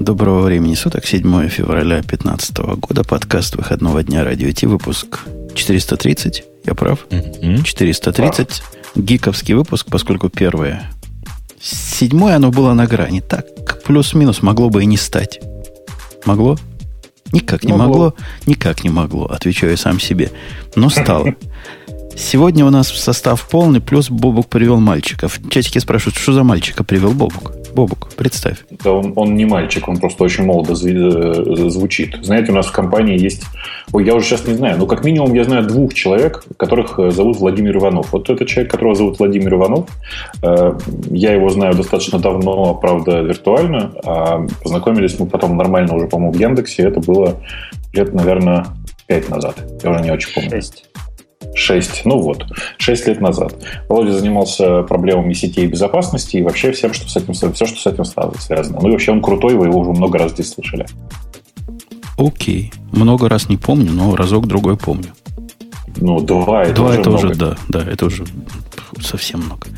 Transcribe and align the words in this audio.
Доброго 0.00 0.42
времени 0.42 0.74
суток, 0.74 1.04
7 1.06 1.48
февраля 1.48 1.96
2015 2.02 2.56
года, 2.76 3.02
подкаст 3.02 3.56
выходного 3.56 4.04
дня 4.04 4.22
Радио 4.22 4.52
Ти, 4.52 4.66
выпуск 4.66 5.24
430, 5.54 6.44
я 6.64 6.74
прав? 6.74 7.04
Mm-hmm. 7.10 7.64
430, 7.64 8.46
прав. 8.46 8.72
гиковский 8.94 9.54
выпуск, 9.54 9.88
поскольку 9.90 10.28
первое. 10.28 10.88
Седьмое 11.60 12.36
оно 12.36 12.52
было 12.52 12.74
на 12.74 12.86
грани, 12.86 13.20
так, 13.20 13.82
плюс-минус 13.82 14.40
могло 14.40 14.70
бы 14.70 14.84
и 14.84 14.86
не 14.86 14.96
стать. 14.96 15.40
Могло? 16.24 16.56
Никак 17.32 17.64
не 17.64 17.72
могло. 17.72 17.86
могло, 17.86 18.14
никак 18.46 18.84
не 18.84 18.90
могло, 18.90 19.26
отвечаю 19.26 19.76
сам 19.76 19.98
себе. 19.98 20.30
Но 20.76 20.90
стало. 20.90 21.34
Сегодня 22.16 22.64
у 22.64 22.70
нас 22.70 22.88
состав 22.88 23.48
полный, 23.48 23.80
плюс 23.80 24.10
Бобук 24.10 24.48
привел 24.48 24.80
мальчика. 24.80 25.28
В 25.28 25.48
чатике 25.50 25.80
спрашивают, 25.80 26.16
что 26.16 26.32
за 26.32 26.42
мальчика 26.42 26.82
привел 26.82 27.12
Бобук? 27.12 27.52
Бобук, 27.78 28.08
представь. 28.16 28.64
Да 28.82 28.90
он, 28.90 29.12
он 29.14 29.36
не 29.36 29.44
мальчик, 29.44 29.86
он 29.86 29.98
просто 29.98 30.24
очень 30.24 30.44
молодо 30.44 30.72
э, 30.72 31.70
звучит. 31.70 32.16
Знаете, 32.22 32.50
у 32.50 32.54
нас 32.56 32.66
в 32.66 32.72
компании 32.72 33.16
есть... 33.16 33.44
Ой, 33.92 34.04
я 34.04 34.16
уже 34.16 34.26
сейчас 34.26 34.48
не 34.48 34.54
знаю, 34.54 34.78
но 34.78 34.86
как 34.86 35.04
минимум 35.04 35.32
я 35.32 35.44
знаю 35.44 35.64
двух 35.64 35.94
человек, 35.94 36.42
которых 36.56 36.98
э, 36.98 37.12
зовут 37.12 37.36
Владимир 37.36 37.76
Иванов. 37.76 38.12
Вот 38.12 38.30
этот 38.30 38.48
человек, 38.48 38.72
которого 38.72 38.96
зовут 38.96 39.20
Владимир 39.20 39.54
Иванов, 39.54 39.88
э, 40.42 40.72
я 41.10 41.32
его 41.34 41.50
знаю 41.50 41.76
достаточно 41.76 42.18
давно, 42.18 42.74
правда, 42.74 43.20
виртуально. 43.20 43.92
А 44.04 44.44
познакомились 44.60 45.16
мы 45.20 45.26
потом 45.26 45.56
нормально 45.56 45.94
уже, 45.94 46.08
по-моему, 46.08 46.32
в 46.32 46.40
Яндексе. 46.40 46.82
Это 46.82 46.98
было 46.98 47.36
лет, 47.92 48.12
наверное, 48.12 48.66
пять 49.06 49.28
назад. 49.28 49.56
Я 49.84 49.90
уже 49.90 50.00
не 50.00 50.10
очень 50.10 50.34
помню. 50.34 50.50
Шесть. 50.50 50.87
Шесть, 51.54 52.02
ну 52.04 52.20
вот, 52.20 52.46
шесть 52.78 53.06
лет 53.06 53.20
назад. 53.20 53.54
Володя 53.88 54.12
занимался 54.12 54.82
проблемами 54.82 55.32
сетей 55.32 55.66
безопасности 55.66 56.36
и 56.36 56.42
вообще 56.42 56.72
всем, 56.72 56.92
что 56.92 57.08
с 57.08 57.16
этим, 57.16 57.34
все, 57.34 57.66
что 57.66 57.78
с 57.78 57.86
этим 57.86 58.04
связано. 58.04 58.78
Ну 58.80 58.88
и 58.88 58.92
вообще 58.92 59.12
он 59.12 59.22
крутой, 59.22 59.54
вы 59.54 59.66
его 59.66 59.80
уже 59.80 59.90
много 59.90 60.18
раз 60.18 60.32
здесь 60.32 60.52
слышали. 60.52 60.86
Окей. 62.16 62.72
Много 62.92 63.28
раз 63.28 63.48
не 63.48 63.56
помню, 63.56 63.92
но 63.92 64.16
разок-другой 64.16 64.76
помню. 64.76 65.12
Ну, 65.96 66.20
два 66.20 66.64
это 66.64 66.74
два 66.74 66.90
уже 66.90 67.00
это 67.00 67.10
много. 67.10 67.26
уже, 67.26 67.34
да, 67.34 67.56
да, 67.68 67.84
это 67.84 68.06
уже 68.06 68.24
совсем 69.00 69.40
много. 69.40 69.68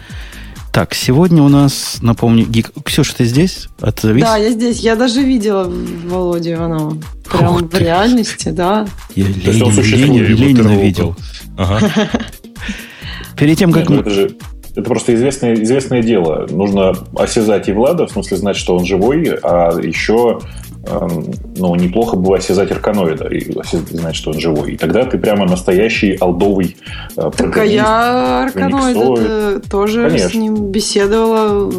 Так, 0.72 0.94
сегодня 0.94 1.42
у 1.42 1.48
нас, 1.48 1.98
напомню, 2.00 2.46
гик... 2.46 2.70
Ксюша, 2.84 3.16
ты 3.16 3.24
здесь? 3.24 3.68
Отзовись. 3.80 4.22
Да, 4.22 4.36
я 4.36 4.50
здесь. 4.50 4.78
Я 4.80 4.94
даже 4.94 5.20
видела 5.20 5.68
Володю 5.68 6.52
Иванова. 6.52 6.96
Прям 7.28 7.54
Ух 7.56 7.62
в 7.62 7.74
реальности, 7.76 8.50
да. 8.50 8.86
Я 9.16 9.24
Ленин, 9.26 9.72
Ленин, 9.82 10.36
Ленина 10.36 10.80
видел. 10.80 11.16
Ага. 11.58 11.90
Перед 13.36 13.58
тем, 13.58 13.72
как... 13.72 13.88
Нет, 13.88 13.90
ну, 13.90 14.00
это, 14.00 14.10
же, 14.10 14.36
это 14.70 14.82
просто 14.82 15.14
известное, 15.14 15.54
известное 15.54 16.02
дело. 16.02 16.46
Нужно 16.48 16.94
осязать 17.16 17.68
и 17.68 17.72
Влада, 17.72 18.06
в 18.06 18.12
смысле 18.12 18.36
знать, 18.36 18.56
что 18.56 18.76
он 18.76 18.84
живой, 18.84 19.38
а 19.42 19.76
еще 19.80 20.40
ну, 20.86 21.74
неплохо 21.74 22.16
было 22.16 22.36
осязать 22.38 22.70
арканоида 22.70 23.28
и 23.28 23.52
знать, 23.90 24.16
что 24.16 24.30
он 24.30 24.40
живой. 24.40 24.72
И 24.72 24.76
тогда 24.76 25.04
ты 25.04 25.18
прямо 25.18 25.46
настоящий 25.46 26.16
алдовый 26.16 26.76
э, 27.16 27.30
Так 27.36 27.56
а 27.56 27.64
я 27.64 28.44
арканоида 28.44 29.60
тоже 29.68 30.08
Конечно. 30.08 30.30
с 30.30 30.34
ним 30.34 30.70
беседовала 30.70 31.70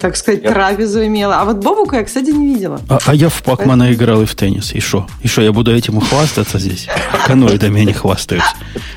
так 0.00 0.16
сказать, 0.16 0.42
я... 0.42 0.52
трапезу 0.52 1.04
имела. 1.04 1.40
А 1.40 1.44
вот 1.44 1.58
Бобука 1.58 1.96
я, 1.96 2.04
кстати, 2.04 2.30
не 2.30 2.54
видела. 2.54 2.80
А, 2.88 2.98
а 3.04 3.14
я 3.14 3.28
в 3.28 3.42
Пакмана 3.42 3.84
Поэтому... 3.84 3.92
играл 3.92 4.22
и 4.22 4.24
в 4.24 4.34
теннис. 4.34 4.72
И 4.72 4.80
что? 4.80 5.06
И 5.22 5.28
что, 5.28 5.42
я 5.42 5.52
буду 5.52 5.76
этим 5.76 6.00
хвастаться 6.00 6.58
здесь? 6.58 6.86
Каноидами 7.26 7.80
я 7.80 7.84
не 7.84 7.92
хвастаюсь. 7.92 8.42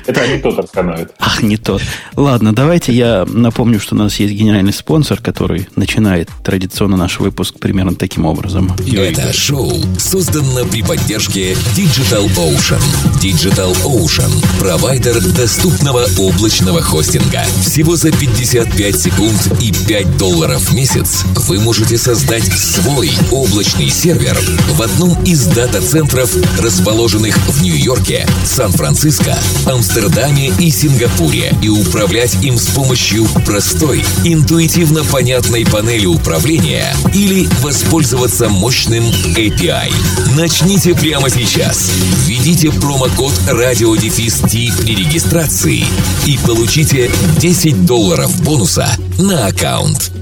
Это 0.06 0.26
не 0.26 0.38
тот 0.38 0.58
арканоид. 0.58 1.10
Ах, 1.18 1.42
не 1.42 1.58
тот. 1.58 1.82
Ладно, 2.16 2.54
давайте 2.54 2.94
я 2.94 3.26
напомню, 3.28 3.80
что 3.80 3.94
у 3.94 3.98
нас 3.98 4.16
есть 4.16 4.32
генеральный 4.32 4.72
спонсор, 4.72 5.20
который 5.20 5.68
начинает 5.76 6.30
традиционно 6.42 6.96
наш 6.96 7.20
выпуск 7.20 7.58
примерно 7.58 7.94
таким 7.94 8.24
образом. 8.24 8.72
Это 8.90 9.30
шоу 9.34 9.72
создано 9.98 10.64
при 10.64 10.82
поддержке 10.82 11.52
Digital 11.76 12.26
Ocean. 12.36 12.80
Digital 13.22 13.76
Ocean– 13.84 14.32
провайдер 14.58 15.20
доступного 15.20 16.06
облачного 16.18 16.80
хостинга. 16.80 17.42
Всего 17.62 17.94
за 17.96 18.10
55 18.10 18.96
секунд 18.98 19.52
и 19.60 19.70
5 19.86 20.16
долларов 20.16 20.62
в 20.62 20.74
месяц 20.74 20.93
месяц 20.94 21.24
вы 21.48 21.60
можете 21.60 21.96
создать 21.98 22.44
свой 22.44 23.10
облачный 23.30 23.90
сервер 23.90 24.38
в 24.70 24.82
одном 24.82 25.22
из 25.24 25.46
дата-центров, 25.46 26.34
расположенных 26.58 27.36
в 27.48 27.62
Нью-Йорке, 27.62 28.26
Сан-Франциско, 28.44 29.36
Амстердаме 29.66 30.52
и 30.58 30.70
Сингапуре, 30.70 31.52
и 31.62 31.68
управлять 31.68 32.36
им 32.44 32.58
с 32.58 32.66
помощью 32.68 33.26
простой, 33.44 34.04
интуитивно 34.24 35.04
понятной 35.04 35.64
панели 35.66 36.06
управления 36.06 36.94
или 37.12 37.48
воспользоваться 37.60 38.48
мощным 38.48 39.04
API. 39.36 39.92
Начните 40.36 40.94
прямо 40.94 41.28
сейчас. 41.30 41.90
Введите 42.26 42.70
промокод 42.70 43.32
RadioDefist 43.48 44.82
при 44.82 44.94
регистрации 44.94 45.84
и 46.26 46.38
получите 46.46 47.10
10 47.38 47.84
долларов 47.84 48.40
бонуса 48.42 48.88
на 49.18 49.46
аккаунт. 49.46 50.12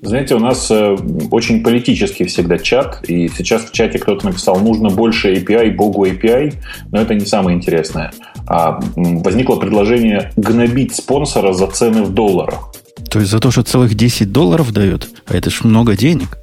Знаете, 0.00 0.36
у 0.36 0.38
нас 0.38 0.70
э, 0.70 0.96
очень 1.30 1.62
политический 1.62 2.24
всегда 2.24 2.58
чат, 2.58 3.02
и 3.08 3.28
сейчас 3.28 3.64
в 3.64 3.72
чате 3.72 3.98
кто-то 3.98 4.26
написал, 4.26 4.60
нужно 4.60 4.90
больше 4.90 5.34
API, 5.34 5.74
богу 5.74 6.06
API, 6.06 6.54
но 6.92 7.00
это 7.00 7.14
не 7.14 7.26
самое 7.26 7.56
интересное. 7.56 8.12
А 8.46 8.80
возникло 8.96 9.56
предложение 9.56 10.32
гнобить 10.36 10.94
спонсора 10.94 11.52
за 11.52 11.66
цены 11.66 12.04
в 12.04 12.14
долларах. 12.14 12.72
То 13.10 13.18
есть 13.18 13.30
за 13.30 13.40
то, 13.40 13.50
что 13.50 13.62
целых 13.62 13.94
10 13.94 14.30
долларов 14.30 14.72
дают? 14.72 15.08
А 15.26 15.36
это 15.36 15.50
ж 15.50 15.64
много 15.64 15.96
денег. 15.96 16.38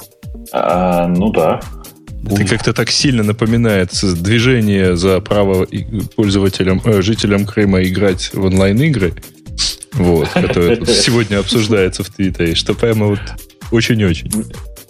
А, 0.52 1.08
ну 1.08 1.32
да. 1.32 1.62
Это 2.30 2.44
как-то 2.46 2.74
так 2.74 2.90
сильно 2.90 3.24
напоминает 3.24 3.92
движение 4.22 4.98
за 4.98 5.20
право 5.22 5.68
пользователям, 6.16 6.82
э, 6.84 7.02
жителям 7.02 7.46
Крыма 7.46 7.84
играть 7.84 8.32
в 8.34 8.44
онлайн-игры, 8.46 9.14
вот, 9.95 10.29
которое 10.29 10.85
сегодня 10.85 11.39
обсуждается 11.39 12.03
в 12.03 12.09
Твиттере, 12.09 12.56
что 12.56 12.73
прямо 12.73 13.07
вот 13.07 13.19
очень-очень. 13.72 14.31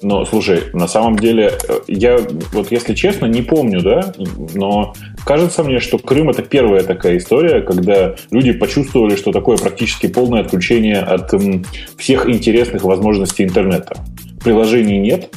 Но, 0.02 0.26
слушай, 0.26 0.64
на 0.74 0.88
самом 0.88 1.18
деле, 1.18 1.54
э, 1.68 1.80
я 1.88 2.20
вот 2.52 2.72
если 2.72 2.94
честно, 2.94 3.26
не 3.26 3.42
помню, 3.42 3.82
да, 3.82 4.14
но 4.54 4.94
кажется 5.26 5.64
мне, 5.64 5.80
что 5.80 5.98
Крым 5.98 6.30
это 6.30 6.44
первая 6.44 6.84
такая 6.84 7.18
история, 7.18 7.62
когда 7.62 8.16
люди 8.30 8.52
почувствовали, 8.52 9.16
что 9.16 9.32
такое 9.32 9.58
практически 9.58 10.08
полное 10.08 10.42
отключение 10.42 11.00
от 11.00 11.34
м, 11.34 11.66
всех 11.98 12.30
интересных 12.30 12.84
возможностей 12.84 13.46
интернета. 13.46 13.98
Приложений 14.44 15.00
нет, 15.00 15.30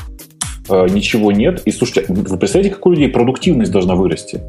э, 0.68 0.86
ничего 0.90 1.32
нет. 1.32 1.62
И 1.64 1.70
слушайте, 1.70 2.04
вы 2.08 2.36
представляете, 2.36 2.74
какой 2.74 2.92
у 2.92 2.94
людей 2.96 3.10
продуктивность 3.10 3.70
должна 3.70 3.94
вырасти? 3.94 4.42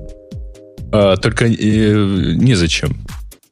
А, 0.91 1.15
только 1.17 1.45
э, 1.45 1.49
незачем. 1.49 2.97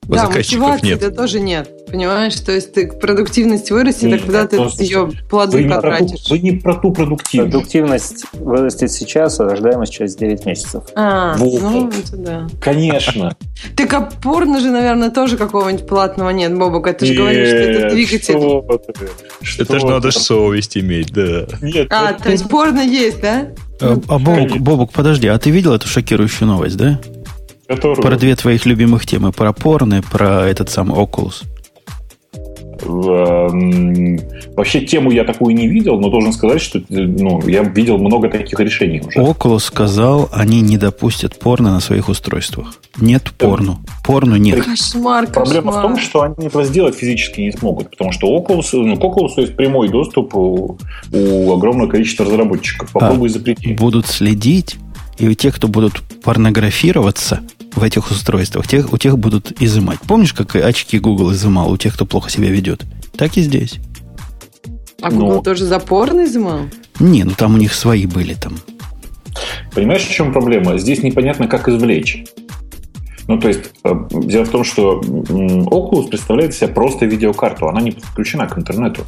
Да, 0.08 0.30
мотивации 0.30 0.88
нет. 0.88 1.16
тоже 1.16 1.40
нет. 1.40 1.70
Понимаешь, 1.88 2.36
то 2.36 2.52
есть 2.52 2.74
ты 2.74 2.88
продуктивность 2.88 3.72
вырастет, 3.72 4.14
а 4.14 4.18
когда 4.18 4.48
ты 4.48 4.58
ее 4.80 5.10
плоды 5.30 5.64
вы 5.64 5.70
потратишь. 5.70 6.22
Ту, 6.22 6.34
вы 6.34 6.40
не 6.40 6.52
про 6.52 6.76
ту 6.76 6.92
продуктивность. 6.92 7.52
Продуктивность 7.52 8.26
вырастет 8.34 8.92
сейчас, 8.92 9.40
а 9.40 9.46
рождаемость 9.46 9.94
через 9.94 10.16
9 10.16 10.46
месяцев. 10.46 10.84
А, 10.96 11.36
вот. 11.38 11.62
ну 11.62 11.90
это 11.90 12.18
да. 12.18 12.48
Конечно. 12.62 13.36
Так 13.76 13.94
а 13.94 14.02
порно 14.02 14.60
же, 14.60 14.70
наверное, 14.70 15.10
тоже 15.10 15.36
какого-нибудь 15.36 15.88
платного 15.88 16.30
нет, 16.30 16.56
Бобок. 16.56 16.88
Это 16.88 17.06
же 17.06 17.14
говоришь, 17.14 17.48
что 17.48 17.58
это 17.58 17.90
двигатель. 17.94 18.36
Это 19.60 19.80
же 19.80 19.86
надо 19.86 20.12
совесть 20.12 20.78
иметь, 20.78 21.12
да. 21.12 21.48
Нет. 21.62 21.88
А, 21.92 22.14
то 22.14 22.30
есть 22.30 22.48
порно 22.48 22.82
есть, 22.82 23.22
да? 23.22 23.48
А, 23.82 24.00
а 24.08 24.20
Бобок, 24.20 24.58
Бобок, 24.60 24.92
подожди, 24.92 25.28
а 25.28 25.38
ты 25.38 25.50
видел 25.50 25.74
эту 25.74 25.88
шокирующую 25.88 26.48
новость, 26.48 26.78
да? 26.78 27.00
Которую... 27.68 28.02
Про 28.02 28.16
две 28.18 28.36
твоих 28.36 28.66
любимых 28.66 29.06
темы, 29.06 29.32
про 29.32 29.52
порно, 29.54 30.02
про 30.02 30.48
этот 30.48 30.70
самый 30.70 30.98
Oculus. 30.98 31.44
Вообще 34.56 34.82
тему 34.82 35.12
я 35.12 35.24
такую 35.24 35.56
не 35.56 35.68
видел, 35.68 36.00
но 36.00 36.10
должен 36.10 36.32
сказать, 36.32 36.62
что 36.62 36.82
ну, 36.90 37.42
я 37.48 37.64
видел 37.64 37.98
много 37.98 38.30
таких 38.30 38.60
решений 38.60 39.02
уже. 39.06 39.20
Oculus 39.20 39.60
сказал, 39.60 40.30
они 40.32 40.62
не 40.62 40.78
допустят 40.78 41.40
порно 41.40 41.72
на 41.72 41.80
своих 41.80 42.08
устройствах. 42.08 42.76
Нет 43.00 43.32
порно. 43.38 43.80
Порно 44.06 44.36
нет. 44.36 44.64
Кошмар, 44.64 45.28
кошмар. 45.28 45.44
Проблема 45.44 45.72
в 45.72 45.82
том, 45.82 45.98
что 45.98 46.22
они 46.22 46.48
этого 46.48 46.64
сделать 46.64 46.96
физически 46.96 47.42
не 47.42 47.52
смогут, 47.52 47.90
потому 47.92 48.12
что 48.12 48.28
Oculus, 48.38 48.70
ну, 48.74 48.96
к 48.96 49.04
Oculus 49.04 49.34
есть 49.38 49.56
прямой 49.56 49.90
доступ 49.90 50.36
у, 50.36 50.78
у 51.12 51.54
огромного 51.54 51.90
количества 51.90 52.26
разработчиков. 52.26 52.92
Попробуй 52.92 53.30
а, 53.30 53.32
запретить. 53.32 53.80
Будут 53.80 54.08
следить, 54.08 54.78
и 55.18 55.28
у 55.28 55.34
тех, 55.34 55.56
кто 55.56 55.68
будут 55.68 56.02
порнографироваться, 56.24 57.42
в 57.78 57.84
этих 57.84 58.10
устройствах, 58.10 58.68
тех, 58.68 58.92
у 58.92 58.98
тех 58.98 59.18
будут 59.18 59.62
изымать. 59.62 60.00
Помнишь, 60.08 60.34
как 60.34 60.56
очки 60.56 60.98
Google 61.00 61.32
изымал 61.34 61.72
у 61.72 61.78
тех, 61.78 61.94
кто 61.94 62.06
плохо 62.06 62.30
себя 62.30 62.50
ведет? 62.50 62.86
Так 63.16 63.38
и 63.38 63.42
здесь. 63.42 63.80
А 65.02 65.12
Google 65.12 65.36
ну, 65.36 65.42
тоже 65.44 65.66
запорно 65.66 66.26
изымал? 66.26 66.62
Не, 67.00 67.24
ну 67.24 67.32
там 67.38 67.54
у 67.54 67.58
них 67.58 67.74
свои 67.74 68.08
были 68.08 68.34
там. 68.34 68.54
Понимаешь, 69.74 70.04
в 70.04 70.12
чем 70.12 70.34
проблема? 70.34 70.78
Здесь 70.80 71.04
непонятно, 71.04 71.48
как 71.48 71.70
извлечь. 71.70 72.26
Ну, 73.28 73.40
то 73.40 73.50
есть, 73.50 73.72
э, 73.84 73.94
дело 74.12 74.46
в 74.46 74.50
том, 74.50 74.64
что 74.64 75.02
Oculus 75.02 76.08
представляет 76.10 76.52
из 76.52 76.58
себя 76.58 76.70
просто 76.70 77.06
видеокарту. 77.06 77.68
Она 77.68 77.82
не 77.82 77.92
подключена 77.92 78.48
к 78.48 78.58
интернету. 78.58 79.04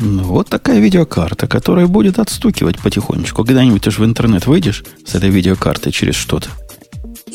Ну, 0.00 0.22
вот 0.22 0.48
такая 0.48 0.80
видеокарта, 0.80 1.46
которая 1.46 1.86
будет 1.86 2.18
отстукивать 2.18 2.78
потихонечку. 2.78 3.44
Когда-нибудь 3.44 3.82
ты 3.82 3.90
же 3.90 4.02
в 4.02 4.04
интернет 4.04 4.46
выйдешь 4.46 4.82
с 5.04 5.14
этой 5.14 5.28
видеокартой 5.28 5.92
через 5.92 6.14
что-то. 6.14 6.48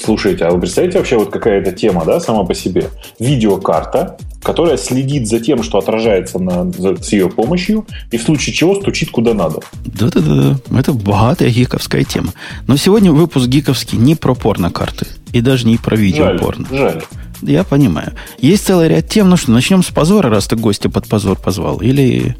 Слушайте, 0.03 0.45
а 0.45 0.51
вы 0.51 0.59
представляете 0.59 0.97
вообще 0.97 1.17
вот 1.17 1.31
какая 1.31 1.61
это 1.61 1.71
тема, 1.71 2.03
да, 2.05 2.19
сама 2.19 2.43
по 2.43 2.53
себе? 2.53 2.89
Видеокарта, 3.19 4.17
которая 4.43 4.77
следит 4.77 5.27
за 5.27 5.39
тем, 5.39 5.63
что 5.63 5.77
отражается 5.77 6.37
на, 6.39 6.71
за, 6.71 7.01
с 7.01 7.13
ее 7.13 7.29
помощью, 7.29 7.85
и 8.11 8.17
в 8.17 8.23
случае 8.23 8.53
чего 8.53 8.75
стучит 8.75 9.09
куда 9.11 9.33
надо. 9.33 9.59
Да-да-да, 9.85 10.57
это 10.77 10.93
богатая 10.93 11.49
гиковская 11.49 12.03
тема. 12.03 12.33
Но 12.67 12.77
сегодня 12.77 13.11
выпуск 13.11 13.47
гиковский 13.47 13.97
не 13.97 14.15
про 14.15 14.35
порно-карты, 14.35 15.07
и 15.33 15.41
даже 15.41 15.65
не 15.65 15.77
про 15.77 15.95
видео-порно. 15.95 16.67
Жаль, 16.69 16.91
жаль. 16.91 17.03
Я 17.41 17.63
понимаю. 17.63 18.13
Есть 18.39 18.65
целый 18.65 18.87
ряд 18.87 19.07
тем, 19.07 19.29
ну 19.29 19.37
что, 19.37 19.51
начнем 19.51 19.83
с 19.83 19.87
позора, 19.87 20.29
раз 20.29 20.47
ты 20.47 20.55
гостя 20.55 20.89
под 20.89 21.07
позор 21.07 21.37
позвал, 21.37 21.77
или, 21.77 22.35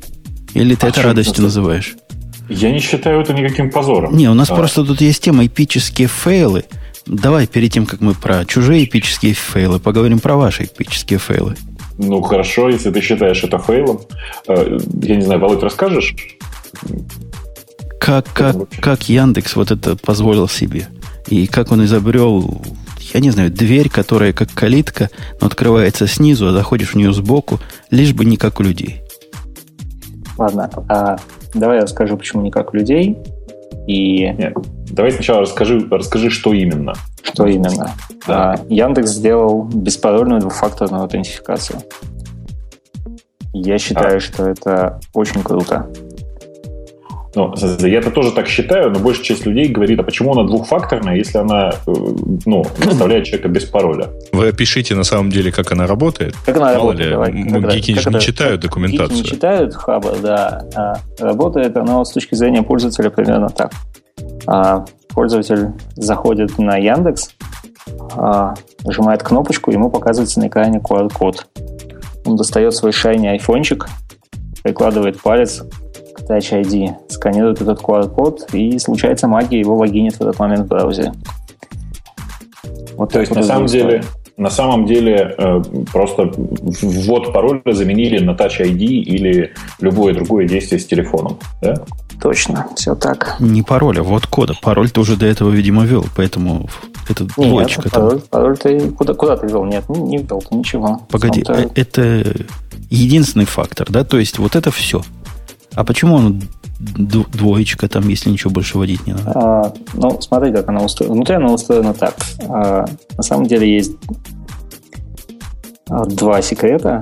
или 0.56 0.76
ты 0.76 0.88
а 0.88 0.90
это 0.90 1.02
радостью 1.04 1.44
называешь? 1.44 1.96
Я 2.50 2.72
не 2.72 2.80
считаю 2.80 3.22
это 3.22 3.34
никаким 3.34 3.70
позором. 3.70 4.16
Не, 4.16 4.30
у 4.30 4.34
нас 4.34 4.50
а. 4.50 4.56
просто 4.56 4.86
тут 4.86 5.02
есть 5.02 5.24
тема 5.24 5.46
эпические 5.46 6.08
фейлы. 6.08 6.64
Давай 7.06 7.46
перед 7.46 7.72
тем, 7.72 7.86
как 7.86 8.02
мы 8.02 8.14
про 8.14 8.46
чужие 8.46 8.86
эпические 8.86 9.34
фейлы, 9.34 9.80
поговорим 9.80 10.20
про 10.20 10.36
ваши 10.36 10.64
эпические 10.64 11.20
фейлы. 11.20 11.56
Ну, 11.98 12.22
хорошо, 12.22 12.70
если 12.70 12.92
ты 12.92 13.02
считаешь 13.02 13.44
это 13.44 13.60
фейлом. 13.60 14.02
Э, 14.48 14.80
я 15.04 15.16
не 15.16 15.22
знаю, 15.22 15.40
Володь, 15.40 15.64
расскажешь? 15.64 16.16
Как, 18.00 18.32
как, 18.34 18.70
как 18.80 19.10
Яндекс 19.10 19.56
вот 19.56 19.72
это 19.72 19.96
позволил 19.96 20.48
себе? 20.48 20.88
И 21.28 21.48
как 21.48 21.72
он 21.72 21.86
изобрел, 21.86 22.62
я 23.14 23.20
не 23.20 23.32
знаю, 23.32 23.50
дверь, 23.50 23.90
которая 23.90 24.34
как 24.34 24.52
калитка, 24.54 25.10
но 25.42 25.48
открывается 25.48 26.08
снизу, 26.08 26.48
а 26.48 26.52
заходишь 26.52 26.94
в 26.94 26.96
нее 26.96 27.14
сбоку, 27.14 27.60
лишь 27.90 28.14
бы 28.14 28.26
не 28.26 28.38
как 28.38 28.60
у 28.60 28.64
людей. 28.64 29.02
Ладно, 30.38 30.70
а 30.90 31.18
давай 31.54 31.78
я 31.78 31.84
расскажу, 31.84 32.18
почему 32.18 32.42
не 32.42 32.52
как 32.52 32.74
людей. 32.74 33.18
И... 33.88 34.30
Нет, 34.30 34.54
давай 34.92 35.12
сначала 35.12 35.42
расскажи, 35.42 35.88
расскажи, 35.90 36.30
что 36.30 36.54
именно. 36.54 36.94
Что 37.22 37.46
именно? 37.46 37.92
Да. 38.28 38.54
А, 38.54 38.56
Яндекс 38.70 39.12
сделал 39.12 39.64
беспарольную 39.64 40.42
двухфакторную 40.42 41.04
аутентификацию. 41.04 41.80
Я 43.54 43.78
считаю, 43.78 44.18
а. 44.18 44.20
что 44.20 44.50
это 44.50 45.00
очень 45.14 45.42
круто. 45.42 45.90
Ну, 47.36 47.54
я 47.80 48.00
это 48.00 48.12
тоже 48.12 48.32
так 48.32 48.48
считаю, 48.48 48.92
но 48.92 49.00
большая 49.00 49.24
часть 49.24 49.46
людей 49.46 49.68
говорит, 49.68 50.00
а 50.00 50.04
почему 50.04 50.32
она 50.32 50.44
двухфакторная, 50.44 51.16
если 51.16 51.38
она 51.38 51.72
э, 51.86 51.94
ну, 52.46 52.66
оставляет 52.86 53.26
человека 53.26 53.50
без 53.50 53.66
пароля? 53.66 54.10
Вы 54.32 54.48
опишите 54.48 54.96
на 54.96 55.04
самом 55.04 55.30
деле, 55.30 55.52
как 55.52 55.72
она 55.72 55.86
работает. 55.86 56.34
Как 56.46 56.56
она 56.56 56.68
Мало 56.68 56.78
работает? 56.78 57.08
Ли, 57.08 57.12
давай, 57.12 57.32
гики 57.76 57.94
как 57.94 58.06
не 58.06 58.12
это, 58.12 58.20
читают 58.20 58.62
документацию. 58.62 59.18
Гики 59.18 59.24
не 59.24 59.32
читают 59.32 59.76
хаба, 59.76 60.14
да. 60.22 60.66
А 60.76 60.94
работает 61.20 61.76
она 61.76 62.04
с 62.06 62.12
точки 62.12 62.36
зрения 62.36 62.64
пользователя 62.64 63.10
примерно 63.10 63.50
так. 63.50 63.72
А, 64.48 64.86
пользователь 65.10 65.72
заходит 65.96 66.58
на 66.58 66.78
Яндекс, 66.78 67.32
а, 68.16 68.54
нажимает 68.86 69.24
кнопочку, 69.24 69.72
ему 69.72 69.90
показывается 69.90 70.40
на 70.40 70.48
экране 70.48 70.80
QR-код. 70.80 71.48
Он 72.26 72.38
достает 72.38 72.74
свой 72.74 72.94
шайный 72.94 73.32
айфончик, 73.32 73.88
прикладывает 74.64 75.22
палец 75.22 75.64
Touch 76.30 76.62
ID, 76.62 76.94
сканирует 77.10 77.62
этот 77.62 77.82
QR-код, 77.82 78.50
и 78.54 78.78
случается 78.80 79.28
магия, 79.28 79.60
его 79.60 79.76
логинит 79.76 80.16
в 80.16 80.22
этот 80.22 80.40
момент 80.40 80.66
в 80.66 80.68
браузере. 80.68 81.14
Вот 82.98 83.12
То 83.12 83.20
есть, 83.20 83.36
на 83.36 83.44
самом 83.44 83.68
деле, 83.68 84.04
на 84.38 84.50
самом 84.50 84.86
деле 84.86 85.34
э, 85.38 85.62
просто 85.92 86.32
ввод 86.36 87.32
пароля 87.32 87.62
заменили 87.72 88.20
на 88.20 88.32
Touch 88.32 88.60
ID 88.60 88.84
или 88.84 89.54
любое 89.80 90.14
другое 90.14 90.48
действие 90.48 90.80
с 90.80 90.86
телефоном, 90.86 91.38
да? 91.62 91.76
Точно, 92.22 92.68
все 92.76 92.96
так. 92.96 93.38
Не 93.40 93.62
пароль, 93.62 94.00
а 94.00 94.04
вот 94.04 94.26
кода. 94.28 94.54
Пароль 94.62 94.90
ты 94.90 95.00
уже 95.00 95.16
до 95.16 95.26
этого, 95.26 95.50
видимо, 95.52 95.84
вел, 95.84 96.06
поэтому 96.16 96.70
это 97.10 97.24
Нет, 97.24 97.50
двоечка 97.50 97.90
пароль, 97.90 98.20
там. 98.20 98.22
Пароль 98.30 98.58
ты 98.58 98.90
куда, 98.92 99.14
куда 99.14 99.38
ты 99.38 99.48
вел? 99.48 99.64
Нет, 99.66 99.88
не 99.90 100.18
ввел 100.18 100.42
ты 100.42 100.56
ничего. 100.56 101.02
Погоди, 101.10 101.44
э, 101.48 101.68
это 101.76 102.24
единственный 102.90 103.46
фактор, 103.46 103.88
да? 103.90 104.04
То 104.04 104.18
есть 104.18 104.40
вот 104.40 104.56
это 104.56 104.72
все. 104.72 105.02
А 105.76 105.84
почему 105.84 106.16
он 106.16 106.42
двоечка 106.80 107.88
там, 107.88 108.08
если 108.08 108.30
ничего 108.30 108.52
больше 108.52 108.78
водить 108.78 109.06
не 109.06 109.14
надо? 109.14 109.32
А, 109.36 109.74
ну, 109.94 110.20
смотри, 110.22 110.52
как 110.52 110.68
она 110.70 110.84
устроена. 110.84 111.16
Внутри 111.16 111.36
она 111.36 111.52
устроена 111.52 111.94
так. 111.94 112.16
А, 112.48 112.86
на 113.18 113.24
самом 113.24 113.46
деле 113.46 113.74
есть 113.74 113.94
а, 115.90 116.06
два 116.06 116.42
секрета. 116.42 117.02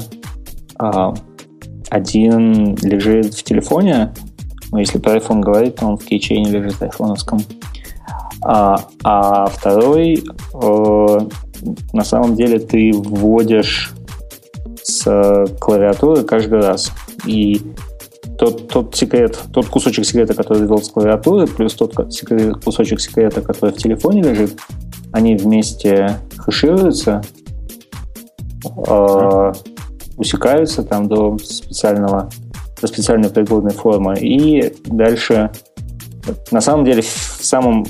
А, 0.78 1.14
один 1.90 2.76
лежит 2.78 3.34
в 3.34 3.44
телефоне, 3.44 4.14
ну, 4.72 4.80
если 4.80 4.98
про 4.98 5.18
iPhone 5.18 5.42
говорить, 5.42 5.76
то 5.76 5.86
он 5.86 5.98
в 5.98 6.04
кейчейне 6.04 6.50
лежит 6.50 6.82
айфоновском. 6.82 7.42
А, 8.42 8.78
а 9.04 9.46
второй, 9.46 10.24
э, 10.54 11.20
на 11.94 12.04
самом 12.04 12.36
деле, 12.36 12.60
ты 12.60 12.92
вводишь 12.92 13.94
с 14.82 15.46
клавиатуры 15.60 16.24
каждый 16.24 16.60
раз. 16.60 16.92
И 17.26 17.62
тот, 18.44 18.68
тот 18.68 18.96
секрет, 18.96 19.40
тот 19.54 19.68
кусочек 19.68 20.04
секрета, 20.06 20.34
который 20.34 20.64
ввел 20.64 20.84
с 20.84 20.90
клавиатуры, 20.90 21.48
плюс 21.48 21.76
тот 21.76 22.14
секрет, 22.14 22.58
кусочек 22.62 23.00
секрета, 23.00 23.42
который 23.42 23.74
в 23.74 23.78
телефоне 23.78 24.22
лежит, 24.22 24.60
они 25.14 25.38
вместе 25.38 26.18
хэшируются, 26.38 27.24
э, 28.66 29.54
усекаются 30.18 30.84
там 30.84 31.08
до 31.08 31.38
специального, 31.38 32.30
до 32.82 32.88
специальной 32.88 33.30
пригодной 33.30 33.72
формы, 33.72 34.20
и 34.20 34.76
дальше 34.88 35.50
на 36.52 36.60
самом 36.60 36.84
деле 36.84 37.02
в 37.02 37.06
самом 37.06 37.86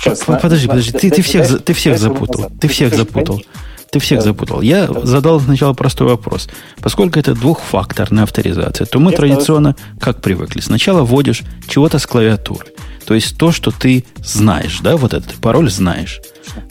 Сейчас, 0.00 0.20
подожди, 0.20 0.68
подожди, 0.68 0.92
ты, 0.92 1.10
ты 1.10 1.22
всех, 1.22 1.62
ты 1.64 1.74
всех 1.74 1.98
запутал. 1.98 2.50
Ты 2.60 2.68
всех 2.68 2.94
запутал. 2.94 3.42
Ты 3.90 4.00
всех 4.00 4.22
запутал. 4.22 4.60
Я 4.60 4.86
задал 5.02 5.40
сначала 5.40 5.72
простой 5.72 6.08
вопрос. 6.08 6.48
Поскольку 6.80 7.18
это 7.18 7.34
двухфакторная 7.34 8.24
авторизация, 8.24 8.86
то 8.86 8.98
мы 8.98 9.12
традиционно 9.12 9.76
как 9.98 10.20
привыкли? 10.20 10.60
Сначала 10.60 11.02
вводишь 11.02 11.42
чего-то 11.68 11.98
с 11.98 12.06
клавиатуры. 12.06 12.66
То 13.06 13.14
есть 13.14 13.38
то, 13.38 13.52
что 13.52 13.70
ты 13.70 14.04
знаешь, 14.22 14.80
да, 14.82 14.98
вот 14.98 15.14
этот 15.14 15.34
пароль 15.36 15.70
знаешь. 15.70 16.20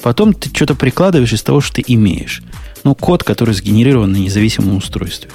Потом 0.04 0.34
ты 0.34 0.50
что-то 0.54 0.76
прикладываешь 0.76 1.34
из 1.34 1.42
того, 1.42 1.62
что 1.62 1.76
ты 1.76 1.84
имеешь. 1.88 2.44
Ну, 2.84 2.94
код, 2.94 3.24
который 3.24 3.56
сгенерирован 3.56 4.12
на 4.12 4.18
независимом 4.18 4.78
устройстве. 4.78 5.32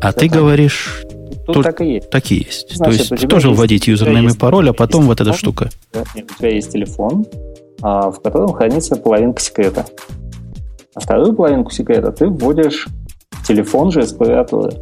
А 0.00 0.10
Все 0.10 0.20
ты 0.20 0.28
так. 0.28 0.38
говоришь, 0.38 1.02
Тут 1.46 1.56
то, 1.56 1.62
так 1.62 1.80
и 1.80 1.94
есть. 1.94 2.10
Так 2.10 2.30
и 2.30 2.36
есть. 2.36 2.76
Значит, 2.76 3.08
То 3.08 3.14
есть 3.14 3.28
тоже 3.28 3.48
есть, 3.48 3.58
вводить 3.58 3.86
юзернейм 3.88 4.28
и 4.28 4.34
пароль, 4.34 4.70
а 4.70 4.72
потом 4.72 5.06
вот 5.06 5.20
эта 5.20 5.32
штука. 5.32 5.70
Нет, 6.14 6.30
у 6.30 6.38
тебя 6.38 6.50
есть 6.50 6.72
телефон, 6.72 7.26
а, 7.82 8.10
в 8.10 8.20
котором 8.22 8.52
хранится 8.52 8.96
половинка 8.96 9.40
секрета. 9.40 9.84
А 10.94 11.00
вторую 11.00 11.34
половинку 11.34 11.70
секрета 11.70 12.12
ты 12.12 12.26
вводишь 12.26 12.88
в 13.30 13.46
телефон 13.46 13.90
же 13.90 14.06
с 14.06 14.12
клавиатуры. 14.12 14.72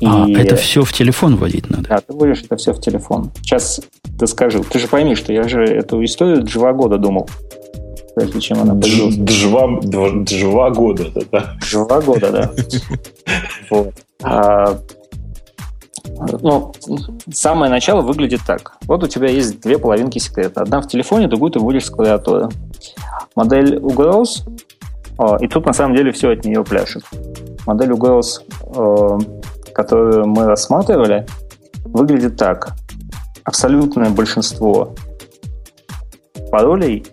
И... 0.00 0.06
А, 0.06 0.26
это 0.28 0.56
все 0.56 0.82
в 0.82 0.92
телефон 0.92 1.36
вводить 1.36 1.70
надо? 1.70 1.88
Да, 1.88 2.00
ты 2.00 2.12
вводишь 2.12 2.42
это 2.42 2.56
все 2.56 2.72
в 2.72 2.80
телефон. 2.80 3.30
Сейчас 3.42 3.80
ты 4.18 4.26
скажи. 4.26 4.62
Ты 4.62 4.78
же 4.78 4.88
пойми, 4.88 5.14
что 5.14 5.32
я 5.32 5.44
же 5.44 5.62
эту 5.64 6.02
историю 6.04 6.42
два 6.42 6.72
года 6.72 6.98
думал. 6.98 7.28
Прежде 8.16 8.40
чем 8.40 8.60
она 8.60 8.74
появилась. 8.74 9.16
Два, 9.16 9.80
два 9.80 10.70
года, 10.70 11.04
да? 11.30 11.54
Два 11.70 12.00
года, 12.00 12.30
да. 12.30 12.52
Вот. 13.70 13.94
А, 14.22 14.78
ну, 16.40 16.72
самое 17.32 17.70
начало 17.70 18.02
выглядит 18.02 18.40
так. 18.46 18.76
Вот 18.82 19.04
у 19.04 19.08
тебя 19.08 19.28
есть 19.28 19.60
две 19.60 19.78
половинки 19.78 20.18
секрета. 20.18 20.62
Одна 20.62 20.80
в 20.80 20.88
телефоне, 20.88 21.28
другую 21.28 21.52
ты 21.52 21.58
вводишь 21.58 21.86
с 21.86 21.90
клавиатуры 21.90 22.48
модель 23.34 23.76
угроз, 23.76 24.44
а, 25.18 25.36
и 25.40 25.48
тут 25.48 25.66
на 25.66 25.72
самом 25.72 25.96
деле 25.96 26.12
все 26.12 26.30
от 26.32 26.44
нее 26.44 26.64
пляшет. 26.64 27.04
Модель 27.66 27.92
угроз, 27.92 28.42
э, 28.74 29.18
которую 29.74 30.26
мы 30.26 30.46
рассматривали, 30.46 31.26
выглядит 31.84 32.36
так. 32.36 32.72
Абсолютное 33.44 34.10
большинство 34.10 34.94
паролей 36.50 37.06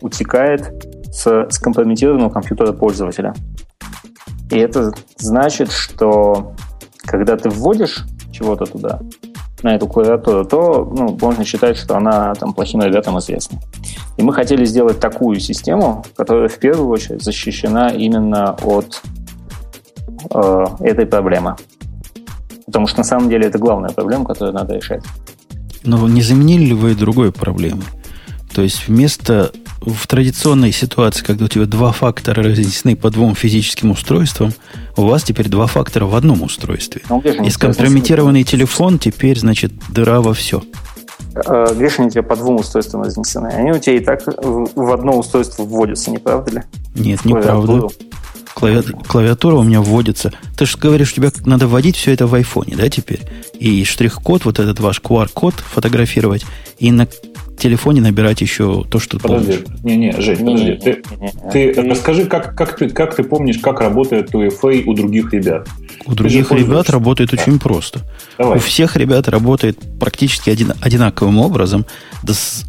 утекает 0.00 0.72
с 1.12 1.48
скомпрометированного 1.50 2.30
компьютера 2.30 2.72
пользователя. 2.72 3.34
И 4.50 4.58
это 4.58 4.92
значит, 5.16 5.70
что 5.70 6.54
когда 7.04 7.36
ты 7.36 7.50
вводишь 7.50 8.04
чего-то 8.40 8.64
туда, 8.64 9.00
на 9.62 9.74
эту 9.74 9.86
клавиатуру, 9.86 10.44
то 10.44 10.90
ну, 10.96 11.18
можно 11.20 11.44
считать, 11.44 11.76
что 11.76 11.96
она 11.96 12.34
там 12.34 12.54
плохим 12.54 12.80
ребятам 12.80 13.18
известна. 13.18 13.58
И 14.16 14.22
мы 14.22 14.32
хотели 14.32 14.64
сделать 14.64 15.00
такую 15.00 15.38
систему, 15.40 16.04
которая 16.16 16.48
в 16.48 16.58
первую 16.58 16.88
очередь 16.88 17.22
защищена 17.22 17.90
именно 17.90 18.56
от 18.62 19.02
э, 20.34 20.64
этой 20.80 21.06
проблемы. 21.06 21.56
Потому 22.66 22.86
что 22.86 22.98
на 22.98 23.04
самом 23.04 23.28
деле 23.28 23.48
это 23.48 23.58
главная 23.58 23.90
проблема, 23.90 24.24
которую 24.24 24.54
надо 24.54 24.74
решать. 24.74 25.02
Но 25.84 26.08
не 26.08 26.22
заменили 26.22 26.66
ли 26.66 26.74
вы 26.74 26.94
другой 26.94 27.32
проблемой? 27.32 27.84
То 28.54 28.62
есть 28.62 28.88
вместо 28.88 29.52
в 29.80 30.06
традиционной 30.06 30.72
ситуации, 30.72 31.24
когда 31.24 31.46
у 31.46 31.48
тебя 31.48 31.66
два 31.66 31.92
фактора 31.92 32.42
разнесены 32.42 32.96
по 32.96 33.10
двум 33.10 33.34
физическим 33.34 33.90
устройствам, 33.90 34.52
у 34.96 35.04
вас 35.04 35.22
теперь 35.22 35.48
два 35.48 35.66
фактора 35.66 36.06
в 36.06 36.14
одном 36.14 36.42
устройстве. 36.42 37.02
Ну, 37.08 37.20
И 37.20 37.50
скомпрометированный 37.50 38.44
телефон 38.44 38.98
теперь, 38.98 39.38
значит, 39.38 39.72
дыра 39.90 40.20
во 40.20 40.34
все. 40.34 40.62
Э, 41.34 41.74
Гришин 41.74 42.06
у 42.06 42.10
тебя 42.10 42.22
по 42.22 42.36
двум 42.36 42.56
устройствам 42.56 43.02
разнесены. 43.02 43.48
Они 43.48 43.72
у 43.72 43.78
тебя 43.78 43.96
и 43.96 44.00
так 44.00 44.22
в 44.26 44.92
одно 44.92 45.18
устройство 45.18 45.62
вводятся, 45.64 46.10
не 46.10 46.18
правда 46.18 46.52
ли? 46.52 46.62
Нет, 46.94 47.24
неправда. 47.24 47.88
Клави... 48.54 48.82
Клавиатура 48.82 49.56
у 49.56 49.62
меня 49.62 49.80
вводится. 49.80 50.32
Ты 50.58 50.66
же 50.66 50.76
говоришь, 50.76 51.14
тебе 51.14 51.30
надо 51.46 51.66
вводить 51.66 51.96
все 51.96 52.12
это 52.12 52.26
в 52.26 52.34
айфоне, 52.34 52.76
да, 52.76 52.88
теперь? 52.88 53.20
И 53.58 53.84
штрих-код, 53.84 54.44
вот 54.44 54.58
этот 54.58 54.80
ваш 54.80 55.00
QR-код 55.00 55.54
фотографировать, 55.54 56.44
и 56.78 56.90
на 56.90 57.06
телефоне 57.60 58.00
набирать 58.00 58.40
еще 58.40 58.84
то, 58.90 58.98
что 58.98 59.18
подожди. 59.18 59.58
помнишь. 59.58 59.84
Не-не, 59.84 60.12
Жень, 60.20 60.38
подожди. 60.38 60.72
Ты, 60.82 61.02
ты, 61.52 61.74
ты 61.74 61.82
расскажи, 61.82 62.26
как, 62.26 62.56
как, 62.56 62.76
ты, 62.76 62.88
как 62.90 63.14
ты 63.14 63.22
помнишь, 63.22 63.58
как 63.58 63.80
работает 63.80 64.30
UFA 64.32 64.82
у 64.84 64.94
других 64.94 65.32
ребят? 65.32 65.68
У 66.06 66.14
других 66.14 66.50
ребят 66.50 66.90
работает 66.90 67.30
да. 67.30 67.40
очень 67.40 67.58
просто. 67.58 68.00
Давай. 68.38 68.58
У 68.58 68.60
всех 68.60 68.96
ребят 68.96 69.28
работает 69.28 69.78
практически 69.98 70.50
один, 70.50 70.72
одинаковым 70.80 71.38
образом. 71.38 71.86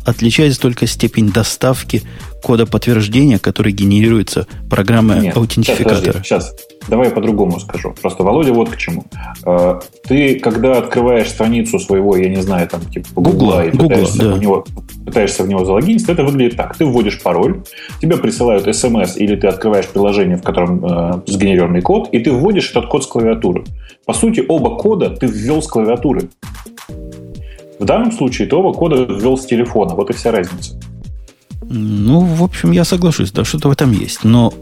Отличается 0.06 0.60
только 0.60 0.86
степень 0.86 1.32
доставки 1.32 2.04
кода 2.44 2.66
подтверждения, 2.66 3.40
который 3.40 3.72
генерируется 3.72 4.48
программой 4.70 5.22
Нет, 5.22 5.38
аутентификатора. 5.38 6.22
Сейчас, 6.24 6.52
сейчас, 6.52 6.54
давай 6.88 7.08
я 7.08 7.14
по-другому 7.14 7.60
скажу. 7.60 7.94
Просто, 8.02 8.24
Володя, 8.24 8.54
вот 8.54 8.70
к 8.70 8.78
чему. 8.78 9.04
Э, 9.46 9.80
ты, 10.04 10.40
когда 10.40 10.78
открываешь 10.78 11.30
страницу 11.30 11.80
своего, 11.80 12.16
я 12.16 12.30
не 12.30 12.42
знаю, 12.42 12.68
там, 12.68 12.82
типа 12.82 13.08
Гугла, 13.16 13.66
и 13.66 13.72
пытаешься, 13.72 14.30
да. 14.30 14.34
в 14.36 14.40
него, 14.40 14.66
пытаешься 15.06 15.44
в 15.44 15.48
него 15.48 15.66
залогиниться, 15.66 16.12
это 16.12 16.24
выглядит 16.24 16.58
так. 16.58 16.78
Ты 16.78 16.86
вводишь 16.86 17.22
пароль, 17.22 17.64
тебе 18.02 18.18
присылают 18.18 18.74
смс, 18.76 19.18
или 19.18 19.36
ты 19.36 19.48
открываешь 19.48 19.88
приложение, 19.88 20.38
в 20.38 20.44
котором 20.44 20.86
э, 20.86 21.22
сгенерированный 21.28 21.82
код, 21.82 22.10
и 22.12 22.20
ты 22.20 22.32
вводишь 22.32 22.72
этот 22.72 22.88
код 22.88 23.04
с 23.04 23.08
клавиатуры. 23.08 23.64
По 24.06 24.14
сути, 24.14 24.44
оба 24.48 24.76
кода 24.76 25.10
ты 25.10 25.28
ввел 25.28 25.62
с 25.62 25.68
клавиатуры. 25.68 26.30
В 27.80 27.86
данном 27.86 28.12
случае 28.12 28.48
ты 28.48 28.56
оба 28.56 28.74
кода 28.74 28.96
ввел 28.96 29.38
с 29.38 29.46
телефона. 29.46 29.96
Вот 29.96 30.10
и 30.10 30.14
вся 30.14 30.32
разница. 30.32 30.80
Ну, 31.64 32.20
в 32.20 32.44
общем, 32.44 32.72
я 32.72 32.84
соглашусь, 32.84 33.32
да, 33.32 33.44
что-то 33.44 33.70
в 33.70 33.72
этом 33.72 33.92
есть. 33.92 34.24
Но 34.24 34.54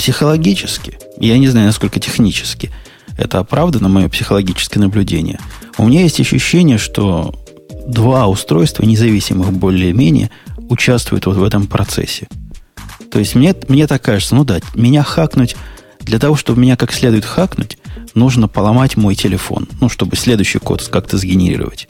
психологически, 0.00 0.98
я 1.18 1.36
не 1.36 1.48
знаю, 1.48 1.66
насколько 1.66 2.00
технически, 2.00 2.70
это 3.18 3.38
оправдано, 3.38 3.90
мое 3.90 4.08
психологическое 4.08 4.80
наблюдение. 4.80 5.38
У 5.76 5.86
меня 5.86 6.00
есть 6.00 6.18
ощущение, 6.18 6.78
что 6.78 7.34
два 7.86 8.26
устройства, 8.26 8.84
независимых 8.84 9.52
более-менее, 9.52 10.30
участвуют 10.70 11.26
вот 11.26 11.36
в 11.36 11.42
этом 11.42 11.66
процессе. 11.66 12.28
То 13.12 13.18
есть 13.18 13.34
мне, 13.34 13.54
мне 13.68 13.86
так 13.86 14.00
кажется, 14.00 14.34
ну 14.34 14.44
да, 14.44 14.60
меня 14.74 15.02
хакнуть, 15.02 15.54
для 16.00 16.18
того, 16.18 16.34
чтобы 16.34 16.62
меня 16.62 16.78
как 16.78 16.94
следует 16.94 17.26
хакнуть, 17.26 17.76
нужно 18.14 18.48
поломать 18.48 18.96
мой 18.96 19.14
телефон, 19.14 19.68
ну, 19.82 19.90
чтобы 19.90 20.16
следующий 20.16 20.60
код 20.60 20.82
как-то 20.90 21.18
сгенерировать 21.18 21.88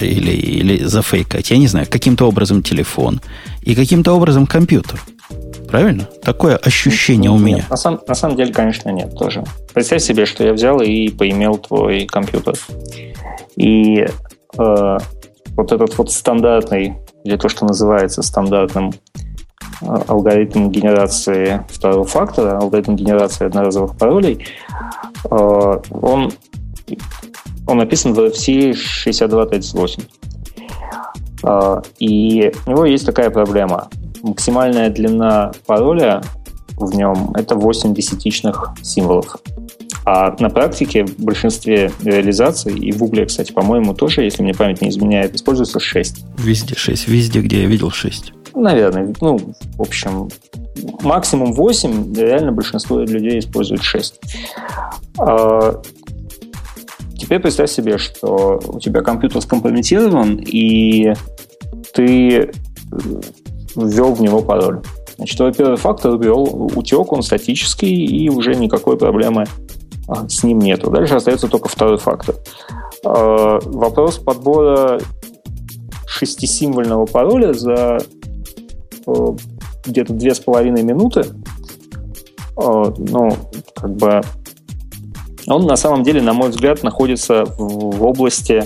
или, 0.00 0.32
или 0.32 0.82
зафейкать, 0.82 1.52
я 1.52 1.58
не 1.58 1.68
знаю, 1.68 1.86
каким-то 1.88 2.26
образом 2.26 2.64
телефон 2.64 3.20
и 3.62 3.76
каким-то 3.76 4.14
образом 4.14 4.48
компьютер. 4.48 5.00
Правильно? 5.70 6.08
Такое 6.22 6.56
ощущение 6.56 7.30
нет, 7.30 7.40
у 7.40 7.44
меня. 7.44 7.64
На, 7.70 7.76
сам, 7.76 8.00
на 8.06 8.14
самом 8.14 8.36
деле, 8.36 8.52
конечно, 8.52 8.90
нет 8.90 9.16
тоже. 9.16 9.44
Представь 9.72 10.02
себе, 10.02 10.26
что 10.26 10.44
я 10.44 10.52
взял 10.52 10.80
и 10.80 11.08
поимел 11.10 11.58
твой 11.58 12.06
компьютер. 12.06 12.54
И 13.56 14.00
э, 14.00 14.08
вот 14.58 15.72
этот 15.72 15.96
вот 15.96 16.10
стандартный, 16.10 16.96
или 17.22 17.36
то, 17.36 17.48
что 17.48 17.66
называется 17.66 18.22
стандартным 18.22 18.92
э, 19.82 19.86
алгоритм 20.08 20.70
генерации 20.70 21.64
второго 21.68 22.04
фактора, 22.04 22.58
алгоритм 22.58 22.96
генерации 22.96 23.46
одноразовых 23.46 23.96
паролей, 23.96 24.44
э, 25.24 25.28
он 25.30 26.32
он 27.66 27.78
написан 27.78 28.14
в 28.14 28.18
RFC 28.18 28.74
6238. 28.74 30.02
И 32.00 32.52
у 32.66 32.70
него 32.70 32.84
есть 32.84 33.06
такая 33.06 33.30
проблема. 33.30 33.88
Максимальная 34.22 34.90
длина 34.90 35.52
пароля 35.66 36.22
в 36.76 36.94
нем 36.94 37.32
это 37.34 37.54
8 37.56 37.94
десятичных 37.94 38.70
символов. 38.82 39.36
А 40.04 40.34
на 40.40 40.48
практике 40.48 41.04
в 41.04 41.18
большинстве 41.18 41.92
реализаций, 42.02 42.74
и 42.76 42.90
в 42.90 42.98
Google, 42.98 43.26
кстати, 43.26 43.52
по-моему, 43.52 43.94
тоже, 43.94 44.22
если 44.22 44.42
мне 44.42 44.54
память 44.54 44.80
не 44.80 44.88
изменяет, 44.88 45.34
используется 45.34 45.78
6. 45.78 46.24
Везде 46.38 46.74
6. 46.74 47.08
Везде, 47.08 47.40
где 47.40 47.62
я 47.62 47.68
видел 47.68 47.90
6. 47.90 48.32
Наверное. 48.54 49.14
Ну, 49.20 49.38
в 49.76 49.80
общем, 49.80 50.28
максимум 51.02 51.52
8, 51.52 52.14
реально 52.14 52.52
большинство 52.52 53.00
людей 53.00 53.38
используют 53.38 53.82
6. 53.82 54.20
Теперь 57.18 57.38
представь 57.38 57.70
себе, 57.70 57.98
что 57.98 58.60
у 58.66 58.80
тебя 58.80 59.02
компьютер 59.02 59.42
скомпрометирован, 59.42 60.42
и 60.44 61.12
ты 61.92 62.50
ввел 63.88 64.14
в 64.14 64.20
него 64.20 64.42
пароль. 64.42 64.82
Значит, 65.16 65.56
первый 65.56 65.76
фактор 65.76 66.16
ввел 66.16 66.70
утек, 66.74 67.12
он 67.12 67.22
статический, 67.22 68.06
и 68.06 68.28
уже 68.28 68.54
никакой 68.54 68.96
проблемы 68.96 69.44
а, 70.08 70.28
с 70.28 70.42
ним 70.42 70.58
нету. 70.58 70.90
Дальше 70.90 71.14
остается 71.14 71.48
только 71.48 71.68
второй 71.68 71.98
фактор. 71.98 72.36
А, 73.04 73.58
вопрос 73.64 74.18
подбора 74.18 75.00
шестисимвольного 76.06 77.06
пароля 77.06 77.52
за 77.52 77.98
э, 79.06 79.26
где-то 79.86 80.12
две 80.12 80.34
с 80.34 80.40
половиной 80.40 80.82
минуты, 80.82 81.24
а, 82.56 82.92
ну, 82.98 83.30
как 83.76 83.96
бы 83.96 84.20
он 85.46 85.66
на 85.66 85.76
самом 85.76 86.02
деле, 86.02 86.20
на 86.20 86.32
мой 86.32 86.50
взгляд, 86.50 86.82
находится 86.82 87.44
в 87.44 88.04
области 88.04 88.64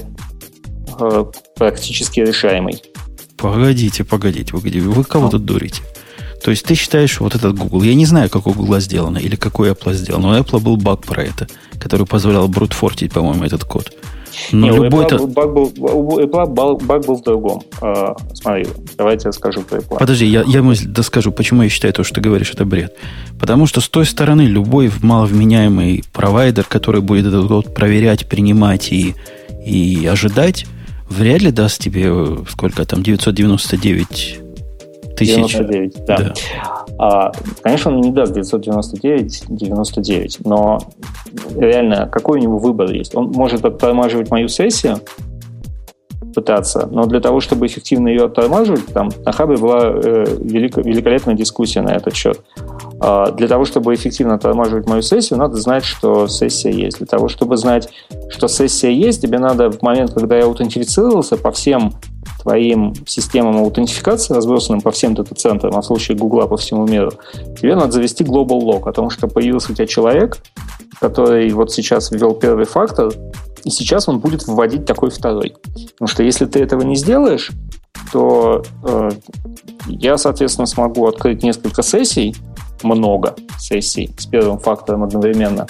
э, 0.99 1.25
практически 1.57 2.21
решаемой. 2.21 2.83
Погодите, 3.45 4.05
погодите, 4.05 4.53
погодите. 4.53 4.89
Вы 4.89 5.05
кого 5.05 5.29
тут 5.29 5.45
дурите? 5.45 5.83
То 6.43 6.51
есть 6.51 6.65
ты 6.65 6.75
считаешь 6.75 7.21
вот 7.21 7.35
этот 7.35 7.59
Google, 7.59 7.83
я 7.83 7.95
не 7.95 8.07
знаю, 8.07 8.31
как 8.31 8.47
у 8.47 8.55
Google 8.55 8.81
сделано 8.81 9.19
или 9.19 9.37
какой 9.37 9.71
Apple 9.71 9.93
сделал, 9.93 10.23
но 10.23 10.31
у 10.31 10.35
Apple 10.35 10.61
был 10.61 10.79
баг 10.79 11.03
про 11.03 11.25
это, 11.25 11.47
который 11.79 12.07
позволял 12.07 12.49
брутфортить, 12.49 13.13
по-моему, 13.13 13.45
этот 13.45 13.65
код. 13.65 13.93
Но 14.51 14.71
Не, 14.71 14.71
любой 14.71 15.05
Apple, 15.05 15.27
баг, 15.27 15.53
был, 15.53 15.73
у 15.79 16.21
Apple 16.21 16.85
баг 16.87 17.05
был 17.05 17.17
в 17.17 17.23
другом. 17.23 17.63
А, 17.83 18.17
смотри, 18.33 18.67
давайте 18.97 19.29
я 19.29 19.33
скажу 19.33 19.61
про 19.61 19.79
Apple. 19.79 19.99
Подожди, 19.99 20.25
я, 20.25 20.43
я 20.47 20.63
мысль 20.63 20.87
доскажу, 20.87 21.31
почему 21.31 21.65
я 21.65 21.69
считаю 21.69 21.93
то, 21.93 22.03
что 22.03 22.15
ты 22.15 22.21
говоришь, 22.23 22.51
это 22.51 22.65
бред. 22.65 22.97
Потому 23.39 23.67
что 23.67 23.83
с 23.83 23.89
той 23.91 24.07
стороны 24.07 24.43
любой 24.43 24.91
маловменяемый 25.03 26.03
провайдер, 26.15 26.65
который 26.65 27.03
будет 27.03 27.27
этот 27.27 27.47
год 27.47 27.75
проверять, 27.75 28.27
принимать 28.27 28.91
и, 28.91 29.15
и 29.67 30.07
ожидать, 30.07 30.65
вряд 31.15 31.43
ли 31.43 31.51
даст 31.51 31.81
тебе 31.81 32.05
э, 32.07 32.37
сколько 32.49 32.85
там, 32.85 33.03
999 33.03 34.41
тысяч. 35.17 35.53
99, 35.53 36.05
да. 36.07 36.17
да. 36.17 36.35
А, 36.99 37.33
конечно, 37.63 37.93
он 37.93 38.01
не 38.01 38.11
даст 38.11 38.33
999, 38.33 39.45
99, 39.49 40.39
но 40.45 40.79
реально, 41.57 42.07
какой 42.07 42.39
у 42.39 42.43
него 42.43 42.59
выбор 42.59 42.91
есть? 42.91 43.15
Он 43.15 43.31
может 43.31 43.65
оттормаживать 43.65 44.31
мою 44.31 44.49
сессию, 44.49 44.99
пытаться, 46.35 46.89
но 46.91 47.05
для 47.07 47.21
того, 47.21 47.41
чтобы 47.41 47.67
эффективно 47.67 48.09
ее 48.09 48.25
оттормаживать, 48.25 48.87
там 48.87 49.11
на 49.25 49.33
хабе 49.33 49.57
была 49.57 49.81
э, 49.83 50.25
велик, 50.41 50.77
великолепная 50.77 51.35
дискуссия 51.35 51.83
на 51.83 51.91
этот 51.91 52.15
счет. 52.15 52.41
А, 53.01 53.31
для 53.31 53.49
того, 53.49 53.65
чтобы 53.65 53.95
эффективно 53.95 54.35
оттормаживать 54.35 54.87
мою 54.87 55.03
сессию, 55.03 55.39
надо 55.39 55.57
знать, 55.57 55.85
что 55.85 56.29
сессия 56.29 56.71
есть. 56.71 56.99
Для 56.99 57.07
того, 57.07 57.29
чтобы 57.29 57.57
знать, 57.57 57.89
что 58.31 58.49
сессия 58.49 58.93
есть, 58.93 59.23
тебе 59.23 59.39
надо 59.39 59.71
в 59.71 59.83
момент, 59.83 60.13
когда 60.13 60.37
я 60.37 60.45
аутентифицировался 60.45 61.37
по 61.37 61.51
всем 61.51 61.93
твоим 62.43 62.95
системам 63.07 63.57
аутентификации, 63.57 64.35
разбросанным 64.35 64.83
по 64.83 64.91
всем 64.91 65.15
дата-центрам, 65.15 65.77
а 65.77 65.81
в 65.81 65.87
случае 65.87 66.17
Гугла 66.17 66.47
по 66.47 66.57
всему 66.57 66.87
миру, 66.87 67.13
тебе 67.61 67.75
надо 67.75 67.93
завести 67.93 68.23
global 68.23 68.61
log 68.61 68.89
о 68.89 68.93
том, 68.93 69.11
что 69.11 69.29
появился 69.29 69.73
у 69.73 69.75
тебя 69.75 69.87
человек, 69.87 70.39
который 71.01 71.51
вот 71.51 71.73
сейчас 71.73 72.11
ввел 72.11 72.35
первый 72.35 72.67
фактор, 72.67 73.13
и 73.65 73.71
сейчас 73.71 74.09
он 74.09 74.19
будет 74.21 74.47
вводить 74.47 74.85
такой 74.85 75.11
второй. 75.11 75.55
Потому 75.93 76.09
что 76.09 76.23
если 76.23 76.47
ты 76.47 76.61
этого 76.61 76.83
не 76.83 76.97
сделаешь, 76.97 77.51
то 78.13 78.63
э, 78.85 79.11
я, 79.87 80.19
соответственно, 80.19 80.67
смогу 80.67 81.07
открыть 81.07 81.43
несколько 81.43 81.83
сессий, 81.83 82.37
много 82.83 83.35
сессий 83.59 84.11
с 84.19 84.27
первым 84.27 84.59
фактором 84.59 85.03
одновременно, 85.03 85.67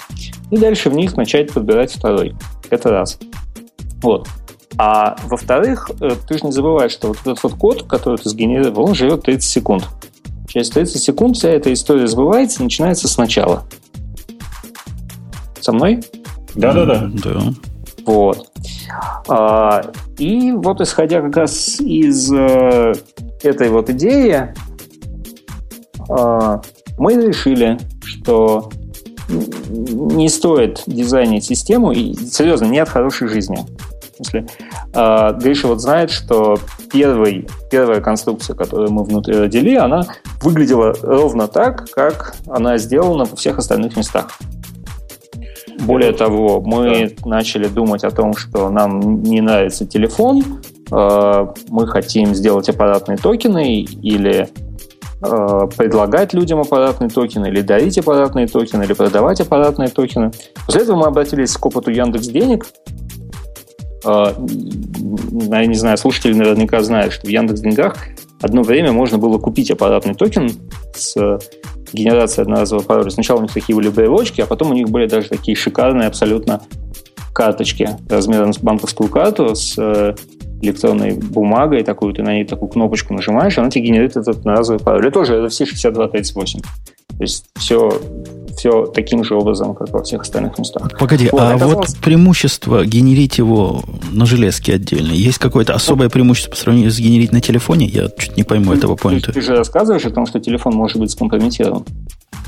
и 0.50 0.56
дальше 0.56 0.90
в 0.90 0.94
них 0.94 1.16
начать 1.16 1.52
подбирать 1.52 1.92
второй. 1.92 2.34
Это 2.70 2.90
раз. 2.90 3.18
Вот. 4.02 4.28
А 4.76 5.16
во-вторых, 5.26 5.90
э, 6.00 6.16
ты 6.26 6.38
же 6.38 6.46
не 6.46 6.52
забывай, 6.52 6.88
что 6.88 7.08
вот 7.08 7.18
этот 7.20 7.42
вот 7.42 7.54
код, 7.54 7.82
который 7.84 8.18
ты 8.18 8.28
сгенерировал, 8.28 8.88
он 8.88 8.94
живет 8.94 9.22
30 9.22 9.48
секунд. 9.48 9.88
Через 10.48 10.70
30 10.70 11.00
секунд 11.00 11.36
вся 11.36 11.50
эта 11.50 11.72
история 11.72 12.06
сбывается 12.06 12.60
и 12.60 12.64
начинается 12.64 13.08
сначала. 13.08 13.62
Со 15.60 15.72
мной? 15.72 16.02
Да-да-да. 16.54 17.10
Да. 17.24 17.54
Вот. 18.06 18.50
А, 19.28 19.82
и 20.18 20.52
вот 20.52 20.80
исходя 20.80 21.23
как 21.23 21.37
раз 21.37 21.80
из 21.80 22.30
э, 22.32 22.92
этой 23.42 23.68
вот 23.70 23.90
идеи 23.90 24.54
э, 26.08 26.58
мы 26.99 27.14
решили, 27.14 27.78
что 28.02 28.70
не 29.28 30.28
стоит 30.28 30.82
дизайнить 30.87 31.44
систему, 31.44 31.92
и 31.92 32.14
серьезно, 32.14 32.66
не 32.66 32.78
от 32.78 32.88
хорошей 32.88 33.28
жизни. 33.28 33.58
Если 34.18 34.46
э, 34.94 35.38
Гриша 35.40 35.68
вот 35.68 35.80
знает, 35.80 36.11
что 36.11 36.58
первый, 36.92 37.49
первая 37.70 38.00
конструкция, 38.00 38.54
которую 38.54 38.92
мы 38.92 39.02
внутри 39.02 39.37
родили, 39.37 39.75
она 39.75 40.06
выглядела 40.42 40.94
ровно 41.02 41.49
так, 41.49 41.90
как 41.90 42.37
она 42.46 42.78
сделана 42.78 43.25
во 43.25 43.37
всех 43.37 43.58
остальных 43.58 43.96
местах. 43.96 44.38
Более 45.84 46.12
того, 46.12 46.60
мы 46.60 47.12
да. 47.18 47.28
начали 47.28 47.66
думать 47.66 48.04
о 48.04 48.10
том, 48.10 48.34
что 48.34 48.70
нам 48.70 49.22
не 49.22 49.40
нравится 49.40 49.86
телефон, 49.86 50.42
э, 50.90 51.46
мы 51.68 51.86
хотим 51.86 52.34
сделать 52.34 52.68
аппаратные 52.68 53.18
токены 53.18 53.82
или 53.82 54.48
э, 55.22 55.68
предлагать 55.76 56.32
людям 56.32 56.60
аппаратные 56.60 57.10
токены, 57.10 57.48
или 57.48 57.60
дарить 57.60 57.98
аппаратные 57.98 58.46
токены, 58.46 58.84
или 58.84 58.92
продавать 58.94 59.40
аппаратные 59.40 59.88
токены. 59.88 60.32
После 60.66 60.82
этого 60.82 60.96
мы 60.96 61.06
обратились 61.06 61.56
к 61.56 61.66
опыту 61.66 61.90
Яндекс 61.90 62.28
Денег. 62.28 62.66
Э, 64.04 64.32
я 64.36 65.66
не 65.66 65.74
знаю, 65.74 65.98
слушатели 65.98 66.34
наверняка 66.34 66.80
знают, 66.82 67.12
что 67.12 67.26
в 67.26 67.30
Яндекс 67.30 67.60
Деньгах 67.60 67.96
одно 68.40 68.62
время 68.62 68.92
можно 68.92 69.18
было 69.18 69.38
купить 69.38 69.70
аппаратный 69.70 70.14
токен 70.14 70.50
с 70.94 71.38
генерацией 71.94 72.42
одноразового 72.42 72.84
пароля. 72.84 73.10
Сначала 73.10 73.38
у 73.38 73.42
них 73.42 73.52
такие 73.52 73.74
были 73.76 73.88
брелочки, 73.88 74.40
а 74.40 74.46
потом 74.46 74.70
у 74.70 74.74
них 74.74 74.88
были 74.88 75.06
даже 75.06 75.28
такие 75.28 75.56
шикарные 75.56 76.08
абсолютно 76.08 76.62
карточки 77.32 77.90
размером 78.08 78.52
с 78.52 78.58
банковскую 78.58 79.10
карту 79.10 79.54
с 79.54 79.74
э, 79.76 80.14
электронной 80.62 81.14
бумагой 81.14 81.82
такую, 81.82 82.14
ты 82.14 82.22
на 82.22 82.32
ней 82.34 82.44
такую 82.44 82.68
кнопочку 82.68 83.12
нажимаешь, 83.12 83.58
она 83.58 83.70
тебе 83.70 83.86
генерирует 83.86 84.16
этот 84.16 84.38
одноразовый 84.38 84.82
пароль. 84.82 85.08
И 85.08 85.10
тоже 85.10 85.34
это 85.34 85.48
все 85.48 85.66
6238. 85.66 86.60
То 86.60 86.68
есть 87.20 87.46
все, 87.56 88.00
все 88.56 88.87
таким 88.87 89.25
же 89.25 89.34
образом, 89.34 89.75
как 89.75 89.90
во 89.90 90.02
всех 90.02 90.23
остальных 90.23 90.58
местах. 90.58 90.90
Погоди, 90.99 91.28
вот, 91.30 91.40
а 91.40 91.56
вот 91.56 91.88
преимущество 92.02 92.84
генерить 92.84 93.38
его 93.38 93.82
на 94.11 94.26
железке 94.26 94.75
отдельно, 94.75 95.12
есть 95.12 95.38
какое-то 95.38 95.75
особое 95.75 96.08
преимущество 96.08 96.50
по 96.50 96.56
сравнению 96.56 96.90
с 96.90 96.99
генерить 96.99 97.32
на 97.32 97.40
телефоне? 97.40 97.87
Я 97.87 98.08
чуть 98.16 98.37
не 98.37 98.44
пойму 98.44 98.73
этого 98.73 98.96
поинта. 98.96 99.26
Ты, 99.26 99.34
ты 99.34 99.40
же 99.42 99.56
рассказываешь 99.56 100.04
о 100.04 100.11
том, 100.11 100.26
что 100.26 100.40
телефон 100.40 100.75
может 100.75 100.99
быть 100.99 101.11
скомпрометирован. 101.11 101.84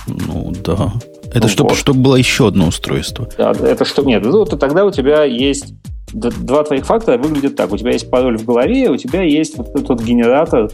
Ну 0.06 0.52
да. 0.64 0.92
Это 1.30 1.42
ну, 1.42 1.48
чтобы, 1.48 1.70
вот. 1.70 1.78
чтобы 1.78 2.00
было 2.00 2.16
еще 2.16 2.48
одно 2.48 2.68
устройство. 2.68 3.28
Да, 3.36 3.50
это 3.52 3.84
что? 3.84 4.02
Нет, 4.02 4.24
ну, 4.24 4.44
то 4.44 4.56
тогда 4.56 4.84
у 4.84 4.90
тебя 4.90 5.24
есть 5.24 5.74
два 6.12 6.62
твоих 6.62 6.86
фактора 6.86 7.18
выглядят 7.18 7.56
так. 7.56 7.72
У 7.72 7.76
тебя 7.76 7.92
есть 7.92 8.10
пароль 8.10 8.38
в 8.38 8.44
голове, 8.44 8.90
у 8.90 8.96
тебя 8.96 9.22
есть 9.22 9.58
вот 9.58 9.74
этот 9.74 10.02
генератор 10.02 10.70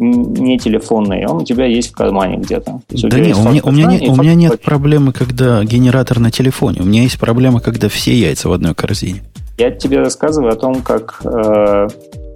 не 0.00 0.58
телефонный, 0.58 1.26
он 1.26 1.42
у 1.42 1.44
тебя 1.44 1.66
есть 1.66 1.90
в 1.90 1.92
кармане 1.92 2.38
где-то. 2.38 2.80
Да 2.88 3.18
нет, 3.18 3.36
у 3.36 3.48
меня, 3.48 3.60
у 3.62 3.70
меня, 3.70 3.86
не, 3.86 4.08
у 4.08 4.16
меня 4.16 4.34
нет 4.34 4.60
проблемы, 4.60 5.12
когда 5.12 5.62
генератор 5.62 6.18
на 6.18 6.30
телефоне. 6.30 6.80
У 6.80 6.84
меня 6.84 7.02
есть 7.02 7.18
проблема, 7.18 7.60
когда 7.60 7.88
все 7.88 8.14
яйца 8.14 8.48
в 8.48 8.52
одной 8.52 8.74
корзине. 8.74 9.22
Я 9.58 9.70
тебе 9.70 9.98
рассказываю 9.98 10.52
о 10.52 10.56
том, 10.56 10.82
как, 10.82 11.20
э, 11.24 11.88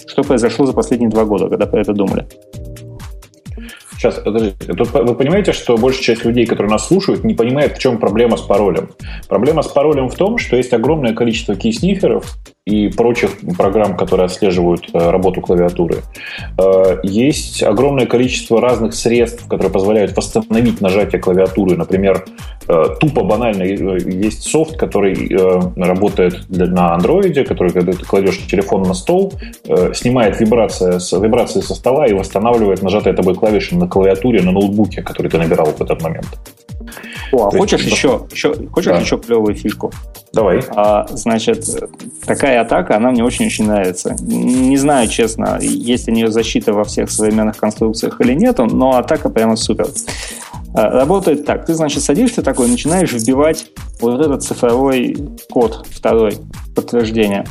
что 0.06 0.22
произошло 0.22 0.66
за 0.66 0.74
последние 0.74 1.08
два 1.08 1.24
года, 1.24 1.48
когда 1.48 1.64
про 1.64 1.80
это 1.80 1.94
думали. 1.94 2.26
Сейчас, 3.96 4.16
подождите. 4.16 4.74
Тут 4.74 4.92
вы 4.92 5.14
понимаете, 5.14 5.52
что 5.52 5.78
большая 5.78 6.02
часть 6.02 6.24
людей, 6.26 6.44
которые 6.44 6.70
нас 6.70 6.86
слушают, 6.86 7.24
не 7.24 7.32
понимает, 7.32 7.76
в 7.76 7.78
чем 7.78 7.98
проблема 7.98 8.36
с 8.36 8.42
паролем. 8.42 8.90
Проблема 9.28 9.62
с 9.62 9.68
паролем 9.68 10.10
в 10.10 10.14
том, 10.14 10.36
что 10.36 10.56
есть 10.56 10.74
огромное 10.74 11.14
количество 11.14 11.54
кейсниферов, 11.54 12.36
и 12.66 12.88
прочих 12.88 13.30
программ, 13.58 13.94
которые 13.94 14.24
отслеживают 14.24 14.88
э, 14.94 15.10
работу 15.10 15.42
клавиатуры. 15.42 15.98
Э, 16.58 16.98
есть 17.02 17.62
огромное 17.62 18.06
количество 18.06 18.58
разных 18.58 18.94
средств, 18.94 19.46
которые 19.46 19.70
позволяют 19.70 20.16
восстановить 20.16 20.80
нажатие 20.80 21.20
клавиатуры. 21.20 21.76
Например, 21.76 22.24
э, 22.66 22.84
тупо 22.98 23.22
банально 23.22 23.64
есть 23.64 24.44
софт, 24.44 24.78
который 24.78 25.14
работает 25.76 26.48
на 26.48 26.94
андроиде, 26.94 27.44
который, 27.44 27.72
когда 27.72 27.92
ты 27.92 28.04
кладешь 28.04 28.38
телефон 28.46 28.82
на 28.82 28.94
стол, 28.94 29.34
снимает 29.92 30.40
вибрации, 30.40 30.94
вибрации 31.20 31.60
со 31.60 31.74
стола 31.74 32.06
и 32.06 32.14
восстанавливает 32.14 32.82
нажатые 32.82 33.14
тобой 33.14 33.34
клавиши 33.34 33.76
на 33.76 33.88
клавиатуре 33.88 34.42
на 34.42 34.52
ноутбуке, 34.52 35.02
который 35.02 35.30
ты 35.30 35.38
набирал 35.38 35.66
в 35.66 35.80
этот 35.80 36.02
момент. 36.02 36.26
О, 37.32 37.48
а 37.48 37.50
хочешь 37.50 37.82
еще, 37.82 38.26
еще, 38.30 38.54
хочешь 38.68 38.92
да. 38.92 39.00
еще 39.00 39.18
клевую 39.18 39.54
фишку? 39.54 39.92
Давай. 40.32 40.62
А, 40.70 41.06
значит, 41.10 41.64
такая 42.26 42.60
атака, 42.60 42.96
она 42.96 43.10
мне 43.10 43.24
очень-очень 43.24 43.66
нравится. 43.66 44.16
Не 44.20 44.76
знаю, 44.76 45.08
честно, 45.08 45.58
есть 45.60 46.08
у 46.08 46.10
нее 46.10 46.30
защита 46.30 46.72
во 46.72 46.84
всех 46.84 47.10
современных 47.10 47.56
конструкциях 47.56 48.20
или 48.20 48.34
нет, 48.34 48.58
но 48.58 48.96
атака 48.96 49.30
прямо 49.30 49.56
супер. 49.56 49.88
А, 50.74 50.90
работает 50.90 51.44
так. 51.44 51.66
Ты, 51.66 51.74
значит, 51.74 52.02
садишься 52.02 52.42
такой, 52.42 52.68
начинаешь 52.68 53.12
вбивать 53.12 53.66
вот 54.00 54.20
этот 54.20 54.42
цифровой 54.42 55.16
код 55.50 55.86
второй 55.90 56.38
подтверждения. 56.74 57.46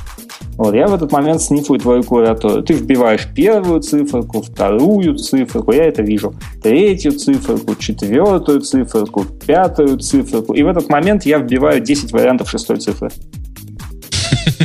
Вот, 0.57 0.75
я 0.75 0.87
в 0.87 0.93
этот 0.93 1.11
момент 1.11 1.41
снифую 1.41 1.79
твою 1.79 2.03
клавиатуру. 2.03 2.61
Ты 2.61 2.73
вбиваешь 2.73 3.27
первую 3.35 3.81
циферку, 3.81 4.41
вторую 4.41 5.15
циферку, 5.15 5.71
я 5.71 5.85
это 5.85 6.03
вижу, 6.03 6.35
третью 6.61 7.13
циферку, 7.13 7.75
четвертую 7.75 8.61
циферку, 8.61 9.25
пятую 9.25 9.97
циферку. 9.97 10.53
И 10.53 10.61
в 10.61 10.67
этот 10.67 10.89
момент 10.89 11.25
я 11.25 11.39
вбиваю 11.39 11.81
10 11.81 12.11
вариантов 12.11 12.49
шестой 12.49 12.77
цифры. 12.77 13.09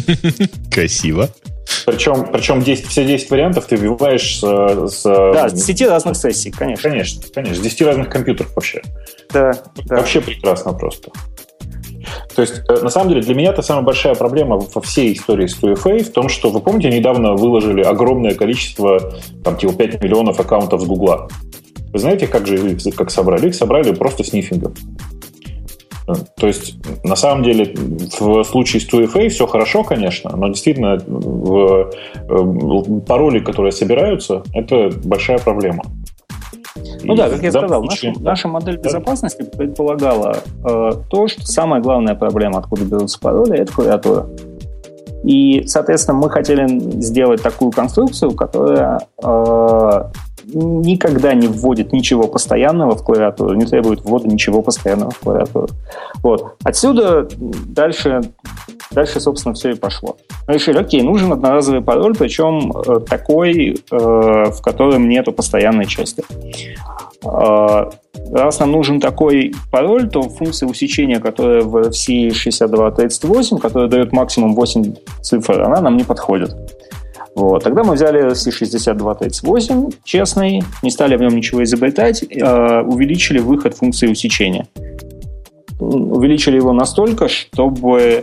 Красиво. 0.71 1.29
Причем, 1.87 2.29
причем 2.33 2.63
10, 2.63 2.87
все 2.87 3.05
10 3.05 3.31
вариантов 3.31 3.67
ты 3.67 3.77
вбиваешь 3.77 4.41
с, 4.41 4.91
с... 4.91 5.03
Да, 5.05 5.49
с 5.49 5.53
10 5.55 5.89
разных 5.89 6.17
сессий, 6.17 6.51
конечно. 6.51 6.91
Конечно, 6.91 7.23
конечно. 7.35 7.57
С 7.57 7.61
10 7.61 7.83
разных 7.83 8.09
компьютеров 8.11 8.55
вообще. 8.55 8.83
Да, 9.33 9.53
да. 9.87 9.97
Вообще 9.97 10.21
прекрасно 10.21 10.73
просто. 10.75 11.11
То 12.35 12.43
есть, 12.43 12.63
э, 12.69 12.81
на 12.83 12.91
самом 12.91 13.11
деле, 13.11 13.23
для 13.23 13.35
меня 13.35 13.51
это 13.51 13.63
самая 13.63 13.85
большая 13.85 14.15
проблема 14.15 14.57
во 14.57 14.81
всей 14.81 15.13
истории 15.13 15.47
с 15.47 15.61
2FA 15.61 16.05
в 16.05 16.13
том, 16.13 16.29
что, 16.29 16.51
вы 16.51 16.61
помните, 16.61 16.91
недавно 16.91 17.35
выложили 17.35 17.83
огромное 17.83 18.35
количество, 18.35 19.15
там, 19.45 19.57
типа 19.57 19.73
5 19.73 20.03
миллионов 20.03 20.41
аккаунтов 20.41 20.81
с 20.81 20.85
Гугла. 20.85 21.29
Вы 21.93 21.99
знаете, 21.99 22.27
как 22.27 22.47
же 22.47 22.57
их 22.57 22.95
как 22.95 23.11
собрали? 23.11 23.49
Их 23.49 23.55
собрали 23.55 23.95
просто 23.95 24.25
снифингом. 24.25 24.75
Э, 26.09 26.13
то 26.37 26.47
есть, 26.47 26.77
на 27.05 27.17
самом 27.17 27.45
деле, 27.45 27.75
в 28.19 28.45
случае 28.45 28.81
с 28.81 28.89
2FA 28.89 29.29
все 29.29 29.47
хорошо, 29.47 29.85
конечно, 29.85 30.35
но 30.37 30.49
действительно 30.49 30.97
в, 31.07 31.91
в 32.29 32.99
э, 32.99 33.01
пароли, 33.07 33.41
которые 33.41 33.73
собираются, 33.73 34.43
это 34.55 34.91
большая 35.05 35.39
проблема. 35.39 35.85
Ну 37.03 37.15
да, 37.15 37.29
как 37.29 37.43
я 37.43 37.51
сказал, 37.51 37.83
наша, 37.83 38.13
наша 38.21 38.49
модель 38.49 38.77
безопасности 38.79 39.43
предполагала 39.43 40.39
э, 40.65 40.91
то, 41.11 41.29
что 41.29 41.47
самая 41.47 41.81
главная 41.81 42.15
проблема, 42.15 42.59
откуда 42.59 42.85
берутся 42.85 43.19
пароли, 43.21 43.59
это 43.59 43.73
клавиатура. 43.73 44.27
И, 45.25 45.65
соответственно, 45.67 46.19
мы 46.19 46.31
хотели 46.31 46.67
сделать 47.01 47.43
такую 47.43 47.73
конструкцию, 47.73 48.33
которая 48.33 49.01
э, 49.23 50.03
никогда 50.55 51.35
не 51.35 51.47
вводит 51.47 51.93
ничего 51.93 52.27
постоянного 52.27 52.97
в 52.97 53.03
клавиатуру, 53.03 53.55
не 53.55 53.67
требует 53.67 54.03
ввода 54.03 54.29
ничего 54.29 54.63
постоянного 54.63 55.11
в 55.11 55.19
клавиатуру. 55.19 55.69
Вот. 56.23 56.57
Отсюда 56.65 57.29
дальше, 57.39 58.23
дальше, 58.91 59.21
собственно, 59.21 59.55
все 59.55 59.71
и 59.71 59.75
пошло. 59.75 60.17
Мы 60.47 60.55
решили, 60.55 60.79
окей, 60.79 61.03
нужен 61.03 61.33
одноразовый 61.33 61.83
пароль, 61.83 62.15
причем 62.17 62.73
э, 62.73 63.01
такой, 63.01 63.77
э, 63.91 63.97
в 63.97 64.61
котором 64.63 65.09
нету 65.09 65.33
постоянной 65.33 65.87
части. 65.87 66.25
Э, 67.25 67.91
раз 68.33 68.61
нам 68.61 68.73
нужен 68.73 69.01
такой 69.01 69.55
пароль, 69.71 70.09
то 70.09 70.23
функция 70.23 70.69
усечения, 70.69 71.21
которая 71.21 71.63
в 71.63 71.77
RFC 71.77 72.33
6238, 72.33 73.59
которая 73.59 73.89
дает 73.89 74.13
максимум 74.13 74.55
8 74.55 74.95
цифр, 75.23 75.63
она 75.63 75.81
нам 75.81 75.97
не 75.97 76.05
подходит. 76.05 76.55
Вот. 77.39 77.63
Тогда 77.63 77.85
мы 77.85 77.95
взяли 77.95 78.33
C6238, 78.33 79.95
честный, 80.03 80.65
не 80.83 80.91
стали 80.91 81.17
в 81.17 81.21
нем 81.21 81.37
ничего 81.37 81.63
изобретать, 81.63 82.25
э, 82.25 82.83
увеличили 82.83 83.39
выход 83.39 83.77
функции 83.77 84.09
усечения. 84.09 84.67
Увеличили 85.79 86.57
его 86.57 86.73
настолько, 86.73 87.29
чтобы 87.29 88.01
э, 88.01 88.23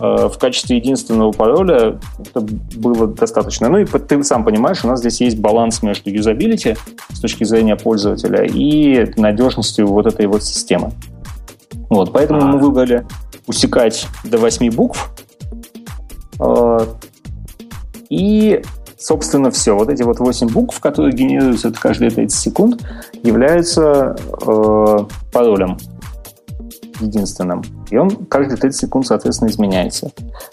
в 0.00 0.38
качестве 0.38 0.78
единственного 0.78 1.32
пароля 1.32 2.00
это 2.18 2.40
было 2.76 3.06
достаточно. 3.06 3.68
Ну 3.68 3.76
и 3.76 3.84
ты 3.84 4.24
сам 4.24 4.46
понимаешь, 4.46 4.82
у 4.82 4.88
нас 4.88 5.00
здесь 5.00 5.20
есть 5.20 5.38
баланс 5.38 5.82
между 5.82 6.08
юзабилити 6.08 6.76
с 7.12 7.20
точки 7.20 7.44
зрения 7.44 7.76
пользователя 7.76 8.46
и 8.46 9.12
надежностью 9.20 9.88
вот 9.88 10.06
этой 10.06 10.24
вот 10.24 10.42
системы. 10.42 10.92
Вот, 11.90 12.14
поэтому 12.14 12.40
мы 12.40 12.58
выбрали 12.58 13.06
усекать 13.46 14.06
до 14.24 14.38
8 14.38 14.70
букв. 14.70 15.10
И, 18.14 18.62
собственно, 18.96 19.50
все. 19.50 19.76
Вот 19.76 19.88
эти 19.88 20.02
вот 20.02 20.20
8 20.20 20.46
букв, 20.48 20.78
которые 20.78 21.12
генерируются 21.12 21.72
каждые 21.72 22.12
30 22.12 22.38
секунд, 22.38 22.82
являются 23.24 24.16
э, 24.46 24.98
паролем 25.32 25.76
единственным. 27.00 27.62
И 27.90 27.96
он 27.96 28.10
каждые 28.26 28.56
30 28.56 28.80
секунд, 28.80 29.06
соответственно, 29.08 29.48
изменяется. 29.48 30.12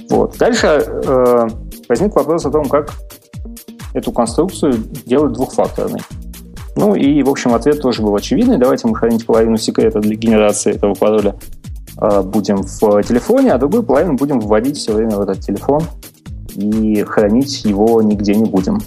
Вот. 0.10 0.38
Дальше 0.40 0.68
э, 0.68 1.48
возник 1.88 2.16
вопрос 2.16 2.46
о 2.48 2.50
том, 2.50 2.66
как 2.68 2.94
эту 3.94 4.12
конструкцию 4.12 4.74
делать 5.06 5.34
двухфакторной. 5.34 6.02
Ну 6.76 6.96
и, 6.96 7.22
в 7.22 7.30
общем, 7.30 7.54
ответ 7.54 7.80
тоже 7.80 8.02
был 8.02 8.16
очевидный. 8.16 8.58
Давайте 8.58 8.88
мы 8.88 8.96
хранить 8.96 9.24
половину 9.24 9.58
секрета 9.58 10.00
для 10.00 10.16
генерации 10.16 10.74
этого 10.74 10.96
пароля 10.96 11.36
э, 12.02 12.22
будем 12.24 12.64
в 12.64 13.04
телефоне, 13.04 13.54
а 13.54 13.60
другую 13.60 13.84
половину 13.84 14.16
будем 14.16 14.40
вводить 14.40 14.78
все 14.78 14.94
время 14.94 15.18
в 15.18 15.22
этот 15.22 15.42
телефон 15.42 15.84
и 16.56 17.04
хранить 17.04 17.66
его 17.66 18.02
нигде 18.02 18.36
не 18.36 18.46
будем. 18.46 18.80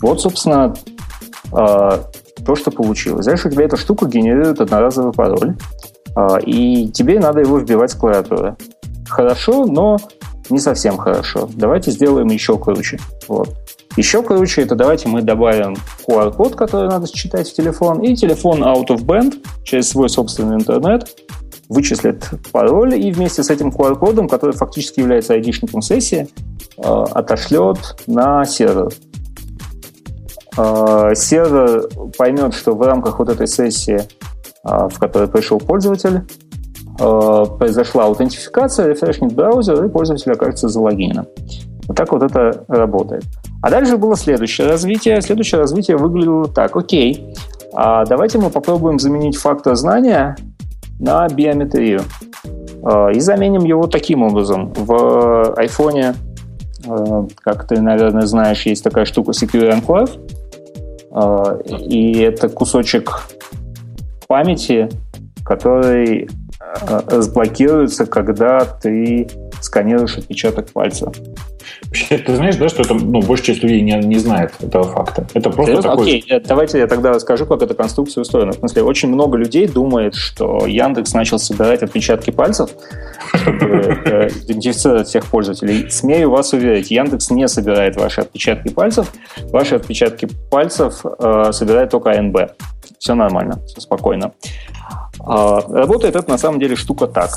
Вот, 0.00 0.20
собственно, 0.20 0.74
э, 1.52 1.98
то, 2.46 2.56
что 2.56 2.70
получилось. 2.70 3.26
Дальше 3.26 3.48
у 3.48 3.50
тебя 3.50 3.64
эта 3.64 3.76
штука 3.76 4.06
генерирует 4.06 4.60
одноразовый 4.60 5.12
пароль, 5.12 5.56
э, 6.16 6.40
и 6.46 6.88
тебе 6.88 7.18
надо 7.18 7.40
его 7.40 7.58
вбивать 7.58 7.90
с 7.90 7.94
клавиатуры. 7.94 8.56
Хорошо, 9.08 9.64
но 9.66 9.98
не 10.50 10.58
совсем 10.58 10.96
хорошо. 10.96 11.48
Давайте 11.54 11.90
сделаем 11.90 12.28
еще 12.28 12.58
круче. 12.58 12.98
Вот. 13.26 13.54
Еще 13.96 14.22
круче 14.22 14.62
это 14.62 14.76
давайте 14.76 15.08
мы 15.08 15.22
добавим 15.22 15.76
QR-код, 16.06 16.54
который 16.54 16.88
надо 16.88 17.06
считать 17.06 17.48
в 17.48 17.54
телефон, 17.54 18.00
и 18.00 18.14
телефон 18.14 18.62
out 18.62 18.88
of 18.88 19.04
band 19.04 19.44
через 19.64 19.88
свой 19.88 20.08
собственный 20.08 20.56
интернет 20.56 21.08
вычислит 21.68 22.28
пароль 22.52 22.94
и 22.94 23.12
вместе 23.12 23.42
с 23.42 23.50
этим 23.50 23.68
QR-кодом, 23.68 24.28
который 24.28 24.54
фактически 24.54 25.00
является 25.00 25.34
айдишником 25.34 25.82
сессии, 25.82 26.28
э, 26.78 26.82
отошлет 26.82 27.78
на 28.06 28.44
сервер. 28.44 28.90
Э, 30.56 31.12
сервер 31.14 31.88
поймет, 32.16 32.54
что 32.54 32.72
в 32.72 32.82
рамках 32.82 33.18
вот 33.18 33.28
этой 33.28 33.46
сессии, 33.46 34.00
э, 34.64 34.88
в 34.88 34.98
которой 34.98 35.28
пришел 35.28 35.58
пользователь, 35.58 36.22
произошла 36.96 38.06
аутентификация, 38.06 38.88
рефрешнет 38.88 39.32
браузер, 39.32 39.84
и 39.84 39.88
пользователь 39.88 40.32
окажется 40.32 40.68
залогиненным. 40.68 41.28
Вот 41.86 41.96
так 41.96 42.10
вот 42.10 42.24
это 42.24 42.64
работает. 42.66 43.22
А 43.62 43.70
дальше 43.70 43.96
было 43.96 44.16
следующее 44.16 44.66
развитие. 44.66 45.22
Следующее 45.22 45.60
развитие 45.60 45.96
выглядело 45.96 46.48
так. 46.48 46.76
Окей, 46.76 47.32
а 47.72 48.04
давайте 48.04 48.38
мы 48.38 48.50
попробуем 48.50 48.98
заменить 48.98 49.36
фактор 49.36 49.76
знания 49.76 50.36
на 50.98 51.26
биометрию. 51.28 52.02
А, 52.82 53.10
и 53.10 53.20
заменим 53.20 53.64
его 53.64 53.86
таким 53.86 54.22
образом. 54.22 54.72
В 54.74 55.54
айфоне, 55.54 56.14
а, 56.86 57.26
как 57.40 57.66
ты, 57.66 57.80
наверное, 57.80 58.26
знаешь, 58.26 58.66
есть 58.66 58.84
такая 58.84 59.04
штука 59.04 59.32
Secure 59.32 59.70
Enclave. 59.72 60.20
А, 61.10 61.58
и 61.66 62.20
это 62.20 62.48
кусочек 62.48 63.28
памяти, 64.26 64.88
который 65.44 66.28
разблокируется, 67.08 68.04
когда 68.04 68.60
ты 68.60 69.26
сканируешь 69.60 70.18
отпечаток 70.18 70.70
пальца. 70.70 71.12
Вообще, 71.84 72.18
ты 72.18 72.36
знаешь, 72.36 72.56
да, 72.56 72.68
что 72.68 72.82
это, 72.82 72.94
ну, 72.94 73.20
большая 73.22 73.46
часть 73.46 73.62
людей 73.62 73.80
не, 73.80 73.92
не 73.92 74.18
знает 74.18 74.52
этого 74.60 74.84
факта. 74.84 75.26
Это 75.34 75.50
просто 75.50 75.72
Серьезно? 75.72 75.90
такой... 75.90 76.06
Окей, 76.06 76.42
давайте 76.46 76.78
я 76.78 76.86
тогда 76.86 77.12
расскажу, 77.12 77.46
как 77.46 77.62
эта 77.62 77.74
конструкция 77.74 78.22
устроена. 78.22 78.52
В 78.52 78.56
смысле, 78.56 78.82
очень 78.82 79.08
много 79.08 79.36
людей 79.36 79.66
думает, 79.66 80.14
что 80.14 80.66
Яндекс 80.66 81.14
начал 81.14 81.38
собирать 81.38 81.82
отпечатки 81.82 82.30
пальцев, 82.30 82.70
чтобы 83.34 83.66
э, 83.66 84.28
идентифицировать 84.28 85.08
всех 85.08 85.26
пользователей. 85.26 85.90
Смею 85.90 86.30
вас 86.30 86.52
уверить, 86.52 86.90
Яндекс 86.90 87.30
не 87.30 87.46
собирает 87.48 87.96
ваши 87.96 88.22
отпечатки 88.22 88.68
пальцев. 88.68 89.12
Ваши 89.50 89.76
отпечатки 89.76 90.28
пальцев 90.50 91.04
э, 91.04 91.52
собирает 91.52 91.90
только 91.90 92.10
АНБ. 92.10 92.52
Все 92.98 93.14
нормально, 93.14 93.60
все 93.66 93.80
спокойно. 93.80 94.32
Э, 95.20 95.60
работает 95.68 96.16
это 96.16 96.28
на 96.30 96.38
самом 96.38 96.60
деле 96.60 96.76
штука 96.76 97.06
так. 97.06 97.30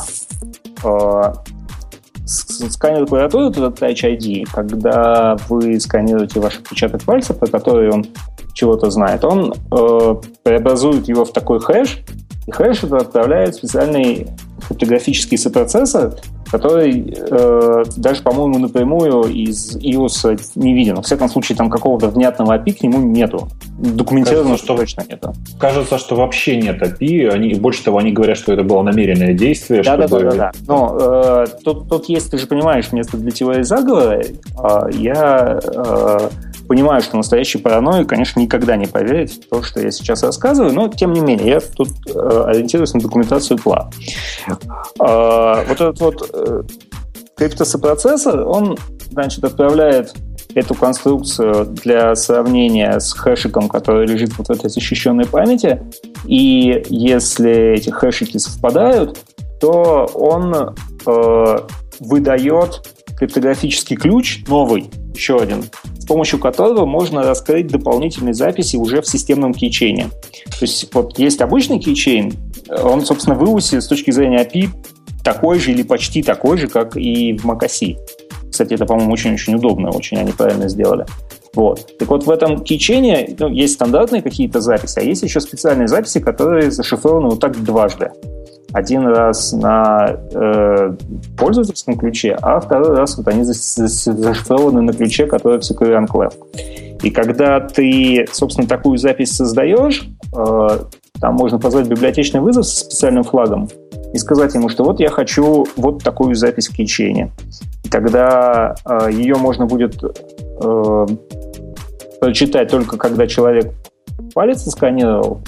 Сканер 2.26 3.06
клавиатуры, 3.06 3.50
этот 3.50 3.82
Touch 3.82 4.04
ID, 4.04 4.46
когда 4.52 5.38
вы 5.50 5.80
сканируете 5.80 6.40
ваш 6.40 6.58
отпечаток 6.58 7.04
пальца, 7.04 7.34
по 7.34 7.48
который 7.48 7.90
он 7.90 8.06
чего-то 8.62 8.92
знает, 8.92 9.26
он 9.26 9.54
э, 9.72 10.16
преобразует 10.44 11.08
его 11.08 11.26
в 11.26 11.34
такой 11.34 11.60
хэш, 11.60 12.04
и 12.46 12.52
хэш 12.52 12.84
это 12.84 12.98
отправляет 12.98 13.56
в 13.56 13.58
специальный 13.58 14.28
криптографический 14.68 15.38
сопроцессор, 15.38 16.14
который 16.52 17.16
э, 17.18 17.84
даже, 17.98 18.22
по-моему, 18.22 18.60
напрямую 18.60 19.24
из 19.24 19.76
iOS 19.78 20.52
не 20.56 20.76
виден. 20.76 20.96
Во 20.96 21.02
всяком 21.02 21.28
случае, 21.28 21.56
там 21.56 21.72
какого-то 21.72 22.10
внятного 22.10 22.56
API 22.56 22.74
к 22.74 22.84
нему 22.84 23.00
нету. 23.00 23.48
Документировано, 23.80 24.50
кажется, 24.50 24.66
что 24.66 24.78
точно 24.78 25.04
нету. 25.10 25.34
Кажется, 25.60 25.98
что 25.98 26.16
вообще 26.16 26.58
нет 26.58 26.82
API. 26.82 27.30
Они, 27.30 27.56
больше 27.56 27.84
того, 27.84 27.98
они 27.98 28.12
говорят, 28.12 28.38
что 28.38 28.54
это 28.54 28.64
было 28.64 28.84
намеренное 28.84 29.34
действие. 29.34 29.82
Да, 29.82 29.96
чтобы... 29.96 30.08
да, 30.08 30.18
да, 30.20 30.32
да, 30.32 30.38
да. 30.38 30.52
Но 30.68 30.98
э, 31.00 31.46
тут, 31.64 31.90
тут 31.90 32.10
есть, 32.10 32.30
ты 32.30 32.38
же 32.38 32.46
понимаешь, 32.46 32.92
место 32.92 33.18
для 33.18 33.32
теории 33.32 33.64
заговора. 33.64 34.22
Э, 34.22 34.90
я 34.94 35.60
э, 35.64 36.30
понимаю, 36.72 37.02
что 37.02 37.18
настоящий 37.18 37.58
параноик, 37.58 38.08
конечно, 38.08 38.40
никогда 38.40 38.78
не 38.78 38.86
поверит 38.86 39.30
в 39.30 39.50
то, 39.50 39.62
что 39.62 39.82
я 39.82 39.92
сейчас 39.92 40.24
рассказываю, 40.24 40.74
но, 40.74 40.88
тем 40.88 41.12
не 41.12 41.20
менее, 41.20 41.50
я 41.50 41.60
тут 41.60 41.90
э, 42.08 42.44
ориентируюсь 42.48 42.94
на 42.94 43.02
документацию 43.02 43.60
ПЛА. 43.60 43.92
Э, 44.48 45.66
вот 45.68 45.82
этот 45.82 46.00
вот 46.00 46.30
э, 46.34 46.64
криптосопроцессор, 47.36 48.48
он, 48.48 48.78
значит, 49.12 49.44
отправляет 49.44 50.14
эту 50.56 50.74
конструкцию 50.74 51.66
для 51.66 52.16
сравнения 52.16 52.98
с 53.02 53.12
хэшиком, 53.12 53.68
который 53.68 54.08
лежит 54.08 54.38
вот 54.38 54.48
в 54.48 54.52
этой 54.52 54.70
защищенной 54.70 55.26
памяти, 55.26 55.82
и 56.24 56.86
если 56.88 57.74
эти 57.74 57.90
хэшики 57.90 58.38
совпадают, 58.38 59.20
то 59.60 60.10
он 60.14 60.74
э, 61.06 61.58
выдает 62.00 62.90
криптографический 63.18 63.98
ключ 63.98 64.46
новый, 64.48 64.90
еще 65.14 65.38
один, 65.38 65.66
помощью 66.12 66.40
которого 66.40 66.86
можно 66.86 67.24
раскрыть 67.24 67.68
дополнительные 67.68 68.34
записи 68.34 68.76
уже 68.76 69.02
в 69.02 69.08
системном 69.08 69.54
кейчейне. 69.54 70.10
То 70.44 70.58
есть 70.60 70.94
вот 70.94 71.18
есть 71.18 71.40
обычный 71.40 71.80
кейчейн, 71.80 72.34
он, 72.84 73.06
собственно, 73.06 73.38
в 73.38 73.44
iOS 73.44 73.80
с 73.80 73.88
точки 73.88 74.12
зрения 74.12 74.44
API 74.44 74.68
такой 75.24 75.60
же 75.60 75.72
или 75.72 75.84
почти 75.84 76.22
такой 76.22 76.58
же, 76.58 76.68
как 76.68 76.98
и 76.98 77.38
в 77.38 77.46
macOS. 77.46 77.96
Кстати, 78.52 78.74
это, 78.74 78.86
по-моему, 78.86 79.14
очень-очень 79.14 79.56
удобно, 79.56 79.90
очень 79.92 80.18
они 80.18 80.34
правильно 80.34 80.68
сделали. 80.68 81.06
Вот. 81.56 81.98
Так 81.98 82.10
вот, 82.10 82.26
в 82.26 82.30
этом 82.30 82.62
кейчейне 82.62 83.34
ну, 83.40 83.48
есть 83.48 83.76
стандартные 83.76 84.22
какие-то 84.22 84.60
записи, 84.60 85.00
а 85.00 85.04
есть 85.04 85.24
еще 85.24 85.40
специальные 85.40 85.88
записи, 85.88 86.20
которые 86.20 86.72
зашифрованы 86.72 87.30
вот 87.30 87.40
так 87.40 87.64
дважды 87.64 88.12
один 88.74 89.06
раз 89.06 89.54
на 89.54 90.18
э, 90.34 90.94
пользовательском 91.38 91.98
ключе, 91.98 92.38
а 92.42 92.60
второй 92.60 92.96
раз 92.96 93.18
вот 93.18 93.28
они 93.28 93.44
зашифрованы 93.44 94.82
на 94.82 94.94
ключе, 94.94 95.26
который 95.26 95.60
в 95.60 95.62
Secure 95.62 96.06
Enclave. 96.06 96.34
И 97.04 97.10
когда 97.10 97.60
ты, 97.60 98.28
собственно, 98.32 98.68
такую 98.68 98.98
запись 98.98 99.36
создаешь, 99.36 100.08
э, 100.36 100.68
там 101.20 101.36
можно 101.36 101.60
позвать 101.60 101.88
библиотечный 101.88 102.42
вызов 102.42 102.66
со 102.66 102.86
специальным 102.86 103.24
флагом 103.24 103.68
и 104.14 104.18
сказать 104.18 104.54
ему, 104.56 104.70
что 104.70 104.84
вот 104.84 105.00
я 105.00 105.10
хочу 105.10 105.66
вот 105.76 106.04
такую 106.04 106.36
запись 106.36 106.68
в 106.68 106.76
кейчейне. 106.76 107.32
И 107.84 107.90
тогда 107.90 108.76
э, 108.86 109.12
ее 109.12 109.36
можно 109.36 109.66
будет 109.66 110.04
э, 110.04 111.08
прочитать 112.20 112.70
только 112.70 112.98
когда 112.98 113.28
человек 113.28 113.74
палец 114.34 114.70
сканировал, 114.70 115.42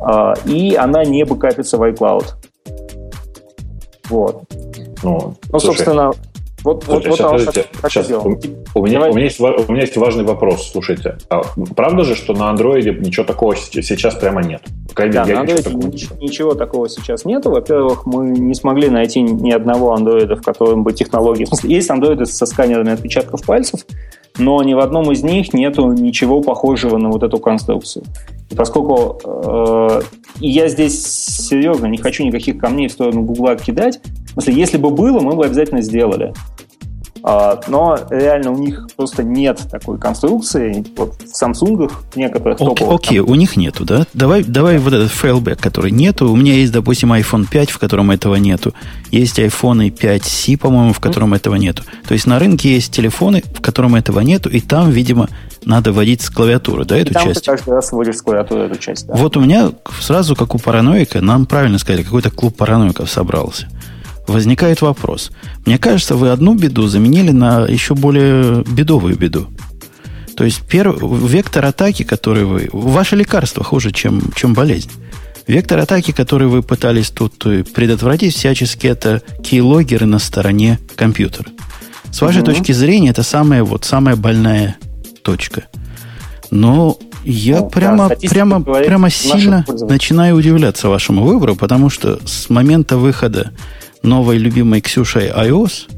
э, 0.00 0.34
и 0.46 0.74
она 0.74 1.04
не 1.04 1.24
бэкапится 1.24 1.78
в 1.78 1.82
iCloud. 1.82 2.24
Вот. 4.08 4.42
Ну, 5.02 5.34
ну 5.52 5.58
собственно, 5.58 6.12
вот, 6.64 6.84
вот, 6.86 7.06
вот 7.06 7.16
сейчас, 7.16 7.46
вот 7.46 7.92
сейчас, 7.92 8.10
у, 8.10 8.84
меня, 8.84 9.08
у, 9.08 9.14
меня 9.14 9.24
есть, 9.24 9.38
у 9.38 9.72
меня 9.72 9.82
есть 9.82 9.96
важный 9.96 10.24
вопрос. 10.24 10.70
Слушайте, 10.72 11.18
а 11.30 11.42
правда 11.76 12.02
же, 12.02 12.16
что 12.16 12.32
на 12.32 12.50
андроиде 12.50 12.90
ничего 12.90 13.24
такого 13.24 13.54
сейчас 13.54 14.14
прямо 14.16 14.42
нет? 14.42 14.62
да, 14.96 15.24
на 15.24 15.40
андроиде 15.40 15.62
такого 15.62 15.86
ничего, 15.86 16.16
ничего 16.16 16.54
такого 16.54 16.88
сейчас 16.88 17.24
нету. 17.24 17.50
Во-первых, 17.50 18.06
мы 18.06 18.30
не 18.30 18.54
смогли 18.54 18.90
найти 18.90 19.22
ни 19.22 19.52
одного 19.52 19.94
андроида, 19.94 20.34
в 20.34 20.42
котором 20.42 20.82
бы 20.82 20.92
технологии... 20.92 21.44
В 21.44 21.48
смысле, 21.48 21.74
есть 21.76 21.90
андроиды 21.90 22.26
со 22.26 22.44
сканерами 22.44 22.90
отпечатков 22.90 23.44
пальцев, 23.44 23.86
но 24.38 24.62
ни 24.62 24.74
в 24.74 24.78
одном 24.78 25.10
из 25.12 25.22
них 25.22 25.52
нету 25.52 25.92
ничего 25.92 26.40
похожего 26.40 26.96
на 26.96 27.10
вот 27.10 27.22
эту 27.22 27.38
конструкцию. 27.38 28.04
И 28.50 28.54
поскольку 28.54 29.20
э, 29.24 30.00
я 30.40 30.68
здесь 30.68 31.04
серьезно 31.04 31.86
не 31.86 31.98
хочу 31.98 32.24
никаких 32.24 32.58
камней 32.58 32.88
в 32.88 32.92
сторону 32.92 33.22
Гугла 33.22 33.56
кидать, 33.56 34.00
в 34.28 34.32
смысле, 34.32 34.54
если 34.54 34.78
бы 34.78 34.90
было, 34.90 35.20
мы 35.20 35.34
бы 35.34 35.44
обязательно 35.44 35.82
сделали. 35.82 36.32
А, 37.30 37.60
но 37.68 37.98
реально 38.08 38.52
у 38.52 38.56
них 38.56 38.88
просто 38.96 39.22
нет 39.22 39.60
такой 39.70 39.98
конструкции. 39.98 40.82
Вот 40.96 41.16
в 41.20 41.42
Samsung 41.42 41.92
некоторых 42.14 42.58
okay, 42.58 42.64
топовых... 42.64 43.00
Окей, 43.00 43.18
okay, 43.18 43.20
у 43.20 43.34
них 43.34 43.58
нету, 43.58 43.84
да? 43.84 44.06
Давай, 44.14 44.42
давай 44.42 44.78
вот 44.78 44.94
этот 44.94 45.10
failback, 45.10 45.56
который 45.60 45.90
нету. 45.90 46.32
У 46.32 46.36
меня 46.36 46.54
есть, 46.54 46.72
допустим, 46.72 47.12
iPhone 47.12 47.46
5, 47.46 47.70
в 47.70 47.78
котором 47.78 48.10
этого 48.10 48.36
нету. 48.36 48.72
Есть 49.10 49.38
iPhone 49.38 49.94
5C, 49.94 50.56
по-моему, 50.56 50.94
в 50.94 51.00
котором 51.00 51.34
mm-hmm. 51.34 51.36
этого 51.36 51.56
нету. 51.56 51.82
То 52.06 52.14
есть 52.14 52.26
на 52.26 52.38
рынке 52.38 52.72
есть 52.72 52.92
телефоны, 52.92 53.44
в 53.54 53.60
котором 53.60 53.94
этого 53.94 54.20
нету, 54.20 54.48
и 54.48 54.60
там, 54.60 54.90
видимо, 54.90 55.28
надо 55.66 55.92
вводить 55.92 56.22
с 56.22 56.30
клавиатуры, 56.30 56.86
да, 56.86 56.96
эту 56.96 57.10
и 57.10 57.12
там 57.12 57.24
часть? 57.24 57.44
ты 57.44 57.50
каждый 57.50 57.74
раз 57.74 57.92
вводишь 57.92 58.16
с 58.16 58.22
клавиатуры 58.22 58.62
эту 58.62 58.78
часть, 58.78 59.06
да. 59.06 59.14
Вот 59.14 59.36
у 59.36 59.40
меня 59.40 59.72
сразу, 60.00 60.34
как 60.34 60.54
у 60.54 60.58
параноика, 60.58 61.20
нам 61.20 61.44
правильно 61.44 61.76
сказали, 61.76 62.04
какой-то 62.04 62.30
клуб 62.30 62.56
параноиков 62.56 63.10
собрался 63.10 63.68
возникает 64.28 64.82
вопрос. 64.82 65.30
Мне 65.66 65.78
кажется, 65.78 66.14
вы 66.14 66.30
одну 66.30 66.54
беду 66.54 66.86
заменили 66.86 67.30
на 67.30 67.66
еще 67.66 67.94
более 67.94 68.62
бедовую 68.64 69.16
беду. 69.16 69.48
То 70.36 70.44
есть 70.44 70.62
первый, 70.68 71.26
вектор 71.26 71.64
атаки, 71.64 72.04
который 72.04 72.44
вы... 72.44 72.68
Ваше 72.72 73.16
лекарство 73.16 73.64
хуже, 73.64 73.90
чем, 73.90 74.22
чем 74.36 74.54
болезнь. 74.54 74.90
Вектор 75.48 75.80
атаки, 75.80 76.12
который 76.12 76.46
вы 76.46 76.62
пытались 76.62 77.10
тут 77.10 77.44
э, 77.46 77.64
предотвратить, 77.64 78.36
всячески 78.36 78.86
это 78.86 79.22
кейлогеры 79.42 80.06
на 80.06 80.18
стороне 80.18 80.78
компьютера. 80.94 81.48
С 82.12 82.20
вашей 82.20 82.42
угу. 82.42 82.52
точки 82.52 82.72
зрения, 82.72 83.10
это 83.10 83.22
самая, 83.22 83.64
вот, 83.64 83.84
самая 83.84 84.14
больная 84.14 84.76
точка. 85.22 85.64
Но 86.50 86.98
я 87.24 87.60
ну, 87.60 87.68
прямо, 87.68 88.08
да, 88.08 88.16
прямо, 88.28 88.62
прямо 88.62 89.10
сильно 89.10 89.64
начинаю 89.68 90.36
удивляться 90.36 90.88
вашему 90.88 91.24
выбору, 91.24 91.56
потому 91.56 91.90
что 91.90 92.20
с 92.24 92.48
момента 92.48 92.96
выхода 92.96 93.52
новой 94.02 94.38
любимой 94.38 94.80
Ксюшей 94.80 95.28
iOS, 95.28 95.90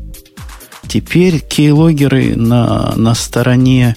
теперь 0.88 1.40
кейлогеры 1.40 2.36
на, 2.36 2.94
на 2.96 3.14
стороне 3.14 3.96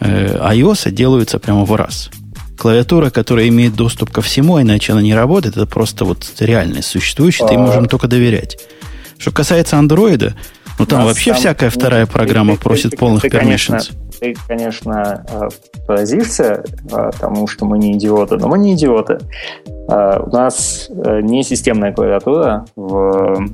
э, 0.00 0.38
iOS 0.38 0.90
делаются 0.90 1.38
прямо 1.38 1.64
в 1.64 1.74
раз– 1.74 2.10
клавиатура, 2.62 3.10
которая 3.10 3.48
имеет 3.48 3.74
доступ 3.74 4.10
ко 4.10 4.22
всему, 4.22 4.54
а 4.54 4.62
иначе 4.62 4.92
она 4.92 5.02
не 5.02 5.16
работает, 5.16 5.56
это 5.56 5.66
просто 5.66 6.04
вот 6.04 6.24
реальность 6.38 6.86
существующая, 6.86 7.46
а... 7.46 7.54
и 7.54 7.56
можем 7.56 7.86
только 7.86 8.06
доверять. 8.06 8.56
Что 9.18 9.32
касается 9.32 9.78
андроида, 9.78 10.36
ну 10.78 10.86
там 10.86 11.04
вообще 11.04 11.34
всякая 11.34 11.70
вторая 11.70 12.06
программа 12.06 12.54
просит 12.56 12.96
полных 12.96 13.24
permissions. 13.24 13.90
Ты, 14.22 14.36
конечно, 14.46 15.26
э, 15.28 15.48
поразишься, 15.84 16.62
э, 16.92 17.10
потому 17.10 17.48
что 17.48 17.64
мы 17.64 17.76
не 17.76 17.94
идиоты, 17.94 18.36
но 18.36 18.46
мы 18.46 18.56
не 18.56 18.74
идиоты. 18.74 19.18
Э, 19.88 20.20
у 20.24 20.30
нас 20.30 20.88
не 21.22 21.42
системная 21.42 21.92
клавиатура 21.92 22.64
в, 22.76 23.48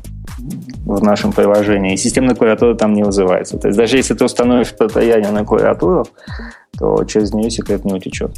в 0.84 1.02
нашем 1.02 1.32
приложении, 1.32 1.94
и 1.94 1.96
системная 1.96 2.34
клавиатура 2.34 2.74
там 2.74 2.92
не 2.92 3.02
вызывается. 3.02 3.56
То 3.56 3.68
есть 3.68 3.78
даже 3.78 3.96
если 3.96 4.12
ты 4.12 4.26
установишь 4.26 4.76
протаяние 4.76 5.30
на 5.30 5.42
клавиатуру, 5.42 6.06
то 6.78 7.02
через 7.04 7.32
нее 7.32 7.48
секрет 7.48 7.86
не 7.86 7.94
утечет. 7.94 8.32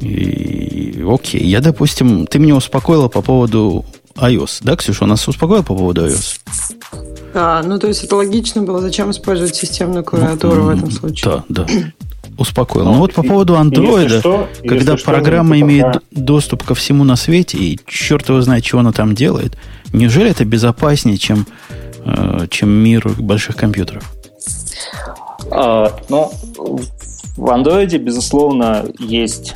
И, 0.00 1.04
окей, 1.04 1.42
я, 1.42 1.60
допустим, 1.60 2.28
ты 2.28 2.38
меня 2.38 2.54
успокоила 2.54 3.08
по 3.08 3.22
поводу 3.22 3.84
iOS, 4.14 4.60
да, 4.62 4.76
Ксюша? 4.76 5.02
У 5.02 5.08
нас 5.08 5.26
успокоила 5.26 5.62
по 5.62 5.74
поводу 5.74 6.06
iOS? 6.06 6.38
Да, 7.34 7.62
ну 7.64 7.78
то 7.78 7.86
есть 7.88 8.04
это 8.04 8.16
логично 8.16 8.62
было, 8.62 8.80
зачем 8.80 9.10
использовать 9.10 9.54
системную 9.54 10.04
клавиатуру 10.04 10.62
ну, 10.62 10.66
в 10.66 10.68
этом 10.70 10.90
случае? 10.90 11.44
Да, 11.48 11.64
да. 11.66 11.72
Успокоил. 12.38 12.84
Ну, 12.84 12.92
ну 12.92 12.98
вот 12.98 13.14
по 13.14 13.22
поводу 13.22 13.56
андроида, 13.56 14.20
что, 14.20 14.48
когда 14.66 14.96
программа 14.96 15.56
что, 15.56 15.64
имеет 15.64 15.86
пока... 15.86 16.00
доступ 16.12 16.62
ко 16.62 16.74
всему 16.74 17.04
на 17.04 17.16
свете, 17.16 17.58
и 17.58 17.80
черт 17.86 18.28
его 18.28 18.40
знает, 18.40 18.64
чего 18.64 18.80
она 18.80 18.92
там 18.92 19.14
делает, 19.14 19.56
неужели 19.92 20.30
это 20.30 20.44
безопаснее, 20.44 21.18
чем, 21.18 21.46
э, 22.04 22.46
чем 22.48 22.70
мир 22.70 23.08
больших 23.18 23.56
компьютеров? 23.56 24.04
А, 25.50 25.92
ну, 26.08 26.30
в 27.36 27.50
андроиде, 27.50 27.98
безусловно, 27.98 28.86
есть 28.98 29.54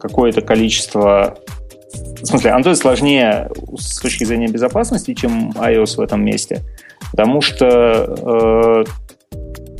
какое-то 0.00 0.40
количество... 0.40 1.38
В 2.24 2.26
смысле, 2.26 2.52
Android 2.52 2.74
сложнее 2.74 3.50
с 3.76 4.00
точки 4.00 4.24
зрения 4.24 4.48
безопасности, 4.48 5.12
чем 5.12 5.50
iOS 5.50 5.96
в 5.96 6.00
этом 6.00 6.24
месте, 6.24 6.62
потому 7.10 7.42
что 7.42 8.86
э, 8.86 9.03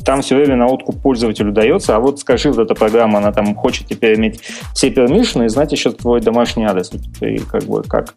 там 0.05 0.21
все 0.21 0.35
время 0.35 0.55
на 0.55 0.67
откуп 0.67 1.01
пользователю 1.01 1.51
дается, 1.51 1.95
а 1.95 1.99
вот 1.99 2.19
скажи, 2.19 2.51
вот 2.51 2.59
эта 2.59 2.75
программа, 2.75 3.17
она 3.17 3.31
там 3.31 3.55
хочет 3.55 3.87
теперь 3.87 4.17
иметь 4.17 4.41
все 4.73 4.91
пермишины 4.91 5.45
и 5.45 5.49
знать 5.49 5.71
еще 5.71 5.91
твой 5.91 6.21
домашний 6.21 6.65
адрес. 6.65 6.91
Ты 7.19 7.41
как 7.51 7.63
бы 7.63 7.83
как 7.83 8.13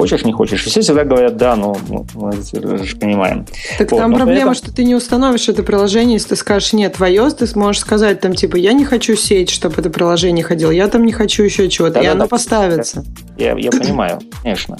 Хочешь, 0.00 0.24
не 0.24 0.32
хочешь. 0.32 0.64
все 0.64 0.80
всегда 0.80 1.04
говорят 1.04 1.36
да, 1.36 1.56
но 1.56 1.76
ну, 1.88 2.06
мы 2.14 2.32
же 2.32 2.96
понимаем. 2.96 3.44
Так 3.76 3.92
вот, 3.92 3.98
там 3.98 4.14
проблема, 4.14 4.52
этом... 4.52 4.54
что 4.54 4.74
ты 4.74 4.84
не 4.84 4.94
установишь 4.94 5.46
это 5.50 5.62
приложение, 5.62 6.14
если 6.14 6.30
ты 6.30 6.36
скажешь 6.36 6.72
нет 6.72 6.98
в 6.98 7.02
iOS, 7.02 7.36
ты 7.40 7.46
сможешь 7.46 7.82
сказать 7.82 8.18
там 8.18 8.34
типа 8.34 8.56
я 8.56 8.72
не 8.72 8.86
хочу 8.86 9.14
сеть, 9.14 9.50
чтобы 9.50 9.74
это 9.76 9.90
приложение 9.90 10.42
ходило, 10.42 10.70
я 10.70 10.88
там 10.88 11.04
не 11.04 11.12
хочу 11.12 11.42
еще 11.42 11.68
чего-то, 11.68 11.94
да, 11.94 12.00
и 12.00 12.04
да, 12.06 12.12
оно 12.12 12.24
да, 12.24 12.28
поставится. 12.28 13.04
Я, 13.36 13.54
я 13.58 13.70
понимаю, 13.70 14.20
конечно. 14.42 14.78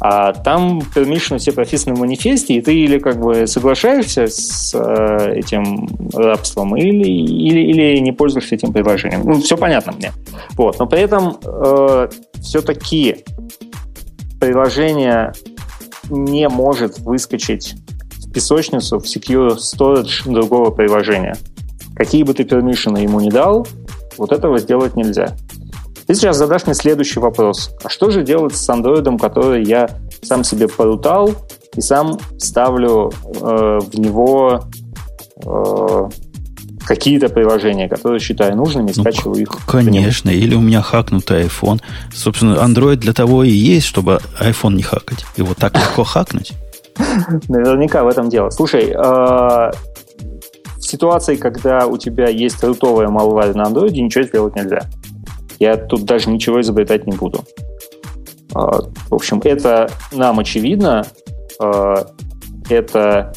А 0.00 0.32
там 0.32 0.80
permission 0.94 1.38
все 1.38 1.52
прописаны 1.52 1.94
в 1.94 2.00
манифесте, 2.00 2.54
и 2.54 2.60
ты 2.60 2.74
или 2.74 2.98
как 2.98 3.20
бы 3.20 3.46
соглашаешься 3.46 4.26
с 4.26 4.74
э, 4.74 5.34
этим 5.36 5.88
рабством, 6.12 6.76
или, 6.76 7.08
или, 7.08 7.60
или 7.60 7.98
не 7.98 8.12
пользуешься 8.12 8.56
этим 8.56 8.72
приложением. 8.72 9.22
Ну, 9.24 9.40
все 9.40 9.56
понятно 9.56 9.92
мне. 9.92 10.12
Вот. 10.56 10.78
Но 10.78 10.86
при 10.86 11.00
этом 11.00 11.38
э, 11.44 12.08
все-таки 12.40 13.24
приложение 14.40 15.32
не 16.10 16.48
может 16.48 16.98
выскочить 16.98 17.74
в 18.18 18.32
песочницу 18.32 18.98
в 18.98 19.04
secure 19.04 19.56
storage 19.56 20.30
другого 20.30 20.70
приложения. 20.70 21.36
Какие 21.94 22.24
бы 22.24 22.34
ты 22.34 22.44
пермишины 22.44 22.98
ему 22.98 23.20
не 23.20 23.30
дал, 23.30 23.66
вот 24.18 24.32
этого 24.32 24.58
сделать 24.58 24.96
нельзя. 24.96 25.34
Ты 26.06 26.14
сейчас 26.14 26.36
задашь 26.36 26.66
мне 26.66 26.74
следующий 26.74 27.20
вопрос. 27.20 27.70
А 27.82 27.88
что 27.88 28.10
же 28.10 28.22
делать 28.22 28.54
с 28.54 28.68
андроидом, 28.68 29.18
который 29.18 29.64
я 29.64 29.88
сам 30.22 30.44
себе 30.44 30.68
порутал 30.68 31.34
и 31.74 31.80
сам 31.80 32.18
ставлю 32.38 33.12
э, 33.24 33.80
в 33.80 33.98
него 33.98 34.64
э, 35.44 36.08
какие-то 36.84 37.28
приложения, 37.28 37.88
которые 37.88 38.20
считаю 38.20 38.56
нужными, 38.56 38.92
ну, 38.94 39.02
скачиваю 39.02 39.42
их. 39.42 39.48
Конечно, 39.66 40.30
или 40.30 40.54
у 40.54 40.60
меня 40.60 40.82
хакнутый 40.82 41.44
iPhone. 41.44 41.80
Собственно, 42.14 42.54
Android 42.56 42.96
для 42.96 43.12
того 43.12 43.42
и 43.42 43.50
есть, 43.50 43.86
чтобы 43.86 44.20
iPhone 44.40 44.74
не 44.74 44.82
хакать. 44.82 45.24
Его 45.36 45.54
так 45.54 45.74
легко 45.74 46.04
хакнуть. 46.04 46.52
Наверняка 47.48 48.04
в 48.04 48.08
этом 48.08 48.28
дело. 48.28 48.50
Слушай, 48.50 48.90
э, 48.90 48.94
в 48.94 49.72
ситуации, 50.80 51.36
когда 51.36 51.86
у 51.86 51.96
тебя 51.96 52.28
есть 52.28 52.62
рутовая 52.62 53.08
малварь 53.08 53.54
на 53.54 53.62
Android, 53.62 53.90
ничего 53.92 54.24
сделать 54.24 54.54
нельзя. 54.54 54.82
Я 55.58 55.76
тут 55.76 56.04
даже 56.04 56.30
ничего 56.30 56.60
изобретать 56.60 57.06
не 57.06 57.16
буду. 57.16 57.44
Э, 58.54 58.58
в 59.10 59.14
общем, 59.14 59.40
это 59.44 59.90
нам 60.12 60.38
очевидно. 60.38 61.06
Э, 61.60 61.96
это 62.68 63.32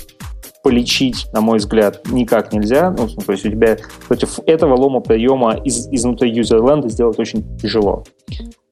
полечить, 0.63 1.27
на 1.31 1.41
мой 1.41 1.59
взгляд, 1.59 2.01
никак 2.11 2.51
нельзя. 2.51 2.91
Ну, 2.91 3.07
то 3.07 3.31
есть 3.31 3.45
у 3.45 3.49
тебя 3.49 3.77
против 4.07 4.39
этого 4.45 4.75
лома 4.75 4.99
приема 4.99 5.55
из, 5.63 5.87
изнутри 5.87 6.29
юзерленда 6.31 6.89
сделать 6.89 7.19
очень 7.19 7.57
тяжело. 7.57 8.03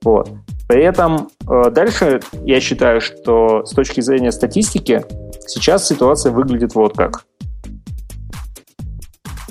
Вот. 0.03 0.29
При 0.67 0.83
этом 0.83 1.29
э, 1.47 1.69
дальше 1.71 2.21
я 2.43 2.59
считаю, 2.59 2.99
что 3.01 3.65
с 3.65 3.71
точки 3.71 4.01
зрения 4.01 4.31
статистики 4.31 5.05
сейчас 5.47 5.87
ситуация 5.87 6.31
выглядит 6.31 6.75
вот 6.75 6.97
как. 6.97 7.25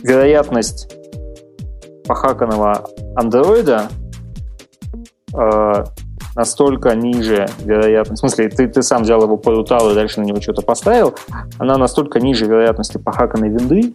Вероятность 0.03 0.93
похаканного 2.07 2.87
андроида 3.17 3.89
э, 5.35 5.85
настолько 6.37 6.95
ниже 6.95 7.49
вероятность, 7.61 8.23
в 8.23 8.27
смысле, 8.27 8.49
ты, 8.49 8.69
ты 8.69 8.83
сам 8.83 9.03
взял 9.03 9.23
его, 9.23 9.37
порутал 9.37 9.91
и 9.91 9.95
дальше 9.95 10.21
на 10.21 10.25
него 10.25 10.41
что-то 10.41 10.63
поставил, 10.63 11.15
она 11.59 11.77
настолько 11.77 12.21
ниже 12.21 12.47
вероятности 12.47 12.99
похаканной 12.99 13.49
винды, 13.49 13.95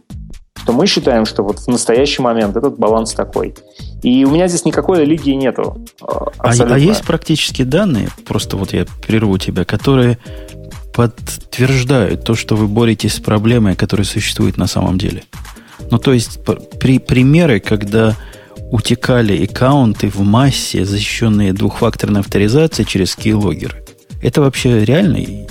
что 0.55 0.73
мы 0.73 0.87
считаем, 0.87 1.25
что 1.25 1.43
вот 1.43 1.59
в 1.59 1.67
настоящий 1.67 2.21
момент 2.21 2.55
этот 2.55 2.77
баланс 2.77 3.13
такой. 3.13 3.55
И 4.03 4.25
у 4.25 4.31
меня 4.31 4.47
здесь 4.47 4.65
никакой 4.65 5.01
религии 5.01 5.31
нету. 5.31 5.77
А, 6.01 6.27
а 6.39 6.77
есть 6.77 7.05
практические 7.05 7.65
данные, 7.65 8.09
просто 8.27 8.55
вот 8.57 8.73
я 8.73 8.85
прерву 9.05 9.37
тебя, 9.37 9.65
которые 9.65 10.17
подтверждают 10.93 12.23
то, 12.23 12.35
что 12.35 12.55
вы 12.55 12.67
боретесь 12.67 13.15
с 13.15 13.19
проблемой, 13.19 13.75
которая 13.75 14.05
существует 14.05 14.57
на 14.57 14.67
самом 14.67 14.97
деле? 14.97 15.23
Ну, 15.91 15.97
то 15.97 16.13
есть 16.13 16.39
при, 16.79 16.99
примеры, 16.99 17.59
когда 17.59 18.15
утекали 18.71 19.43
аккаунты 19.43 20.09
в 20.09 20.19
массе, 20.21 20.85
защищенные 20.85 21.53
двухфакторной 21.53 22.21
авторизацией 22.21 22.87
через 22.87 23.15
кейлогеры. 23.15 23.83
Это 24.21 24.41
вообще 24.41 24.85
реальный, 24.85 25.47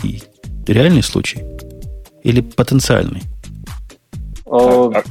реальный 0.67 1.03
случай? 1.03 1.43
Или 2.23 2.41
потенциальный? 2.41 3.23
А, 4.47 5.03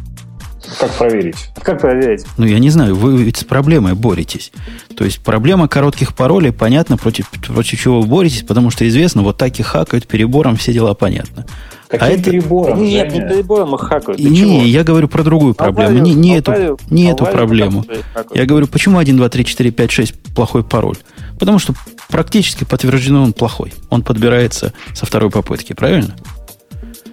как 0.80 0.92
проверить? 0.92 1.36
Как 1.62 1.80
проверить? 1.80 2.26
Ну, 2.38 2.46
я 2.46 2.60
не 2.60 2.70
знаю, 2.70 2.96
вы 2.96 3.24
ведь 3.24 3.38
с 3.38 3.44
проблемой 3.44 3.94
боретесь. 3.94 4.52
То 4.96 5.06
есть 5.06 5.20
проблема 5.20 5.68
коротких 5.68 6.16
паролей, 6.16 6.52
понятно, 6.52 6.98
против, 6.98 7.30
против 7.30 7.80
чего 7.80 8.02
вы 8.02 8.08
боретесь, 8.08 8.44
потому 8.44 8.70
что 8.72 8.88
известно, 8.88 9.22
вот 9.22 9.38
так 9.38 9.60
и 9.60 9.64
хакают 9.64 10.08
перебором, 10.08 10.56
все 10.56 10.74
дела 10.74 10.94
понятно. 10.94 11.46
Каким 11.88 12.08
а 12.08 12.10
это... 12.10 12.24
перебором? 12.24 12.84
Нет, 12.84 13.14
не 13.14 13.22
перебором 13.22 13.76
их 13.76 13.82
хакают. 13.82 14.20
не, 14.20 14.36
чего? 14.36 14.62
я 14.64 14.84
говорю 14.84 15.08
про 15.08 15.24
другую 15.24 15.54
проблему. 15.54 15.90
Аварию, 15.90 16.04
не 16.04 16.14
не, 16.14 16.38
аварию, 16.38 16.74
эту, 16.74 16.94
не 16.94 17.10
аварию, 17.10 17.16
эту 17.16 17.26
проблему. 17.38 17.86
Я 18.34 18.46
говорю, 18.46 18.68
почему 18.68 18.98
1, 18.98 19.16
2, 19.16 19.30
3, 19.30 19.46
4, 19.46 19.72
5, 19.72 19.92
6 19.92 20.14
плохой 20.36 20.64
пароль? 20.66 20.98
Потому 21.40 21.60
что 21.60 21.74
практически 22.10 22.66
подтверждено 22.66 23.24
он 23.24 23.32
плохой. 23.32 23.74
Он 23.90 24.02
подбирается 24.02 24.74
со 24.94 25.06
второй 25.06 25.32
попытки, 25.32 25.74
правильно? 25.74 26.16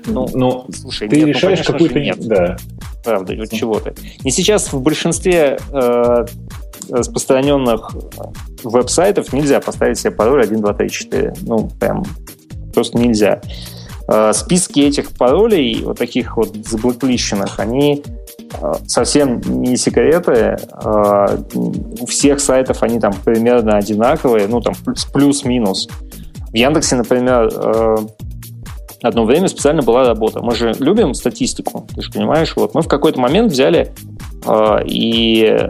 Ну, 0.07 0.29
ну 0.35 0.67
слушай, 0.75 1.09
ты 1.09 1.17
нет, 1.17 1.27
ну, 1.27 1.33
решаешь 1.33 1.61
ну, 1.61 1.73
какую-то... 1.73 2.01
Нет. 2.01 2.19
Да. 2.21 2.57
Правда, 3.05 3.35
вот 3.37 3.51
чего 3.51 3.79
то 3.81 3.93
Не 4.25 4.31
сейчас 4.31 4.73
в 4.73 4.81
большинстве 4.81 5.59
э, 5.73 6.27
распространенных 6.90 7.95
веб-сайтов 8.62 9.33
нельзя 9.33 9.61
поставить 9.61 9.99
себе 9.99 10.11
пароль 10.11 10.43
1, 10.43 10.61
2, 10.61 10.73
3, 10.73 10.90
4. 10.90 11.35
Ну, 11.43 11.71
прям 11.79 12.05
просто 12.73 12.99
нельзя. 12.99 13.43
Э, 14.09 14.33
списки 14.33 14.81
этих 14.81 15.11
паролей, 15.12 15.83
вот 15.85 15.99
таких 15.99 16.37
вот 16.37 16.57
заблоклищенных, 16.67 17.61
они 17.61 18.03
совсем 18.87 19.40
не 19.40 19.77
секреты. 19.77 20.57
У 21.55 22.07
всех 22.07 22.38
сайтов 22.38 22.85
они 22.85 23.01
там 23.01 23.12
примерно 23.25 23.77
одинаковые, 23.77 24.47
ну 24.47 24.61
там 24.61 24.75
плюс-минус. 25.12 25.88
В 26.51 26.55
Яндексе, 26.55 26.95
например, 26.95 27.51
одно 29.05 29.25
время 29.25 29.49
специально 29.49 29.83
была 29.83 30.05
работа. 30.05 30.40
Мы 30.40 30.55
же 30.55 30.75
любим 30.79 31.14
статистику, 31.14 31.87
ты 31.95 32.03
же 32.03 32.11
понимаешь. 32.11 32.55
Вот 32.57 32.75
мы 32.75 32.83
в 32.83 32.88
какой-то 32.88 33.21
момент 33.21 33.53
взяли 33.53 33.95
и 34.85 35.69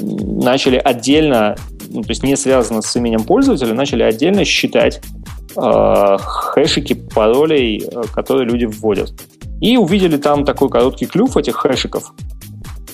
начали 0.00 0.76
отдельно, 0.76 1.56
ну, 1.88 2.02
то 2.02 2.10
есть 2.10 2.22
не 2.22 2.36
связано 2.36 2.82
с 2.82 2.96
именем 2.96 3.24
пользователя, 3.24 3.74
начали 3.74 4.02
отдельно 4.02 4.44
считать 4.44 5.00
хэшики 5.54 6.94
паролей, 6.94 7.86
которые 8.14 8.48
люди 8.48 8.64
вводят. 8.64 9.12
И 9.60 9.76
увидели 9.76 10.16
там 10.16 10.44
такой 10.44 10.68
короткий 10.68 11.06
клюв 11.06 11.36
этих 11.36 11.56
хэшиков, 11.56 12.12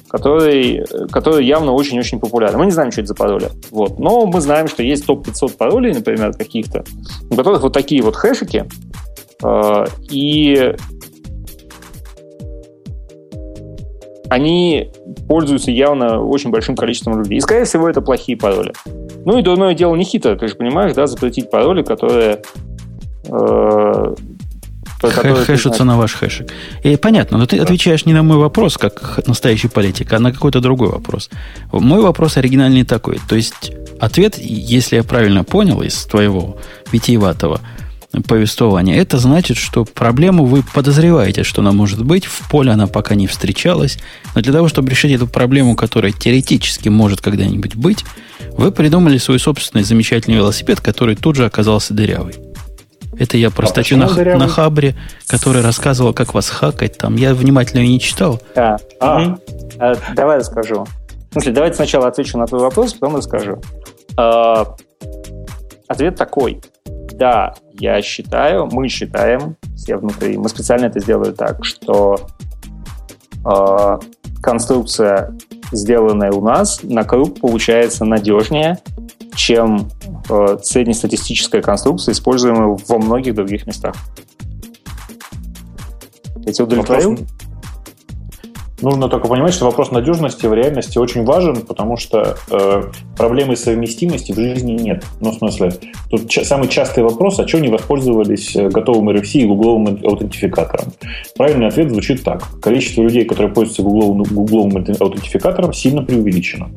который, 0.08 0.84
который 1.10 1.46
явно 1.46 1.72
очень-очень 1.72 2.18
популярен. 2.20 2.58
Мы 2.58 2.66
не 2.66 2.72
знаем, 2.72 2.90
что 2.90 3.00
это 3.00 3.08
за 3.08 3.14
пароли. 3.14 3.50
Вот. 3.70 3.98
Но 3.98 4.26
мы 4.26 4.40
знаем, 4.40 4.68
что 4.68 4.82
есть 4.82 5.06
топ-500 5.06 5.56
паролей, 5.56 5.94
например, 5.94 6.32
каких-то, 6.32 6.84
у 7.30 7.36
которых 7.36 7.62
вот 7.62 7.72
такие 7.72 8.02
вот 8.02 8.16
хэшики. 8.16 8.66
Э, 9.44 9.84
и 10.10 10.74
они 14.30 14.90
пользуются 15.26 15.70
явно 15.70 16.20
очень 16.22 16.50
большим 16.50 16.76
количеством 16.76 17.18
людей. 17.18 17.38
И, 17.38 17.40
скорее 17.40 17.64
всего, 17.64 17.88
это 17.88 18.00
плохие 18.00 18.36
пароли. 18.36 18.72
Ну 19.24 19.38
и 19.38 19.42
дурное 19.42 19.74
дело 19.74 19.94
не 19.96 20.04
хитро, 20.04 20.36
ты 20.36 20.48
же 20.48 20.54
понимаешь, 20.54 20.94
да, 20.94 21.06
запретить 21.06 21.50
пароли, 21.50 21.82
которые 21.82 22.42
э, 23.26 24.14
Хэшутся 25.00 25.84
на 25.84 25.96
ваш 25.96 26.14
хэшик. 26.14 26.50
И 26.82 26.96
понятно, 26.96 27.38
но 27.38 27.46
ты 27.46 27.58
отвечаешь 27.58 28.04
не 28.04 28.12
на 28.12 28.22
мой 28.24 28.36
вопрос, 28.36 28.76
как 28.76 29.20
настоящий 29.26 29.68
политик, 29.68 30.12
а 30.12 30.18
на 30.18 30.32
какой-то 30.32 30.60
другой 30.60 30.88
вопрос. 30.88 31.30
Мой 31.72 32.00
вопрос 32.00 32.36
оригинальный 32.36 32.84
такой. 32.84 33.20
То 33.28 33.36
есть 33.36 33.72
ответ, 34.00 34.38
если 34.38 34.96
я 34.96 35.04
правильно 35.04 35.44
понял 35.44 35.82
из 35.82 36.04
твоего 36.04 36.56
витиеватого 36.90 37.60
повествования, 38.26 38.96
это 38.96 39.18
значит, 39.18 39.56
что 39.56 39.84
проблему 39.84 40.44
вы 40.44 40.62
подозреваете, 40.62 41.42
что 41.42 41.60
она 41.60 41.72
может 41.72 42.04
быть, 42.04 42.24
в 42.24 42.48
поле 42.50 42.72
она 42.72 42.86
пока 42.86 43.14
не 43.14 43.26
встречалась, 43.26 43.98
но 44.34 44.40
для 44.40 44.52
того, 44.52 44.68
чтобы 44.68 44.90
решить 44.90 45.12
эту 45.12 45.26
проблему, 45.26 45.76
которая 45.76 46.12
теоретически 46.12 46.88
может 46.88 47.20
когда-нибудь 47.20 47.74
быть, 47.74 48.04
вы 48.52 48.72
придумали 48.72 49.18
свой 49.18 49.38
собственный 49.38 49.84
замечательный 49.84 50.36
велосипед, 50.36 50.80
который 50.80 51.16
тут 51.16 51.36
же 51.36 51.44
оказался 51.44 51.94
дырявый. 51.94 52.34
Это 53.18 53.36
я 53.36 53.50
про 53.50 53.64
а 53.64 53.68
статью 53.68 53.98
на, 53.98 54.08
на 54.08 54.48
Хабре, 54.48 54.94
который 55.26 55.60
рассказывал, 55.62 56.14
как 56.14 56.34
вас 56.34 56.48
хакать. 56.48 56.98
Там 56.98 57.16
я 57.16 57.34
внимательно 57.34 57.80
ее 57.80 57.88
не 57.88 58.00
читал. 58.00 58.40
Да. 58.54 58.78
А. 59.00 59.20
Угу. 59.20 59.38
А, 59.80 59.96
давай 60.14 60.38
расскажу. 60.38 60.86
В 61.30 61.32
смысле, 61.32 61.52
давайте 61.52 61.76
сначала 61.76 62.08
отвечу 62.08 62.38
на 62.38 62.46
твой 62.46 62.60
вопрос, 62.60 62.94
потом 62.94 63.16
расскажу. 63.16 63.60
А, 64.16 64.76
ответ 65.88 66.16
такой. 66.16 66.60
Да, 67.12 67.54
я 67.78 68.02
считаю, 68.02 68.66
мы 68.66 68.88
считаем, 68.88 69.56
все 69.76 69.96
внутри, 69.96 70.36
мы 70.36 70.48
специально 70.48 70.86
это 70.86 71.00
сделали 71.00 71.32
так, 71.32 71.64
что 71.64 72.16
а, 73.44 73.98
конструкция, 74.42 75.36
сделанная 75.72 76.32
у 76.32 76.42
нас, 76.42 76.80
на 76.82 77.04
круг 77.04 77.40
получается 77.40 78.04
надежнее, 78.04 78.78
чем 79.34 79.88
э, 80.28 80.58
среднестатистическая 80.62 81.62
конструкция, 81.62 82.12
используемая 82.12 82.76
во 82.88 82.98
многих 82.98 83.34
других 83.34 83.66
местах. 83.66 83.94
Я 86.38 86.52
тебя 86.52 86.64
удовлетворил? 86.64 87.10
Вопрос, 87.10 87.28
Нужно 88.80 89.08
только 89.08 89.26
понимать, 89.26 89.54
что 89.54 89.64
вопрос 89.64 89.90
надежности 89.90 90.46
в 90.46 90.54
реальности 90.54 90.98
очень 90.98 91.24
важен, 91.24 91.62
потому 91.62 91.96
что 91.96 92.36
э, 92.50 92.82
проблемы 93.16 93.56
совместимости 93.56 94.30
в 94.30 94.36
жизни 94.36 94.72
нет. 94.72 95.04
Ну, 95.20 95.32
в 95.32 95.34
смысле, 95.34 95.74
тут 96.10 96.28
ча- 96.28 96.44
самый 96.44 96.68
частый 96.68 97.02
вопрос, 97.02 97.40
а 97.40 97.48
что 97.48 97.58
не 97.58 97.68
воспользовались 97.68 98.54
э, 98.54 98.68
готовым 98.68 99.10
RFC 99.10 99.40
и 99.40 99.46
гугловым 99.46 99.98
аутентификатором? 100.04 100.92
Правильный 101.36 101.66
ответ 101.66 101.90
звучит 101.90 102.22
так. 102.22 102.44
Количество 102.60 103.02
людей, 103.02 103.24
которые 103.24 103.52
пользуются 103.52 103.82
гугловым, 103.82 104.22
гугловым 104.22 104.76
аутентификатором, 104.76 105.72
сильно 105.72 106.02
преувеличено. 106.02 106.70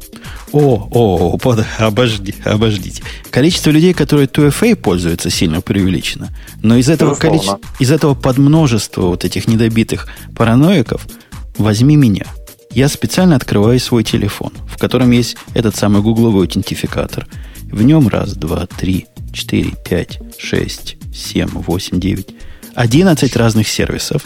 О, 0.53 0.87
о, 0.91 1.37
под, 1.37 1.63
обожди, 1.77 2.33
обождите. 2.43 3.03
Количество 3.29 3.69
людей, 3.69 3.93
которые 3.93 4.27
2FA 4.27 4.75
пользуются, 4.75 5.29
сильно 5.29 5.61
преувеличено. 5.61 6.29
Но 6.63 6.77
из 6.77 6.89
этого, 6.89 7.13
количе... 7.13 7.51
из 7.79 7.91
этого 7.91 8.15
подмножества 8.15 9.03
вот 9.03 9.23
этих 9.23 9.47
недобитых 9.47 10.07
параноиков– 10.35 11.05
возьми 11.57 11.95
меня. 11.95 12.25
Я 12.71 12.87
специально 12.87 13.35
открываю 13.35 13.79
свой 13.79 14.03
телефон, 14.03 14.53
в 14.67 14.77
котором 14.77 15.11
есть 15.11 15.35
этот 15.53 15.75
самый 15.75 16.01
гугловый 16.01 16.43
аутентификатор. 16.43 17.27
В 17.63 17.83
нем 17.83 18.07
раз, 18.07 18.33
два, 18.33 18.65
три, 18.65 19.07
четыре, 19.33 19.71
пять, 19.83 20.19
шесть, 20.37 20.97
семь, 21.13 21.49
восемь, 21.49 21.99
девять, 21.99 22.29
одиннадцать 22.73 23.35
разных 23.35 23.67
сервисов. 23.67 24.23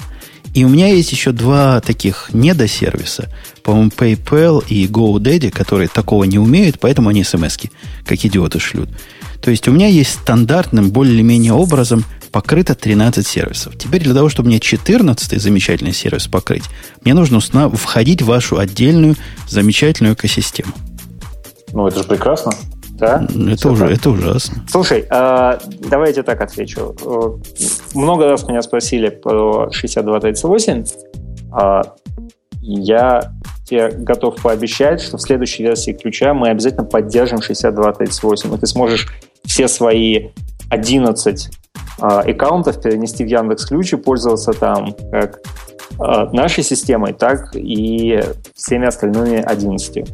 И 0.53 0.63
у 0.63 0.69
меня 0.69 0.87
есть 0.87 1.11
еще 1.11 1.31
два 1.31 1.81
таких 1.81 2.29
недосервиса, 2.31 3.29
по-моему, 3.61 3.89
PayPal 3.89 4.63
и 4.69 4.87
GoDaddy, 4.87 5.51
которые 5.51 5.89
такого 5.89 6.23
не 6.23 6.39
умеют, 6.39 6.79
поэтому 6.79 7.09
они 7.09 7.23
смс 7.23 7.57
как 8.05 8.23
идиоты 8.23 8.59
шлют. 8.59 8.89
То 9.45 9.51
есть 9.51 9.67
у 9.67 9.71
меня 9.71 9.85
есть 9.85 10.21
стандартным, 10.21 10.89
более-менее 10.89 11.53
образом 11.53 12.03
покрыто 12.31 12.73
13 12.73 13.27
сервисов. 13.27 13.77
Теперь 13.77 14.01
для 14.01 14.15
того, 14.15 14.27
чтобы 14.27 14.47
мне 14.47 14.59
14 14.59 15.39
замечательный 15.39 15.93
сервис 15.93 16.25
покрыть, 16.25 16.63
мне 17.03 17.13
нужно 17.13 17.39
входить 17.39 18.23
в 18.23 18.25
вашу 18.25 18.57
отдельную 18.57 19.15
замечательную 19.47 20.15
экосистему. 20.15 20.73
Ну, 21.73 21.87
это 21.87 21.99
же 21.99 22.05
прекрасно. 22.05 22.53
Да? 22.93 23.27
Это, 23.51 23.69
уже, 23.69 23.85
это 23.85 24.09
ужасно. 24.09 24.65
Слушай, 24.67 25.05
э, 25.07 25.59
давай 25.89 26.07
я 26.07 26.13
тебе 26.13 26.23
так 26.23 26.41
отвечу. 26.41 26.95
Э, 27.05 27.93
много 27.93 28.27
раз 28.27 28.47
меня 28.47 28.63
спросили 28.63 29.09
про 29.09 29.69
6238. 29.71 30.85
Э, 31.55 31.83
я 32.61 33.31
тебе 33.65 33.89
готов 33.89 34.41
пообещать, 34.41 35.01
что 35.01 35.17
в 35.17 35.21
следующей 35.21 35.61
версии 35.61 35.91
ключа 35.91 36.33
мы 36.33 36.49
обязательно 36.49 36.85
поддержим 36.85 37.43
6238, 37.43 38.55
и 38.55 38.57
ты 38.57 38.65
сможешь 38.65 39.07
все 39.45 39.67
свои 39.67 40.29
11 40.69 41.49
а, 41.99 42.21
аккаунтов 42.21 42.81
перенести 42.81 43.23
в 43.23 43.27
Яндекс 43.27 43.65
Ключ 43.65 43.93
и 43.93 43.95
пользоваться 43.97 44.51
там 44.53 44.95
как 45.11 45.39
а, 45.99 46.29
нашей 46.31 46.63
системой, 46.63 47.13
так 47.13 47.55
и 47.55 48.21
всеми 48.53 48.87
остальными 48.87 49.37
11. 49.37 50.09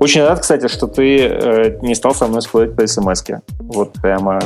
Очень 0.00 0.22
рад, 0.22 0.40
кстати, 0.40 0.66
что 0.66 0.88
ты 0.88 1.18
э, 1.18 1.78
не 1.80 1.94
стал 1.94 2.12
со 2.12 2.26
мной 2.26 2.42
спорить 2.42 2.74
по 2.74 2.84
смс 2.84 3.22
-ке. 3.22 3.38
Вот 3.60 3.92
прямо 4.02 4.40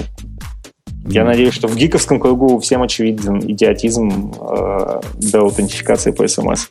я 1.09 1.25
надеюсь, 1.25 1.55
что 1.55 1.69
в 1.69 1.77
гиковском 1.77 2.21
кругу 2.21 2.59
всем 2.59 2.83
очевиден 2.83 3.39
идиотизм 3.39 4.35
э, 4.39 5.01
до 5.15 5.41
аутентификации 5.41 6.11
по 6.11 6.29
смс. 6.29 6.67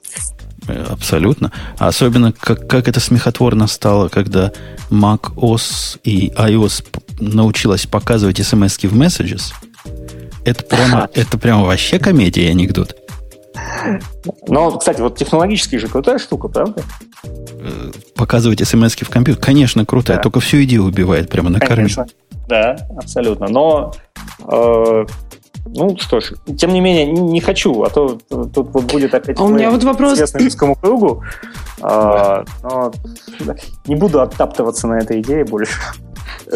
Э, 0.68 0.86
абсолютно. 0.90 1.52
Особенно, 1.78 2.32
как, 2.32 2.68
как 2.68 2.88
это 2.88 3.00
смехотворно 3.00 3.68
стало, 3.68 4.10
когда 4.10 4.52
Mac 4.90 5.34
OS 5.36 6.00
и 6.04 6.30
iOS 6.30 6.86
научилась 7.20 7.86
показывать 7.86 8.46
смс 8.46 8.78
в 8.78 8.98
Messages– 8.98 9.54
это 10.46 10.64
прямо, 10.64 11.10
это 11.14 11.38
прямо 11.38 11.64
вообще 11.64 12.00
комедия 12.00 12.46
и 12.46 12.52
анекдот. 12.52 12.96
Но, 14.48 14.78
кстати, 14.78 15.02
вот 15.02 15.18
технологически 15.18 15.78
же 15.78 15.88
крутая 15.88 16.20
штука, 16.20 16.48
правда? 16.48 16.84
Э, 17.24 17.92
показывать 18.16 18.66
смс 18.66 18.96
в 18.96 19.10
компьютер, 19.10 19.44
конечно, 19.44 19.86
крутая, 19.86 20.18
да. 20.18 20.24
только 20.24 20.40
всю 20.40 20.64
идею 20.64 20.84
убивает 20.84 21.30
прямо 21.30 21.50
на 21.50 21.60
корню. 21.60 21.90
Да, 22.48 22.78
абсолютно. 22.96 23.48
Но 23.48 23.94
э, 24.48 25.06
ну 25.66 25.98
что 25.98 26.20
ж, 26.20 26.34
тем 26.58 26.74
не 26.74 26.80
менее, 26.80 27.06
не, 27.06 27.42
хочу, 27.42 27.84
а 27.84 27.90
то 27.90 28.20
тут 28.30 28.70
вот 28.74 28.84
будет 28.92 29.14
опять 29.14 29.40
а 29.40 29.44
у 29.44 29.50
меня 29.50 29.72
вот 29.72 29.84
вопрос... 29.84 30.20
известному 30.20 30.76
кругу. 30.76 31.24
А, 31.82 32.44
но 32.64 32.94
не 33.88 33.96
буду 33.96 34.22
оттаптываться 34.22 34.88
на 34.88 35.00
этой 35.00 35.22
идее 35.22 35.44
больше. 35.44 35.74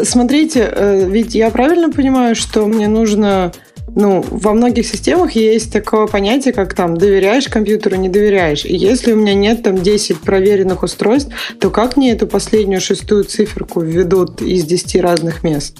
Смотрите, 0.02 0.70
э, 0.72 1.04
ведь 1.08 1.34
я 1.34 1.50
правильно 1.50 1.90
понимаю, 1.90 2.34
что 2.34 2.66
мне 2.66 2.88
нужно 2.88 3.52
ну, 3.94 4.24
во 4.30 4.52
многих 4.52 4.86
системах 4.86 5.32
есть 5.32 5.72
такое 5.72 6.06
понятие, 6.06 6.54
как 6.54 6.74
там 6.74 6.96
доверяешь 6.96 7.48
компьютеру, 7.48 7.96
не 7.96 8.08
доверяешь. 8.08 8.64
И 8.64 8.74
если 8.74 9.12
у 9.12 9.16
меня 9.16 9.34
нет 9.34 9.62
там 9.62 9.76
10 9.76 10.20
проверенных 10.20 10.82
устройств, 10.82 11.32
то 11.58 11.70
как 11.70 11.96
мне 11.96 12.12
эту 12.12 12.26
последнюю 12.26 12.80
шестую 12.80 13.24
циферку 13.24 13.80
введут 13.80 14.42
из 14.42 14.64
10 14.64 15.00
разных 15.00 15.42
мест? 15.42 15.78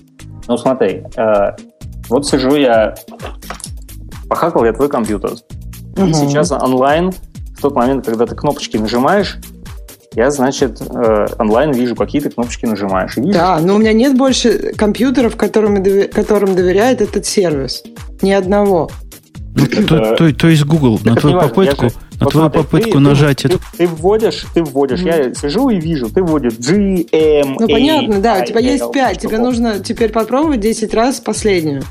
Ну, 0.48 0.58
смотри, 0.58 1.04
э, 1.16 1.52
вот 2.10 2.26
сижу 2.26 2.56
я, 2.56 2.94
похакал 4.28 4.64
я 4.64 4.72
твой 4.72 4.88
компьютер. 4.88 5.32
Угу. 5.96 6.06
И 6.06 6.14
сейчас 6.14 6.52
онлайн, 6.52 7.12
в 7.56 7.62
тот 7.62 7.74
момент, 7.74 8.04
когда 8.04 8.26
ты 8.26 8.34
кнопочки 8.34 8.76
нажимаешь, 8.76 9.38
я, 10.14 10.30
значит, 10.32 10.82
э, 10.82 11.26
онлайн 11.38 11.70
вижу, 11.70 11.94
какие 11.94 12.20
ты 12.20 12.30
кнопочки 12.30 12.66
нажимаешь. 12.66 13.16
Вижу. 13.16 13.32
Да, 13.32 13.60
но 13.60 13.76
у 13.76 13.78
меня 13.78 13.92
нет 13.92 14.18
больше 14.18 14.72
компьютеров, 14.76 15.36
которым, 15.36 15.82
которым 16.12 16.56
доверяет 16.56 17.00
этот 17.00 17.26
сервис. 17.26 17.84
Ни 18.20 18.32
одного. 18.32 18.90
Ну, 19.54 19.66
то, 19.66 20.16
то, 20.16 20.32
то 20.32 20.48
есть 20.48 20.64
Google 20.64 21.00
на 21.04 21.14
твою 21.14 21.40
попытку, 21.40 21.84
На 21.84 21.90
вот 22.20 22.30
твою 22.30 22.50
смотри, 22.50 22.62
попытку 22.62 22.92
ты, 22.92 22.98
нажать 22.98 23.38
ты, 23.38 23.48
это... 23.48 23.58
Ты, 23.58 23.64
ты 23.78 23.86
вводишь, 23.86 24.46
ты 24.54 24.62
вводишь, 24.62 25.00
mm-hmm. 25.00 25.26
я 25.28 25.34
сижу 25.34 25.70
и 25.70 25.80
вижу, 25.80 26.08
ты 26.08 26.22
вводишь 26.22 26.54
G, 26.58 27.04
M, 27.12 27.56
Ну, 27.58 27.68
понятно, 27.68 28.20
да, 28.20 28.40
у 28.42 28.44
тебя 28.46 28.60
есть 28.60 28.92
5, 28.92 29.18
тебе 29.18 29.38
нужно 29.38 29.80
теперь 29.80 30.10
попробовать 30.10 30.60
10 30.60 30.94
раз 30.94 31.20
последнюю. 31.20 31.82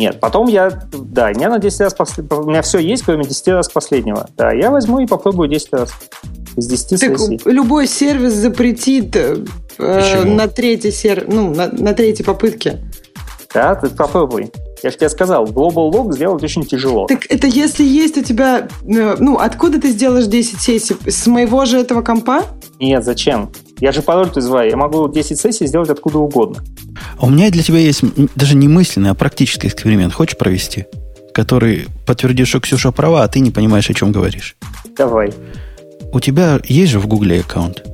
Нет, 0.00 0.18
потом 0.18 0.48
я, 0.48 0.70
да, 0.92 1.26
у 1.26 1.28
меня 1.36 1.50
на 1.50 1.58
10 1.58 1.80
раз, 1.80 1.92
посл... 1.92 2.22
у 2.30 2.48
меня 2.48 2.62
все 2.62 2.78
есть, 2.78 3.02
кроме 3.02 3.22
10 3.24 3.48
раз 3.48 3.68
последнего. 3.68 4.30
Да, 4.34 4.50
я 4.50 4.70
возьму 4.70 5.00
и 5.00 5.06
попробую 5.06 5.46
10 5.50 5.74
раз. 5.74 5.92
Из 6.56 6.66
10 6.68 7.00
так 7.00 7.18
сессий. 7.18 7.38
любой 7.44 7.86
сервис 7.86 8.32
запретит 8.32 9.14
э, 9.14 9.44
на 10.24 10.48
третьей 10.48 10.90
сер... 10.90 11.26
ну, 11.28 11.54
на, 11.54 11.66
на 11.66 11.92
третьей 11.92 12.24
попытке. 12.24 12.82
Да, 13.52 13.74
ты 13.74 13.90
попробуй. 13.90 14.50
Я 14.82 14.90
же 14.90 14.96
тебе 14.96 15.08
сказал, 15.10 15.44
Global 15.44 15.90
Log 15.90 16.12
сделать 16.12 16.42
очень 16.42 16.64
тяжело. 16.64 17.06
Так 17.06 17.26
это 17.28 17.46
если 17.46 17.84
есть 17.84 18.16
у 18.16 18.22
тебя... 18.22 18.68
Э, 18.84 19.16
ну, 19.18 19.36
откуда 19.36 19.80
ты 19.80 19.90
сделаешь 19.90 20.26
10 20.26 20.60
сессий? 20.60 20.96
С 21.06 21.26
моего 21.26 21.64
же 21.66 21.78
этого 21.78 22.02
компа? 22.02 22.44
Нет, 22.78 23.04
зачем? 23.04 23.50
Я 23.78 23.92
же 23.92 24.00
пароль 24.00 24.30
называю. 24.34 24.70
Я 24.70 24.76
могу 24.76 25.08
10 25.08 25.38
сессий 25.38 25.66
сделать 25.66 25.90
откуда 25.90 26.18
угодно. 26.18 26.64
А 27.18 27.26
у 27.26 27.30
меня 27.30 27.50
для 27.50 27.62
тебя 27.62 27.78
есть 27.78 28.02
даже 28.34 28.56
не 28.56 28.68
мысленный, 28.68 29.10
а 29.10 29.14
практический 29.14 29.68
эксперимент. 29.68 30.14
Хочешь 30.14 30.38
провести? 30.38 30.86
Который 31.34 31.86
подтвердит, 32.06 32.48
что 32.48 32.60
Ксюша 32.60 32.90
права, 32.90 33.22
а 33.22 33.28
ты 33.28 33.40
не 33.40 33.50
понимаешь, 33.50 33.90
о 33.90 33.94
чем 33.94 34.12
говоришь. 34.12 34.56
Давай. 34.96 35.32
У 36.12 36.20
тебя 36.20 36.58
есть 36.64 36.92
же 36.92 36.98
в 36.98 37.06
Гугле 37.06 37.40
аккаунт? 37.40 37.84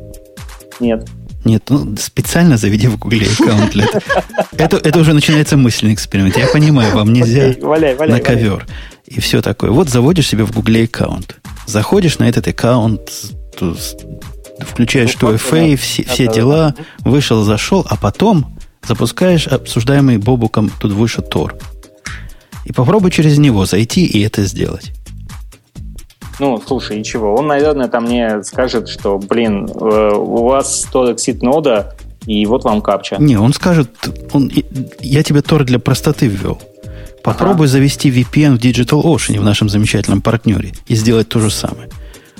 Нет. 0.80 1.06
Нет, 1.46 1.62
ну 1.68 1.96
специально 1.96 2.56
заведи 2.56 2.88
в 2.88 2.98
Гугле 2.98 3.24
аккаунт. 3.24 3.70
Для 3.70 3.86
это, 4.58 4.78
это 4.78 4.98
уже 4.98 5.12
начинается 5.12 5.56
мысленный 5.56 5.94
эксперимент. 5.94 6.36
Я 6.36 6.48
понимаю, 6.48 6.92
вам 6.92 7.12
нельзя 7.12 7.54
валяй, 7.60 7.94
валяй, 7.94 8.18
на 8.18 8.20
ковер. 8.20 8.52
Валяй. 8.54 8.66
И 9.06 9.20
все 9.20 9.40
такое. 9.42 9.70
Вот 9.70 9.88
заводишь 9.88 10.26
себе 10.26 10.42
в 10.42 10.50
Гугле 10.50 10.84
аккаунт. 10.84 11.36
Заходишь 11.66 12.18
на 12.18 12.28
этот 12.28 12.48
аккаунт, 12.48 13.00
включаешь 14.58 15.16
ну, 15.20 15.34
FA, 15.34 15.76
все, 15.76 16.02
все 16.02 16.26
дела, 16.26 16.74
вышел, 17.04 17.44
зашел, 17.44 17.86
а 17.88 17.96
потом 17.96 18.58
запускаешь 18.84 19.46
обсуждаемый 19.46 20.18
Бобуком 20.18 20.72
тут 20.80 20.90
выше 20.90 21.22
Тор. 21.22 21.54
И 22.64 22.72
попробуй 22.72 23.12
через 23.12 23.38
него 23.38 23.66
зайти 23.66 24.04
и 24.04 24.20
это 24.22 24.42
сделать. 24.42 24.95
Ну, 26.38 26.62
слушай, 26.64 26.98
ничего. 26.98 27.34
Он, 27.34 27.46
наверное, 27.46 27.88
там 27.88 28.04
мне 28.04 28.42
скажет, 28.42 28.88
что, 28.88 29.18
блин, 29.18 29.68
э, 29.68 30.10
у 30.14 30.46
вас 30.46 30.82
100 30.82 31.12
exit 31.12 31.38
нода, 31.40 31.94
и 32.26 32.44
вот 32.46 32.64
вам 32.64 32.82
капча. 32.82 33.16
Не, 33.18 33.36
он 33.36 33.52
скажет, 33.52 33.90
он, 34.32 34.50
я 35.00 35.22
тебе 35.22 35.42
Тор 35.42 35.64
для 35.64 35.78
простоты 35.78 36.26
ввел. 36.26 36.60
Попробуй 37.22 37.66
ага. 37.66 37.72
завести 37.72 38.10
VPN 38.10 38.56
в 38.56 38.60
Digital 38.60 39.02
Ocean 39.02 39.40
в 39.40 39.44
нашем 39.44 39.68
замечательном 39.68 40.20
партнере 40.20 40.72
и 40.86 40.94
сделать 40.94 41.28
то 41.28 41.40
же 41.40 41.50
самое. 41.50 41.88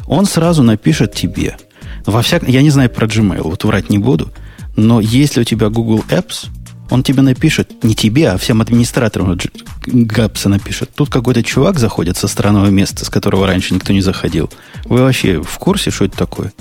Он 0.07 0.27
сразу 0.27 0.63
напишет 0.63 1.13
тебе. 1.13 1.57
Во 2.05 2.23
всяком, 2.23 2.49
я 2.49 2.63
не 2.63 2.71
знаю 2.71 2.91
про 2.91 3.07
Gmail, 3.07 3.43
вот 3.43 3.65
врать 3.65 3.91
не 3.91 3.99
буду, 3.99 4.31
но 4.77 5.01
если 5.01 5.41
у 5.41 5.45
тебя 5.45 5.71
Google 5.71 6.05
Apps, 6.09 6.47
он 6.91 7.03
тебе 7.03 7.23
напишет, 7.23 7.83
не 7.85 7.95
тебе, 7.95 8.31
а 8.31 8.39
всем 8.39 8.61
администраторам 8.61 9.39
Гапса 9.87 10.49
напишет. 10.49 10.91
Тут 10.95 11.11
какой-то 11.11 11.43
чувак 11.43 11.79
заходит 11.79 12.17
со 12.17 12.29
странного 12.29 12.67
места, 12.67 13.05
с 13.05 13.11
которого 13.11 13.47
раньше 13.47 13.75
никто 13.75 13.93
не 13.93 14.01
заходил. 14.01 14.51
Вы 14.85 15.03
вообще 15.03 15.43
в 15.43 15.59
курсе, 15.59 15.91
что 15.91 16.05
это 16.05 16.17
такое? 16.17 16.53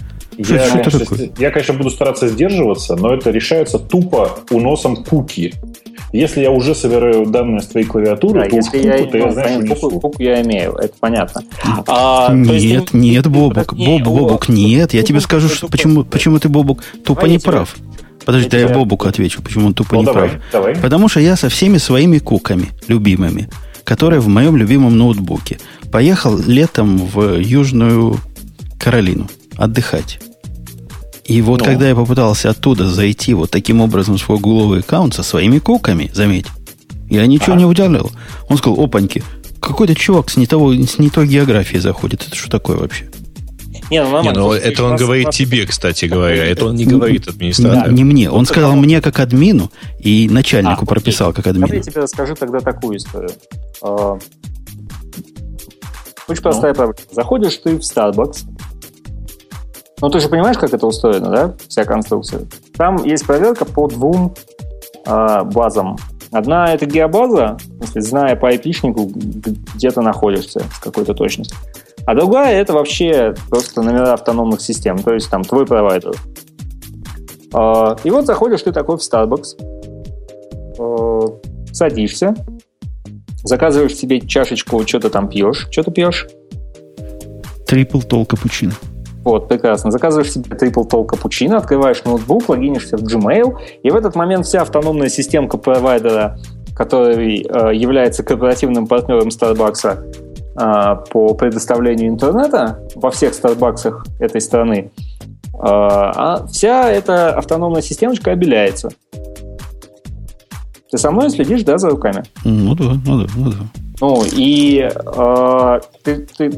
Что, 0.42 0.56
я, 0.56 0.66
что 0.66 0.72
конечно, 0.72 0.98
это 0.98 1.00
такое? 1.00 1.32
я, 1.38 1.52
конечно, 1.52 1.74
буду 1.76 1.90
стараться 1.90 2.28
сдерживаться, 2.28 2.96
но 2.96 3.14
это 3.14 3.32
решается 3.32 3.80
тупо 3.80 4.40
уносом 4.50 5.04
куки. 5.04 5.54
Если 6.12 6.42
я 6.42 6.52
уже 6.52 6.76
собираю 6.76 7.26
данные 7.26 7.62
с 7.62 7.68
твоей 7.68 7.86
клавиатуры, 7.86 8.42
да, 8.42 8.50
то 8.50 8.56
если 8.56 8.80
уж 8.80 8.86
я, 8.86 8.98
куку, 9.00 9.12
то 9.12 9.18
я, 9.18 9.32
знаю, 9.32 9.66
что 9.66 9.76
куку, 9.76 10.00
куку 10.00 10.22
я 10.22 10.42
имею, 10.42 10.74
это 10.74 10.94
понятно. 11.00 11.42
А, 11.88 12.34
нет, 12.34 12.54
есть, 12.54 12.94
нет, 12.94 13.28
Бобук, 13.28 13.74
Боб, 13.74 14.02
Бобук, 14.02 14.50
нет. 14.50 14.94
Я 14.94 15.04
тебе 15.04 15.20
скажу, 15.20 15.50
что, 15.50 15.68
почему, 15.68 16.04
почему 16.04 16.40
ты, 16.40 16.48
Бобук, 16.48 16.84
тупо 17.04 17.26
не 17.26 17.40
прав. 17.40 17.76
Подожди, 18.26 18.50
да 18.50 18.58
я 18.58 18.68
Бобуку 18.70 19.08
отвечу, 19.08 19.42
почему 19.42 19.68
он 19.68 19.74
тупо 19.74 19.96
ну, 19.96 20.00
не 20.00 20.06
давай, 20.06 20.30
прав. 20.30 20.42
Давай. 20.52 20.76
Потому 20.76 21.08
что 21.08 21.20
я 21.20 21.36
со 21.36 21.50
всеми 21.50 21.78
своими 21.78 22.18
куками, 22.18 22.70
любимыми, 22.88 23.50
которые 23.84 24.20
в 24.20 24.28
моем 24.28 24.58
любимом 24.58 24.98
ноутбуке, 24.98 25.60
поехал 25.92 26.38
летом 26.38 26.98
в 26.98 27.40
Южную 27.40 28.20
Каролину 28.80 29.30
отдыхать. 29.58 30.20
И 31.24 31.42
вот 31.42 31.62
ну. 31.62 31.66
когда 31.66 31.88
я 31.88 31.96
попытался 31.96 32.50
оттуда 32.50 32.88
зайти 32.88 33.34
вот 33.34 33.50
таким 33.50 33.82
образом 33.82 34.18
в 34.18 34.22
свой 34.22 34.40
гугловый 34.40 34.82
аккаунт 34.82 35.14
со 35.16 35.24
своими 35.24 35.60
куками, 35.60 36.12
заметь, 36.14 36.48
я 37.10 37.26
ничего 37.26 37.54
а. 37.54 37.58
не 37.58 37.66
уделял. 37.66 38.12
Он 38.50 38.58
сказал, 38.58 38.80
опаньки, 38.80 39.24
какой-то 39.60 39.96
чувак 39.96 40.30
с 40.30 40.38
не, 40.38 40.46
того, 40.46 40.74
с 40.74 41.00
не 41.00 41.10
той 41.10 41.28
географии 41.28 41.78
заходит. 41.78 42.26
Это 42.28 42.36
что 42.36 42.50
такое 42.50 42.78
вообще? 42.78 43.10
Не, 43.92 44.04
ну, 44.04 44.22
не, 44.24 44.32
ну 44.32 44.52
это 44.52 44.84
он 44.84 44.96
говорит 44.96 45.30
тебе, 45.30 45.66
кстати 45.66 46.06
говоря. 46.06 46.46
Это 46.46 46.66
он 46.66 46.76
не 46.76 46.86
говорит 46.86 47.28
администратору. 47.28 47.92
Не, 47.92 47.98
не 47.98 48.04
мне. 48.04 48.32
Он 48.32 48.46
сказал 48.46 48.76
мне 48.76 49.02
как 49.02 49.20
админу 49.20 49.72
и 50.00 50.28
начальнику 50.30 50.84
а, 50.84 50.86
прописал 50.86 51.34
как 51.34 51.48
админу. 51.48 51.74
Я 51.74 51.82
тебе 51.82 52.02
расскажу 52.02 52.36
тогда 52.36 52.60
такую 52.60 52.98
историю. 52.98 53.32
А, 53.82 54.18
очень 56.28 56.42
простая 56.42 56.72
ну. 56.72 56.76
проблема. 56.76 56.96
Заходишь 57.12 57.58
ты 57.58 57.78
в 57.78 57.82
Starbucks, 57.82 58.46
ну, 60.02 60.10
ты 60.10 60.20
же 60.20 60.28
понимаешь, 60.28 60.58
как 60.58 60.74
это 60.74 60.86
устроено, 60.86 61.30
да? 61.30 61.56
Вся 61.68 61.86
конструкция. 61.86 62.42
Там 62.78 63.04
есть 63.04 63.26
проверка 63.26 63.66
по 63.66 63.88
двум 63.88 64.36
э, 65.06 65.44
базам. 65.46 65.98
Одна 66.32 66.74
это 66.74 66.86
геобаза, 66.86 67.58
если 67.80 68.02
зная 68.02 68.36
по 68.36 68.54
IP-шнику, 68.54 69.06
где 69.06 69.90
ты 69.92 70.02
находишься 70.02 70.64
с 70.76 70.80
какой-то 70.80 71.14
точностью. 71.14 71.58
А 72.06 72.16
другая 72.16 72.62
это 72.62 72.74
вообще 72.74 73.34
просто 73.50 73.82
номера 73.82 74.14
автономных 74.14 74.62
систем, 74.62 74.98
то 75.00 75.14
есть 75.14 75.30
там 75.30 75.44
твой 75.44 75.66
провайдер. 75.66 76.14
А, 77.54 77.96
и 78.04 78.12
вот 78.12 78.26
заходишь 78.26 78.62
ты 78.62 78.72
такой 78.72 78.98
в 78.98 79.02
Starbucks, 79.02 79.56
а, 80.78 81.20
садишься, 81.74 82.36
заказываешь 83.44 83.96
себе 83.96 84.22
чашечку, 84.22 84.86
что 84.86 85.00
то 85.00 85.10
там 85.10 85.30
пьешь. 85.30 85.68
Что 85.72 85.84
ты 85.84 85.92
пьешь? 85.92 86.28
Трипл 87.66 88.02
тол 88.02 88.26
капучино. 88.26 88.74
Вот, 89.24 89.48
прекрасно. 89.48 89.90
Заказываешь 89.90 90.32
себе 90.32 90.56
трипл 90.56 90.84
тол 90.84 91.04
капучино, 91.06 91.58
открываешь 91.58 92.04
ноутбук, 92.04 92.48
логинишься 92.50 92.98
в 92.98 93.02
Gmail, 93.02 93.56
и 93.82 93.90
в 93.90 93.96
этот 93.96 94.16
момент 94.16 94.46
вся 94.46 94.62
автономная 94.62 95.10
системка 95.10 95.58
провайдера, 95.58 96.38
который 96.76 97.42
э, 97.42 97.76
является 97.76 98.22
корпоративным 98.22 98.86
партнером 98.86 99.30
Starbucks, 99.30 100.25
по 100.56 101.34
предоставлению 101.34 102.10
интернета 102.10 102.80
во 102.96 103.12
всех 103.12 103.34
Старбаксах 103.34 104.06
этой 104.20 104.40
страны, 104.40 104.92
а, 105.60 106.12
а 106.42 106.48
вся 106.48 106.90
эта 106.90 107.36
автономная 107.36 107.82
системочка 107.82 108.32
обеляется. 108.32 108.90
Ты 110.92 110.98
со 110.98 111.12
мной 111.12 111.30
следишь, 111.30 111.64
да, 111.64 111.78
за 111.78 111.90
руками? 111.90 112.24
Ну 112.44 112.76
да, 112.76 112.94
ну 113.06 113.24
да, 113.24 113.32
ну 113.36 113.52
да. 113.52 113.58
Ну, 114.02 114.24
и 114.32 114.90
э, 114.94 115.80
ты, 116.04 116.28
ты 116.38 116.52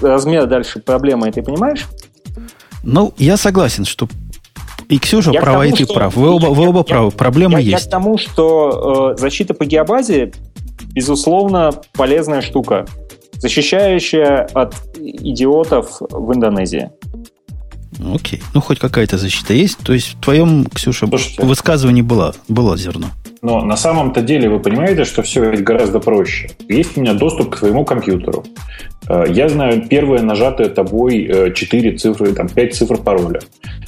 размер 0.00 0.46
дальше 0.46 0.80
проблемы 0.80 1.32
ты 1.32 1.42
понимаешь? 1.42 1.88
Ну, 2.82 3.14
я 3.16 3.36
согласен, 3.36 3.84
что 3.84 4.08
и 4.88 4.98
Ксюша 4.98 5.30
я 5.30 5.40
права, 5.40 5.62
тому, 5.62 5.74
и 5.74 5.76
ты 5.76 5.84
что... 5.84 5.94
прав. 5.94 6.16
Вы 6.16 6.30
оба, 6.30 6.46
вы 6.48 6.68
оба 6.68 6.78
я, 6.78 6.84
правы. 6.84 7.10
Проблема 7.10 7.58
я, 7.60 7.72
есть. 7.72 7.84
Я 7.84 7.88
к 7.88 7.90
тому, 7.90 8.18
что 8.18 9.14
э, 9.16 9.20
защита 9.20 9.54
по 9.54 9.64
геобазе, 9.64 10.32
безусловно, 10.92 11.72
полезная 11.92 12.42
штука 12.42 12.86
защищающая 13.42 14.48
от 14.54 14.74
идиотов 14.96 16.00
в 16.00 16.32
Индонезии. 16.32 16.90
Окей. 18.14 18.40
Ну, 18.54 18.60
хоть 18.60 18.78
какая-то 18.78 19.18
защита 19.18 19.52
есть. 19.52 19.78
То 19.78 19.92
есть 19.92 20.14
в 20.14 20.20
твоем, 20.20 20.64
Ксюша, 20.66 21.06
Слушайте, 21.06 21.42
высказывании 21.42 22.02
было, 22.02 22.34
было 22.48 22.76
зерно. 22.76 23.08
Но 23.42 23.60
на 23.60 23.76
самом-то 23.76 24.22
деле 24.22 24.48
вы 24.48 24.60
понимаете, 24.60 25.04
что 25.04 25.22
все 25.22 25.50
ведь 25.50 25.64
гораздо 25.64 25.98
проще. 25.98 26.50
Есть 26.68 26.96
у 26.96 27.00
меня 27.00 27.14
доступ 27.14 27.50
к 27.50 27.58
твоему 27.58 27.84
компьютеру. 27.84 28.44
Э, 29.08 29.24
я 29.28 29.48
знаю 29.48 29.86
первое 29.88 30.22
нажатое 30.22 30.68
тобой 30.68 31.52
4 31.54 31.90
э, 31.90 31.98
цифры, 31.98 32.32
там 32.32 32.48
5 32.48 32.74
цифр 32.74 32.96
пароля. 32.98 33.40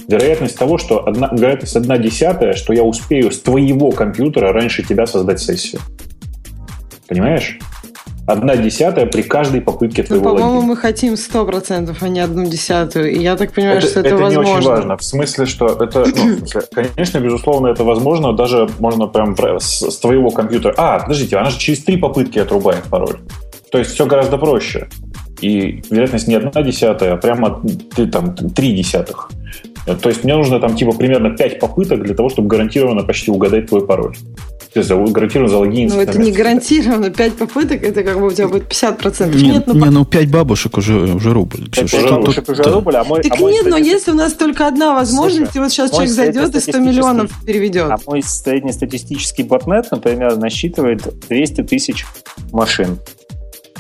Вероятность 0.09 0.59
того, 0.59 0.77
что 0.79 1.07
одна, 1.07 1.31
вероятность 1.33 1.77
одна 1.77 1.97
десятая, 1.99 2.55
что 2.55 2.73
я 2.73 2.83
успею 2.83 3.31
с 3.31 3.41
твоего 3.41 3.93
компьютера 3.93 4.53
раньше 4.53 4.83
тебя 4.83 5.07
создать 5.07 5.41
сессию. 5.41 5.81
Понимаешь? 7.07 7.59
Одна 8.27 8.57
десятая 8.57 9.07
при 9.07 9.23
каждой 9.23 9.61
попытке 9.61 10.03
ну, 10.03 10.07
твоего 10.07 10.25
ну, 10.25 10.31
по-моему, 10.31 10.55
логина. 10.57 10.69
мы 10.69 10.77
хотим 10.77 11.17
сто 11.17 11.45
процентов, 11.45 12.03
а 12.03 12.09
не 12.09 12.21
одну 12.21 12.47
десятую. 12.47 13.11
И 13.13 13.19
я 13.21 13.37
так 13.37 13.53
понимаю, 13.53 13.79
это, 13.79 13.87
что 13.87 14.01
это, 14.01 14.09
это 14.11 14.19
возможно. 14.19 14.41
Это 14.41 14.51
не 14.51 14.57
очень 14.57 14.69
важно. 14.69 14.97
В 14.97 15.05
смысле, 15.05 15.47
что 15.47 15.67
это... 15.67 16.05
Ну, 16.07 16.37
смысле, 16.47 16.63
конечно, 16.73 17.19
безусловно, 17.19 17.69
это 17.69 17.85
возможно. 17.85 18.33
Даже 18.33 18.69
можно 18.79 19.07
прям 19.07 19.37
с, 19.37 19.91
с 19.91 19.99
твоего 19.99 20.31
компьютера... 20.31 20.75
А, 20.77 21.01
подождите, 21.01 21.37
она 21.37 21.51
же 21.51 21.59
через 21.59 21.85
три 21.85 21.97
попытки 21.97 22.39
отрубает 22.39 22.85
пароль. 22.85 23.19
То 23.71 23.79
есть 23.79 23.93
все 23.93 24.07
гораздо 24.07 24.39
проще. 24.39 24.89
И 25.41 25.83
вероятность 25.91 26.29
не 26.29 26.37
одна 26.37 26.63
десятая, 26.63 27.15
а 27.15 27.17
прямо 27.17 27.61
ты, 27.95 28.07
там, 28.07 28.35
три 28.35 28.75
десятых. 28.75 29.31
То 29.87 30.09
есть 30.09 30.25
мне 30.25 30.35
нужно 30.35 30.61
там 30.61 30.77
типа 30.77 30.93
примерно 30.93 31.31
5 31.31 31.61
попыток 31.61 32.03
для 32.03 32.15
того, 32.15 32.31
чтобы 32.31 32.49
гарантированно 32.49 33.03
почти 33.03 33.31
угадать 33.31 33.69
твой 33.69 33.87
пароль. 33.87 34.17
То 34.73 34.81
есть 34.81 34.91
гарантированно 34.91 35.51
залогиниться. 35.51 35.97
Ну, 35.97 36.03
это 36.03 36.19
не 36.19 36.33
гарантированно. 36.33 37.11
5 37.11 37.37
попыток, 37.37 37.85
это 37.85 38.03
как 38.03 38.19
бы 38.19 38.27
у 38.27 38.33
тебя 38.33 38.49
будет 38.49 38.65
50%. 38.65 39.35
Не, 39.37 39.51
нет, 39.51 39.67
ну, 39.67 39.75
не, 39.75 39.91
ну 39.91 40.05
5 40.05 40.31
бабушек 40.31 40.79
уже, 40.79 40.95
уже 41.15 41.33
рубль. 41.33 41.71
5 41.71 42.11
бабушек 42.11 42.49
уже 42.49 42.63
рубль, 42.65 42.97
а 42.97 43.05
мой... 43.05 43.23
Так 43.23 43.35
а 43.37 43.37
мой 43.37 43.53
нет, 43.53 43.67
но 43.67 43.77
если 43.77 44.11
у 44.11 44.15
нас 44.15 44.33
только 44.33 44.67
одна 44.67 44.95
возможность, 44.95 45.53
Слушай, 45.53 45.57
и 45.57 45.61
вот 45.61 45.71
сейчас 45.71 45.91
человек 45.91 46.11
зайдет 46.11 46.55
и 46.57 46.61
100 46.61 46.79
миллионов 46.79 47.31
переведет. 47.45 47.91
А 47.91 47.99
мой 48.07 48.23
среднестатистический 48.23 49.45
ботнет, 49.45 49.91
например, 49.91 50.37
насчитывает 50.37 51.03
200 51.29 51.63
тысяч 51.63 52.05
машин. 52.51 52.99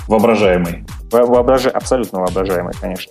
Воображаемый. 0.07 0.85
Воображ... 1.11 1.67
Абсолютно 1.67 2.21
воображаемый, 2.21 2.75
конечно. 2.81 3.11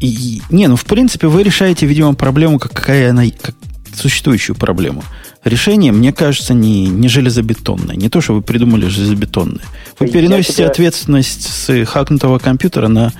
И, 0.00 0.42
не, 0.50 0.66
ну 0.68 0.76
в 0.76 0.84
принципе 0.84 1.26
вы 1.26 1.42
решаете, 1.42 1.86
видимо, 1.86 2.14
проблему, 2.14 2.58
какая 2.58 3.10
она, 3.10 3.24
как 3.40 3.54
существующую 3.94 4.56
проблему. 4.56 5.02
Решение, 5.44 5.92
мне 5.92 6.12
кажется, 6.12 6.54
не, 6.54 6.86
не 6.88 7.08
железобетонное. 7.08 7.94
Не 7.96 8.08
то, 8.08 8.20
что 8.20 8.34
вы 8.34 8.42
придумали 8.42 8.86
железобетонное. 8.86 9.64
Вы 9.98 10.08
переносите 10.08 10.54
тебя... 10.54 10.66
ответственность 10.66 11.48
с 11.48 11.84
хакнутого 11.86 12.38
компьютера 12.38 12.88
на 12.88 13.12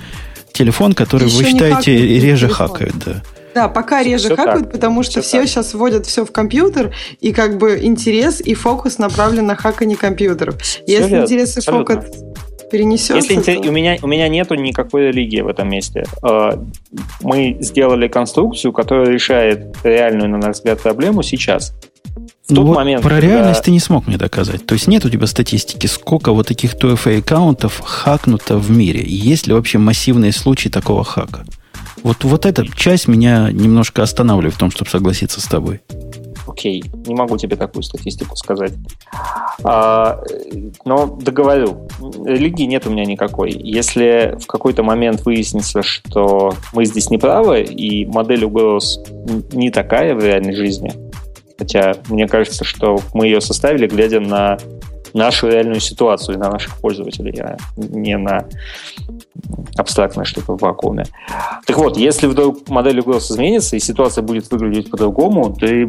телефон, 0.53 0.93
который 0.93 1.27
Еще 1.29 1.37
вы 1.37 1.43
считаете 1.45 1.97
реже 1.97 2.47
телефон. 2.47 2.67
хакают. 2.67 2.95
Да. 3.05 3.23
Да, 3.57 3.69
пока 3.69 4.03
реже 4.03 4.25
все 4.25 4.35
хакают, 4.35 4.65
так. 4.65 4.71
потому 4.71 5.01
что 5.01 5.23
все, 5.23 5.39
все 5.39 5.47
сейчас 5.47 5.73
вводят 5.73 6.05
все 6.05 6.23
в 6.23 6.31
компьютер, 6.31 6.93
и 7.21 7.33
как 7.33 7.57
бы 7.57 7.79
интерес 7.81 8.39
и 8.39 8.53
фокус 8.53 8.99
направлен 8.99 9.47
на 9.47 9.55
хакание 9.55 9.97
компьютеров. 9.97 10.61
Все 10.61 10.83
Если 10.85 11.09
верно. 11.09 11.23
интерес 11.23 11.57
и 11.57 11.61
фокус 11.61 12.05
перенесется. 12.71 13.15
Если 13.15 13.55
то... 13.55 13.67
у 13.67 13.71
меня 13.71 13.97
у 14.03 14.05
меня 14.05 14.27
нету 14.27 14.53
никакой 14.53 15.07
религии 15.07 15.41
в 15.41 15.47
этом 15.47 15.71
месте. 15.71 16.05
А, 16.21 16.63
мы 17.21 17.57
сделали 17.61 18.07
конструкцию, 18.07 18.73
которая 18.73 19.07
решает 19.07 19.75
реальную, 19.83 20.29
на 20.29 20.37
наш 20.37 20.57
взгляд, 20.57 20.79
проблему 20.79 21.23
сейчас. 21.23 21.73
В 22.15 22.53
тот 22.53 22.63
ну 22.63 22.73
момент, 22.75 23.01
про 23.01 23.15
когда... 23.15 23.27
реальность 23.27 23.63
ты 23.63 23.71
не 23.71 23.79
смог 23.79 24.05
мне 24.05 24.17
доказать. 24.17 24.67
То 24.67 24.73
есть 24.73 24.87
нет 24.87 25.03
у 25.03 25.09
тебя 25.09 25.25
статистики, 25.25 25.87
сколько 25.87 26.31
вот 26.31 26.45
таких 26.45 26.75
2FA 26.75 27.21
аккаунтов 27.21 27.81
хакнуто 27.83 28.59
в 28.59 28.69
мире? 28.69 29.03
есть 29.03 29.47
ли 29.47 29.53
вообще 29.53 29.79
массивные 29.79 30.31
случаи 30.31 30.69
такого 30.69 31.03
хака? 31.03 31.43
Вот, 32.03 32.23
вот 32.23 32.45
эта 32.45 32.65
часть 32.75 33.07
меня 33.07 33.49
немножко 33.51 34.03
останавливает 34.03 34.55
в 34.55 34.57
том, 34.57 34.71
чтобы 34.71 34.89
согласиться 34.89 35.41
с 35.41 35.45
тобой. 35.45 35.81
Окей, 36.47 36.83
не 37.05 37.13
могу 37.13 37.37
тебе 37.37 37.55
такую 37.55 37.83
статистику 37.83 38.35
сказать. 38.35 38.73
А, 39.63 40.21
но 40.85 41.05
договорю, 41.05 41.87
религии 42.25 42.63
нет 42.63 42.87
у 42.87 42.89
меня 42.89 43.05
никакой. 43.05 43.51
Если 43.51 44.37
в 44.41 44.47
какой-то 44.47 44.81
момент 44.81 45.25
выяснится, 45.25 45.83
что 45.83 46.53
мы 46.73 46.85
здесь 46.85 47.09
не 47.09 47.17
правы, 47.17 47.63
и 47.63 48.05
модель 48.05 48.45
угроз 48.45 48.99
не 49.51 49.71
такая 49.71 50.15
в 50.15 50.23
реальной 50.23 50.55
жизни, 50.55 50.93
хотя 51.59 51.95
мне 52.09 52.27
кажется, 52.27 52.63
что 52.63 52.99
мы 53.13 53.25
ее 53.25 53.41
составили, 53.41 53.87
глядя 53.87 54.19
на 54.19 54.57
нашу 55.13 55.47
реальную 55.47 55.79
ситуацию, 55.79 56.37
на 56.39 56.49
наших 56.49 56.77
пользователей, 56.77 57.39
а 57.39 57.57
не 57.75 58.17
на 58.17 58.45
абстрактное 59.77 60.25
что-то 60.25 60.57
в 60.57 60.61
вакууме. 60.61 61.05
Так 61.65 61.77
вот, 61.77 61.97
если 61.97 62.27
вдруг 62.27 62.69
модель 62.69 62.99
угроз 62.99 63.31
изменится, 63.31 63.75
и 63.75 63.79
ситуация 63.79 64.21
будет 64.21 64.49
выглядеть 64.51 64.89
по-другому, 64.89 65.53
ты, 65.53 65.87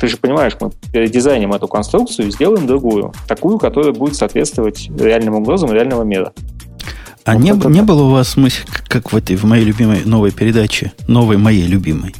ты 0.00 0.08
же 0.08 0.16
понимаешь, 0.16 0.56
мы 0.60 0.70
передизайним 0.92 1.52
эту 1.52 1.68
конструкцию 1.68 2.28
и 2.28 2.30
сделаем 2.30 2.66
другую, 2.66 3.12
такую, 3.26 3.58
которая 3.58 3.92
будет 3.92 4.16
соответствовать 4.16 4.90
реальным 4.98 5.34
угрозам 5.34 5.72
реального 5.72 6.02
мира. 6.02 6.32
А 7.24 7.34
вот 7.34 7.42
не, 7.42 7.50
это... 7.50 7.68
не 7.68 7.82
было 7.82 8.02
у 8.04 8.10
вас 8.10 8.36
мысль, 8.36 8.64
как 8.88 9.12
в 9.12 9.16
этой, 9.16 9.36
в 9.36 9.44
моей 9.44 9.64
любимой 9.64 10.04
новой 10.04 10.32
передаче, 10.32 10.92
новой 11.06 11.36
моей 11.36 11.66
любимой, 11.66 12.14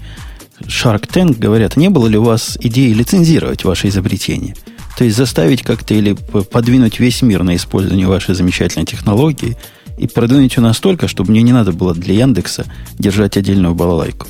Shark 0.60 1.08
Tank, 1.12 1.38
говорят, 1.38 1.76
не 1.76 1.88
было 1.88 2.06
ли 2.06 2.16
у 2.16 2.22
вас 2.22 2.56
идеи 2.60 2.92
лицензировать 2.92 3.64
ваше 3.64 3.88
изобретение? 3.88 4.54
То 5.02 5.06
есть 5.06 5.16
заставить 5.16 5.64
как-то 5.64 5.94
или 5.94 6.12
подвинуть 6.12 7.00
весь 7.00 7.22
мир 7.22 7.42
на 7.42 7.56
использование 7.56 8.06
вашей 8.06 8.36
замечательной 8.36 8.86
технологии 8.86 9.56
и 9.98 10.06
продвинуть 10.06 10.56
ее 10.56 10.62
настолько, 10.62 11.08
чтобы 11.08 11.32
мне 11.32 11.42
не 11.42 11.50
надо 11.50 11.72
было 11.72 11.92
для 11.92 12.14
Яндекса 12.14 12.66
держать 13.00 13.36
отдельную 13.36 13.74
балалайку. 13.74 14.28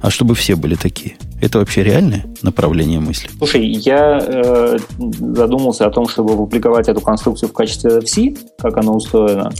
А 0.00 0.10
чтобы 0.10 0.36
все 0.36 0.54
были 0.54 0.76
такие. 0.76 1.16
Это 1.42 1.58
вообще 1.58 1.82
реальное 1.82 2.24
направление 2.42 3.00
мысли? 3.00 3.28
Слушай, 3.36 3.66
я 3.66 4.20
э, 4.22 4.78
задумался 5.18 5.88
о 5.88 5.90
том, 5.90 6.06
чтобы 6.08 6.36
публиковать 6.36 6.86
эту 6.86 7.00
конструкцию 7.00 7.48
в 7.48 7.52
качестве 7.52 7.90
RFC, 7.90 8.38
как 8.58 8.76
она 8.76 8.92
устроена. 8.92 9.50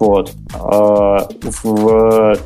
Вот. 0.00 0.32
А, 0.54 1.28
в, 1.42 2.36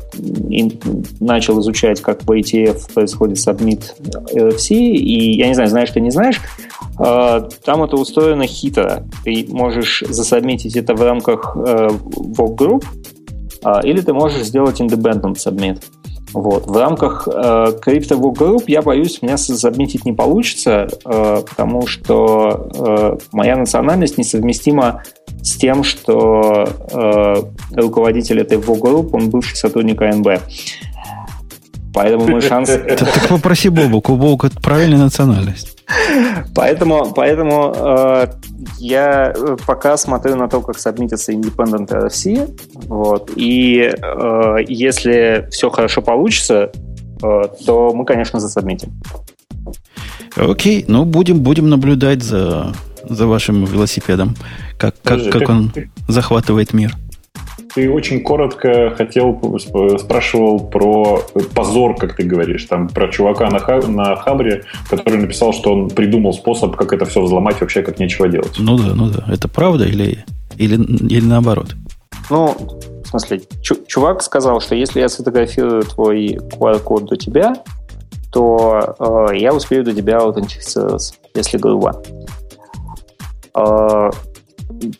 и 0.49 0.79
начал 1.21 1.61
изучать, 1.61 2.01
как 2.01 2.19
по 2.19 2.37
ETF 2.37 2.93
происходит 2.93 3.39
сабмит 3.39 3.95
RFC, 4.33 4.75
и 4.75 5.37
я 5.37 5.47
не 5.47 5.53
знаю, 5.53 5.69
знаешь 5.69 5.89
ты, 5.89 6.01
не 6.01 6.11
знаешь, 6.11 6.41
а, 6.99 7.47
там 7.63 7.83
это 7.83 7.95
устроено 7.95 8.45
хитро. 8.45 9.05
Ты 9.23 9.47
можешь 9.49 10.03
засабмитить 10.07 10.75
это 10.75 10.93
в 10.95 11.01
рамках 11.01 11.55
э, 11.55 11.87
workgroup, 12.37 12.83
а, 13.63 13.79
или 13.85 14.01
ты 14.01 14.13
можешь 14.13 14.43
сделать 14.43 14.81
independent 14.81 15.35
submit. 15.35 15.81
Вот. 16.35 16.67
В 16.67 16.75
рамках 16.75 17.29
э, 17.31 17.31
Crypto 17.31 18.19
Group 18.19 18.65
я 18.67 18.81
боюсь, 18.81 19.21
меня 19.21 19.37
забмитить 19.37 20.03
не 20.03 20.11
получится, 20.11 20.89
э, 21.05 21.41
потому 21.49 21.87
что 21.87 22.69
э, 22.77 23.17
моя 23.31 23.55
национальность 23.55 24.17
несовместима 24.17 25.03
с 25.45 25.57
тем, 25.57 25.83
что 25.83 26.67
э, 26.91 27.35
руководитель 27.79 28.39
этой 28.39 28.57
Group, 28.57 29.11
он 29.13 29.29
бывший 29.29 29.55
сотрудник 29.55 30.01
АНБ. 30.01 30.41
Поэтому 31.93 32.27
мой 32.27 32.41
шанс... 32.41 32.69
Так 32.69 33.27
попроси 33.29 33.69
Бобук, 33.69 34.09
у 34.09 34.15
Бобука 34.15 34.49
правильная 34.61 34.97
национальность. 34.97 35.77
Поэтому, 36.55 37.13
поэтому 37.15 37.73
э, 37.75 38.27
я 38.79 39.35
пока 39.67 39.97
смотрю 39.97 40.35
на 40.35 40.47
то, 40.47 40.61
как 40.61 40.79
сабмитится 40.79 41.31
Independent 41.31 41.89
RFC. 41.89 42.59
Вот, 42.87 43.31
и 43.35 43.91
э, 43.95 44.55
если 44.67 45.47
все 45.51 45.69
хорошо 45.69 46.01
получится, 46.01 46.71
э, 47.21 47.41
то 47.65 47.93
мы, 47.93 48.03
конечно, 48.03 48.39
засабмитим. 48.39 48.89
Окей, 50.35 50.85
ну 50.87 51.05
будем, 51.05 51.41
будем 51.41 51.69
наблюдать 51.69 52.23
за, 52.23 52.73
за 53.09 53.27
вашим 53.27 53.65
велосипедом, 53.65 54.35
как, 54.77 54.95
как, 55.01 55.17
Подожди, 55.17 55.31
как 55.31 55.49
он 55.49 55.71
захватывает 56.07 56.73
мир. 56.73 56.95
Ты 57.73 57.89
очень 57.89 58.21
коротко 58.21 58.93
хотел, 58.95 59.37
спрашивал 59.99 60.59
про 60.59 61.21
позор, 61.53 61.95
как 61.97 62.15
ты 62.15 62.23
говоришь, 62.23 62.65
там 62.65 62.87
про 62.87 63.09
чувака 63.09 63.49
на, 63.49 63.59
ха, 63.59 63.81
на 63.87 64.15
Хабре, 64.15 64.63
который 64.89 65.19
написал, 65.19 65.51
что 65.53 65.73
он 65.73 65.89
придумал 65.89 66.33
способ, 66.33 66.75
как 66.75 66.93
это 66.93 67.05
все 67.05 67.21
взломать 67.21 67.59
вообще, 67.59 67.81
как 67.81 67.99
нечего 67.99 68.29
делать. 68.29 68.55
Ну 68.59 68.77
да, 68.77 68.93
ну 68.95 69.09
да. 69.09 69.25
Это 69.27 69.47
правда 69.47 69.85
или, 69.85 70.23
или, 70.57 70.75
или 70.75 71.25
наоборот? 71.25 71.75
Ну, 72.29 72.55
в 73.03 73.07
смысле, 73.07 73.41
чувак 73.87 74.23
сказал, 74.23 74.61
что 74.61 74.75
если 74.75 74.99
я 74.99 75.09
сфотографирую 75.09 75.83
твой 75.83 76.35
QR-код 76.35 77.05
до 77.05 77.15
тебя, 77.17 77.55
то 78.31 78.95
э, 78.99 79.37
я 79.37 79.53
успею 79.53 79.83
до 79.83 79.93
тебя 79.93 80.17
аутентифицироваться, 80.17 81.13
если 81.35 81.57
грубо. 81.57 82.01
Э, 83.55 84.09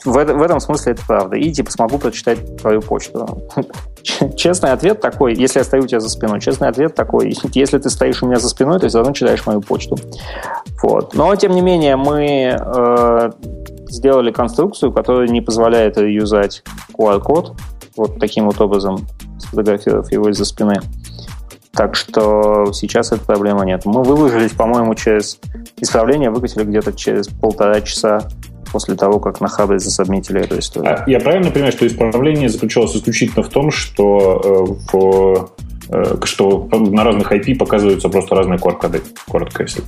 в, 0.05 0.11
в 0.11 0.41
этом 0.41 0.59
смысле 0.59 0.93
это 0.93 1.03
правда. 1.05 1.35
И 1.35 1.51
типа 1.51 1.71
смогу 1.71 1.97
прочитать 1.97 2.57
твою 2.57 2.81
почту. 2.81 3.43
Честный 4.35 4.71
ответ 4.71 5.01
такой, 5.01 5.33
если 5.33 5.59
я 5.59 5.65
стою 5.65 5.83
у 5.83 5.87
тебя 5.87 5.99
за 5.99 6.09
спиной, 6.09 6.39
честный 6.39 6.67
ответ 6.67 6.93
такой, 6.93 7.35
если 7.53 7.77
ты 7.79 7.89
стоишь 7.89 8.21
у 8.21 8.27
меня 8.27 8.39
за 8.39 8.49
спиной, 8.49 8.79
то 8.79 8.87
все 8.87 8.99
равно 8.99 9.13
читаешь 9.13 9.45
мою 9.45 9.61
почту. 9.61 9.97
Вот. 10.81 11.13
Но, 11.15 11.35
тем 11.35 11.53
не 11.53 11.61
менее, 11.61 11.95
мы 11.95 12.57
э, 12.59 13.31
сделали 13.89 14.31
конструкцию, 14.31 14.93
которая 14.93 15.27
не 15.27 15.41
позволяет 15.41 15.97
юзать 15.97 16.63
QR-код 16.97 17.53
вот 17.97 18.19
таким 18.19 18.45
вот 18.45 18.59
образом, 18.61 19.07
сфотографировав 19.39 20.11
его 20.11 20.29
из-за 20.29 20.45
спины. 20.45 20.75
Так 21.71 21.95
что 21.95 22.71
сейчас 22.71 23.11
этой 23.11 23.25
проблемы 23.25 23.65
нет. 23.65 23.85
Мы 23.85 24.03
выложились, 24.03 24.51
по-моему, 24.51 24.95
через 24.95 25.39
исправление, 25.77 26.29
выкатили 26.29 26.63
где-то 26.63 26.93
через 26.93 27.27
полтора 27.27 27.81
часа 27.81 28.29
после 28.75 28.95
того, 28.95 29.21
как 29.21 29.39
на 29.39 29.47
хабре 29.47 29.79
засобмитили 29.79 30.41
эту 30.41 30.59
историю. 30.59 30.97
А 30.99 31.09
я 31.09 31.21
правильно 31.21 31.49
понимаю, 31.49 31.71
что 31.71 31.87
исправление 31.87 32.49
заключалось 32.49 32.93
исключительно 32.93 33.41
в 33.41 33.47
том, 33.47 33.71
что, 33.71 34.41
э, 34.43 34.91
в, 34.91 35.49
э, 35.87 36.15
что 36.25 36.67
на 36.73 37.05
разных 37.05 37.31
IP 37.31 37.55
показываются 37.55 38.09
просто 38.09 38.35
разные 38.35 38.59
QR-коды, 38.59 39.01
коротко 39.29 39.63
если? 39.63 39.81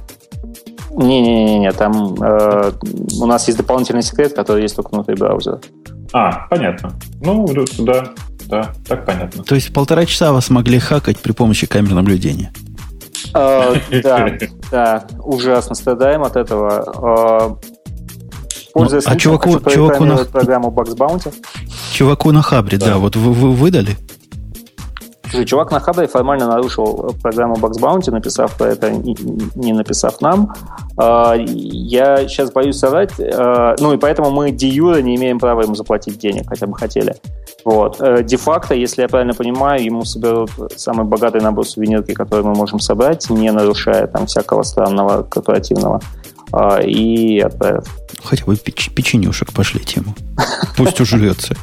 Не-не-не, 0.92 1.70
там 1.74 2.16
э, 2.16 2.72
у 3.20 3.26
нас 3.26 3.46
есть 3.48 3.58
дополнительный 3.58 4.04
секрет, 4.04 4.34
который 4.34 4.62
есть 4.62 4.78
только 4.78 4.96
внутри 4.96 5.16
браузера. 5.16 5.60
А, 6.14 6.48
понятно. 6.50 6.94
Ну, 7.22 7.46
да, 7.80 8.14
да, 8.46 8.72
так 8.88 9.06
понятно. 9.06 9.44
То 9.44 9.56
есть 9.56 9.74
полтора 9.74 10.06
часа 10.06 10.32
вас 10.32 10.50
могли 10.50 10.80
хакать 10.80 11.20
при 11.20 11.34
помощи 11.34 11.68
камер 11.68 11.94
наблюдения? 11.94 12.54
Да, 13.34 13.76
да, 14.72 15.08
ужасно 15.20 15.76
страдаем 15.76 16.24
от 16.24 16.38
этого. 16.38 17.60
Пользуясь 18.78 19.06
ну, 19.06 19.12
а 19.12 19.16
чуваку, 19.16 19.60
чуваку 19.70 20.06
на... 20.06 20.18
программу 20.18 20.70
Bugs 20.70 20.96
Bounty. 20.96 21.34
Чуваку 21.92 22.32
на 22.32 22.42
Хабре, 22.42 22.78
да, 22.78 22.86
да 22.86 22.98
вот 22.98 23.16
вы, 23.16 23.34
вы 23.34 23.52
выдали? 23.52 23.98
Слушай, 25.30 25.46
чувак 25.46 25.72
на 25.72 25.80
Хабре 25.80 26.08
формально 26.08 26.48
нарушил 26.48 27.14
программу 27.22 27.56
Bugs 27.56 27.80
Bounty, 27.82 28.12
написав 28.12 28.56
про 28.58 28.68
это, 28.68 28.92
не 28.92 29.74
написав 29.74 30.22
нам. 30.22 30.54
А, 30.98 31.36
я 31.36 32.28
сейчас 32.28 32.52
боюсь 32.52 32.78
соврать, 32.78 33.12
а, 33.20 33.76
ну 33.80 33.94
и 33.94 33.98
поэтому 33.98 34.30
мы 34.30 34.52
де 34.52 34.68
юра 34.68 35.02
не 35.02 35.16
имеем 35.16 35.40
права 35.40 35.64
ему 35.64 35.76
заплатить 35.76 36.18
денег, 36.20 36.48
хотя 36.48 36.68
бы 36.68 36.78
хотели. 36.78 37.16
Вот. 37.66 38.00
Э, 38.00 38.24
де-факто, 38.24 38.76
если 38.76 39.02
я 39.02 39.10
правильно 39.10 39.34
понимаю, 39.34 39.84
ему 39.84 40.06
соберут 40.06 40.52
самый 40.78 41.06
богатый 41.06 41.42
набор 41.42 41.66
сувенирки, 41.66 42.14
который 42.14 42.46
мы 42.46 42.54
можем 42.54 42.80
собрать, 42.80 43.30
не 43.30 43.52
нарушая 43.52 44.08
там 44.08 44.26
всякого 44.26 44.64
странного 44.64 45.24
корпоративного 45.24 46.00
а, 46.52 46.80
и 46.82 47.40
отправят. 47.40 47.88
Хотя 48.24 48.46
бы 48.46 48.54
печ- 48.56 48.92
печенюшек 48.94 49.52
пошлите 49.54 50.02
ему. 50.02 50.16
Пусть 50.76 51.00
ужрется. 51.02 51.56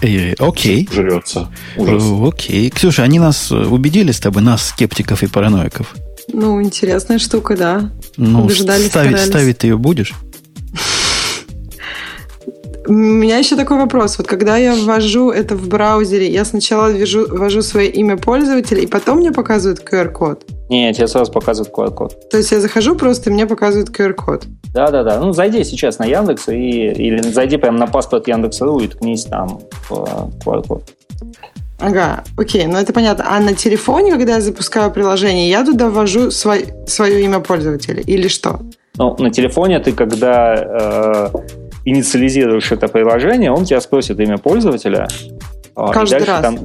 Э, 0.00 0.34
окей. 0.38 0.88
Жрется. 0.92 1.48
Ужас. 1.76 2.02
Э, 2.02 2.28
окей. 2.28 2.70
Ксюша, 2.70 3.04
они 3.04 3.18
нас 3.20 3.52
убедили 3.52 4.10
с 4.10 4.18
тобой, 4.18 4.42
нас, 4.42 4.68
скептиков 4.68 5.22
и 5.22 5.28
параноиков? 5.28 5.94
Ну, 6.32 6.62
интересная 6.62 7.18
штука, 7.18 7.56
да. 7.56 7.90
Ну, 8.16 8.48
ставить, 8.48 8.92
ставить 8.92 9.58
ты 9.58 9.68
ее 9.68 9.78
будешь? 9.78 10.12
У 12.86 12.92
меня 12.92 13.38
еще 13.38 13.54
такой 13.54 13.78
вопрос. 13.78 14.18
Вот 14.18 14.26
когда 14.26 14.56
я 14.56 14.74
ввожу 14.74 15.30
это 15.30 15.54
в 15.54 15.68
браузере, 15.68 16.28
я 16.28 16.44
сначала 16.44 16.90
ввожу, 16.90 17.26
ввожу 17.28 17.62
свое 17.62 17.88
имя 17.88 18.16
пользователя, 18.16 18.80
и 18.80 18.86
потом 18.86 19.18
мне 19.18 19.30
показывают 19.30 19.80
QR-код? 19.80 20.44
Нет, 20.68 20.96
тебе 20.96 21.06
сразу 21.06 21.30
показывают 21.30 21.72
QR-код. 21.72 22.30
То 22.30 22.38
есть 22.38 22.50
я 22.50 22.60
захожу 22.60 22.96
просто, 22.96 23.30
и 23.30 23.32
мне 23.32 23.46
показывают 23.46 23.90
QR-код? 23.90 24.46
Да-да-да. 24.74 25.20
Ну, 25.20 25.32
зайди 25.32 25.62
сейчас 25.64 25.98
на 25.98 26.04
Яндекс, 26.04 26.48
и, 26.48 26.52
или 26.54 27.20
зайди 27.20 27.56
прямо 27.56 27.78
на 27.78 27.86
паспорт 27.86 28.26
Яндекса.ру 28.26 28.80
и 28.80 28.88
ткнись 28.88 29.24
там 29.26 29.60
QR-код. 29.88 30.82
Ага, 31.78 32.22
окей, 32.36 32.66
ну 32.66 32.78
это 32.78 32.92
понятно. 32.92 33.24
А 33.28 33.40
на 33.40 33.54
телефоне, 33.54 34.12
когда 34.12 34.34
я 34.34 34.40
запускаю 34.40 34.90
приложение, 34.92 35.50
я 35.50 35.64
туда 35.64 35.88
ввожу 35.88 36.30
свой, 36.30 36.66
свое 36.86 37.24
имя 37.24 37.40
пользователя 37.40 38.02
или 38.02 38.28
что? 38.28 38.60
Ну, 38.96 39.16
на 39.18 39.30
телефоне 39.30 39.80
ты, 39.80 39.92
когда 39.92 40.54
э, 40.54 41.28
инициализируешь 41.84 42.70
это 42.72 42.88
приложение, 42.88 43.50
он 43.52 43.64
тебя 43.64 43.80
спросит 43.80 44.18
имя 44.20 44.38
пользователя. 44.38 45.08
А, 45.74 45.90
Каждый 45.92 46.24
раз? 46.24 46.42
Там, 46.42 46.58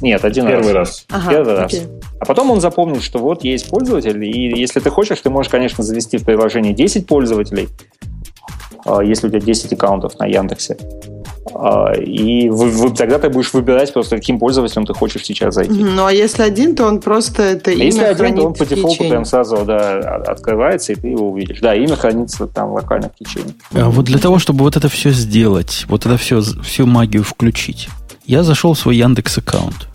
нет, 0.00 0.24
один 0.24 0.46
Первый 0.46 0.72
раз. 0.72 1.04
раз. 1.10 1.22
Ага, 1.22 1.30
Первый 1.30 1.64
окей. 1.64 1.80
раз. 1.80 1.88
А 2.20 2.24
потом 2.24 2.50
он 2.50 2.60
запомнит, 2.60 3.02
что 3.02 3.18
вот 3.18 3.44
есть 3.44 3.68
пользователь, 3.68 4.24
и 4.24 4.58
если 4.58 4.80
ты 4.80 4.88
хочешь, 4.90 5.20
ты 5.20 5.28
можешь, 5.28 5.50
конечно, 5.50 5.84
завести 5.84 6.16
в 6.16 6.24
приложении 6.24 6.72
10 6.72 7.06
пользователей, 7.06 7.68
а, 8.86 9.02
если 9.02 9.26
у 9.26 9.30
тебя 9.30 9.40
10 9.40 9.72
аккаунтов 9.74 10.18
на 10.18 10.26
Яндексе. 10.26 10.78
А, 11.54 11.92
и 11.94 12.48
вы, 12.48 12.70
вы, 12.70 12.90
тогда 12.90 13.18
ты 13.18 13.28
будешь 13.28 13.52
выбирать 13.52 13.92
просто, 13.92 14.16
каким 14.16 14.38
пользователем 14.38 14.86
ты 14.86 14.94
хочешь 14.94 15.24
сейчас 15.24 15.54
зайти. 15.54 15.72
Ну, 15.72 16.04
а 16.04 16.12
если 16.12 16.42
один, 16.42 16.74
то 16.74 16.86
он 16.86 17.00
просто 17.00 17.42
это 17.42 17.70
а 17.70 17.74
имя 17.74 17.84
Если 17.84 18.02
один, 18.02 18.36
то 18.36 18.46
он 18.46 18.54
по 18.54 18.66
дефолту 18.66 19.08
прям 19.08 19.24
сразу 19.24 19.64
да, 19.64 19.98
открывается, 20.26 20.92
и 20.92 20.96
ты 20.96 21.08
его 21.08 21.30
увидишь. 21.30 21.60
Да, 21.60 21.74
имя 21.74 21.96
хранится 21.96 22.46
там 22.46 22.72
локально 22.72 23.10
в 23.10 23.24
течение. 23.24 23.54
А 23.72 23.88
вот 23.88 24.06
для 24.06 24.18
того, 24.18 24.38
чтобы 24.38 24.64
вот 24.64 24.76
это 24.76 24.88
все 24.88 25.10
сделать, 25.10 25.84
вот 25.88 26.06
это 26.06 26.16
все, 26.16 26.40
всю 26.40 26.86
магию 26.86 27.22
включить, 27.22 27.88
я 28.26 28.42
зашел 28.42 28.74
в 28.74 28.78
свой 28.78 28.96
Яндекс 28.96 29.38
аккаунт. 29.38 29.88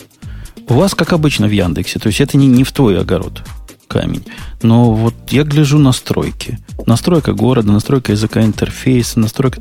У 0.70 0.76
вас, 0.76 0.93
как 0.93 1.14
обычно, 1.14 1.47
в 1.47 1.51
Яндексе, 1.51 1.99
то 1.99 2.07
есть 2.07 2.22
это 2.22 2.38
не, 2.38 2.47
не 2.47 2.64
в 2.64 2.72
твой 2.72 2.99
огород 2.99 3.41
камень. 3.88 4.24
Но 4.62 4.93
вот 4.93 5.16
я 5.30 5.43
гляжу 5.43 5.80
настройки. 5.80 6.60
Настройка 6.86 7.34
города, 7.34 7.72
настройка 7.72 8.14
языка 8.14 8.41
интерфейса, 8.41 9.20
настройка... 9.20 9.60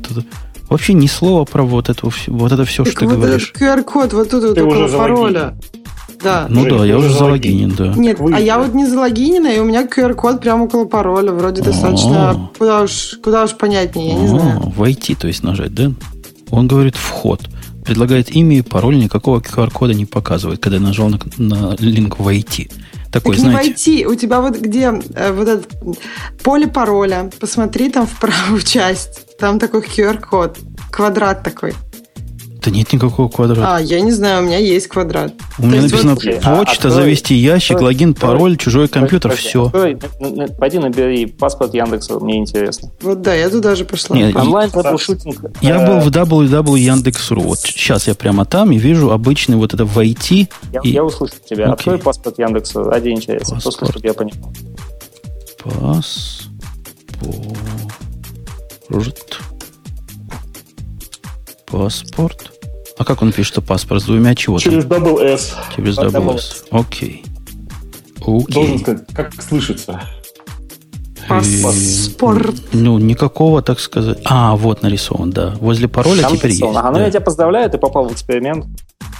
Вообще 0.69 0.93
ни 0.93 1.07
слова 1.07 1.45
про 1.45 1.63
вот 1.63 1.89
это, 1.89 2.09
вот 2.27 2.51
это 2.51 2.65
все, 2.65 2.83
так 2.83 2.93
что 2.93 3.05
вот 3.05 3.11
ты 3.11 3.17
говоришь. 3.17 3.53
QR-код 3.59 4.13
вот 4.13 4.29
тут 4.29 4.43
вот 4.43 4.57
около 4.57 4.87
пароля. 4.87 5.57
Да. 6.23 6.47
Ну 6.49 6.61
Жень, 6.61 6.77
да, 6.77 6.85
я 6.85 6.97
уже 6.97 7.13
залогинен, 7.13 7.71
да. 7.71 7.93
Нет, 7.95 8.19
Вы, 8.19 8.33
а 8.33 8.39
я 8.39 8.59
вот 8.59 8.73
не 8.73 8.85
залогинена, 8.85 9.47
и 9.53 9.59
у 9.59 9.63
меня 9.63 9.85
QR-код 9.85 10.41
прямо 10.41 10.65
около 10.65 10.85
пароля. 10.85 11.31
Вроде 11.31 11.61
А-а-а. 11.61 11.71
достаточно... 11.71 12.51
Куда 12.57 12.81
уж, 12.81 13.17
куда 13.23 13.45
уж 13.45 13.55
понятнее, 13.55 14.09
я 14.09 14.15
не 14.15 14.27
знаю. 14.27 14.73
Войти, 14.75 15.15
то 15.15 15.27
есть 15.27 15.43
нажать, 15.43 15.73
да? 15.73 15.91
Он 16.51 16.67
говорит 16.67 16.95
вход. 16.95 17.41
Предлагает 17.85 18.35
имя 18.35 18.57
и 18.57 18.61
пароль, 18.61 18.97
никакого 18.97 19.39
QR-кода 19.39 19.93
не 19.93 20.05
показывает, 20.05 20.59
когда 20.59 20.77
я 20.77 20.83
нажал 20.83 21.09
на, 21.09 21.19
на 21.37 21.75
линк 21.79 22.19
«Войти». 22.19 22.69
Такой, 23.11 23.35
так 23.35 23.41
знаете... 23.41 23.63
не 23.63 23.69
войти. 23.69 24.05
У 24.05 24.15
тебя 24.15 24.41
вот 24.41 24.57
где 24.57 24.93
э, 25.15 25.31
вот 25.31 25.47
это 25.47 25.67
поле 26.43 26.67
пароля. 26.67 27.29
Посмотри 27.39 27.89
там 27.89 28.05
в 28.05 28.19
правую 28.19 28.61
часть. 28.61 29.37
Там 29.37 29.59
такой 29.59 29.81
QR-код. 29.81 30.57
Квадрат 30.91 31.43
такой. 31.43 31.73
Да 32.61 32.71
нет 32.71 32.91
никакого 32.91 33.29
квадрата. 33.29 33.75
А, 33.75 33.79
я 33.79 34.01
не 34.01 34.11
знаю, 34.11 34.43
у 34.43 34.45
меня 34.45 34.57
есть 34.57 34.87
квадрат. 34.87 35.33
У 35.59 35.65
меня 35.65 35.81
написано 35.83 36.15
вот... 36.15 36.23
почта, 36.43 36.89
а, 36.89 36.91
завести 36.91 37.33
ящик, 37.35 37.77
открой, 37.77 37.93
логин, 37.93 38.13
пароль, 38.13 38.57
чужой 38.57 38.89
компьютер, 38.89 39.31
открой, 39.31 39.49
все. 39.49 39.65
Открой, 39.67 39.97
пойди 40.57 40.77
набери 40.77 41.25
паспорт 41.25 41.73
Яндекса, 41.73 42.19
мне 42.19 42.37
интересно. 42.37 42.91
Вот 43.01 43.21
да, 43.21 43.33
я 43.33 43.49
туда 43.49 43.75
же 43.75 43.85
пошла. 43.85 44.17
Нет, 44.17 44.35
Онлайн 44.35 44.69
шутинг. 44.97 45.41
Я 45.61 45.87
был 45.87 45.99
в 46.01 46.09
www 46.09 46.77
Яндекс.ру. 46.77 47.41
Вот 47.41 47.59
сейчас 47.59 48.07
я 48.07 48.15
прямо 48.15 48.43
там 48.43 48.71
и 48.71 48.77
вижу 48.77 49.11
обычный 49.11 49.55
вот 49.55 49.73
это 49.73 49.85
войти. 49.85 50.49
Я, 50.73 50.81
и... 50.83 50.89
я 50.89 51.05
услышу 51.05 51.35
тебя. 51.49 51.65
Окей. 51.65 51.73
Открой 51.73 51.97
паспорт 51.99 52.39
Яндекса 52.39 52.83
ради 52.83 53.09
интереса. 53.09 53.55
Паспорт. 53.55 53.63
Просто, 53.63 53.85
чтобы 53.85 54.07
я 54.07 54.13
понимал. 54.13 54.51
Паспорт. 55.63 56.49
Паспорт. 61.71 62.51
А 62.97 63.05
как 63.05 63.21
он 63.21 63.31
пишет, 63.31 63.53
что 63.53 63.61
паспорт 63.61 64.01
с 64.01 64.05
двумя 64.05 64.35
чего-то? 64.35 64.63
Через 64.63 64.85
double 64.85 65.21
S. 65.21 65.55
Через 65.75 65.97
double 65.97 66.35
S. 66.35 66.65
Окей. 66.71 67.23
Окей. 68.21 68.53
Должен 68.53 68.79
сказать, 68.79 69.03
как 69.13 69.41
слышится. 69.41 70.01
Паспорт. 71.27 72.55
Ну, 72.73 72.97
никакого, 72.97 73.61
так 73.61 73.79
сказать. 73.79 74.17
А, 74.25 74.55
вот 74.55 74.81
нарисован, 74.81 75.29
да. 75.29 75.55
Возле 75.59 75.87
пароля 75.87 76.23
Там 76.23 76.35
теперь 76.35 76.51
нарисован. 76.51 76.73
есть. 76.73 76.85
А, 76.85 76.91
ну 76.91 76.97
да. 76.97 77.05
я 77.05 77.09
тебя 77.11 77.21
поздравляю, 77.21 77.69
ты 77.69 77.77
попал 77.77 78.07
в 78.09 78.13
эксперимент. 78.13 78.65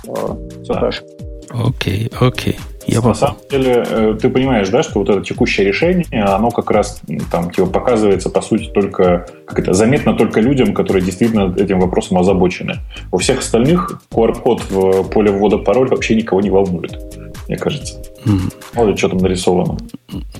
Все 0.01 0.73
да. 0.73 0.73
хорошо. 0.73 1.03
Окей, 1.51 2.11
окей. 2.19 2.57
Я 2.89 3.01
На 3.01 3.13
самом 3.13 3.37
деле, 3.49 3.85
э, 3.87 4.17
ты 4.21 4.29
понимаешь, 4.29 4.69
да, 4.69 4.83
что 4.83 4.99
вот 4.99 5.09
это 5.09 5.21
текущее 5.21 5.67
решение, 5.67 6.05
оно 6.23 6.49
как 6.49 6.71
раз 6.71 7.01
там 7.31 7.51
типа, 7.51 7.67
показывается, 7.67 8.29
по 8.29 8.41
сути, 8.41 8.65
только, 8.65 9.27
как 9.45 9.59
это, 9.59 9.73
заметно 9.73 10.13
только 10.13 10.41
людям, 10.41 10.73
которые 10.73 11.03
действительно 11.03 11.53
этим 11.57 11.79
вопросом 11.79 12.17
озабочены. 12.17 12.77
У 13.11 13.17
всех 13.17 13.39
остальных 13.39 14.01
QR-код 14.11 14.63
в 14.69 15.03
поле 15.09 15.31
ввода 15.31 15.57
пароль 15.57 15.89
вообще 15.89 16.15
никого 16.15 16.41
не 16.41 16.49
волнует, 16.49 16.97
мне 17.47 17.57
кажется. 17.57 18.01
Mm. 18.25 18.53
Вот 18.73 18.97
что 18.97 19.09
там 19.09 19.19
нарисовано. 19.19 19.77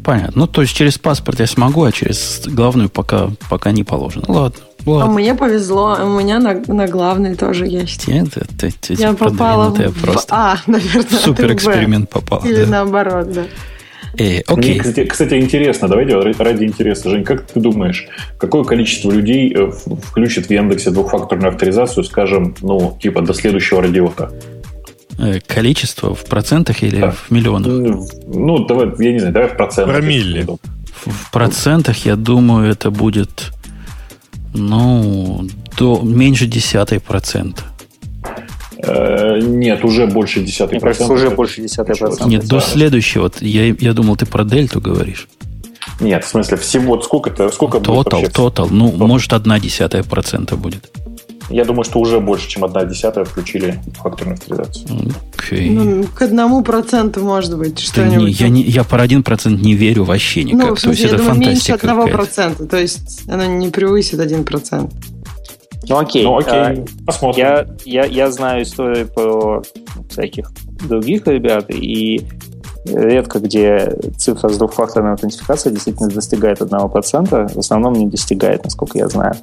Понятно. 0.04 0.42
Ну, 0.42 0.48
то 0.48 0.62
есть 0.62 0.76
через 0.76 0.98
паспорт 0.98 1.40
я 1.40 1.48
смогу, 1.48 1.84
а 1.84 1.92
через 1.92 2.48
главную 2.48 2.90
пока, 2.90 3.30
пока 3.50 3.72
не 3.72 3.84
положено. 3.84 4.26
Ладно. 4.28 4.60
Вот. 4.86 5.04
А 5.04 5.08
мне 5.08 5.36
повезло, 5.36 5.98
у 6.04 6.20
меня 6.20 6.40
на, 6.40 6.62
на 6.68 6.88
главной 6.88 7.36
тоже 7.36 7.68
есть. 7.68 8.08
Нет, 8.08 8.30
это, 8.36 8.68
это, 8.68 8.94
я 8.94 9.14
попала 9.14 9.70
в... 9.70 10.02
просто. 10.02 10.34
А, 10.34 10.58
наверное. 10.68 11.20
Супер 11.20 11.54
эксперимент 11.54 12.10
попал. 12.10 12.44
Или 12.46 12.64
да. 12.64 12.72
наоборот, 12.72 13.32
да. 13.32 13.44
Э, 14.18 14.40
окей. 14.48 14.74
Мне, 14.74 14.80
кстати, 14.80 15.06
кстати, 15.06 15.36
интересно, 15.36 15.88
давайте 15.88 16.16
ради 16.16 16.64
интереса, 16.66 17.10
Жень, 17.10 17.24
как 17.24 17.46
ты 17.46 17.60
думаешь, 17.60 18.08
какое 18.38 18.64
количество 18.64 19.12
людей 19.12 19.54
э, 19.54 19.72
включит 19.72 20.48
в 20.48 20.52
Яндексе 20.52 20.92
двухфакторную 20.92 21.50
авторизацию, 21.50 22.04
скажем, 22.04 22.56
ну, 22.62 22.98
типа 23.02 23.22
до 23.22 23.34
следующего 23.34 23.82
радиота? 23.82 24.32
Э, 25.20 25.40
количество 25.46 26.16
в 26.16 26.26
процентах 26.26 26.84
или 26.84 27.02
да. 27.02 27.12
в 27.12 27.30
миллионах? 27.30 27.68
Ну, 27.68 28.08
ну, 28.28 28.66
давай, 28.66 28.92
я 29.00 29.14
не 29.14 29.20
знаю, 29.20 29.34
давай 29.34 29.50
в 29.50 29.58
процентах. 29.58 29.96
Промилле. 29.96 30.48
В 31.06 31.32
процентах, 31.32 32.06
я 32.06 32.16
думаю, 32.16 32.72
это 32.72 32.92
будет 32.92 33.52
ну, 34.54 35.48
до 35.78 36.02
меньше 36.02 36.48
десятой 36.48 37.00
процента. 37.00 37.64
Э, 38.82 39.40
нет, 39.42 39.84
уже 39.84 40.08
больше 40.08 40.42
десятой 40.42 40.80
процента. 40.80 41.14
уже 41.14 41.30
больше 41.30 41.62
десятой 41.62 41.96
процента. 41.96 42.30
Нет, 42.30 42.48
до 42.48 42.60
следующего. 42.62 43.32
Я, 43.42 43.68
я 43.68 43.94
думал, 43.94 44.16
ты 44.16 44.26
про 44.26 44.44
дельту 44.44 44.80
говоришь. 44.80 45.28
Нет, 46.00 46.24
в 46.24 46.28
смысле, 46.28 46.58
всего 46.58 47.02
сколько-то, 47.02 47.50
сколько 47.50 47.80
Total, 47.80 48.22
будет 48.22 48.32
total. 48.32 48.68
Ну, 48.72 48.90
total. 48.90 49.08
может, 49.08 49.34
одна 49.34 49.60
десятая 49.60 50.04
процента 50.04 50.56
будет. 50.56 50.90
Я 51.50 51.66
думаю, 51.66 51.84
что 51.84 52.00
уже 52.00 52.20
больше, 52.20 52.48
чем 52.48 52.64
одна 52.64 52.86
десятая 52.86 53.26
включили 53.26 53.80
факторную 53.98 54.36
авторизацию. 54.36 54.88
Okay. 55.34 55.72
Ну, 55.72 56.06
к 56.14 56.22
одному 56.22 56.64
проценту, 56.64 57.22
может 57.22 57.58
быть, 57.58 57.80
что-нибудь. 57.80 58.28
Не, 58.28 58.32
я, 58.32 58.50
не, 58.50 58.62
я 58.62 58.84
про 58.84 59.02
один 59.02 59.24
процент 59.24 59.62
не 59.62 59.74
верю 59.74 60.04
вообще 60.04 60.44
никак. 60.44 60.70
Ну, 60.70 60.76
в 60.76 60.80
смысле, 60.80 60.84
то 60.84 60.92
есть 60.92 61.02
я 61.02 61.08
это 61.08 61.18
думаю, 61.18 61.40
меньше 61.40 61.72
одного 61.72 62.08
процента, 62.08 62.66
то 62.66 62.78
есть 62.78 63.22
оно 63.28 63.46
не 63.46 63.70
превысит 63.70 64.20
один 64.20 64.44
процент. 64.44 64.94
Ну 65.88 65.98
окей. 65.98 66.24
Ну 66.24 66.38
окей, 66.38 66.54
а, 66.54 66.86
посмотрим. 67.06 67.46
Я, 67.46 67.66
я, 67.86 68.06
я 68.06 68.32
знаю 68.32 68.64
историю 68.64 69.08
про 69.08 69.64
всяких 70.10 70.52
других 70.88 71.26
ребят, 71.26 71.66
и 71.70 72.22
редко 72.86 73.40
где 73.40 73.94
цифра 74.18 74.50
с 74.50 74.58
двухфакторной 74.58 75.12
аутентификацией 75.12 75.74
действительно 75.74 76.10
достигает 76.10 76.62
1%, 76.62 77.54
в 77.54 77.60
основном 77.60 77.94
не 77.94 78.08
достигает, 78.08 78.64
насколько 78.64 78.98
я 78.98 79.08
знаю. 79.08 79.36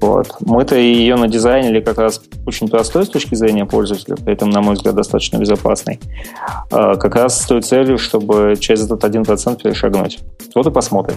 Вот. 0.00 0.36
Мы-то 0.40 0.76
ее 0.76 1.16
надизайнили 1.16 1.80
как 1.80 1.98
раз 1.98 2.20
очень 2.46 2.68
простой 2.68 3.04
с 3.04 3.08
точки 3.08 3.34
зрения 3.34 3.66
пользователя, 3.66 4.16
при 4.16 4.32
этом, 4.32 4.50
на 4.50 4.60
мой 4.60 4.74
взгляд, 4.74 4.94
достаточно 4.94 5.38
безопасный. 5.38 6.00
А, 6.70 6.96
как 6.96 7.14
раз 7.14 7.42
с 7.42 7.46
той 7.46 7.62
целью, 7.62 7.98
чтобы 7.98 8.56
через 8.58 8.84
этот 8.84 9.04
1% 9.04 9.62
перешагнуть. 9.62 10.20
Вот 10.54 10.66
и 10.66 10.70
посмотрим. 10.70 11.16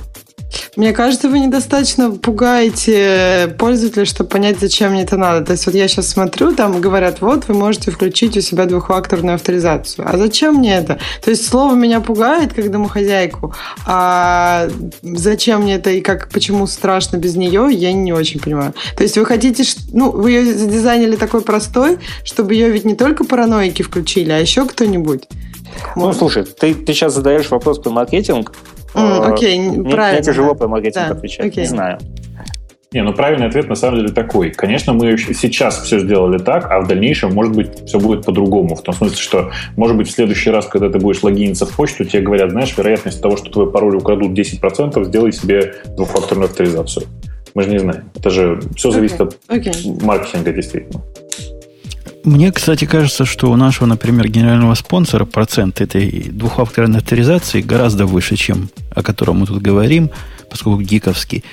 Мне 0.77 0.93
кажется, 0.93 1.27
вы 1.27 1.39
недостаточно 1.39 2.11
пугаете 2.11 3.53
пользователя, 3.59 4.05
чтобы 4.05 4.29
понять, 4.29 4.57
зачем 4.57 4.93
мне 4.93 5.03
это 5.03 5.17
надо. 5.17 5.45
То 5.45 5.51
есть 5.51 5.65
вот 5.65 5.75
я 5.75 5.85
сейчас 5.89 6.07
смотрю, 6.07 6.55
там 6.55 6.79
говорят, 6.79 7.19
вот 7.19 7.49
вы 7.49 7.55
можете 7.55 7.91
включить 7.91 8.37
у 8.37 8.41
себя 8.41 8.65
двухфакторную 8.65 9.35
авторизацию. 9.35 10.07
А 10.09 10.17
зачем 10.17 10.55
мне 10.55 10.77
это? 10.77 10.97
То 11.21 11.29
есть 11.29 11.45
слово 11.45 11.75
меня 11.75 11.99
пугает 11.99 12.53
как 12.53 12.71
домохозяйку, 12.71 13.53
а 13.85 14.69
зачем 15.01 15.63
мне 15.63 15.75
это 15.75 15.89
и 15.89 15.99
как, 15.99 16.29
почему 16.29 16.65
страшно 16.67 17.17
без 17.17 17.35
нее, 17.35 17.67
я 17.69 17.91
не 17.91 18.13
очень 18.13 18.39
понимаю. 18.39 18.73
То 18.95 19.03
есть 19.03 19.17
вы 19.17 19.25
хотите, 19.25 19.65
ну, 19.91 20.09
вы 20.09 20.31
ее 20.31 20.53
задизайнили 20.55 21.17
такой 21.17 21.41
простой, 21.41 21.99
чтобы 22.23 22.53
ее 22.53 22.69
ведь 22.69 22.85
не 22.85 22.95
только 22.95 23.25
параноики 23.25 23.81
включили, 23.81 24.31
а 24.31 24.37
еще 24.37 24.65
кто-нибудь. 24.65 25.27
Ну, 25.97 26.13
слушай, 26.13 26.45
ты, 26.45 26.73
ты 26.73 26.93
сейчас 26.93 27.13
задаешь 27.13 27.49
вопрос 27.49 27.79
про 27.79 27.89
маркетинг, 27.89 28.53
Mm, 28.93 29.33
окей, 29.33 29.59
okay, 29.59 29.89
правильно. 29.89 30.19
Мне 30.19 30.23
тяжело 30.23 30.55
по 30.55 30.67
маркетингу 30.67 31.09
да, 31.09 31.15
отвечать, 31.15 31.45
okay. 31.45 31.61
не 31.61 31.65
знаю. 31.65 31.99
Не, 32.93 33.03
ну 33.03 33.13
правильный 33.13 33.47
ответ 33.47 33.69
на 33.69 33.75
самом 33.75 33.99
деле 33.99 34.09
такой. 34.09 34.51
Конечно, 34.51 34.91
мы 34.91 35.17
сейчас 35.17 35.81
все 35.81 35.99
сделали 35.99 36.37
так, 36.39 36.69
а 36.69 36.81
в 36.81 36.87
дальнейшем, 36.89 37.33
может 37.33 37.55
быть, 37.55 37.85
все 37.87 37.99
будет 37.99 38.25
по-другому. 38.25 38.75
В 38.75 38.81
том 38.81 38.93
смысле, 38.93 39.17
что, 39.17 39.51
может 39.77 39.95
быть, 39.95 40.09
в 40.09 40.11
следующий 40.11 40.49
раз, 40.49 40.67
когда 40.67 40.89
ты 40.89 40.99
будешь 40.99 41.23
логиниться 41.23 41.65
в 41.65 41.73
почту, 41.73 42.03
тебе 42.03 42.23
говорят, 42.23 42.51
знаешь, 42.51 42.77
вероятность 42.77 43.21
того, 43.21 43.37
что 43.37 43.49
твой 43.49 43.71
пароль 43.71 43.95
украдут 43.95 44.37
10%, 44.37 45.05
сделай 45.05 45.31
себе 45.31 45.75
двухфакторную 45.95 46.49
авторизацию. 46.49 47.07
Мы 47.53 47.63
же 47.63 47.69
не 47.69 47.79
знаем. 47.79 48.11
Это 48.13 48.29
же 48.29 48.59
все 48.75 48.91
зависит 48.91 49.21
okay. 49.21 49.27
от 49.27 49.37
okay. 49.47 50.03
маркетинга, 50.03 50.51
действительно. 50.51 51.01
Мне, 52.23 52.51
кстати, 52.51 52.85
кажется, 52.85 53.25
что 53.25 53.51
у 53.51 53.55
нашего, 53.55 53.87
например, 53.87 54.27
генерального 54.27 54.75
спонсора 54.75 55.25
процент 55.25 55.81
этой 55.81 56.29
двухфакторной 56.31 56.99
авторизации 56.99 57.61
гораздо 57.61 58.05
выше, 58.05 58.35
чем 58.35 58.69
о 58.95 59.01
котором 59.01 59.39
мы 59.39 59.47
тут 59.47 59.61
говорим, 59.61 60.11
поскольку 60.49 60.81
гиковский, 60.81 61.43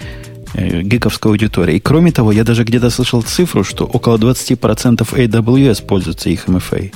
э, 0.54 0.82
гиковская 0.82 1.32
аудитория. 1.32 1.76
И 1.76 1.80
кроме 1.80 2.12
того, 2.12 2.32
я 2.32 2.44
даже 2.44 2.64
где-то 2.64 2.90
слышал 2.90 3.22
цифру, 3.22 3.64
что 3.64 3.86
около 3.86 4.18
20% 4.18 5.14
AWS 5.14 5.86
пользуются 5.86 6.28
их 6.28 6.48
MFA. 6.48 6.92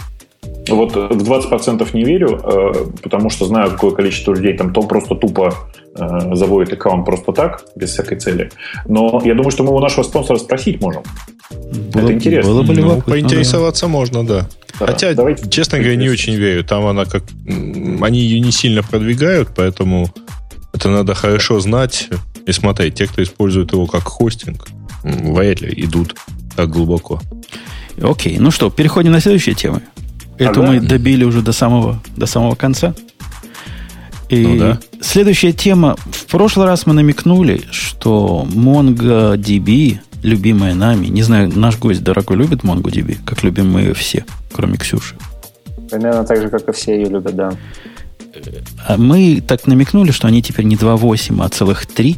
Вот 0.69 0.95
в 0.95 1.23
20% 1.23 1.95
не 1.95 2.05
верю, 2.05 2.41
э, 2.45 2.73
потому 3.03 3.31
что 3.31 3.47
знаю, 3.47 3.71
какое 3.71 3.93
количество 3.93 4.35
людей 4.35 4.57
там 4.57 4.73
то 4.75 4.83
просто 4.83 5.15
тупо 5.15 5.55
э, 5.95 6.35
заводит 6.35 6.73
аккаунт 6.73 7.05
просто 7.05 7.33
так, 7.33 7.65
без 7.77 7.91
всякой 7.91 8.19
цели. 8.19 8.51
Но 8.87 9.21
я 9.25 9.35
думаю, 9.35 9.51
что 9.51 9.63
мы 9.63 9.75
у 9.75 9.81
нашего 9.81 10.03
спонсора 10.03 10.39
спросить 10.39 10.81
можем. 10.81 11.03
Было, 11.93 12.05
Это 12.05 12.13
интересно. 12.15 12.53
Было 12.53 12.63
бы 12.63 12.75
ну, 12.75 13.03
поинтересоваться 13.03 13.87
да. 13.87 13.93
можно, 13.93 14.27
да. 14.27 14.47
да. 14.79 14.87
Хотя, 14.87 15.15
Давайте 15.15 15.49
честно 15.51 15.79
говоря, 15.79 15.97
не 15.97 16.09
очень 16.09 16.35
верю. 16.35 16.65
Там 16.65 16.87
она 16.87 17.05
как... 17.05 17.25
Они 18.01 18.21
ее 18.21 18.41
не 18.41 18.53
сильно 18.53 18.83
продвигают, 18.83 19.51
поэтому 19.55 20.09
это 20.73 20.89
надо 20.89 21.15
хорошо 21.15 21.61
знать 21.61 22.09
и 22.47 22.53
смотреть. 22.53 22.95
Те, 22.95 23.07
кто 23.07 23.23
использует 23.23 23.73
его 23.73 23.87
как 23.87 24.03
хостинг, 24.05 24.69
вряд 25.03 25.61
ли 25.61 25.73
идут 25.85 26.17
так 26.57 26.71
глубоко. 26.71 27.21
Окей, 28.03 28.39
ну 28.39 28.51
что, 28.51 28.71
переходим 28.71 29.13
на 29.13 29.21
следующие 29.21 29.55
темы. 29.55 29.83
Это 30.39 30.61
ага. 30.61 30.63
мы 30.63 30.81
добили 30.81 31.25
уже 31.25 31.43
до 31.43 31.53
самого, 31.53 32.03
до 32.17 32.27
самого 32.27 32.55
конца. 32.55 32.95
И 34.33 34.47
ну, 34.47 34.57
да. 34.57 34.81
следующая 35.03 35.53
тема. 35.53 35.95
В 36.11 36.25
прошлый 36.25 36.67
раз 36.67 36.87
мы 36.87 36.95
намекнули, 36.95 37.65
что 37.71 38.47
MongoDB, 38.51 39.99
любимая 40.23 40.75
нами, 40.75 41.09
не 41.09 41.23
знаю, 41.23 41.53
наш 41.55 41.79
гость 41.79 42.03
дорогой 42.03 42.39
любит 42.39 42.61
MongoDB, 42.61 43.19
как 43.27 43.43
любим 43.43 43.71
мы 43.71 43.83
ее 43.83 43.93
все, 43.93 44.25
кроме 44.51 44.79
Ксюши. 44.79 45.17
Примерно 45.91 46.25
так 46.25 46.41
же, 46.41 46.49
как 46.49 46.67
и 46.67 46.73
все 46.73 46.97
ее 46.97 47.11
любят, 47.11 47.37
да. 47.37 47.53
А 48.87 48.97
мы 48.97 49.43
так 49.47 49.67
намекнули, 49.67 50.13
что 50.13 50.29
они 50.29 50.43
теперь 50.43 50.65
не 50.65 50.77
2.8, 50.77 51.45
а 51.45 51.49
целых 51.51 51.85
3. 51.85 52.17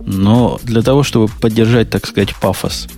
Но 0.00 0.60
для 0.64 0.82
того, 0.82 1.02
чтобы 1.02 1.32
поддержать, 1.40 1.88
так 1.88 2.06
сказать, 2.06 2.36
пафос 2.36 2.88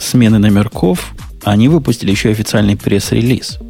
смены 0.00 0.38
номерков, 0.38 1.14
они 1.44 1.68
выпустили 1.68 2.10
еще 2.10 2.30
официальный 2.30 2.76
пресс-релиз, 2.76 3.60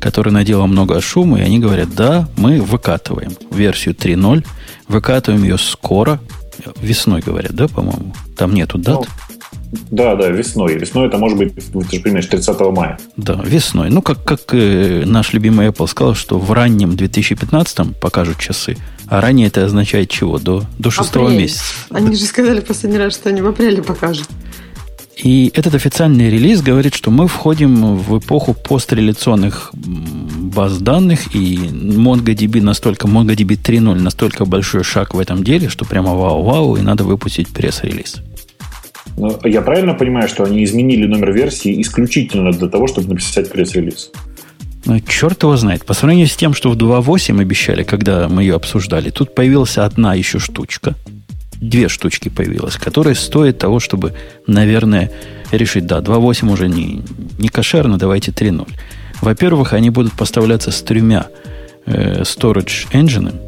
который 0.00 0.32
наделал 0.32 0.66
много 0.66 1.00
шума, 1.00 1.38
и 1.38 1.42
они 1.42 1.58
говорят, 1.58 1.94
да, 1.94 2.28
мы 2.36 2.60
выкатываем 2.60 3.32
версию 3.50 3.94
3.0, 3.94 4.44
выкатываем 4.88 5.42
ее 5.42 5.58
скоро, 5.58 6.20
весной 6.80 7.20
говорят, 7.20 7.54
да, 7.54 7.68
по-моему? 7.68 8.14
Там 8.36 8.54
нету 8.54 8.78
дат. 8.78 9.00
Ну, 9.00 9.04
да, 9.90 10.14
да, 10.14 10.28
весной. 10.28 10.78
Весной 10.78 11.08
это 11.08 11.18
может 11.18 11.38
быть, 11.38 11.54
ты 11.54 11.96
же 11.96 12.02
понимаешь, 12.02 12.26
30 12.26 12.60
мая. 12.72 12.98
Да, 13.16 13.40
весной. 13.44 13.90
Ну, 13.90 14.02
как, 14.02 14.24
как 14.24 14.40
э, 14.52 15.02
наш 15.04 15.32
любимый 15.32 15.68
Apple 15.68 15.86
сказал, 15.86 16.14
что 16.14 16.38
в 16.38 16.52
раннем 16.52 16.96
2015 16.96 17.98
покажут 18.00 18.38
часы, 18.38 18.76
а 19.08 19.20
ранее 19.20 19.48
это 19.48 19.64
означает 19.64 20.10
чего? 20.10 20.38
До, 20.38 20.64
до 20.78 20.90
шестого 20.90 21.28
месяца. 21.28 21.64
Они 21.90 22.16
же 22.16 22.24
сказали 22.24 22.60
последний 22.60 22.98
раз, 22.98 23.14
что 23.14 23.28
они 23.28 23.40
в 23.40 23.46
апреле 23.46 23.82
покажут. 23.82 24.28
И 25.16 25.50
этот 25.54 25.74
официальный 25.74 26.28
релиз 26.28 26.60
говорит, 26.60 26.94
что 26.94 27.10
мы 27.10 27.26
входим 27.26 27.96
в 27.96 28.18
эпоху 28.18 28.52
постреляционных 28.52 29.70
баз 29.72 30.78
данных, 30.78 31.34
и 31.34 31.56
MongoDB 31.56 32.60
настолько, 32.60 33.08
MongoDB 33.08 33.56
3.0 33.56 33.94
настолько 33.94 34.44
большой 34.44 34.84
шаг 34.84 35.14
в 35.14 35.18
этом 35.18 35.42
деле, 35.42 35.70
что 35.70 35.86
прямо 35.86 36.14
вау-вау, 36.14 36.76
и 36.76 36.82
надо 36.82 37.04
выпустить 37.04 37.48
пресс-релиз. 37.48 38.16
Но 39.16 39.40
я 39.44 39.62
правильно 39.62 39.94
понимаю, 39.94 40.28
что 40.28 40.44
они 40.44 40.62
изменили 40.62 41.06
номер 41.06 41.32
версии 41.32 41.80
исключительно 41.80 42.52
для 42.52 42.68
того, 42.68 42.86
чтобы 42.86 43.08
написать 43.08 43.50
пресс-релиз? 43.50 44.10
Ну, 44.84 45.00
черт 45.00 45.42
его 45.42 45.56
знает. 45.56 45.86
По 45.86 45.94
сравнению 45.94 46.26
с 46.26 46.36
тем, 46.36 46.52
что 46.52 46.70
в 46.70 46.76
2.8 46.76 47.40
обещали, 47.40 47.84
когда 47.84 48.28
мы 48.28 48.42
ее 48.42 48.54
обсуждали, 48.54 49.08
тут 49.08 49.34
появилась 49.34 49.78
одна 49.78 50.14
еще 50.14 50.38
штучка– 50.38 50.94
две 51.60 51.88
штучки 51.88 52.28
появилось, 52.28 52.76
которые 52.76 53.14
стоят 53.14 53.58
того, 53.58 53.80
чтобы, 53.80 54.14
наверное, 54.46 55.10
решить, 55.50 55.86
да, 55.86 55.98
2.8 55.98 56.52
уже 56.52 56.68
не, 56.68 57.02
не 57.38 57.48
кошерно, 57.48 57.98
давайте 57.98 58.30
3.0. 58.30 58.68
Во-первых, 59.20 59.72
они 59.72 59.90
будут 59.90 60.12
поставляться 60.12 60.70
с 60.70 60.82
тремя 60.82 61.26
э, 61.86 62.22
storage 62.22 62.90
engine. 62.92 63.40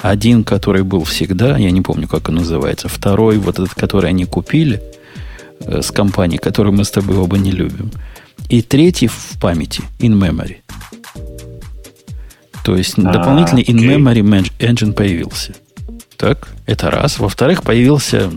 Один, 0.00 0.44
который 0.44 0.82
был 0.82 1.04
всегда, 1.04 1.56
я 1.58 1.70
не 1.70 1.80
помню, 1.80 2.08
как 2.08 2.28
он 2.28 2.36
называется. 2.36 2.88
Второй, 2.88 3.38
вот 3.38 3.58
этот, 3.58 3.74
который 3.74 4.10
они 4.10 4.24
купили 4.24 4.82
э, 5.60 5.82
с 5.82 5.90
компанией, 5.90 6.38
которую 6.38 6.74
мы 6.74 6.84
с 6.84 6.90
тобой 6.90 7.16
оба 7.16 7.38
не 7.38 7.50
любим. 7.50 7.90
И 8.48 8.62
третий 8.62 9.08
в 9.08 9.40
памяти, 9.40 9.82
in 10.00 10.18
memory. 10.18 10.56
То 12.64 12.76
есть 12.76 12.98
а, 12.98 13.02
дополнительный 13.02 13.62
okay. 13.62 13.72
in-memory 13.72 14.50
engine 14.58 14.92
появился. 14.92 15.54
Так, 16.22 16.46
это 16.66 16.88
раз. 16.88 17.18
Во-вторых, 17.18 17.64
появился... 17.64 18.30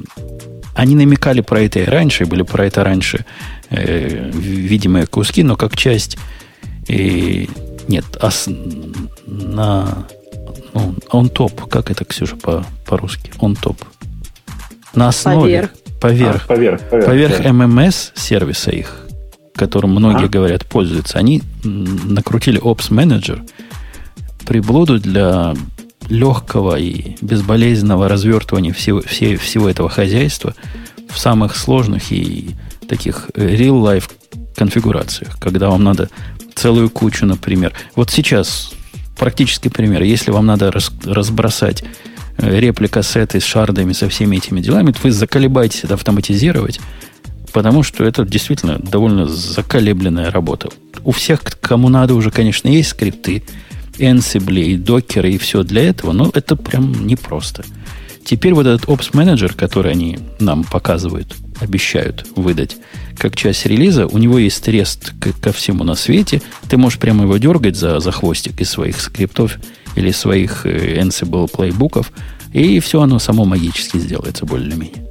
Они 0.74 0.96
намекали 0.96 1.42
про 1.42 1.62
это 1.62 1.78
и 1.78 1.86
раньше, 1.86 2.26
были 2.26 2.42
про 2.42 2.66
это 2.66 2.84
раньше 2.84 3.26
э, 3.70 4.32
видимые 4.34 5.06
куски, 5.06 5.44
но 5.44 5.56
как 5.56 5.78
часть... 5.78 6.18
И, 6.88 7.48
нет, 7.88 8.06
ос, 8.20 8.50
на... 9.28 10.08
Ну, 10.74 10.96
on 11.12 11.32
top. 11.32 11.70
Как 11.70 11.92
это, 11.92 12.06
Ксюша, 12.06 12.36
по, 12.38 12.66
по-русски? 12.88 13.32
On 13.38 13.56
top. 13.56 13.78
На 14.96 15.10
основе... 15.10 15.70
Поверх. 16.02 16.42
Поверх. 16.42 16.44
А, 16.44 16.48
поверх, 16.48 16.82
поверх, 16.90 17.06
поверх 17.06 17.38
да. 17.44 17.50
MMS 17.52 18.14
сервиса 18.16 18.72
их, 18.72 19.08
которым 19.56 19.92
многие 19.92 20.26
а? 20.26 20.30
говорят 20.30 20.66
пользуются, 20.66 21.20
они 21.20 21.44
накрутили 21.64 22.60
Ops 22.60 22.90
Manager, 22.90 23.48
приблуду 24.44 25.00
для 25.00 25.54
легкого 26.10 26.78
и 26.78 27.16
безболезненного 27.22 28.08
развертывания 28.08 28.74
всего, 28.74 29.02
всего, 29.02 29.38
всего 29.38 29.70
этого 29.70 29.90
хозяйства 29.90 30.56
в 31.10 31.18
самых 31.18 31.56
сложных 31.56 32.12
и 32.12 32.52
таких 32.88 33.30
э, 33.34 33.56
real-life 33.56 34.10
конфигурациях, 34.56 35.38
когда 35.40 35.70
вам 35.70 35.84
надо 35.84 36.10
целую 36.56 36.90
кучу, 36.90 37.26
например. 37.26 37.74
Вот 37.96 38.10
сейчас 38.10 38.72
практический 39.18 39.70
пример. 39.70 40.04
Если 40.04 40.32
вам 40.32 40.46
надо 40.46 40.72
раз, 40.72 40.92
разбросать 41.04 41.84
э, 42.38 42.60
реплика 42.60 43.04
сеты 43.04 43.40
с 43.40 43.44
шардами, 43.44 43.94
со 43.94 44.10
всеми 44.10 44.38
этими 44.38 44.62
делами, 44.62 44.92
то 44.92 45.00
вы 45.04 45.12
заколебаетесь 45.12 45.84
это 45.84 45.96
автоматизировать, 45.96 46.80
потому 47.54 47.84
что 47.84 48.04
это 48.04 48.26
действительно 48.26 48.80
довольно 48.80 49.28
заколебленная 49.28 50.32
работа. 50.32 50.70
У 51.04 51.12
всех, 51.12 51.42
кому 51.62 51.90
надо, 51.90 52.16
уже, 52.16 52.32
конечно, 52.32 52.68
есть 52.68 52.90
скрипты, 52.90 53.44
Ansible 54.00 54.64
и 54.64 54.78
докеры 54.78 55.32
и 55.32 55.38
все 55.38 55.64
для 55.64 55.84
этого, 55.84 56.12
но 56.12 56.32
это 56.34 56.56
прям 56.56 57.06
непросто. 57.06 57.64
Теперь 58.24 58.54
вот 58.54 58.66
этот 58.66 58.90
Ops 58.90 59.12
Manager, 59.12 59.56
который 59.56 59.92
они 59.92 60.18
нам 60.40 60.64
показывают, 60.64 61.36
обещают 61.62 62.26
выдать 62.36 62.78
как 63.18 63.36
часть 63.36 63.66
релиза. 63.66 64.08
У 64.08 64.18
него 64.18 64.40
есть 64.40 64.68
рест 64.68 65.14
ко 65.42 65.54
всему 65.54 65.84
на 65.84 65.96
свете. 65.96 66.42
Ты 66.68 66.78
можешь 66.78 67.00
прямо 67.00 67.24
его 67.24 67.38
дергать 67.38 67.76
за, 67.76 68.00
за 68.00 68.12
хвостик 68.12 68.60
из 68.60 68.70
своих 68.72 69.00
скриптов 69.00 69.58
или 69.96 70.12
своих 70.12 70.66
э, 70.66 71.00
Ansible 71.00 71.50
плейбуков, 71.50 72.12
и 72.52 72.80
все 72.80 73.02
оно 73.02 73.20
само 73.20 73.46
магически 73.46 73.98
сделается 73.98 74.46
более-менее. 74.46 75.06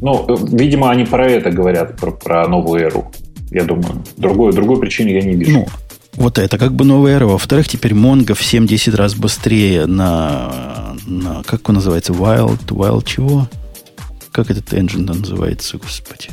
Ну, 0.00 0.24
э, 0.28 0.36
видимо, 0.56 0.90
они 0.90 1.04
про 1.04 1.26
это 1.26 1.50
говорят, 1.50 1.96
про, 1.96 2.12
про 2.12 2.48
новую 2.48 2.82
эру. 2.82 3.12
Я 3.50 3.64
думаю. 3.64 4.04
Другой, 4.16 4.52
другой 4.52 4.80
причины 4.80 5.08
я 5.08 5.22
не 5.22 5.34
вижу. 5.34 5.52
Ну, 5.52 5.66
вот 6.16 6.38
это 6.38 6.58
как 6.58 6.72
бы 6.72 6.84
новая 6.84 7.16
эра. 7.16 7.26
Во-вторых, 7.26 7.68
теперь 7.68 7.92
Mongo 7.92 8.34
в 8.34 8.40
7-10 8.40 8.96
раз 8.96 9.14
быстрее 9.14 9.86
на, 9.86 10.96
на... 11.06 11.42
Как 11.44 11.68
он 11.68 11.76
называется? 11.76 12.12
Wild? 12.12 12.66
Wild 12.68 13.04
чего? 13.06 13.48
Как 14.32 14.50
этот 14.50 14.72
engine 14.72 15.04
называется, 15.04 15.78
господи? 15.78 16.30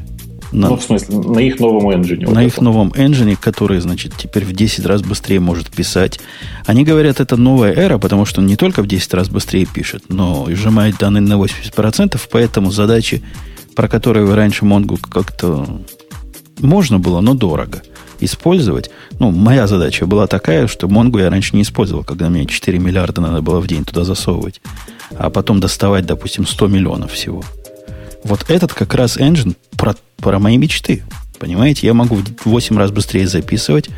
На, 0.52 0.70
ну, 0.70 0.78
в 0.78 0.84
смысле, 0.84 1.18
на 1.18 1.40
их 1.40 1.60
новом 1.60 1.90
engine. 1.90 2.30
На 2.30 2.42
вот 2.42 2.48
их 2.48 2.62
новом 2.62 2.90
engine, 2.90 3.36
который, 3.40 3.80
значит, 3.80 4.14
теперь 4.18 4.46
в 4.46 4.54
10 4.54 4.86
раз 4.86 5.02
быстрее 5.02 5.40
может 5.40 5.70
писать. 5.70 6.20
Они 6.66 6.84
говорят, 6.84 7.20
это 7.20 7.38
новая 7.38 7.74
эра, 7.74 7.98
потому 7.98 8.26
что 8.26 8.40
он 8.40 8.48
не 8.48 8.56
только 8.56 8.84
в 8.84 8.88
10 8.88 9.14
раз 9.16 9.30
быстрее 9.30 9.66
пишет, 9.66 10.04
но 10.10 10.48
и 10.48 10.54
сжимает 10.54 10.98
данные 10.98 11.22
на 11.22 11.34
80%, 11.34 12.22
поэтому 12.32 12.72
задачи, 12.72 13.24
про 13.76 13.88
которые 13.88 14.26
вы 14.26 14.36
раньше 14.36 14.64
Mongo 14.64 15.00
как-то 15.00 15.82
можно 16.60 17.00
было, 17.00 17.20
но 17.20 17.34
дорого– 17.34 17.82
использовать. 18.26 18.90
Ну, 19.20 19.32
моя 19.32 19.68
задача 19.68 20.06
была 20.06 20.28
такая, 20.28 20.68
что 20.68 20.88
Mongo 20.88 21.20
я 21.20 21.30
раньше 21.30 21.56
не 21.56 21.64
использовал, 21.64 22.04
когда 22.04 22.30
мне 22.30 22.46
4 22.46 22.80
миллиарда 22.80 23.22
надо 23.22 23.42
было 23.42 23.60
в 23.60 23.68
день 23.68 23.86
туда 23.86 24.04
засовывать, 24.04 24.62
а 25.18 25.30
потом 25.30 25.60
доставать, 25.60 26.06
допустим, 26.06 26.46
100 26.46 26.68
миллионов 26.68 27.12
всего. 27.12 27.44
Вот 28.24 28.50
этот 28.50 28.74
как 28.74 28.94
раз 28.94 29.18
engine 29.18 29.56
про, 29.78 29.96
про 30.18 30.40
мои 30.40 30.58
мечты. 30.58 31.04
Понимаете, 31.40 31.88
я 31.88 31.94
могу 31.94 32.16
в 32.16 32.46
8 32.46 32.78
раз 32.78 32.92
быстрее 32.92 33.28
записывать, 33.28 33.90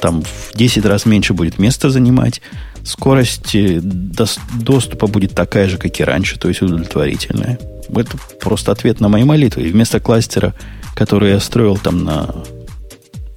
там 0.00 0.22
в 0.22 0.56
10 0.56 0.86
раз 0.86 1.04
меньше 1.04 1.34
будет 1.34 1.58
места 1.58 1.90
занимать, 1.90 2.40
скорость 2.84 3.54
э, 3.54 3.80
доступа 3.82 5.06
будет 5.08 5.34
такая 5.34 5.68
же, 5.68 5.78
как 5.78 5.98
и 5.98 6.04
раньше, 6.04 6.38
то 6.38 6.48
есть 6.48 6.62
удовлетворительная. 6.62 7.58
Это 7.94 8.16
просто 8.40 8.72
ответ 8.72 9.00
на 9.00 9.08
мои 9.08 9.24
молитвы. 9.24 9.62
И 9.62 9.72
вместо 9.72 9.98
кластера, 9.98 10.54
который 10.94 11.30
я 11.30 11.40
строил 11.40 11.76
там 11.76 12.04
на 12.04 12.34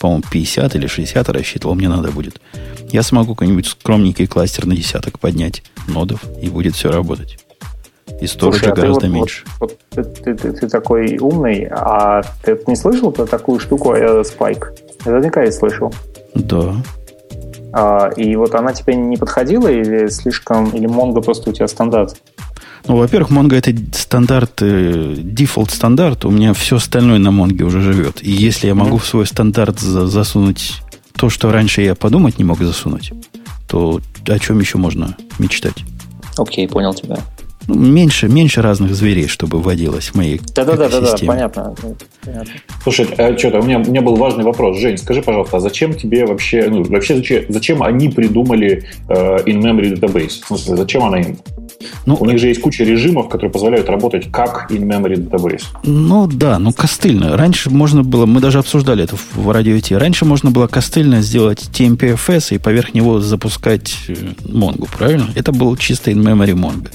по-моему, 0.02 0.24
50 0.30 0.76
или 0.76 0.88
60 0.88 1.30
рассчитывал, 1.30 1.76
мне 1.76 1.88
надо 1.88 2.12
будет. 2.12 2.42
Я 2.90 3.04
смогу 3.04 3.36
какой-нибудь 3.36 3.68
скромненький 3.68 4.26
кластер 4.26 4.66
на 4.66 4.76
десяток 4.76 5.20
поднять 5.20 5.64
нодов, 5.88 6.24
и 6.42 6.50
будет 6.50 6.76
все 6.76 6.92
работать. 6.92 7.38
И 8.20 8.26
storage 8.28 8.66
а 8.66 8.72
а 8.72 8.76
гораздо 8.76 9.08
вот, 9.08 9.14
меньше. 9.14 9.46
Вот, 9.60 9.78
вот, 9.96 10.22
ты, 10.22 10.34
ты, 10.36 10.54
ты 10.54 10.68
такой 10.68 11.18
умный, 11.20 11.68
а 11.70 12.24
ты 12.44 12.60
не 12.68 12.76
слышал 12.76 13.12
про 13.12 13.26
такую 13.26 13.60
штуку 13.60 13.94
Aerospike? 13.94 14.66
Наверняка 15.06 15.44
я 15.44 15.52
слышал. 15.52 15.94
Да. 16.34 16.76
А, 17.74 18.10
и 18.16 18.36
вот 18.36 18.56
она 18.56 18.74
тебе 18.74 18.96
не 18.96 19.18
подходила 19.18 19.68
или 19.68 20.08
слишком, 20.08 20.72
или 20.72 20.90
Mongo 20.90 21.22
просто 21.22 21.52
у 21.52 21.54
тебя 21.54 21.68
стандарт? 21.68 22.16
Ну, 22.88 22.98
во-первых, 22.98 23.32
Mongo 23.32 23.56
это 23.56 23.74
стандарт, 23.96 24.62
э, 24.62 25.16
дефолт 25.18 25.72
стандарт. 25.72 26.26
У 26.26 26.32
меня 26.32 26.54
все 26.54 26.78
остальное 26.78 27.20
на 27.20 27.30
Mongo 27.30 27.64
уже 27.64 27.82
живет. 27.82 28.24
И 28.24 28.32
если 28.32 28.68
я 28.68 28.76
могу 28.76 28.98
в 28.98 29.06
свой 29.06 29.26
стандарт 29.28 29.80
за 29.80 30.08
засунуть 30.08 30.82
то, 31.14 31.30
что 31.30 31.52
раньше 31.52 31.82
я 31.82 31.96
подумать 31.96 32.40
не 32.40 32.44
мог 32.44 32.60
засунуть, 32.60 33.12
то 33.68 34.02
о 34.28 34.40
чем 34.40 34.60
еще 34.60 34.78
можно 34.78 35.16
мечтать? 35.38 35.84
Окей, 36.38 36.66
okay, 36.66 36.70
понял 36.70 36.94
тебя. 36.94 37.20
Ну, 37.68 37.76
меньше, 37.76 38.28
меньше 38.28 38.62
разных 38.62 38.96
зверей, 38.96 39.28
чтобы 39.28 39.60
вводилось 39.60 40.10
в 40.10 40.16
моей 40.16 40.42
Да-да-да, 40.56 40.90
да, 40.90 41.16
понятно. 41.26 41.76
понятно. 42.26 42.54
Слушай, 42.84 43.08
а 43.18 43.38
что-то 43.38 43.60
у 43.60 43.64
меня, 43.64 43.80
у 43.80 43.90
меня 43.90 44.02
был 44.02 44.16
важный 44.16 44.44
вопрос. 44.44 44.80
Жень, 44.80 44.98
скажи, 44.98 45.22
пожалуйста, 45.22 45.58
а 45.58 45.60
зачем 45.60 45.94
тебе 45.94 46.26
вообще, 46.26 46.68
ну, 46.70 46.84
вообще 46.84 47.18
зачем, 47.18 47.44
зачем 47.50 47.84
они 47.84 48.10
придумали 48.10 48.86
э, 49.10 49.38
in-memory 49.46 50.00
database? 50.00 50.42
В 50.44 50.48
смысле, 50.48 50.76
зачем 50.78 51.04
она 51.04 51.20
им? 51.20 51.38
Ну, 52.06 52.18
У 52.20 52.26
них 52.26 52.40
же 52.40 52.48
есть 52.48 52.62
куча 52.62 52.84
режимов, 52.84 53.30
которые 53.30 53.52
позволяют 53.52 53.90
работать 53.90 54.32
как 54.32 54.72
in-memory 54.72 55.30
database. 55.30 55.64
Ну 55.84 56.28
да, 56.28 56.60
ну 56.60 56.74
костыльно. 56.74 57.38
Раньше 57.38 57.70
можно 57.70 58.04
было, 58.04 58.26
мы 58.26 58.42
даже 58.42 58.60
обсуждали 58.60 59.04
это 59.04 59.16
в 59.16 59.52
радио 59.52 59.80
Ти, 59.80 59.96
раньше 59.96 60.26
можно 60.26 60.52
было 60.52 60.68
костыльно 60.68 61.22
сделать 61.22 61.70
TMPFS 61.74 62.56
и 62.56 62.58
поверх 62.58 62.94
него 62.94 63.20
запускать 63.20 63.96
Mongo, 64.08 64.86
э, 64.86 64.98
правильно? 64.98 65.30
Это 65.36 65.52
был 65.52 65.76
чисто 65.78 66.12
in-memory 66.12 66.54
Mongo. 66.54 66.90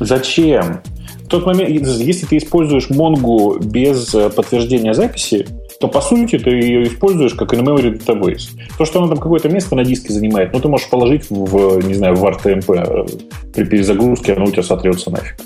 Зачем? 0.00 0.80
В 1.24 1.28
тот 1.28 1.44
момент, 1.44 1.70
если 1.70 2.24
ты 2.24 2.36
используешь 2.36 2.88
Mongo 2.88 3.62
без 3.64 4.14
э, 4.14 4.30
подтверждения 4.30 4.94
записи, 4.94 5.46
то 5.80 5.88
по 5.88 6.00
сути 6.00 6.38
ты 6.38 6.50
ее 6.50 6.86
используешь 6.86 7.34
как 7.34 7.52
in-memory 7.52 7.98
database. 7.98 8.50
То, 8.78 8.84
что 8.84 9.00
она 9.00 9.08
там 9.08 9.18
какое-то 9.18 9.48
место 9.48 9.74
на 9.74 9.84
диске 9.84 10.12
занимает, 10.12 10.52
ну 10.52 10.60
ты 10.60 10.68
можешь 10.68 10.88
положить 10.88 11.28
в, 11.28 11.84
не 11.84 11.94
знаю, 11.94 12.14
в 12.14 12.24
RTMP 12.24 12.64
э, 12.68 13.52
при 13.52 13.64
перезагрузке, 13.64 14.34
оно 14.34 14.44
у 14.44 14.50
тебя 14.50 14.62
сотрется 14.62 15.10
нафиг. 15.10 15.36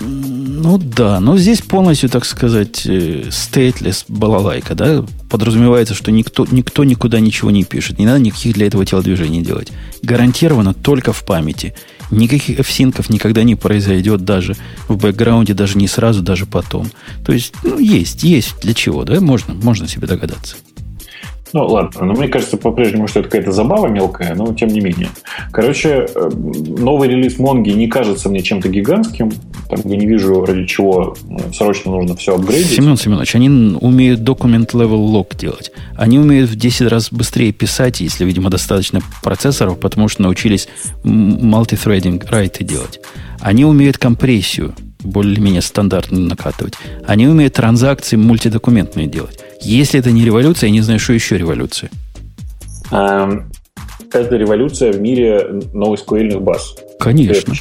Ну 0.00 0.78
да, 0.78 1.20
но 1.20 1.36
здесь 1.36 1.62
полностью, 1.62 2.08
так 2.08 2.24
сказать, 2.24 2.84
stateless 2.86 4.04
э, 4.08 4.12
балалайка, 4.12 4.74
да, 4.74 5.04
подразумевается, 5.30 5.94
что 5.94 6.10
никто, 6.10 6.46
никто 6.50 6.84
никуда 6.84 7.20
ничего 7.20 7.50
не 7.50 7.64
пишет, 7.64 7.98
не 7.98 8.06
надо 8.06 8.20
никаких 8.20 8.54
для 8.54 8.66
этого 8.66 8.84
телодвижений 8.84 9.42
делать. 9.42 9.72
Гарантированно 10.02 10.74
только 10.74 11.12
в 11.12 11.24
памяти. 11.24 11.74
Никаких 12.10 12.58
f 12.60 12.78
никогда 13.08 13.42
не 13.42 13.54
произойдет 13.54 14.24
даже 14.24 14.56
в 14.88 14.96
бэкграунде, 14.96 15.54
даже 15.54 15.76
не 15.78 15.88
сразу, 15.88 16.22
даже 16.22 16.46
потом. 16.46 16.90
То 17.24 17.32
есть, 17.32 17.52
ну, 17.62 17.78
есть, 17.78 18.22
есть 18.22 18.60
для 18.62 18.74
чего, 18.74 19.04
да, 19.04 19.20
можно, 19.20 19.54
можно 19.54 19.86
себе 19.88 20.06
догадаться. 20.06 20.56
Ну, 21.52 21.66
ладно, 21.66 22.04
но 22.04 22.12
мне 22.14 22.28
кажется 22.28 22.56
по-прежнему, 22.56 23.08
что 23.08 23.20
это 23.20 23.28
какая-то 23.28 23.52
забава 23.52 23.86
мелкая, 23.86 24.34
но 24.34 24.52
тем 24.54 24.68
не 24.68 24.80
менее. 24.80 25.08
Короче, 25.52 26.06
э, 26.14 26.30
новый 26.30 27.08
релиз 27.08 27.38
Монги 27.38 27.70
не 27.70 27.88
кажется 27.88 28.28
мне 28.28 28.42
чем-то 28.42 28.68
гигантским. 28.68 29.32
Там 29.68 29.80
я 29.84 29.96
не 29.96 30.06
вижу, 30.06 30.44
ради 30.44 30.66
чего 30.66 31.16
ну, 31.28 31.40
срочно 31.52 31.92
нужно 31.92 32.16
все 32.16 32.34
апгрейдить. 32.34 32.76
Семен 32.76 32.96
Семенович, 32.96 33.34
они 33.34 33.48
умеют 33.80 34.24
документ 34.24 34.74
level 34.74 35.12
lock 35.12 35.36
делать. 35.38 35.72
Они 35.96 36.18
умеют 36.18 36.50
в 36.50 36.56
10 36.56 36.88
раз 36.88 37.12
быстрее 37.12 37.52
писать, 37.52 38.00
если, 38.00 38.24
видимо, 38.24 38.50
достаточно 38.50 39.00
процессоров, 39.22 39.78
потому 39.78 40.08
что 40.08 40.22
научились 40.22 40.68
мультithreading 41.04 42.26
райты 42.30 42.64
делать. 42.64 43.00
Они 43.40 43.64
умеют 43.64 43.98
компрессию 43.98 44.74
более-менее 45.02 45.62
стандартно 45.62 46.18
накатывать. 46.18 46.74
Они 47.06 47.26
умеют 47.26 47.54
транзакции 47.54 48.16
мультидокументные 48.16 49.06
делать. 49.06 49.38
Если 49.60 50.00
это 50.00 50.12
не 50.12 50.24
революция, 50.24 50.68
я 50.68 50.72
не 50.72 50.80
знаю, 50.80 51.00
что 51.00 51.12
еще 51.12 51.36
революция. 51.36 51.90
Эм, 52.90 53.50
это 54.12 54.36
революция 54.36 54.92
в 54.92 55.00
мире 55.00 55.46
NoSQL 55.72 56.38
баз. 56.40 56.76
Конечно. 56.98 57.54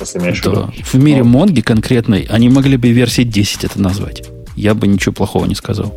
Да. 0.44 0.72
В 0.84 0.96
мире 0.96 1.24
Но... 1.24 1.30
Монги 1.30 1.62
конкретной 1.62 2.28
они 2.30 2.50
могли 2.50 2.78
бы 2.78 2.90
версии 2.90 3.24
10 3.24 3.66
это 3.66 3.82
назвать. 3.82 4.24
Я 4.56 4.74
бы 4.74 4.88
ничего 4.88 5.14
плохого 5.14 5.46
не 5.46 5.56
сказал. 5.56 5.94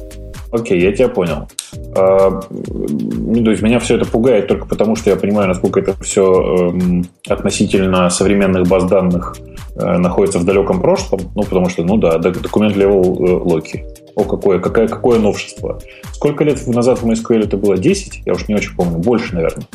Окей, 0.53 0.81
я 0.81 0.93
тебя 0.93 1.09
понял. 1.09 1.49
А, 1.97 2.41
ну, 2.51 3.45
то 3.45 3.51
есть 3.51 3.63
меня 3.63 3.79
все 3.79 3.97
это 3.97 4.05
пугает 4.05 4.49
только 4.49 4.67
потому, 4.67 4.97
что 4.97 5.11
я 5.11 5.17
понимаю, 5.17 5.49
насколько 5.49 5.81
это 5.81 5.95
все 6.03 6.71
эм, 6.71 7.07
относительно 7.29 8.11
современных 8.11 8.67
баз 8.67 8.85
данных 8.85 9.37
э, 9.77 9.99
находится 9.99 10.41
в 10.41 10.45
далеком 10.45 10.81
прошлом. 10.81 11.21
Ну, 11.37 11.43
потому 11.43 11.69
что, 11.69 11.85
ну 11.85 11.97
да, 11.99 12.19
документ 12.19 12.77
level 12.77 13.29
э, 13.29 13.33
локи. 13.45 13.85
О, 14.17 14.25
какое, 14.25 14.59
какое, 14.59 14.89
какое 14.89 15.21
новшество. 15.21 15.81
Сколько 16.13 16.43
лет 16.43 16.67
назад 16.67 17.01
в 17.01 17.07
MySQL 17.07 17.45
это 17.45 17.57
было? 17.57 17.79
10? 17.79 18.23
Я 18.27 18.33
уж 18.33 18.49
не 18.49 18.57
очень 18.57 18.75
помню. 18.75 18.99
Больше, 18.99 19.35
наверное. 19.35 19.67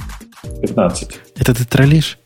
15. 0.62 1.20
Это 1.40 1.56
ты 1.56 1.66
троллишь? 1.66 2.20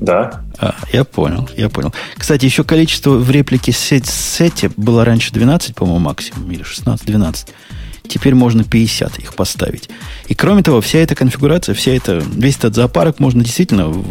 Да. 0.00 0.42
А, 0.58 0.74
я 0.92 1.04
понял, 1.04 1.48
я 1.56 1.68
понял. 1.68 1.92
Кстати, 2.16 2.44
еще 2.44 2.64
количество 2.64 3.10
в 3.10 3.30
реплике 3.30 3.72
сете 3.72 4.70
было 4.76 5.04
раньше 5.04 5.32
12, 5.32 5.74
по-моему, 5.74 6.00
максимум, 6.00 6.50
или 6.50 6.64
16-12. 6.64 7.48
Теперь 8.08 8.34
можно 8.34 8.62
50 8.62 9.18
их 9.18 9.34
поставить. 9.34 9.88
И 10.28 10.34
кроме 10.34 10.62
того, 10.62 10.80
вся 10.80 10.98
эта 10.98 11.14
конфигурация, 11.14 11.74
вся 11.74 11.92
эта, 11.92 12.22
весь 12.34 12.56
этот 12.56 12.74
зоопарк 12.74 13.18
можно 13.18 13.42
действительно 13.42 13.88
в, 13.88 14.04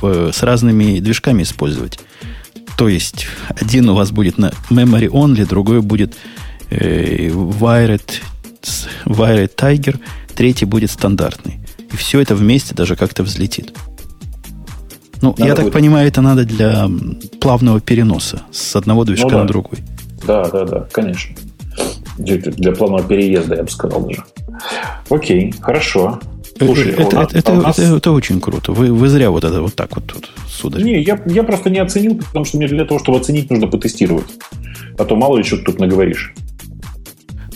в, 0.00 0.32
с 0.32 0.42
разными 0.42 1.00
движками 1.00 1.42
использовать. 1.42 1.98
То 2.76 2.88
есть, 2.88 3.26
один 3.48 3.88
у 3.88 3.94
вас 3.94 4.10
будет 4.10 4.38
на 4.38 4.52
memory 4.70 5.08
only, 5.08 5.46
другой 5.46 5.80
будет 5.80 6.14
э, 6.70 7.28
wired, 7.28 8.20
wired 9.04 9.54
Tiger, 9.56 10.00
третий 10.34 10.64
будет 10.64 10.90
стандартный. 10.90 11.60
И 11.92 11.96
все 11.96 12.20
это 12.20 12.34
вместе 12.34 12.74
даже 12.74 12.96
как-то 12.96 13.22
взлетит. 13.22 13.72
Ну, 15.24 15.30
надо 15.38 15.46
я 15.46 15.54
так 15.54 15.64
будет. 15.64 15.72
понимаю, 15.72 16.06
это 16.06 16.20
надо 16.20 16.44
для 16.44 16.86
плавного 17.40 17.80
переноса 17.80 18.42
с 18.52 18.76
одного 18.76 19.04
движка 19.04 19.28
ну, 19.28 19.30
да. 19.30 19.38
на 19.38 19.46
другой. 19.46 19.78
Да, 20.26 20.44
да, 20.50 20.64
да, 20.66 20.86
конечно. 20.92 21.34
Для 22.18 22.72
плавного 22.72 23.02
переезда, 23.08 23.54
я 23.54 23.62
бы 23.62 23.70
сказал 23.70 24.02
даже. 24.02 24.22
Окей, 25.08 25.54
хорошо. 25.62 26.20
Слушай, 26.58 26.92
это, 26.92 27.02
это, 27.02 27.16
нас, 27.16 27.32
это, 27.32 27.52
нас... 27.54 27.78
это, 27.78 27.96
это 27.96 28.12
очень 28.12 28.38
круто. 28.38 28.72
Вы, 28.72 28.92
вы 28.92 29.08
зря 29.08 29.30
вот 29.30 29.44
это 29.44 29.62
вот 29.62 29.74
так 29.74 29.96
вот 29.96 30.06
тут, 30.06 30.28
сударь. 30.46 30.82
Не, 30.82 31.00
я, 31.00 31.18
я 31.24 31.42
просто 31.42 31.70
не 31.70 31.78
оценил, 31.78 32.16
потому 32.18 32.44
что 32.44 32.58
мне 32.58 32.68
для 32.68 32.84
того, 32.84 33.00
чтобы 33.00 33.16
оценить, 33.16 33.48
нужно 33.48 33.66
потестировать. 33.66 34.26
А 34.98 35.06
то 35.06 35.16
мало 35.16 35.38
ли 35.38 35.42
что 35.42 35.56
тут 35.56 35.80
наговоришь. 35.80 36.34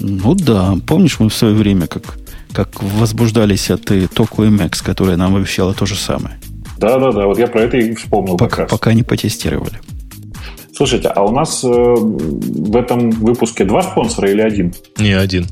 Ну 0.00 0.34
да, 0.34 0.74
помнишь, 0.86 1.20
мы 1.20 1.28
в 1.28 1.34
свое 1.34 1.52
время 1.52 1.86
как, 1.86 2.16
как 2.50 2.82
возбуждались 2.82 3.70
от 3.70 3.84
Току 4.14 4.42
MX, 4.42 4.82
которая 4.82 5.18
нам 5.18 5.36
обещала 5.36 5.74
то 5.74 5.84
же 5.84 5.96
самое. 5.96 6.40
Да, 6.78 6.98
да, 6.98 7.12
да, 7.12 7.26
вот 7.26 7.38
я 7.38 7.46
про 7.46 7.62
это 7.62 7.76
и 7.76 7.94
вспомнил. 7.94 8.36
Пока, 8.36 8.66
пока 8.66 8.92
не 8.92 9.02
потестировали. 9.02 9.78
Слушайте, 10.72 11.08
а 11.08 11.24
у 11.24 11.32
нас 11.32 11.64
э, 11.64 11.68
в 11.68 12.76
этом 12.76 13.10
выпуске 13.10 13.64
два 13.64 13.82
спонсора 13.82 14.30
или 14.30 14.40
один? 14.40 14.72
Не, 14.96 15.12
один. 15.12 15.46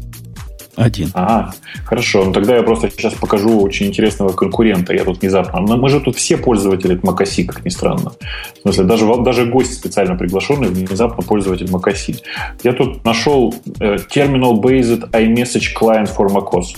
Один. 0.77 1.11
Ага, 1.15 1.55
хорошо. 1.85 2.25
Ну 2.25 2.33
тогда 2.33 2.55
я 2.55 2.63
просто 2.63 2.91
сейчас 2.91 3.15
покажу 3.15 3.61
очень 3.61 3.87
интересного 3.87 4.33
конкурента. 4.33 4.93
Я 4.93 5.05
тут 5.05 5.23
внезапно... 5.23 5.61
Но 5.61 5.79
мы 5.79 5.89
же 5.89 6.01
тут 6.01 6.17
все 6.17 6.37
пользователи 6.37 7.01
Макаси, 7.03 7.45
как 7.45 7.65
ни 7.65 7.71
странно. 7.71 8.13
В 8.59 8.61
смысле, 8.63 8.85
даже, 8.85 9.07
даже 9.25 9.47
гость 9.47 9.75
специально 9.75 10.15
приглашенный 10.17 10.69
внезапно 10.69 11.25
пользователь 11.25 11.71
Макаси. 11.71 12.17
Я 12.63 12.73
тут 12.73 13.05
нашел 13.05 13.55
э, 13.81 13.97
Terminal 13.97 14.61
Based 14.61 15.11
iMessage 15.11 15.75
Client 15.81 16.15
for 16.15 16.29
macOS. 16.29 16.77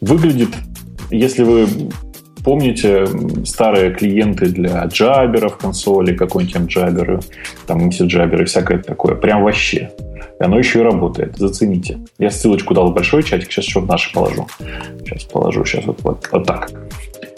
Выглядит, 0.00 0.50
если 1.10 1.44
вы 1.44 1.66
помните 2.44 3.06
старые 3.44 3.92
клиенты 3.92 4.46
для 4.46 4.84
джаберов 4.86 5.56
консоли, 5.56 6.14
какой-нибудь 6.14 6.72
джаберы, 6.72 7.20
там 7.66 7.88
Jabber 7.88 8.30
ы, 8.30 8.44
всякое 8.46 8.78
такое. 8.78 9.14
Прям 9.14 9.42
вообще. 9.42 9.90
И 10.40 10.44
оно 10.44 10.58
еще 10.58 10.80
и 10.80 10.82
работает. 10.82 11.36
Зацените. 11.36 12.00
Я 12.18 12.30
ссылочку 12.30 12.74
дал 12.74 12.90
в 12.90 12.94
большой 12.94 13.22
чатик, 13.22 13.50
сейчас 13.50 13.66
еще 13.66 13.80
в 13.80 13.86
наш 13.86 14.12
положу. 14.12 14.46
Сейчас 15.04 15.24
положу, 15.24 15.64
сейчас 15.64 15.84
вот, 15.86 16.00
вот, 16.02 16.28
вот 16.32 16.46
так. 16.46 16.70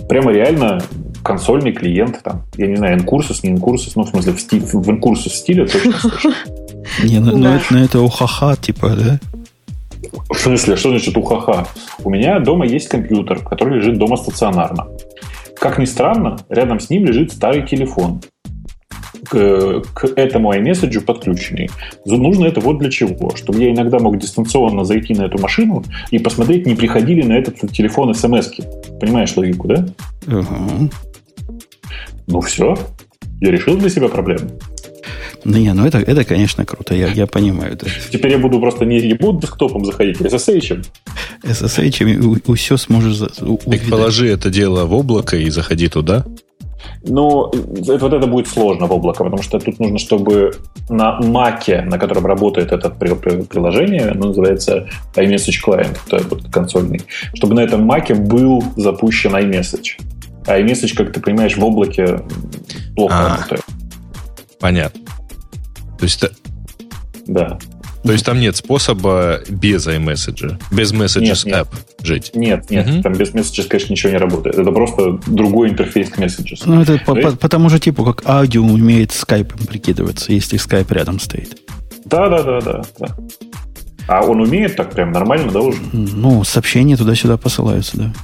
Прямо 0.08 0.32
реально 0.32 0.82
консольный 1.22 1.72
клиент, 1.72 2.22
там, 2.22 2.42
я 2.56 2.66
не 2.66 2.76
знаю, 2.76 2.98
ncurses, 2.98 3.42
не 3.42 3.50
ncurses, 3.50 3.96
ну, 3.96 4.02
в 4.02 4.08
смысле, 4.08 4.32
в, 4.34 4.40
стиль, 4.40 4.60
в 4.60 4.90
ncurses 4.90 5.34
стиле 5.34 5.66
точно 5.66 5.92
слышно. 5.92 6.34
Не, 7.02 7.18
ну, 7.18 7.36
ну 7.36 7.54
это, 7.54 7.64
ну 7.70 7.78
это 7.78 8.00
ухаха, 8.00 8.56
типа, 8.56 8.90
да? 8.90 9.18
В 10.30 10.36
смысле, 10.36 10.76
что 10.76 10.90
значит 10.90 11.16
ухаха? 11.16 11.66
У 12.02 12.10
меня 12.10 12.38
дома 12.40 12.66
есть 12.66 12.88
компьютер, 12.88 13.40
который 13.40 13.78
лежит 13.78 13.98
дома 13.98 14.16
стационарно. 14.16 14.88
Как 15.56 15.78
ни 15.78 15.84
странно, 15.84 16.38
рядом 16.48 16.80
с 16.80 16.90
ним 16.90 17.04
лежит 17.06 17.32
старый 17.32 17.66
телефон 17.66 18.20
к, 19.24 19.82
к 19.94 20.04
этому 20.16 20.52
iMessage 20.52 21.00
подключенный. 21.00 21.70
Нужно 22.04 22.46
это 22.46 22.60
вот 22.60 22.78
для 22.78 22.90
чего? 22.90 23.34
Чтобы 23.34 23.62
я 23.62 23.72
иногда 23.72 23.98
мог 23.98 24.18
дистанционно 24.18 24.84
зайти 24.84 25.14
на 25.14 25.22
эту 25.22 25.38
машину 25.38 25.82
и 26.10 26.18
посмотреть, 26.18 26.66
не 26.66 26.74
приходили 26.74 27.22
на 27.22 27.34
этот 27.34 27.72
телефон 27.72 28.14
смс 28.14 28.50
-ки. 28.50 28.98
Понимаешь 29.00 29.36
логику, 29.36 29.68
да? 29.68 29.86
Угу. 30.26 30.90
Ну 32.26 32.40
все, 32.40 32.76
я 33.40 33.50
решил 33.50 33.76
для 33.76 33.88
себя 33.88 34.08
проблему. 34.08 34.50
Ну, 35.44 35.58
не, 35.58 35.72
ну 35.74 35.86
это, 35.86 35.98
это 35.98 36.24
конечно, 36.24 36.64
круто, 36.64 36.94
я, 36.94 37.08
я 37.08 37.26
понимаю. 37.26 37.76
Да. 37.80 37.86
Теперь 38.10 38.32
я 38.32 38.38
буду 38.38 38.58
просто 38.60 38.84
не, 38.84 39.00
не 39.00 39.14
буду 39.14 39.40
десктопом 39.40 39.84
заходить, 39.84 40.20
а 40.20 40.24
SSH. 40.24 40.86
SSH 41.42 42.40
у, 42.46 42.54
все 42.54 42.76
сможешь 42.76 43.20
увидеть. 43.40 43.82
Так 43.82 43.90
положи 43.90 44.28
это 44.28 44.50
дело 44.50 44.86
в 44.86 44.94
облако 44.94 45.36
и 45.36 45.50
заходи 45.50 45.88
туда. 45.88 46.24
Ну, 47.06 47.50
это, 47.50 47.98
вот 47.98 48.12
это 48.12 48.26
будет 48.26 48.48
сложно 48.48 48.86
в 48.86 48.92
облако, 48.92 49.24
потому 49.24 49.42
что 49.42 49.58
тут 49.58 49.78
нужно, 49.78 49.98
чтобы 49.98 50.52
на 50.88 51.20
маке, 51.20 51.82
на 51.82 51.98
котором 51.98 52.24
работает 52.26 52.72
это 52.72 52.88
приложение, 52.88 54.08
оно 54.08 54.28
называется 54.28 54.88
iMessage 55.14 55.62
Client, 55.66 55.98
это 56.06 56.26
вот 56.28 56.44
консольный, 56.50 57.02
чтобы 57.34 57.54
на 57.54 57.60
этом 57.60 57.84
маке 57.84 58.14
был 58.14 58.62
запущен 58.76 59.34
iMessage. 59.34 60.00
А 60.46 60.58
iMessage, 60.58 60.94
как 60.94 61.12
ты 61.12 61.20
понимаешь, 61.20 61.56
в 61.56 61.64
облаке 61.64 62.20
плохо 62.96 63.14
а, 63.14 63.28
работает. 63.36 63.62
Понятно. 64.60 65.03
То 66.04 66.06
есть... 66.06 66.24
Да. 67.26 67.58
То 68.02 68.12
есть 68.12 68.26
там 68.26 68.38
нет 68.38 68.54
способа 68.54 69.40
без 69.48 69.86
iMessage, 69.86 70.58
без 70.70 70.92
Messages 70.92 71.46
нет, 71.46 71.46
App 71.46 71.68
нет. 71.72 72.06
жить? 72.06 72.30
Нет, 72.34 72.70
нет, 72.70 72.86
угу. 72.86 73.02
там 73.02 73.14
без 73.14 73.32
Messages, 73.32 73.66
конечно, 73.66 73.92
ничего 73.92 74.12
не 74.12 74.18
работает. 74.18 74.58
Это 74.58 74.70
просто 74.70 75.18
другой 75.26 75.70
интерфейс 75.70 76.10
к 76.10 76.18
Messages. 76.18 76.64
Ну, 76.66 76.82
это 76.82 76.98
по, 76.98 77.14
по, 77.14 77.34
по 77.34 77.48
тому 77.48 77.70
же 77.70 77.80
типу, 77.80 78.04
как 78.04 78.28
аудио 78.28 78.62
умеет 78.62 79.12
Skype 79.12 79.66
прикидываться, 79.66 80.30
если 80.34 80.58
Skype 80.58 80.92
рядом 80.92 81.18
стоит. 81.18 81.56
Да, 82.04 82.28
да, 82.28 82.42
да, 82.42 82.60
да, 82.60 82.82
да. 82.98 83.16
А 84.06 84.26
он 84.26 84.42
умеет 84.42 84.76
так 84.76 84.90
прям 84.90 85.10
нормально, 85.12 85.50
да, 85.50 85.60
уже? 85.60 85.78
Ну, 85.94 86.44
сообщения 86.44 86.98
туда-сюда 86.98 87.38
посылаются, 87.38 87.96
да. 87.96 88.14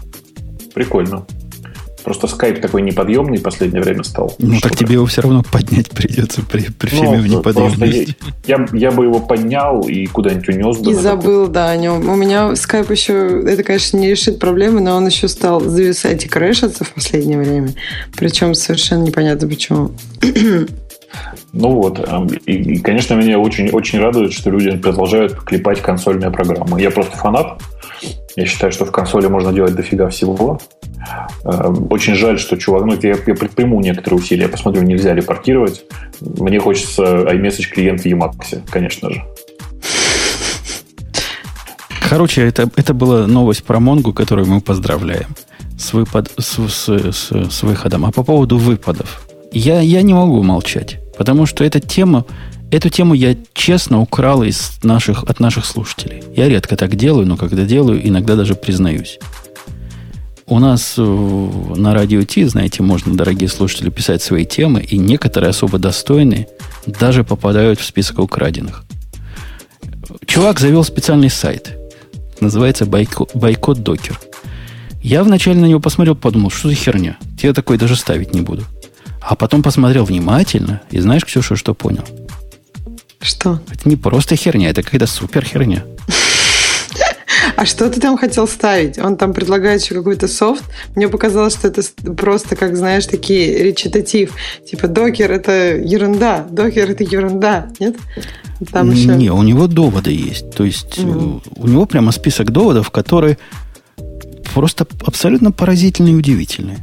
Прикольно. 0.75 1.25
Просто 2.05 2.27
скайп 2.27 2.61
такой 2.61 2.83
неподъемный 2.83 3.39
в 3.39 3.43
последнее 3.43 3.83
время 3.83 4.03
стал. 4.05 4.35
Ну, 4.39 4.59
так 4.61 4.77
тебе 4.77 4.95
его 4.95 5.07
все 5.07 5.23
равно 5.23 5.43
поднять 5.43 5.91
придется 5.91 6.43
при, 6.43 6.71
при 6.71 6.95
ну, 6.95 7.15
в 7.17 7.27
неподъемности. 7.27 8.17
Я, 8.47 8.57
я, 8.57 8.67
я 8.73 8.91
бы 8.91 9.05
его 9.05 9.21
поднял 9.21 9.83
и 9.83 10.07
куда-нибудь 10.07 10.49
унес 10.49 10.79
бы. 10.79 10.91
И 10.91 10.95
забыл, 10.95 11.43
такой. 11.43 11.55
да, 11.55 11.71
о 11.71 11.77
нем. 11.77 12.09
У 12.09 12.17
меня 12.17 12.57
скайп 12.57 12.91
еще, 12.91 13.43
это, 13.47 13.63
конечно, 13.63 13.97
не 13.99 14.11
решит 14.11 14.39
проблемы, 14.39 14.81
но 14.81 14.97
он 14.97 15.07
еще 15.07 15.29
стал 15.29 15.61
зависать 15.61 16.25
и 16.25 16.29
крэшиться 16.29 16.85
в 16.85 16.95
последнее 16.95 17.39
время. 17.39 17.75
Причем 18.17 18.55
совершенно 18.55 19.03
непонятно 19.03 19.49
почему. 19.49 19.93
Ну 21.53 21.71
вот, 21.73 21.99
и, 22.47 22.53
и, 22.53 22.79
конечно, 22.79 23.15
меня 23.15 23.39
очень, 23.39 23.71
очень 23.71 23.99
радует, 23.99 24.33
что 24.33 24.51
люди 24.51 24.77
продолжают 24.77 25.35
клепать 25.43 25.81
консольные 25.81 26.31
программы. 26.31 26.81
Я 26.81 26.91
просто 26.91 27.17
фанат. 27.17 27.61
Я 28.37 28.47
считаю, 28.47 28.73
что 28.73 28.85
в 28.85 28.93
консоли 28.93 29.27
можно 29.27 29.53
делать 29.53 29.75
дофига 29.75 30.09
всего. 30.09 30.61
Эм, 31.45 31.87
очень 31.91 32.15
жаль, 32.15 32.39
что 32.39 32.57
чувак, 32.57 32.85
ну, 32.85 32.99
я, 33.03 33.11
я 33.11 33.35
предприму 33.35 33.81
некоторые 33.81 34.21
усилия, 34.21 34.43
я 34.43 34.49
посмотрю, 34.49 34.83
нельзя 34.83 35.15
ли 35.15 35.23
портировать. 35.23 35.85
Мне 36.21 36.61
хочется 36.61 37.03
iMessage 37.03 37.71
клиент 37.71 38.03
в 38.03 38.07
Emacs, 38.07 38.61
конечно 38.71 39.11
же. 39.11 39.25
Короче, 42.09 42.43
это, 42.43 42.69
это 42.77 42.93
была 42.93 43.27
новость 43.27 43.65
про 43.65 43.79
Монгу, 43.79 44.13
которую 44.13 44.49
мы 44.49 44.61
поздравляем 44.61 45.29
с, 45.79 45.93
выпад, 45.93 46.31
с, 46.39 46.59
с, 46.69 46.89
с, 46.89 47.31
с 47.31 47.63
выходом. 47.63 48.05
А 48.05 48.11
по 48.11 48.25
поводу 48.25 48.59
выпадов, 48.59 49.23
я, 49.53 49.81
я 49.81 50.03
не 50.03 50.13
могу 50.13 50.43
молчать, 50.43 50.99
потому 51.17 51.47
что 51.47 51.65
эта 51.65 51.81
тема, 51.81 52.25
эту 52.71 52.89
тему 52.89 53.15
я 53.15 53.37
честно 53.55 54.01
украл 54.01 54.43
из 54.43 54.81
наших, 54.83 55.23
от 55.23 55.41
наших 55.41 55.65
слушателей. 55.65 56.23
Я 56.35 56.49
редко 56.49 56.77
так 56.77 56.97
делаю, 56.97 57.27
но 57.27 57.37
когда 57.37 57.65
делаю, 57.65 58.07
иногда 58.07 58.35
даже 58.35 58.55
признаюсь. 58.55 59.19
У 60.51 60.59
нас 60.59 60.97
э, 60.99 61.03
на 61.77 61.95
радио 61.95 62.25
Ти, 62.25 62.45
знаете, 62.45 62.83
можно, 62.83 63.15
дорогие 63.15 63.49
слушатели, 63.49 63.89
писать 63.89 64.21
свои 64.21 64.45
темы, 64.45 64.83
и 64.83 64.99
некоторые 64.99 65.51
особо 65.51 65.79
достойные 65.79 66.49
даже 66.87 67.23
попадают 67.23 67.79
в 67.79 67.85
список 67.85 68.19
украденных. 68.19 68.83
Чувак 70.27 70.59
завел 70.59 70.83
специальный 70.83 71.31
сайт. 71.31 71.79
Называется 72.41 72.85
Бойкот, 72.85 73.31
Бойкот 73.33 73.85
Докер. 73.85 74.19
Я 75.01 75.23
вначале 75.23 75.61
на 75.61 75.67
него 75.67 75.79
посмотрел, 75.79 76.17
подумал, 76.17 76.51
что 76.51 76.69
за 76.69 76.75
херня. 76.75 77.17
Я 77.39 77.53
такой 77.53 77.79
даже 77.79 77.95
ставить 77.95 78.35
не 78.35 78.41
буду. 78.41 78.65
А 79.21 79.37
потом 79.37 79.63
посмотрел 79.63 80.05
внимательно, 80.05 80.81
и 80.91 80.99
знаешь, 80.99 81.25
Ксюша, 81.25 81.55
что 81.55 81.75
понял? 81.75 82.05
Что? 83.21 83.61
Это 83.71 83.89
не 83.89 83.95
просто 83.95 84.35
херня, 84.35 84.71
это 84.71 84.83
какая-то 84.83 85.07
супер 85.07 85.45
херня. 85.45 85.85
А 87.61 87.67
что 87.67 87.91
ты 87.91 88.01
там 88.01 88.17
хотел 88.17 88.49
ставить? 88.49 88.99
Он 88.99 89.19
там 89.19 89.35
предлагает 89.35 89.83
еще 89.83 89.95
какой-то 89.95 90.29
софт. 90.29 90.65
Мне 90.97 91.09
показалось, 91.09 91.53
что 91.53 91.69
это 91.69 91.83
просто, 92.17 92.57
как 92.57 92.75
знаешь, 92.75 93.05
такие 93.05 93.63
речитатив. 93.63 94.33
Типа, 94.65 94.89
докер– 94.89 95.31
это 95.33 95.77
ерунда, 95.77 96.47
докер– 96.51 96.91
это 96.93 97.05
ерунда. 97.05 97.69
Нет? 97.79 97.97
Там 98.73 98.91
еще... 98.91 99.15
Не, 99.15 99.31
у 99.31 99.43
него 99.43 99.67
доводы 99.67 100.11
есть. 100.11 100.53
То 100.53 100.65
есть 100.65 101.01
mm 101.01 101.43
у 101.57 101.69
него 101.69 101.85
прямо 101.85 102.13
список 102.13 102.51
доводов, 102.51 102.91
которые 102.91 103.37
просто 104.55 104.87
абсолютно 105.05 105.53
поразительные 105.53 106.15
и 106.15 106.17
удивительные. 106.17 106.79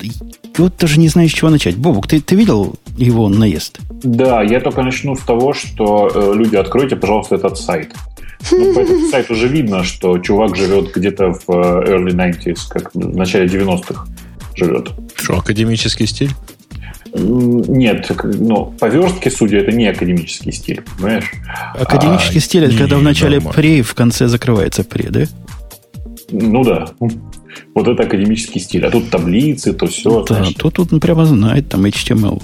И 0.00 0.12
вот 0.56 0.74
даже 0.78 1.00
не 1.00 1.08
знаешь, 1.08 1.32
с 1.32 1.34
чего 1.34 1.50
начать. 1.50 1.76
Бобук, 1.76 2.06
ты, 2.06 2.20
ты 2.20 2.36
видел 2.36 2.76
его 2.96 3.28
наезд? 3.28 3.80
Да, 3.90 4.42
я 4.42 4.60
только 4.60 4.82
начну 4.82 5.16
с 5.16 5.20
того, 5.20 5.52
что 5.52 6.10
э, 6.14 6.34
люди, 6.36 6.54
откройте, 6.54 6.94
пожалуйста, 6.96 7.34
этот 7.34 7.58
сайт. 7.58 7.92
Ну, 8.50 8.74
по 8.74 8.80
этому 8.80 9.06
сайту 9.08 9.34
уже 9.34 9.48
видно, 9.48 9.84
что 9.84 10.18
чувак 10.18 10.56
живет 10.56 10.92
где-то 10.94 11.32
в 11.32 11.48
э, 11.48 11.92
early 11.92 12.12
90s, 12.12 12.58
как 12.68 12.94
в 12.94 13.16
начале 13.16 13.46
90-х 13.46 14.06
живет. 14.56 14.90
Что, 15.14 15.38
академический 15.38 16.06
стиль? 16.06 16.30
Нет, 17.12 18.10
ну, 18.22 18.74
по 18.78 18.86
верстке, 18.86 19.30
судя, 19.30 19.58
это 19.58 19.72
не 19.72 19.86
академический 19.86 20.52
стиль, 20.52 20.82
понимаешь? 20.96 21.32
Академический 21.74 22.38
а, 22.38 22.42
стиль 22.42 22.64
это 22.64 22.76
когда 22.76 22.98
в 22.98 23.02
начале 23.02 23.36
нормально. 23.36 23.54
пре, 23.54 23.82
в 23.82 23.94
конце 23.94 24.28
закрывается 24.28 24.84
пре, 24.84 25.08
да? 25.10 25.24
Ну 26.30 26.62
да. 26.62 26.90
Вот 27.74 27.88
это 27.88 28.04
академический 28.04 28.60
стиль. 28.60 28.86
А 28.86 28.90
тут 28.90 29.10
таблицы, 29.10 29.72
то 29.72 29.86
все. 29.86 30.24
Да, 30.24 30.46
тут, 30.56 30.74
тут 30.74 31.00
прямо 31.00 31.24
знает, 31.24 31.68
там 31.68 31.84
HTML 31.84 32.40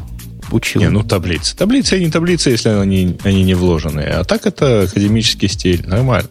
учил. 0.52 0.80
Не, 0.80 0.88
ну 0.88 1.02
таблицы. 1.02 1.56
Таблицы 1.56 1.98
не 1.98 2.10
таблицы, 2.10 2.50
если 2.50 2.68
они, 2.70 3.16
они 3.24 3.44
не 3.44 3.54
вложенные. 3.54 4.08
А 4.08 4.24
так 4.24 4.46
это 4.46 4.82
академический 4.82 5.48
стиль. 5.48 5.86
Нормально. 5.86 6.28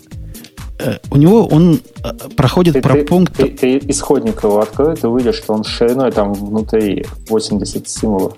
Э, 0.80 0.98
у 1.10 1.18
него 1.18 1.46
он 1.48 1.80
э, 2.04 2.12
проходит 2.36 2.74
ты, 2.74 2.82
про 2.82 2.94
ты, 2.94 3.06
пункт... 3.06 3.38
Ты, 3.38 3.48
ты 3.48 3.78
исходник 3.88 4.44
его 4.44 4.60
открой, 4.60 4.96
ты 4.96 5.08
увидишь, 5.08 5.36
что 5.36 5.54
он 5.54 5.64
шириной 5.64 6.12
там 6.12 6.34
внутри 6.34 7.06
80 7.28 7.88
символов. 7.88 8.34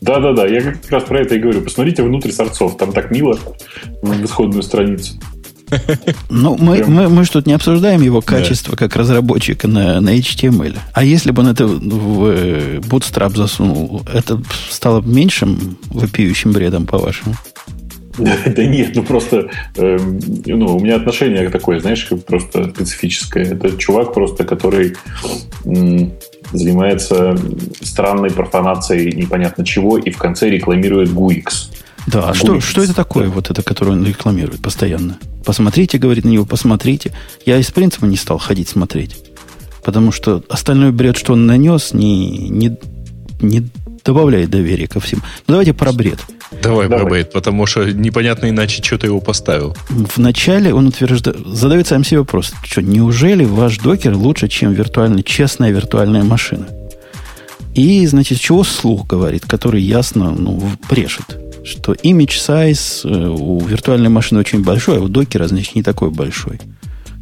Да-да-да, 0.00 0.46
я 0.46 0.60
как 0.60 0.90
раз 0.90 1.04
про 1.04 1.20
это 1.20 1.36
и 1.36 1.38
говорю. 1.38 1.62
Посмотрите 1.62 2.02
внутрь 2.02 2.30
сорцов, 2.30 2.76
там 2.76 2.92
так 2.92 3.10
мило 3.10 3.38
на 4.02 4.22
исходную 4.22 4.62
страницу. 4.62 5.14
Ну, 6.30 6.56
мы, 6.58 6.84
мы, 6.84 7.08
мы 7.08 7.24
же 7.24 7.30
тут 7.30 7.46
не 7.46 7.52
обсуждаем 7.52 8.02
его 8.02 8.20
качество 8.20 8.76
да. 8.76 8.86
как 8.86 8.96
разработчика 8.96 9.68
на, 9.68 10.00
на 10.00 10.16
HTML. 10.16 10.76
А 10.92 11.04
если 11.04 11.30
бы 11.30 11.42
он 11.42 11.48
это 11.48 11.66
в 11.66 12.26
э, 12.26 12.78
Bootstrap 12.78 13.36
засунул, 13.36 14.02
это 14.12 14.40
стало 14.70 15.00
меньшим 15.00 15.78
вопиющим 15.90 16.52
бредом, 16.52 16.86
по-вашему? 16.86 17.34
Да, 18.18 18.36
да 18.46 18.64
нет, 18.64 18.94
ну 18.94 19.02
просто 19.02 19.50
э, 19.76 19.98
ну, 20.46 20.76
у 20.76 20.80
меня 20.80 20.96
отношение 20.96 21.48
такое, 21.50 21.80
знаешь, 21.80 22.08
просто 22.26 22.70
специфическое. 22.74 23.44
Это 23.54 23.76
чувак 23.76 24.14
просто, 24.14 24.44
который 24.44 24.94
м, 25.64 26.12
занимается 26.52 27.36
странной 27.80 28.30
профанацией 28.30 29.12
непонятно 29.12 29.64
чего 29.64 29.98
и 29.98 30.10
в 30.10 30.18
конце 30.18 30.48
рекламирует 30.48 31.10
GUIX. 31.10 31.44
Да, 32.06 32.30
а 32.30 32.34
что, 32.34 32.60
что 32.60 32.82
это 32.82 32.94
такое, 32.94 33.28
вот 33.28 33.50
это, 33.50 33.62
которое 33.62 33.92
он 33.92 34.04
рекламирует 34.04 34.62
постоянно? 34.62 35.18
Посмотрите, 35.44 35.98
говорит 35.98 36.24
на 36.24 36.30
него, 36.30 36.44
посмотрите. 36.44 37.12
Я 37.44 37.58
из 37.58 37.70
принципа 37.70 38.06
не 38.06 38.16
стал 38.16 38.38
ходить 38.38 38.68
смотреть. 38.68 39.16
Потому 39.84 40.12
что 40.12 40.42
остальной 40.48 40.92
бред, 40.92 41.16
что 41.16 41.34
он 41.34 41.46
нанес, 41.46 41.92
не, 41.92 42.48
не, 42.48 42.76
не 43.40 43.68
добавляет 44.04 44.50
доверия 44.50 44.86
ко 44.86 45.00
всем. 45.00 45.20
Ну, 45.46 45.54
давайте 45.54 45.74
про 45.74 45.92
бред. 45.92 46.18
Давай, 46.62 46.88
Давай. 46.88 47.04
про 47.04 47.10
бред, 47.10 47.32
потому 47.32 47.66
что 47.66 47.84
непонятно 47.92 48.48
иначе, 48.48 48.82
что 48.82 48.98
ты 48.98 49.08
его 49.08 49.20
поставил. 49.20 49.76
Вначале 49.88 50.72
он 50.72 50.86
утверждает, 50.88 51.38
задает 51.46 51.86
сам 51.88 52.04
себе 52.04 52.20
вопрос, 52.20 52.52
что 52.62 52.80
неужели 52.80 53.44
ваш 53.44 53.78
докер 53.78 54.14
лучше, 54.14 54.48
чем 54.48 54.72
виртуальный, 54.72 55.22
честная 55.22 55.70
виртуальная 55.70 56.22
машина? 56.22 56.66
И, 57.74 58.06
значит, 58.06 58.38
чего 58.38 58.64
слух 58.64 59.06
говорит, 59.06 59.44
который 59.46 59.82
ясно 59.82 60.30
ну, 60.30 60.62
брешет 60.88 61.38
что 61.64 61.92
image 61.92 62.38
size 62.46 63.08
э, 63.08 63.28
у 63.28 63.58
виртуальной 63.60 64.10
машины 64.10 64.40
очень 64.40 64.62
большой, 64.62 64.98
а 64.98 65.00
у 65.00 65.08
докера, 65.08 65.48
значит, 65.48 65.74
не 65.74 65.82
такой 65.82 66.10
большой. 66.10 66.60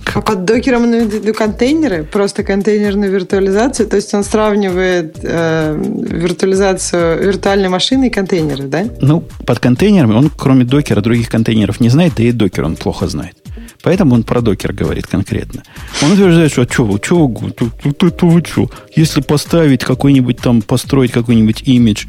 Как? 0.05 0.17
А 0.17 0.21
под 0.21 0.45
докером 0.45 0.91
на 0.91 1.05
виду 1.05 1.33
контейнеры, 1.33 2.03
просто 2.03 2.43
контейнерную 2.43 3.11
виртуализацию, 3.11 3.89
то 3.89 3.97
есть 3.97 4.13
он 4.15 4.25
сравнивает 4.25 5.19
э, 5.23 5.81
виртуализацию 5.81 7.25
виртуальной 7.25 7.69
машины 7.69 8.09
и 8.09 8.11
контейнеры, 8.11 8.65
да? 8.65 8.85
Ну, 9.01 9.23
под 9.47 9.61
контейнерами 9.61 10.15
он, 10.15 10.31
кроме 10.37 10.65
докера, 10.65 11.01
других 11.01 11.29
контейнеров 11.29 11.81
не 11.81 11.89
знает, 11.89 12.15
да 12.17 12.25
и 12.25 12.33
докер 12.33 12.65
он 12.65 12.77
плохо 12.77 13.07
знает. 13.07 13.37
Поэтому 13.83 14.15
он 14.15 14.23
про 14.23 14.41
докер 14.41 14.73
говорит 14.73 15.07
конкретно. 15.07 15.63
Он 16.03 16.13
утверждает, 16.13 16.53
что 16.53 16.63
а 16.63 16.67
что 16.71 16.85
вы, 16.85 17.01
что 17.03 17.27
вы, 17.27 17.51
это 17.91 18.27
вы 18.27 18.45
что? 18.45 18.71
Если 18.95 19.21
поставить 19.21 19.83
какой-нибудь 19.83 20.39
там, 20.39 20.63
построить 20.63 21.13
какой-нибудь 21.13 21.63
имидж, 21.67 22.07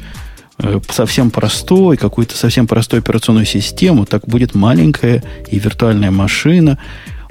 Э, 0.58 0.80
совсем 0.88 1.30
простой, 1.30 1.96
какую-то 1.96 2.36
совсем 2.36 2.68
простую 2.68 3.00
операционную 3.00 3.46
систему, 3.46 4.06
так 4.06 4.26
будет 4.26 4.54
маленькая 4.54 5.24
и 5.50 5.58
виртуальная 5.58 6.12
машина. 6.12 6.78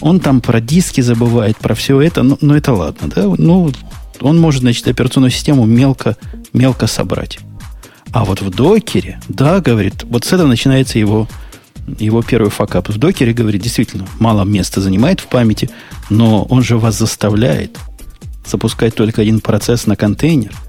Он 0.01 0.19
там 0.19 0.41
про 0.41 0.59
диски 0.59 0.99
забывает, 0.99 1.57
про 1.57 1.73
все 1.73 2.01
это, 2.01 2.21
ну, 2.23 2.37
ну 2.41 2.53
это 2.53 2.73
ладно, 2.73 3.09
да? 3.15 3.23
Ну, 3.37 3.71
он 4.19 4.39
может, 4.39 4.61
значит, 4.61 4.87
операционную 4.89 5.31
систему 5.31 5.65
мелко, 5.65 6.17
мелко 6.51 6.87
собрать. 6.87 7.39
А 8.11 8.25
вот 8.25 8.41
в 8.41 8.49
докере, 8.49 9.21
да, 9.29 9.61
говорит, 9.61 10.03
вот 10.03 10.25
с 10.25 10.33
этого 10.33 10.47
начинается 10.47 10.99
его, 10.99 11.29
его 11.99 12.21
первый 12.21 12.49
факап. 12.49 12.89
В 12.89 12.97
докере, 12.97 13.33
говорит, 13.33 13.61
действительно, 13.61 14.07
мало 14.19 14.43
места 14.43 14.81
занимает 14.81 15.19
в 15.19 15.27
памяти, 15.27 15.69
но 16.09 16.43
он 16.43 16.63
же 16.63 16.77
вас 16.77 16.97
заставляет 16.97 17.77
запускать 18.45 18.95
только 18.95 19.21
один 19.21 19.39
процесс 19.39 19.85
на 19.87 19.95
контейнер– 19.95 20.53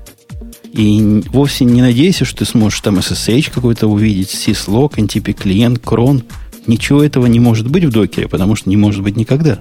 и 0.75 1.23
вовсе 1.29 1.65
не 1.65 1.83
надейся, 1.83 2.25
что 2.25 2.39
ты 2.39 2.45
сможешь 2.47 2.81
там 2.81 2.99
SSH 2.99 3.53
какой-то 3.53 3.87
увидеть, 3.87 4.31
syslog, 4.31 4.95
NTP 4.97 5.33
клиент, 5.33 5.79
крон. 5.79 6.25
Ничего 6.67 7.05
этого 7.05 7.27
не 7.27 7.39
может 7.39 7.71
быть 7.71 7.85
в 7.85 7.91
докере, 7.91 8.27
потому 8.27 8.57
что 8.57 8.69
не 8.69 8.77
может 8.77 9.05
быть 9.05 9.17
никогда. 9.17 9.61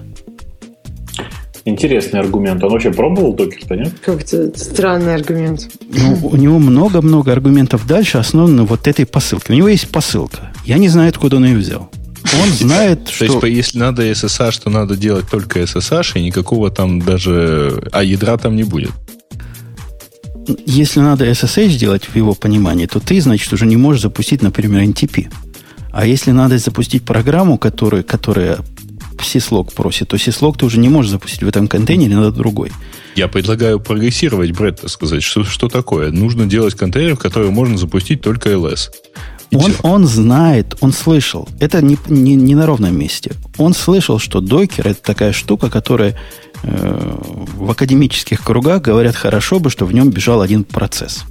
Интересный 1.66 2.20
аргумент. 2.20 2.62
Он 2.62 2.70
вообще 2.70 2.92
пробовал 2.92 3.32
докер-то, 3.32 3.74
нет? 3.74 3.92
Как-то 4.04 4.56
странный 4.56 5.14
аргумент. 5.14 5.70
Ну, 5.88 6.28
у 6.28 6.36
него 6.36 6.58
много-много 6.58 7.32
аргументов 7.32 7.86
дальше, 7.86 8.18
основаны 8.18 8.52
на 8.54 8.64
вот 8.64 8.86
этой 8.86 9.06
посылке. 9.06 9.54
У 9.54 9.56
него 9.56 9.68
есть 9.68 9.88
посылка. 9.88 10.52
Я 10.66 10.76
не 10.76 10.88
знаю, 10.88 11.08
откуда 11.08 11.36
он 11.36 11.46
ее 11.46 11.56
взял. 11.56 11.90
Он 12.42 12.48
знает, 12.52 13.08
что... 13.08 13.40
То 13.40 13.46
есть, 13.46 13.56
если 13.56 13.78
надо 13.78 14.10
SSH, 14.10 14.62
то 14.64 14.70
надо 14.70 14.96
делать 14.96 15.26
только 15.30 15.60
SSH, 15.60 16.18
и 16.18 16.22
никакого 16.22 16.70
там 16.70 17.00
даже... 17.00 17.88
А 17.92 18.04
ядра 18.04 18.36
там 18.36 18.56
не 18.56 18.64
будет 18.64 18.92
если 20.66 21.00
надо 21.00 21.26
SSH 21.26 21.76
делать 21.78 22.04
в 22.04 22.16
его 22.16 22.34
понимании, 22.34 22.86
то 22.86 23.00
ты, 23.00 23.20
значит, 23.20 23.52
уже 23.52 23.66
не 23.66 23.76
можешь 23.76 24.02
запустить, 24.02 24.42
например, 24.42 24.82
NTP. 24.82 25.32
А 25.90 26.06
если 26.06 26.32
надо 26.32 26.58
запустить 26.58 27.04
программу, 27.04 27.56
которая, 27.56 28.02
которая 28.02 28.58
syslog 29.24 29.74
просит, 29.74 30.08
то 30.08 30.16
syslog 30.16 30.58
ты 30.58 30.66
уже 30.66 30.78
не 30.78 30.88
можешь 30.88 31.10
запустить 31.10 31.42
в 31.42 31.48
этом 31.48 31.68
контейнере, 31.68 32.14
надо 32.14 32.32
другой. 32.32 32.70
Я 33.16 33.28
предлагаю 33.28 33.80
прогрессировать, 33.80 34.52
Брэд, 34.52 34.80
сказать, 34.86 35.22
что, 35.22 35.44
что 35.44 35.68
такое. 35.68 36.10
Нужно 36.10 36.46
делать 36.46 36.74
контейнер, 36.74 37.16
в 37.16 37.20
который 37.20 37.50
можно 37.50 37.78
запустить 37.78 38.20
только 38.20 38.50
LS. 38.50 38.90
он, 39.52 39.72
он 39.82 40.06
знает, 40.06 40.74
он 40.80 40.92
слышал. 40.92 41.48
Это 41.60 41.80
не, 41.80 41.96
не, 42.08 42.34
не 42.34 42.54
на 42.54 42.66
ровном 42.66 42.98
месте. 42.98 43.32
Он 43.56 43.72
слышал, 43.72 44.18
что 44.18 44.40
докер 44.40 44.88
это 44.88 45.00
такая 45.00 45.32
штука, 45.32 45.70
которая 45.70 46.16
в 46.64 47.70
академических 47.70 48.42
кругах 48.42 48.82
говорят 48.82 49.14
хорошо 49.14 49.60
бы, 49.60 49.70
что 49.70 49.84
в 49.84 49.92
нем 49.92 50.10
бежал 50.10 50.40
один 50.40 50.64
процесс. 50.64 51.24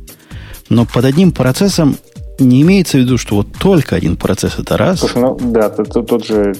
Но 0.69 0.85
под 0.85 1.05
одним 1.05 1.31
процессом 1.31 1.97
не 2.39 2.61
имеется 2.61 2.97
в 2.97 3.01
виду, 3.01 3.17
что 3.17 3.35
вот 3.35 3.47
только 3.59 3.95
один 3.95 4.15
процесс 4.15 4.53
это 4.57 4.77
раз. 4.77 4.99
Слушай, 4.99 5.21
ну 5.21 5.37
да, 5.39 5.69
тут, 5.69 6.07
тут 6.07 6.25
же 6.25 6.55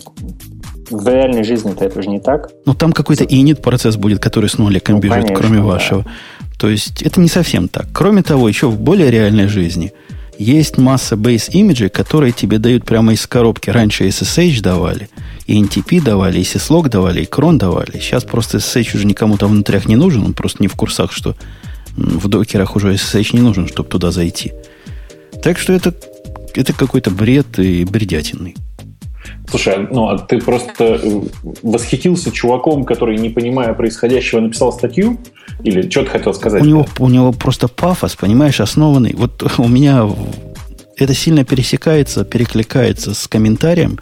в 0.89 1.07
реальной 1.07 1.43
жизни-то 1.43 1.85
это 1.85 2.01
же 2.01 2.09
не 2.09 2.19
так. 2.19 2.49
Ну, 2.65 2.73
там 2.73 2.93
какой-то 2.93 3.23
init 3.23 3.61
процесс 3.61 3.95
будет, 3.95 4.19
который 4.19 4.49
с 4.49 4.57
нуликом 4.57 4.95
ну, 4.95 5.01
бежит, 5.01 5.23
конечно, 5.23 5.35
кроме 5.35 5.57
да. 5.57 5.63
вашего. 5.63 6.05
То 6.57 6.69
есть 6.69 7.01
это 7.01 7.19
не 7.19 7.29
совсем 7.29 7.67
так. 7.67 7.87
Кроме 7.93 8.23
того, 8.23 8.47
еще 8.47 8.67
в 8.67 8.79
более 8.79 9.11
реальной 9.11 9.47
жизни 9.47 9.93
есть 10.37 10.77
масса 10.77 11.15
base 11.15 11.51
имиджей, 11.51 11.89
которые 11.89 12.31
тебе 12.31 12.57
дают 12.57 12.85
прямо 12.85 13.13
из 13.13 13.25
коробки. 13.27 13.69
Раньше 13.69 14.07
SSH 14.07 14.61
давали– 14.61 15.09
и 15.45 15.61
NTP 15.61 16.01
давали, 16.01 16.39
и 16.39 16.43
syslog 16.43 16.89
давали, 16.89 17.21
и 17.21 17.25
крон 17.25 17.57
давали. 17.57 17.99
Сейчас 17.99 18.23
просто 18.23 18.57
SSH 18.57 18.95
уже 18.95 19.05
никому 19.05 19.37
там 19.37 19.51
внутрях 19.51 19.87
не 19.87 19.95
нужен, 19.95 20.23
он 20.23 20.33
просто 20.33 20.61
не 20.61 20.67
в 20.67 20.75
курсах, 20.75 21.11
что 21.11 21.35
в 21.95 22.27
докерах 22.27 22.75
уже 22.75 22.93
SSH 22.93 23.35
не 23.35 23.41
нужен, 23.41 23.67
чтобы 23.67 23.89
туда 23.89 24.11
зайти. 24.11 24.53
Так 25.43 25.59
что 25.59 25.73
это, 25.73 25.93
это 26.55 26.73
какой-то 26.73 27.11
бред 27.11 27.59
и 27.59 27.83
бредятинный. 27.83 28.55
Слушай, 29.49 29.87
ну 29.91 30.07
а 30.07 30.17
ты 30.17 30.39
просто 30.39 30.99
э, 31.01 31.21
восхитился 31.61 32.31
чуваком, 32.31 32.85
который, 32.85 33.17
не 33.17 33.29
понимая 33.29 33.73
происходящего, 33.73 34.39
написал 34.39 34.71
статью? 34.71 35.17
Или 35.63 35.89
что 35.89 36.03
ты 36.03 36.09
хотел 36.09 36.33
сказать? 36.33 36.61
У 36.61 36.65
него, 36.65 36.87
у 36.99 37.09
него 37.09 37.31
просто 37.31 37.67
пафос, 37.67 38.15
понимаешь, 38.15 38.59
основанный. 38.59 39.13
Вот 39.15 39.43
у 39.57 39.67
меня 39.67 40.07
это 40.97 41.13
сильно 41.13 41.43
пересекается, 41.43 42.23
перекликается 42.23 43.13
с 43.13 43.27
комментарием, 43.27 43.99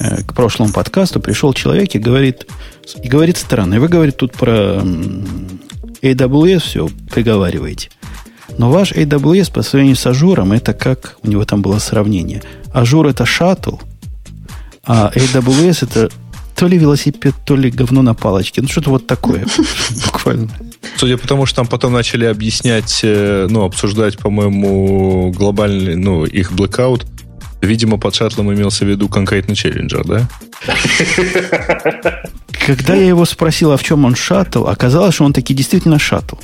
Э, 0.00 0.22
к 0.22 0.32
прошлому 0.32 0.72
подкасту 0.72 1.20
пришел 1.20 1.52
человек 1.52 1.94
и 1.94 1.98
говорит, 1.98 2.46
и 3.02 3.08
говорит 3.08 3.36
странно. 3.36 3.74
И 3.74 3.78
вы, 3.78 3.88
говорит, 3.88 4.16
тут 4.16 4.32
про 4.32 4.82
AWS 6.02 6.58
все 6.60 6.88
приговариваете. 7.12 7.90
Но 8.56 8.70
ваш 8.70 8.92
AWS 8.92 9.52
по 9.52 9.62
сравнению 9.62 9.96
с 9.96 10.06
Azure 10.06 10.35
ом, 10.35 10.52
это 10.52 10.72
как, 10.72 11.18
у 11.22 11.28
него 11.28 11.44
там 11.44 11.60
было 11.60 11.78
сравнение. 11.78 12.42
Azure 12.72 13.06
это 13.06 13.26
шаттл, 13.26 13.76
а 14.84 15.10
AWS 15.14 15.84
это 15.84 16.10
то 16.56 16.66
ли 16.66 16.76
велосипед, 16.76 17.34
то 17.46 17.56
ли 17.56 17.70
говно 17.70 18.02
на 18.02 18.14
палочке. 18.14 18.60
Ну, 18.60 18.68
что-то 18.68 18.90
вот 18.90 19.06
такое 19.06 19.46
буквально. 20.06 20.50
Судя 20.96 21.16
по 21.16 21.26
тому, 21.26 21.46
что 21.46 21.56
там 21.56 21.66
потом 21.66 21.92
начали 21.92 22.26
объяснять, 22.26 23.00
э, 23.02 23.46
ну, 23.48 23.64
обсуждать, 23.64 24.18
по-моему, 24.18 25.32
глобальный, 25.32 25.96
ну, 25.96 26.24
их 26.24 26.52
blackout, 26.52 27.06
Видимо, 27.60 27.98
под 27.98 28.14
шаттлом 28.14 28.52
имелся 28.52 28.86
в 28.86 28.88
виду 28.88 29.08
конкретно 29.08 29.54
Челленджер, 29.54 30.04
да? 30.06 30.28
Когда 32.66 32.94
я 32.94 33.06
его 33.06 33.26
спросил, 33.26 33.72
а 33.72 33.76
в 33.76 33.84
чем 33.84 34.06
он 34.06 34.14
шаттл, 34.14 34.66
оказалось, 34.66 35.14
что 35.14 35.24
он 35.24 35.34
таки 35.34 35.52
действительно 35.52 35.98
шаттл. 35.98 36.36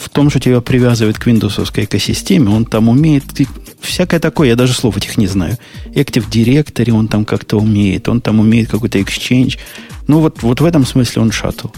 В 0.00 0.08
том, 0.08 0.30
что 0.30 0.40
тебя 0.40 0.62
привязывает 0.62 1.18
к 1.18 1.26
виндовсовской 1.26 1.84
экосистеме, 1.84 2.48
он 2.48 2.64
там 2.64 2.88
умеет 2.88 3.24
всякое 3.80 4.18
такое, 4.18 4.48
я 4.48 4.56
даже 4.56 4.72
слов 4.72 4.96
этих 4.96 5.18
не 5.18 5.26
знаю. 5.26 5.58
Active 5.94 6.28
Directory 6.30 6.90
он 6.90 7.06
там 7.06 7.26
как-то 7.26 7.58
умеет, 7.58 8.08
он 8.08 8.22
там 8.22 8.40
умеет 8.40 8.70
какой-то 8.70 8.98
Exchange. 8.98 9.58
Ну, 10.08 10.20
вот, 10.20 10.42
вот 10.42 10.60
в 10.60 10.64
этом 10.64 10.86
смысле 10.86 11.20
он 11.22 11.32
шаттл. 11.32 11.68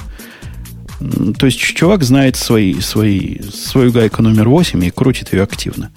То 1.37 1.47
есть 1.47 1.59
чувак 1.59 2.05
знает 2.05 2.37
свои, 2.37 2.81
свои, 2.81 3.41
свою 3.41 3.91
гайку 3.91 4.23
номер 4.23 4.49
8 4.49 4.85
и 4.85 4.91
крутит 4.91 5.33
ее 5.33 5.43
активно. 5.43 5.91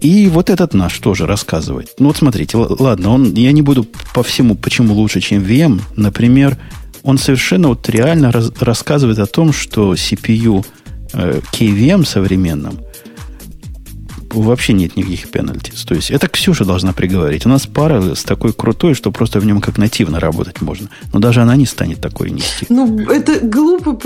И 0.00 0.28
вот 0.28 0.48
этот 0.48 0.72
наш 0.72 0.98
тоже 0.98 1.26
рассказывает. 1.26 1.90
Ну 1.98 2.06
вот 2.06 2.16
смотрите, 2.16 2.56
ладно, 2.56 3.10
он, 3.10 3.34
я 3.34 3.52
не 3.52 3.60
буду 3.60 3.86
по 4.14 4.22
всему, 4.22 4.56
почему 4.56 4.94
лучше, 4.94 5.20
чем 5.20 5.42
VM. 5.42 5.80
Например, 5.94 6.56
он 7.02 7.18
совершенно 7.18 7.68
вот 7.68 7.88
реально 7.88 8.32
раз, 8.32 8.50
рассказывает 8.58 9.18
о 9.18 9.26
том, 9.26 9.52
что 9.52 9.92
CPU 9.92 10.64
э, 11.14 11.40
KVM 11.52 12.04
современном 12.04 12.78
вообще 14.34 14.72
нет 14.72 14.96
никаких 14.96 15.30
пенальти. 15.30 15.72
То 15.86 15.94
есть 15.94 16.10
это 16.10 16.28
Ксюша 16.28 16.64
должна 16.64 16.92
приговорить. 16.92 17.46
У 17.46 17.48
нас 17.48 17.66
пара 17.66 18.14
с 18.14 18.24
такой 18.24 18.52
крутой, 18.52 18.94
что 18.94 19.10
просто 19.10 19.40
в 19.40 19.46
нем 19.46 19.60
как 19.60 19.78
нативно 19.78 20.20
работать 20.20 20.60
можно. 20.60 20.88
Но 21.12 21.18
даже 21.18 21.42
она 21.42 21.56
не 21.56 21.66
станет 21.66 22.00
такой 22.00 22.30
нести. 22.30 22.66
Ну, 22.68 22.98
это 23.10 23.40
глупо 23.40 23.98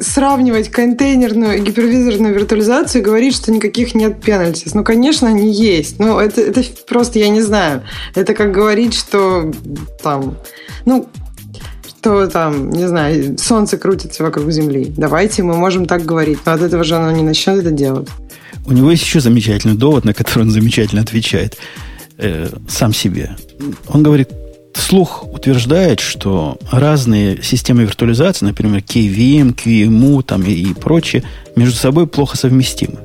сравнивать 0.00 0.70
контейнерную 0.70 1.58
и 1.58 1.60
гипервизорную 1.60 2.34
виртуализацию 2.34 3.02
и 3.02 3.04
говорить, 3.04 3.34
что 3.34 3.52
никаких 3.52 3.94
нет 3.94 4.20
пенальти. 4.20 4.68
Ну, 4.72 4.84
конечно, 4.84 5.28
они 5.28 5.52
есть. 5.52 5.98
Но 5.98 6.20
это, 6.20 6.40
это 6.40 6.62
просто, 6.86 7.18
я 7.18 7.28
не 7.28 7.42
знаю. 7.42 7.82
Это 8.14 8.34
как 8.34 8.52
говорить, 8.52 8.94
что 8.94 9.52
там... 10.02 10.36
Ну, 10.84 11.08
что 12.00 12.26
там, 12.28 12.70
не 12.70 12.86
знаю, 12.86 13.36
солнце 13.38 13.76
крутится 13.76 14.22
вокруг 14.22 14.50
Земли. 14.50 14.92
Давайте 14.96 15.42
мы 15.42 15.56
можем 15.56 15.86
так 15.86 16.04
говорить. 16.04 16.38
Но 16.46 16.52
от 16.52 16.62
этого 16.62 16.84
же 16.84 16.96
оно 16.96 17.10
не 17.10 17.22
начнет 17.22 17.58
это 17.58 17.70
делать. 17.70 18.08
У 18.66 18.72
него 18.72 18.90
есть 18.90 19.02
еще 19.02 19.20
замечательный 19.20 19.74
довод, 19.74 20.04
на 20.04 20.14
который 20.14 20.44
он 20.44 20.50
замечательно 20.50 21.02
отвечает 21.02 21.56
э, 22.18 22.48
сам 22.68 22.94
себе. 22.94 23.36
Он 23.88 24.02
говорит, 24.02 24.28
слух 24.74 25.24
утверждает, 25.24 26.00
что 26.00 26.58
разные 26.70 27.42
системы 27.42 27.82
виртуализации, 27.82 28.46
например, 28.46 28.80
KVM, 28.80 29.54
QEMU 29.54 30.22
там, 30.22 30.42
и, 30.42 30.52
и 30.52 30.74
прочее, 30.74 31.24
между 31.56 31.76
собой 31.76 32.06
плохо 32.06 32.36
совместимы. 32.36 32.98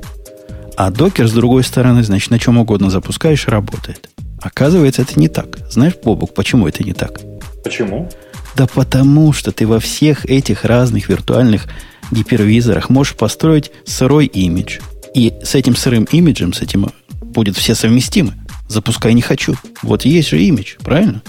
А 0.76 0.90
докер, 0.90 1.28
с 1.28 1.32
другой 1.32 1.64
стороны, 1.64 2.02
значит, 2.02 2.30
на 2.30 2.38
чем 2.38 2.58
угодно 2.58 2.90
запускаешь, 2.90 3.48
работает. 3.48 4.08
Оказывается, 4.40 5.02
это 5.02 5.18
не 5.18 5.28
так. 5.28 5.58
Знаешь, 5.70 5.94
Бобук, 6.02 6.34
почему 6.34 6.68
это 6.68 6.84
не 6.84 6.92
так? 6.92 7.20
Почему? 7.62 8.10
Да 8.56 8.66
потому 8.66 9.32
что 9.32 9.52
ты 9.52 9.66
во 9.66 9.80
всех 9.80 10.26
этих 10.26 10.64
разных 10.64 11.08
виртуальных 11.08 11.66
гипервизорах 12.10 12.90
можешь 12.90 13.14
построить 13.14 13.72
сырой 13.84 14.26
имидж– 14.26 14.80
и 15.14 15.32
с 15.42 15.54
этим 15.54 15.76
сырым 15.76 16.04
имиджем, 16.10 16.52
с 16.52 16.60
этим 16.60 16.90
будет 17.22 17.56
все 17.56 17.74
совместимы. 17.74 18.34
Запускай 18.68 19.14
не 19.14 19.22
хочу. 19.22 19.54
Вот 19.82 20.04
есть 20.04 20.28
же 20.28 20.42
имидж, 20.42 20.74
правильно? 20.82 21.22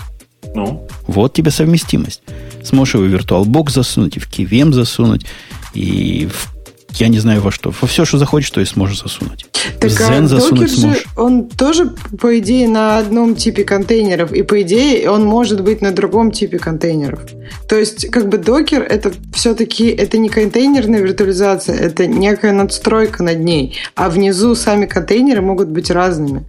Ну. 0.55 0.87
Вот 1.07 1.33
тебе 1.33 1.51
совместимость. 1.51 2.21
Сможешь 2.63 2.95
его 2.95 3.03
в 3.03 3.13
VirtualBox 3.13 3.71
засунуть, 3.71 4.17
и 4.17 4.19
в 4.19 4.27
KVM 4.29 4.73
засунуть, 4.73 5.25
и 5.73 6.27
в 6.27 6.51
я 6.97 7.09
не 7.09 7.19
знаю 7.19 7.41
во 7.41 7.51
что. 7.51 7.73
Во 7.81 7.87
все, 7.87 8.05
что 8.05 8.17
захочешь, 8.17 8.49
то 8.51 8.61
и 8.61 8.65
сможешь 8.65 9.01
засунуть. 9.01 9.45
Так, 9.79 9.91
Zen 9.91 10.23
а 10.23 10.27
засунуть 10.27 10.69
же, 10.69 10.77
сможешь. 10.77 11.05
он 11.15 11.47
тоже, 11.49 11.93
по 12.19 12.37
идее, 12.39 12.67
на 12.67 12.97
одном 12.97 13.35
типе 13.35 13.63
контейнеров, 13.63 14.31
и 14.33 14.43
по 14.43 14.61
идее 14.61 15.09
он 15.09 15.25
может 15.25 15.61
быть 15.61 15.81
на 15.81 15.91
другом 15.91 16.31
типе 16.31 16.59
контейнеров. 16.59 17.21
То 17.67 17.77
есть, 17.77 18.09
как 18.09 18.29
бы 18.29 18.37
докер 18.37 18.81
это 18.81 19.11
все-таки 19.33 19.87
это 19.87 20.17
не 20.17 20.29
контейнерная 20.29 21.01
виртуализация, 21.01 21.77
это 21.77 22.07
некая 22.07 22.51
надстройка 22.51 23.23
над 23.23 23.39
ней, 23.39 23.75
а 23.95 24.09
внизу 24.09 24.55
сами 24.55 24.85
контейнеры 24.85 25.41
могут 25.41 25.69
быть 25.69 25.91
разными. 25.91 26.45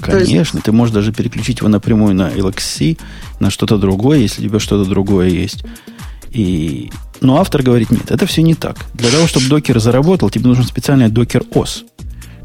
Конечно, 0.00 0.58
есть... 0.58 0.64
ты 0.64 0.72
можешь 0.72 0.94
даже 0.94 1.12
переключить 1.12 1.58
его 1.58 1.68
напрямую 1.68 2.14
на 2.14 2.30
LXC, 2.30 2.98
на 3.40 3.50
что-то 3.50 3.76
другое, 3.76 4.18
если 4.18 4.44
у 4.44 4.48
тебя 4.48 4.58
что-то 4.58 4.88
другое 4.88 5.28
есть. 5.28 5.64
И... 6.30 6.90
Но 7.20 7.38
автор 7.38 7.62
говорит, 7.62 7.90
нет, 7.90 8.10
это 8.10 8.26
все 8.26 8.42
не 8.42 8.54
так. 8.54 8.76
Для 8.94 9.10
того, 9.10 9.26
чтобы 9.26 9.46
докер 9.46 9.78
заработал, 9.78 10.30
тебе 10.30 10.48
нужен 10.48 10.64
специальный 10.64 11.08
докер 11.08 11.42
OS, 11.52 11.84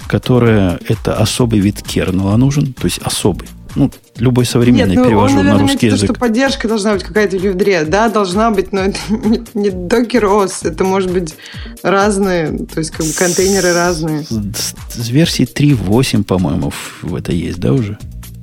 которая 0.10 0.80
это 0.88 1.16
особый 1.16 1.60
вид 1.60 1.84
кернела 1.84 2.36
нужен, 2.36 2.74
то 2.74 2.86
есть 2.86 2.98
особый. 2.98 3.48
Ну, 3.76 3.92
любой 4.18 4.46
современный 4.46 4.96
Нет, 4.96 5.04
ну, 5.04 5.06
перевожу 5.06 5.38
он, 5.38 5.46
наверное, 5.46 5.66
на 5.66 5.72
русский 5.72 5.86
язык. 5.86 6.10
что 6.10 6.20
поддержка 6.20 6.68
должна 6.68 6.94
быть 6.94 7.04
какая-то 7.04 7.38
в 7.38 7.44
ядре. 7.44 7.86
Да, 7.86 8.10
должна 8.10 8.50
быть, 8.50 8.74
но 8.74 8.80
это 8.82 8.98
не, 9.10 9.44
не 9.54 9.70
докер 9.70 10.26
OS. 10.26 10.68
Это 10.68 10.84
может 10.84 11.12
быть 11.12 11.36
разные, 11.84 12.58
то 12.58 12.80
есть 12.80 12.90
как 12.90 13.06
бы 13.06 13.14
контейнеры 13.14 13.72
разные. 13.72 14.24
С, 14.24 14.30
с, 14.30 14.76
с 14.96 15.10
версии 15.10 15.46
3.8, 15.46 16.24
по-моему, 16.24 16.74
в 17.04 17.14
это 17.14 17.32
есть, 17.32 17.60
да, 17.60 17.72
уже? 17.72 18.00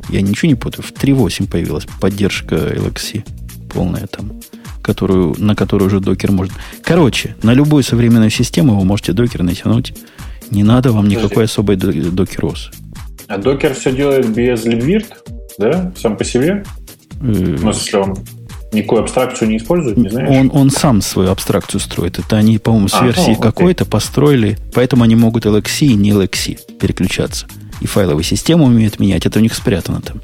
Я 0.08 0.20
ничего 0.20 0.48
не 0.48 0.54
путаю. 0.54 0.84
В 0.84 0.92
3.8 0.92 1.50
появилась 1.50 1.86
поддержка 2.00 2.54
LXC 2.54 3.24
полная 3.74 4.06
там 4.06 4.40
которую, 4.82 5.34
на 5.38 5.56
которую 5.56 5.88
уже 5.88 5.98
докер 5.98 6.30
может... 6.30 6.52
Короче, 6.84 7.34
на 7.42 7.52
любую 7.52 7.82
современную 7.82 8.30
систему 8.30 8.78
вы 8.78 8.84
можете 8.84 9.12
докер 9.12 9.42
натянуть. 9.42 9.92
Не 10.50 10.62
надо 10.62 10.92
вам 10.92 11.04
Подожди. 11.04 11.24
никакой 11.24 11.44
особой 11.44 11.76
докер-ос. 11.76 12.70
А 13.28 13.38
докер 13.38 13.74
все 13.74 13.92
делает 13.92 14.28
без 14.28 14.64
libvirt, 14.64 15.06
да? 15.58 15.92
Сам 15.96 16.16
по 16.16 16.24
себе? 16.24 16.64
Э, 17.20 17.24
ну, 17.24 17.68
если 17.68 17.96
он 17.96 18.16
никакую 18.72 19.02
абстракцию 19.02 19.48
не 19.50 19.56
использует, 19.56 19.96
не 19.96 20.08
знаешь? 20.08 20.28
Он, 20.30 20.50
он 20.52 20.70
сам 20.70 21.00
свою 21.00 21.30
абстракцию 21.30 21.80
строит. 21.80 22.18
Это 22.18 22.36
они, 22.36 22.58
по-моему, 22.58 22.88
с 22.88 22.94
а, 22.94 23.04
версии 23.04 23.30
ну, 23.30 23.36
какой-то 23.36 23.84
построили, 23.84 24.58
поэтому 24.74 25.02
они 25.02 25.16
могут 25.16 25.46
LXC 25.46 25.86
и 25.86 25.94
не 25.94 26.10
LXC 26.10 26.78
переключаться. 26.78 27.46
И 27.80 27.86
файловую 27.86 28.24
систему 28.24 28.66
умеют 28.66 29.00
менять. 29.00 29.26
Это 29.26 29.38
у 29.38 29.42
них 29.42 29.54
спрятано 29.54 30.00
там. 30.00 30.20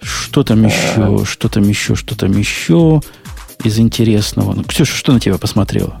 Что 0.00 0.42
там 0.42 0.64
еще? 0.64 1.24
Что 1.24 1.48
там 1.48 1.68
еще? 1.68 1.94
Что 1.94 2.16
там 2.16 2.36
еще 2.36 3.00
из 3.64 3.78
интересного? 3.78 4.54
Ну, 4.54 4.64
Ксюша, 4.64 4.94
что 4.94 5.12
на 5.12 5.20
тебя 5.20 5.38
посмотрела? 5.38 6.00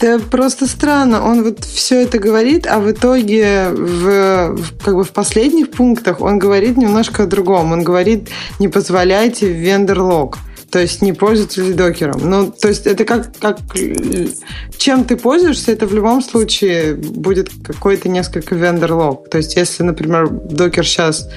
Да 0.00 0.18
просто 0.18 0.66
странно. 0.66 1.24
Он 1.24 1.42
вот 1.42 1.64
все 1.64 2.02
это 2.02 2.18
говорит, 2.18 2.66
а 2.66 2.80
в 2.80 2.90
итоге 2.90 3.68
в, 3.70 4.56
как 4.84 4.94
бы 4.94 5.04
в 5.04 5.10
последних 5.10 5.70
пунктах 5.70 6.20
он 6.20 6.38
говорит 6.38 6.76
немножко 6.76 7.24
о 7.24 7.26
другом. 7.26 7.72
Он 7.72 7.82
говорит, 7.82 8.28
не 8.58 8.68
позволяйте 8.68 9.46
в 9.46 9.56
вендор-лог. 9.56 10.38
То 10.70 10.78
есть 10.78 11.02
не 11.02 11.12
пользователь 11.12 11.74
докером. 11.74 12.30
Ну, 12.30 12.50
то 12.50 12.68
есть 12.68 12.86
это 12.86 13.04
как, 13.04 13.36
как 13.38 13.58
чем 14.78 15.04
ты 15.04 15.16
пользуешься, 15.16 15.70
это 15.70 15.86
в 15.86 15.94
любом 15.94 16.22
случае 16.22 16.94
будет 16.94 17.50
какой-то 17.62 18.08
несколько 18.08 18.54
вендор-лог. 18.54 19.28
То 19.28 19.36
есть 19.36 19.54
если, 19.54 19.82
например, 19.82 20.30
докер 20.30 20.86
сейчас 20.86 21.28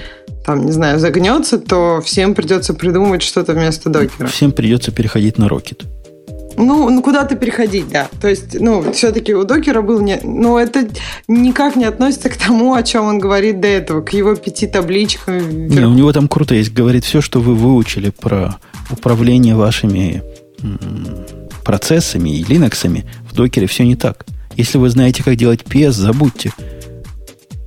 там, 0.45 0.65
не 0.65 0.71
знаю, 0.71 0.99
загнется, 0.99 1.57
то 1.57 2.01
всем 2.01 2.33
придется 2.33 2.73
придумать 2.73 3.23
что-то 3.23 3.53
вместо 3.53 3.89
докера. 3.89 4.27
Всем 4.27 4.53
придется 4.53 4.91
переходить 4.91 5.37
на 5.37 5.47
Rocket. 5.47 5.83
Ну, 6.57 6.89
ну 6.89 7.01
куда-то 7.01 7.35
переходить, 7.35 7.89
да. 7.89 8.07
То 8.21 8.27
есть, 8.27 8.59
ну, 8.59 8.91
все-таки 8.91 9.33
у 9.33 9.43
докера 9.43 9.81
был 9.81 10.01
не... 10.01 10.19
Ну, 10.23 10.57
это 10.57 10.87
никак 11.27 11.75
не 11.75 11.85
относится 11.85 12.29
к 12.29 12.37
тому, 12.37 12.73
о 12.73 12.83
чем 12.83 13.05
он 13.05 13.19
говорит 13.19 13.59
до 13.59 13.67
этого, 13.67 14.01
к 14.01 14.13
его 14.13 14.35
пяти 14.35 14.67
табличкам. 14.67 15.67
Не, 15.67 15.85
у 15.85 15.93
него 15.93 16.11
там 16.13 16.27
круто 16.27 16.55
есть. 16.55 16.73
Говорит 16.73 17.03
все, 17.05 17.21
что 17.21 17.39
вы 17.39 17.55
выучили 17.55 18.09
про 18.09 18.57
управление 18.89 19.55
вашими 19.55 20.23
процессами 21.63 22.29
и 22.29 22.43
линоксами 22.43 23.05
в 23.29 23.35
докере 23.35 23.67
все 23.67 23.83
не 23.83 23.95
так. 23.95 24.25
Если 24.55 24.77
вы 24.77 24.89
знаете, 24.89 25.23
как 25.23 25.35
делать 25.35 25.61
PS, 25.63 25.91
забудьте. 25.91 26.53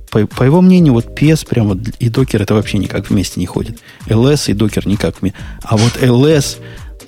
По, 0.09 0.25
по 0.25 0.43
его 0.43 0.61
мнению, 0.61 0.93
вот 0.93 1.05
PS 1.05 1.47
прямо 1.47 1.77
и 1.99 2.09
докер 2.09 2.41
это 2.41 2.55
вообще 2.55 2.79
никак 2.79 3.09
вместе 3.11 3.39
не 3.39 3.45
ходит. 3.45 3.79
LS 4.07 4.49
и 4.49 4.53
докер 4.53 4.87
никак 4.87 5.21
вместе. 5.21 5.37
А 5.61 5.77
вот 5.77 5.97
LS 6.01 6.57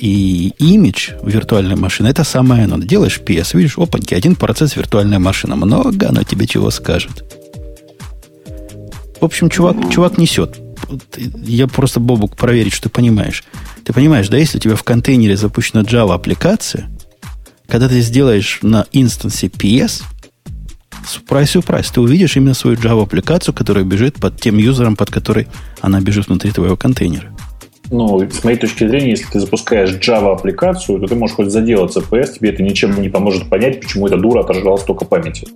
и 0.01 0.53
имидж 0.57 1.11
виртуальной 1.21 1.75
машины, 1.75 2.07
это 2.07 2.23
самое 2.23 2.63
оно. 2.63 2.79
Делаешь 2.79 3.21
PS, 3.23 3.55
видишь, 3.55 3.77
опаньки, 3.77 4.15
один 4.15 4.35
процесс 4.35 4.75
виртуальная 4.75 5.19
машина. 5.19 5.55
Много 5.55 6.09
она 6.09 6.23
тебе 6.23 6.47
чего 6.47 6.71
скажет. 6.71 7.23
В 9.19 9.23
общем, 9.23 9.49
чувак, 9.49 9.75
чувак 9.91 10.17
несет. 10.17 10.57
Я 11.35 11.67
просто, 11.67 11.99
Бобук, 11.99 12.35
проверить, 12.35 12.73
что 12.73 12.83
ты 12.83 12.89
понимаешь. 12.89 13.43
Ты 13.85 13.93
понимаешь, 13.93 14.27
да, 14.27 14.37
если 14.37 14.57
у 14.57 14.61
тебя 14.61 14.75
в 14.75 14.83
контейнере 14.83 15.37
запущена 15.37 15.83
Java 15.83 16.15
аппликация, 16.15 16.89
когда 17.67 17.87
ты 17.87 18.01
сделаешь 18.01 18.57
на 18.63 18.87
инстансе 18.91 19.47
PS, 19.47 20.01
сюрприз, 21.07 21.51
сюрприз, 21.51 21.91
ты 21.91 22.01
увидишь 22.01 22.35
именно 22.35 22.55
свою 22.55 22.75
Java 22.75 23.03
аппликацию, 23.03 23.53
которая 23.53 23.83
бежит 23.83 24.15
под 24.15 24.41
тем 24.41 24.57
юзером, 24.57 24.95
под 24.95 25.11
который 25.11 25.47
она 25.79 26.01
бежит 26.01 26.27
внутри 26.27 26.51
твоего 26.51 26.75
контейнера 26.75 27.31
ну, 27.91 28.27
с 28.29 28.43
моей 28.43 28.57
точки 28.57 28.87
зрения, 28.87 29.11
если 29.11 29.25
ты 29.25 29.39
запускаешь 29.39 29.91
Java-аппликацию, 29.91 30.99
то 30.99 31.07
ты 31.07 31.15
можешь 31.15 31.35
хоть 31.35 31.51
заделать 31.51 31.95
CPS, 31.95 32.39
тебе 32.39 32.49
это 32.49 32.63
ничем 32.63 32.99
не 33.01 33.09
поможет 33.09 33.49
понять, 33.49 33.81
почему 33.81 34.07
эта 34.07 34.17
дура 34.17 34.41
отожрала 34.41 34.77
столько 34.77 35.05
памяти. 35.05 35.47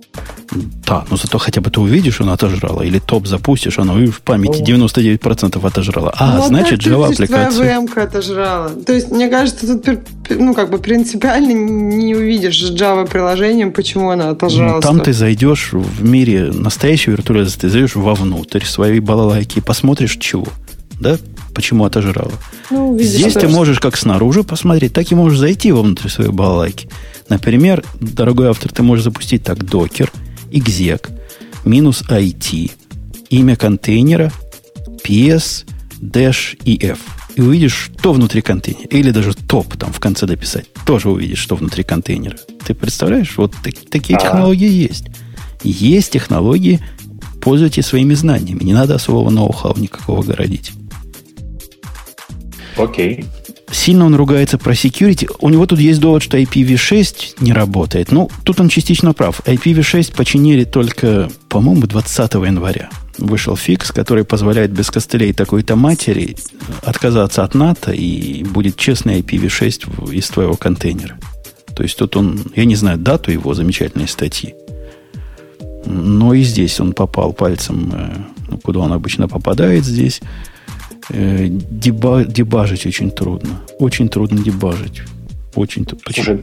Да, 0.86 1.04
но 1.10 1.16
зато 1.16 1.38
хотя 1.38 1.60
бы 1.60 1.70
ты 1.70 1.80
увидишь, 1.80 2.20
она 2.20 2.34
отожрала. 2.34 2.82
Или 2.82 2.98
топ 2.98 3.26
запустишь, 3.26 3.78
она 3.78 3.94
в 3.94 4.20
памяти 4.20 4.62
99% 4.62 5.58
ну. 5.60 5.66
отожрала. 5.66 6.12
А, 6.16 6.36
ну, 6.38 6.46
значит, 6.46 6.80
Java-аппликация. 6.80 7.50
Твоя 7.50 7.80
VM 7.80 7.98
отожрала. 7.98 8.68
То 8.68 8.92
есть, 8.92 9.10
мне 9.10 9.28
кажется, 9.28 9.78
тут 9.78 10.00
ну, 10.28 10.54
как 10.54 10.70
бы 10.70 10.78
принципиально 10.78 11.52
не 11.52 12.14
увидишь 12.14 12.62
с 12.62 12.70
Java-приложением, 12.70 13.72
почему 13.72 14.10
она 14.10 14.30
отожрала. 14.30 14.76
Ну, 14.76 14.80
там 14.80 15.00
ты 15.00 15.12
зайдешь 15.14 15.72
в 15.72 16.04
мире 16.04 16.50
настоящей 16.52 17.12
виртуализации, 17.12 17.60
ты 17.60 17.68
зайдешь 17.70 17.96
вовнутрь 17.96 18.64
своей 18.64 19.00
балалайки 19.00 19.58
и 19.58 19.62
посмотришь 19.62 20.16
чего. 20.18 20.46
Да? 21.00 21.16
Почему 21.56 21.86
отожрала. 21.86 22.34
Ну, 22.70 22.98
Здесь 23.00 23.32
ты 23.32 23.48
можешь 23.48 23.80
как 23.80 23.96
снаружи 23.96 24.44
посмотреть, 24.44 24.92
так 24.92 25.10
и 25.10 25.14
можешь 25.14 25.38
зайти 25.38 25.72
внутрь 25.72 26.08
своей 26.08 26.30
балалайки. 26.30 26.88
Например, 27.30 27.82
дорогой 27.98 28.50
автор, 28.50 28.70
ты 28.70 28.82
можешь 28.82 29.04
запустить 29.04 29.42
так 29.42 29.64
докер, 29.64 30.12
exec, 30.50 31.08
минус 31.64 32.02
IT, 32.02 32.70
имя 33.30 33.56
контейнера, 33.56 34.30
ps, 35.02 35.64
dash 35.98 36.58
и 36.62 36.78
f. 36.86 36.98
И 37.36 37.40
увидишь, 37.40 37.90
что 37.98 38.12
внутри 38.12 38.42
контейнера. 38.42 38.88
Или 38.90 39.10
даже 39.10 39.34
топ 39.34 39.76
там 39.78 39.92
в 39.92 39.98
конце 39.98 40.26
дописать. 40.26 40.66
Тоже 40.84 41.08
увидишь, 41.08 41.38
что 41.38 41.56
внутри 41.56 41.84
контейнера. 41.84 42.36
Ты 42.66 42.74
представляешь? 42.74 43.34
Вот 43.38 43.54
так, 43.62 43.74
такие 43.90 44.18
а. 44.18 44.20
технологии 44.20 44.70
есть. 44.70 45.06
Есть 45.62 46.12
технологии, 46.12 46.80
пользуйтесь 47.40 47.86
своими 47.86 48.12
знаниями. 48.12 48.62
Не 48.62 48.74
надо 48.74 48.94
особого 48.94 49.30
ноу-хау 49.30 49.74
никакого 49.78 50.22
городить. 50.22 50.72
Окей. 52.76 53.24
Сильно 53.70 54.06
он 54.06 54.14
ругается 54.14 54.58
про 54.58 54.72
security. 54.74 55.28
У 55.40 55.48
него 55.48 55.66
тут 55.66 55.80
есть 55.80 56.00
довод, 56.00 56.22
что 56.22 56.38
IPv6 56.38 57.36
не 57.40 57.52
работает. 57.52 58.12
Ну, 58.12 58.30
тут 58.44 58.60
он 58.60 58.68
частично 58.68 59.12
прав. 59.12 59.40
IPv6 59.44 60.14
починили 60.14 60.64
только, 60.64 61.30
по-моему, 61.48 61.86
20 61.86 62.34
января. 62.34 62.90
Вышел 63.18 63.56
фикс, 63.56 63.90
который 63.90 64.24
позволяет 64.24 64.72
без 64.72 64.90
костылей 64.90 65.32
такой-то 65.32 65.74
матери 65.74 66.36
отказаться 66.82 67.42
от 67.42 67.54
НАТО 67.54 67.92
и 67.92 68.44
будет 68.44 68.76
честный 68.76 69.20
IPv6 69.20 70.12
из 70.12 70.28
твоего 70.28 70.54
контейнера. 70.54 71.18
То 71.74 71.82
есть 71.82 71.98
тут 71.98 72.16
он, 72.16 72.40
я 72.54 72.64
не 72.64 72.76
знаю 72.76 72.98
дату 72.98 73.30
его 73.30 73.52
замечательной 73.52 74.08
статьи, 74.08 74.54
но 75.84 76.34
и 76.34 76.42
здесь 76.42 76.80
он 76.80 76.92
попал 76.94 77.32
пальцем, 77.32 77.92
э, 77.92 78.16
ну, 78.48 78.58
куда 78.58 78.80
он 78.80 78.92
обычно 78.92 79.28
попадает 79.28 79.84
здесь. 79.84 80.20
Э, 81.10 81.46
деба, 81.48 82.24
дебажить 82.24 82.86
очень 82.86 83.10
трудно. 83.10 83.60
Очень 83.78 84.08
трудно 84.08 84.42
дебажить. 84.42 85.02
Очень, 85.54 85.86
Слушай, 86.12 86.42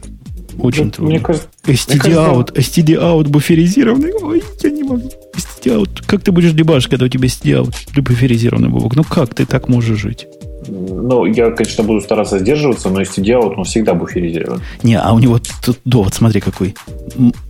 очень 0.58 0.90
трудно. 0.90 1.14
Мне 1.14 1.20
кажется, 1.20 1.48
STD 1.64 2.06
мне 2.06 2.14
out, 2.14 2.54
STD 2.54 3.00
out 3.00 3.28
буферизированный. 3.28 4.12
Ой, 4.22 4.42
я 4.62 4.70
не 4.70 4.82
могу. 4.82 5.10
STD 5.36 5.76
out. 5.76 6.02
Как 6.06 6.22
ты 6.22 6.32
будешь 6.32 6.52
дебажить, 6.52 6.88
когда 6.88 7.06
у 7.06 7.08
тебя 7.08 7.28
STD 7.28 7.62
out 7.62 8.00
буферизированный 8.00 8.68
бубок? 8.68 8.96
Ну 8.96 9.04
как 9.04 9.34
ты 9.34 9.46
так 9.46 9.68
можешь 9.68 9.98
жить? 9.98 10.26
Ну, 10.66 11.26
я, 11.26 11.50
конечно, 11.50 11.84
буду 11.84 12.00
стараться 12.00 12.38
сдерживаться, 12.38 12.88
но 12.88 13.02
STD 13.02 13.26
out, 13.26 13.54
он 13.56 13.64
всегда 13.64 13.94
буферизирован. 13.94 14.62
Не, 14.82 14.98
а 14.98 15.12
у 15.12 15.18
него 15.18 15.38
тут 15.64 15.78
довод, 15.84 16.14
смотри 16.14 16.40
какой. 16.40 16.74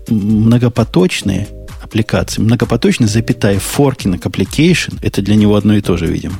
Многопоточные 0.08 1.46
аппликации. 1.80 2.42
Многопоточный, 2.42 3.06
запятая, 3.06 3.58
forking 3.58 4.20
application, 4.20 4.98
это 5.02 5.22
для 5.22 5.36
него 5.36 5.54
одно 5.54 5.74
и 5.76 5.80
то 5.80 5.96
же, 5.96 6.06
видимо. 6.06 6.34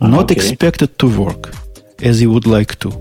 Not 0.00 0.30
okay. 0.30 0.36
expected 0.36 0.96
to 0.96 1.08
work 1.14 1.54
as 2.00 2.20
you 2.22 2.32
would 2.32 2.46
like 2.46 2.78
to. 2.78 2.92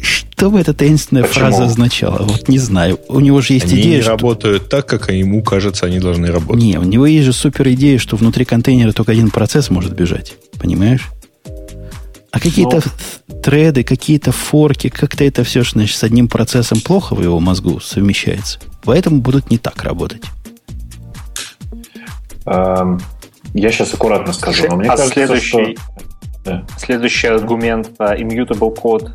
Что 0.00 0.50
бы 0.50 0.58
эта 0.58 0.74
таинственная 0.74 1.22
Почему? 1.22 1.46
фраза 1.46 1.64
означала? 1.66 2.18
Вот 2.24 2.48
не 2.48 2.58
знаю. 2.58 2.98
У 3.08 3.20
него 3.20 3.40
же 3.40 3.52
есть 3.52 3.72
они 3.72 3.80
идея, 3.80 3.96
не 3.96 4.02
что... 4.02 4.10
работают 4.10 4.68
так, 4.68 4.86
как 4.86 5.12
ему 5.12 5.40
кажется, 5.44 5.86
они 5.86 6.00
должны 6.00 6.32
работать. 6.32 6.60
Не, 6.60 6.78
у 6.78 6.82
него 6.82 7.06
есть 7.06 7.26
же 7.26 7.32
супер 7.32 7.68
идея, 7.70 7.98
что 7.98 8.16
внутри 8.16 8.44
контейнера 8.44 8.92
только 8.92 9.12
один 9.12 9.30
процесс 9.30 9.70
может 9.70 9.92
бежать. 9.92 10.34
Понимаешь? 10.58 11.08
А 12.32 12.40
какие-то 12.40 12.78
Но... 12.78 12.82
Ну. 13.28 13.40
треды, 13.40 13.84
какие-то 13.84 14.32
форки, 14.32 14.88
как-то 14.88 15.22
это 15.22 15.44
все, 15.44 15.62
значит, 15.62 15.96
с 15.96 16.02
одним 16.02 16.26
процессом 16.26 16.80
плохо 16.80 17.14
в 17.14 17.22
его 17.22 17.38
мозгу 17.38 17.78
совмещается. 17.78 18.58
Поэтому 18.82 19.20
будут 19.20 19.48
не 19.48 19.58
так 19.58 19.84
работать. 19.84 20.22
Um, 22.46 23.00
я 23.54 23.70
сейчас 23.70 23.94
аккуратно 23.94 24.32
скажу, 24.32 24.66
но 24.68 24.76
мне 24.76 24.88
а 24.88 24.96
кажется, 24.96 25.14
следующий, 25.14 25.76
что... 26.44 26.66
следующий 26.78 27.26
аргумент 27.28 27.96
про 27.96 28.16
immutable 28.16 28.74
код 28.74 29.10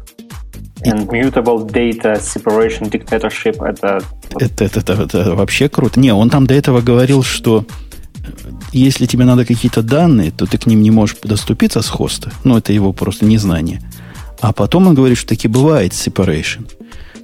and 0.85 1.07
mutable 1.07 1.67
data 1.67 2.19
separation 2.19 2.89
dictatorship 2.89 3.65
это... 3.65 4.01
Это, 4.39 4.65
это, 4.65 4.79
это, 4.79 5.03
это 5.03 5.35
вообще 5.35 5.69
круто. 5.69 5.99
Не, 5.99 6.13
он 6.13 6.29
там 6.29 6.45
до 6.45 6.53
этого 6.53 6.81
говорил, 6.81 7.23
что 7.23 7.65
если 8.71 9.05
тебе 9.05 9.25
надо 9.25 9.45
какие-то 9.45 9.81
данные, 9.81 10.31
то 10.31 10.45
ты 10.45 10.57
к 10.57 10.65
ним 10.67 10.81
не 10.81 10.91
можешь 10.91 11.17
доступиться 11.23 11.81
с 11.81 11.87
хоста. 11.87 12.31
Ну, 12.43 12.57
это 12.57 12.73
его 12.73 12.93
просто 12.93 13.25
незнание. 13.25 13.81
А 14.39 14.53
потом 14.53 14.87
он 14.87 14.93
говорит, 14.93 15.17
что 15.17 15.29
таки 15.29 15.47
бывает 15.47 15.93
separation. 15.93 16.69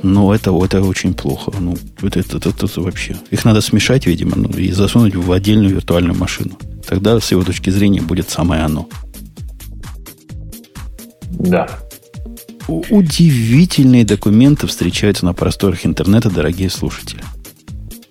Но 0.02 0.34
это, 0.34 0.52
это 0.64 0.81
очень 0.81 1.14
плохо. 1.14 1.52
Ну, 1.60 1.77
это, 2.02 2.19
это, 2.19 2.38
это, 2.38 2.49
это 2.49 2.81
вообще. 2.81 3.15
Их 3.30 3.45
надо 3.45 3.61
смешать, 3.61 4.06
видимо, 4.06 4.34
ну, 4.35 4.49
и 4.49 4.72
засунуть 4.72 5.15
в 5.15 5.31
отдельную 5.31 5.76
виртуальную 5.76 6.18
машину. 6.18 6.57
Тогда, 6.88 7.19
с 7.19 7.31
его 7.31 7.43
точки 7.43 7.69
зрения, 7.69 8.01
будет 8.01 8.30
самое 8.30 8.64
оно. 8.64 8.88
Да. 11.30 11.68
Удивительные 12.68 14.05
документы 14.05 14.68
встречаются 14.68 15.26
на 15.26 15.34
просторах 15.34 15.85
интернета, 15.85 16.30
дорогие 16.30 16.69
слушатели. 16.69 17.23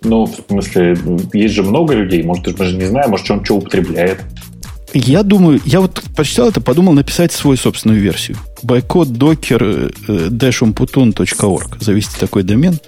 Ну, 0.04 0.26
в 0.26 0.34
смысле, 0.48 0.98
есть 1.32 1.54
же 1.54 1.62
много 1.62 1.94
людей, 1.94 2.22
может, 2.22 2.58
мы 2.58 2.64
же 2.66 2.76
не 2.76 2.86
знаем, 2.86 3.10
может, 3.10 3.30
он 3.30 3.44
что 3.44 3.56
употребляет. 3.56 4.20
Я 4.94 5.22
думаю, 5.22 5.60
я 5.64 5.80
вот 5.80 6.02
прочитал 6.14 6.50
это, 6.50 6.60
подумал 6.60 6.92
написать 6.92 7.32
свою 7.32 7.56
собственную 7.56 8.00
версию. 8.00 8.36
Бойкот 8.62 9.08
docker 9.08 9.94
dashumputon.org. 10.06 11.80
Завести 11.80 12.20
такой 12.20 12.42
домен. 12.42 12.78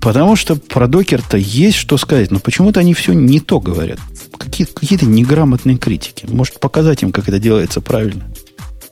Потому 0.00 0.36
что 0.36 0.56
про 0.56 0.88
докер-то 0.88 1.38
есть 1.38 1.78
что 1.78 1.96
сказать, 1.96 2.30
но 2.30 2.40
почему-то 2.40 2.80
они 2.80 2.92
все 2.92 3.12
не 3.12 3.40
то 3.40 3.60
говорят. 3.60 4.00
Какие, 4.42 4.66
какие-то 4.66 5.06
неграмотные 5.06 5.76
критики. 5.76 6.26
Может, 6.28 6.60
показать 6.60 7.02
им, 7.02 7.12
как 7.12 7.28
это 7.28 7.38
делается 7.38 7.80
правильно. 7.80 8.24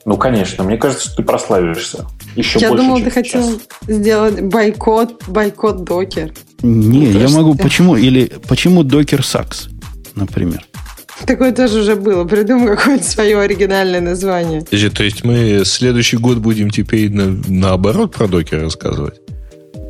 Ну, 0.04 0.16
конечно. 0.16 0.64
Мне 0.64 0.76
кажется, 0.76 1.06
что 1.06 1.16
ты 1.16 1.22
прославишься. 1.22 2.06
Еще 2.36 2.58
я 2.58 2.70
больше, 2.70 2.84
думал, 2.84 3.02
ты 3.02 3.10
хотел 3.10 3.60
сделать 3.86 4.40
бойкот, 4.40 5.24
бойкот 5.26 5.84
докер. 5.84 6.32
Не, 6.62 7.08
ну, 7.08 7.18
я 7.20 7.28
могу. 7.28 7.54
Почему? 7.54 7.96
Или 7.96 8.32
почему 8.48 8.82
докер 8.82 9.24
сакс, 9.24 9.68
например? 10.14 10.64
Такое 11.26 11.52
тоже 11.52 11.80
уже 11.80 11.96
было. 11.96 12.24
Придумай 12.24 12.76
какое-то 12.76 13.04
свое 13.04 13.38
оригинальное 13.40 14.00
название. 14.00 14.62
Подожди, 14.62 14.88
то 14.88 15.02
есть 15.02 15.24
мы 15.24 15.62
следующий 15.64 16.16
год 16.16 16.38
будем 16.38 16.70
теперь 16.70 17.10
на, 17.12 17.38
наоборот 17.48 18.14
про 18.14 18.26
докер 18.26 18.62
рассказывать? 18.62 19.20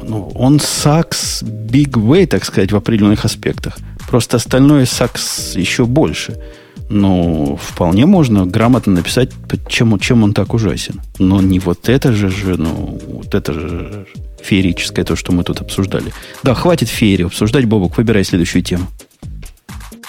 Ну, 0.02 0.32
он 0.34 0.58
сакс 0.58 1.42
big 1.42 1.92
way, 1.92 2.26
так 2.26 2.44
сказать, 2.44 2.72
в 2.72 2.76
определенных 2.76 3.24
аспектах. 3.24 3.78
Просто 4.10 4.38
остальное 4.38 4.86
сакс 4.86 5.54
еще 5.54 5.84
больше. 5.84 6.36
Ну, 6.88 7.56
вполне 7.62 8.06
можно 8.06 8.44
грамотно 8.44 8.94
написать, 8.94 9.30
чем, 9.68 9.96
чем 10.00 10.24
он 10.24 10.34
так 10.34 10.52
ужасен. 10.52 11.00
Но 11.20 11.40
не 11.40 11.60
вот 11.60 11.88
это 11.88 12.12
же, 12.12 12.28
же 12.28 12.56
ну, 12.60 12.98
вот 13.06 13.32
это 13.36 13.52
же 13.52 14.06
феерическое, 14.42 15.04
то, 15.04 15.14
что 15.14 15.30
мы 15.30 15.44
тут 15.44 15.60
обсуждали. 15.60 16.12
Да, 16.42 16.54
хватит 16.54 16.88
феерию 16.88 17.28
обсуждать, 17.28 17.66
Бобок, 17.66 17.96
выбирай 17.96 18.24
следующую 18.24 18.62
тему. 18.62 18.88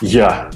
Я. 0.02 0.49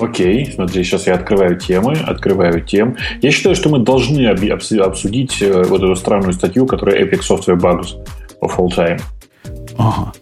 Окей, 0.00 0.50
смотри, 0.54 0.84
сейчас 0.84 1.06
я 1.06 1.16
открываю 1.16 1.58
темы, 1.58 1.92
открываю 1.92 2.62
тем. 2.62 2.96
Я 3.20 3.30
считаю, 3.30 3.54
что 3.54 3.68
мы 3.68 3.80
должны 3.80 4.26
обсудить 4.26 5.42
э, 5.42 5.64
вот 5.64 5.82
эту 5.82 5.94
странную 5.96 6.32
статью, 6.32 6.64
которая 6.64 7.04
Epic 7.04 7.20
Software 7.20 7.60
Bugs 7.60 7.88
of 8.40 8.56
All 8.56 8.74
Time. 8.74 9.02
Ага. 9.76 10.14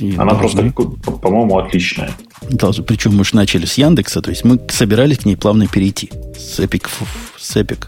И 0.00 0.16
Она 0.16 0.34
должны. 0.34 0.72
просто, 0.72 1.12
по-моему, 1.12 1.58
отличная. 1.58 2.10
Должны. 2.48 2.84
Причем 2.84 3.16
мы 3.16 3.24
же 3.24 3.36
начали 3.36 3.66
с 3.66 3.74
Яндекса, 3.74 4.22
то 4.22 4.30
есть 4.30 4.44
мы 4.44 4.58
собирались 4.68 5.18
к 5.18 5.26
ней 5.26 5.36
плавно 5.36 5.66
перейти. 5.66 6.10
С 6.36 6.58
Epic, 6.58 6.88
с 7.36 7.56
Epic, 7.56 7.86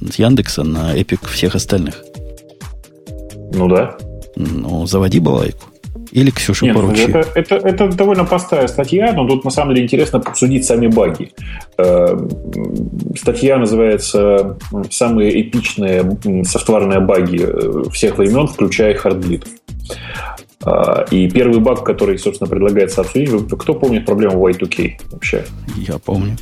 с 0.00 0.14
Яндекса 0.16 0.62
на 0.62 0.96
Epic 0.96 1.28
всех 1.28 1.56
остальных. 1.56 2.02
Ну 3.52 3.68
да. 3.68 3.96
Ну, 4.36 4.86
заводи 4.86 5.18
балайку. 5.18 5.66
Или 6.12 6.30
Ксюша 6.30 6.66
Нет, 6.66 6.74
поручи. 6.74 7.00
Это, 7.02 7.26
это, 7.34 7.54
это 7.56 7.88
довольно 7.88 8.24
простая 8.24 8.66
статья, 8.68 9.12
но 9.14 9.26
тут 9.26 9.44
на 9.44 9.50
самом 9.50 9.74
деле 9.74 9.86
интересно 9.86 10.18
обсудить 10.18 10.64
сами 10.66 10.86
баги. 10.86 11.32
Э, 11.78 12.16
статья 13.18 13.56
называется 13.56 14.58
«Самые 14.90 15.40
эпичные 15.40 16.18
софтварные 16.44 17.00
баги 17.00 17.40
э, 17.42 17.90
всех 17.90 18.18
времен, 18.18 18.46
включая 18.46 18.94
хардблит». 18.94 19.46
А, 20.64 21.04
и 21.10 21.28
первый 21.28 21.60
баг, 21.60 21.84
который, 21.84 22.18
собственно, 22.18 22.48
предлагается 22.48 23.00
обсудить, 23.00 23.30
кто 23.58 23.74
помнит 23.74 24.06
проблему 24.06 24.48
Y2K 24.48 24.92
вообще? 25.10 25.44
Я 25.76 25.98
помню. 25.98 26.36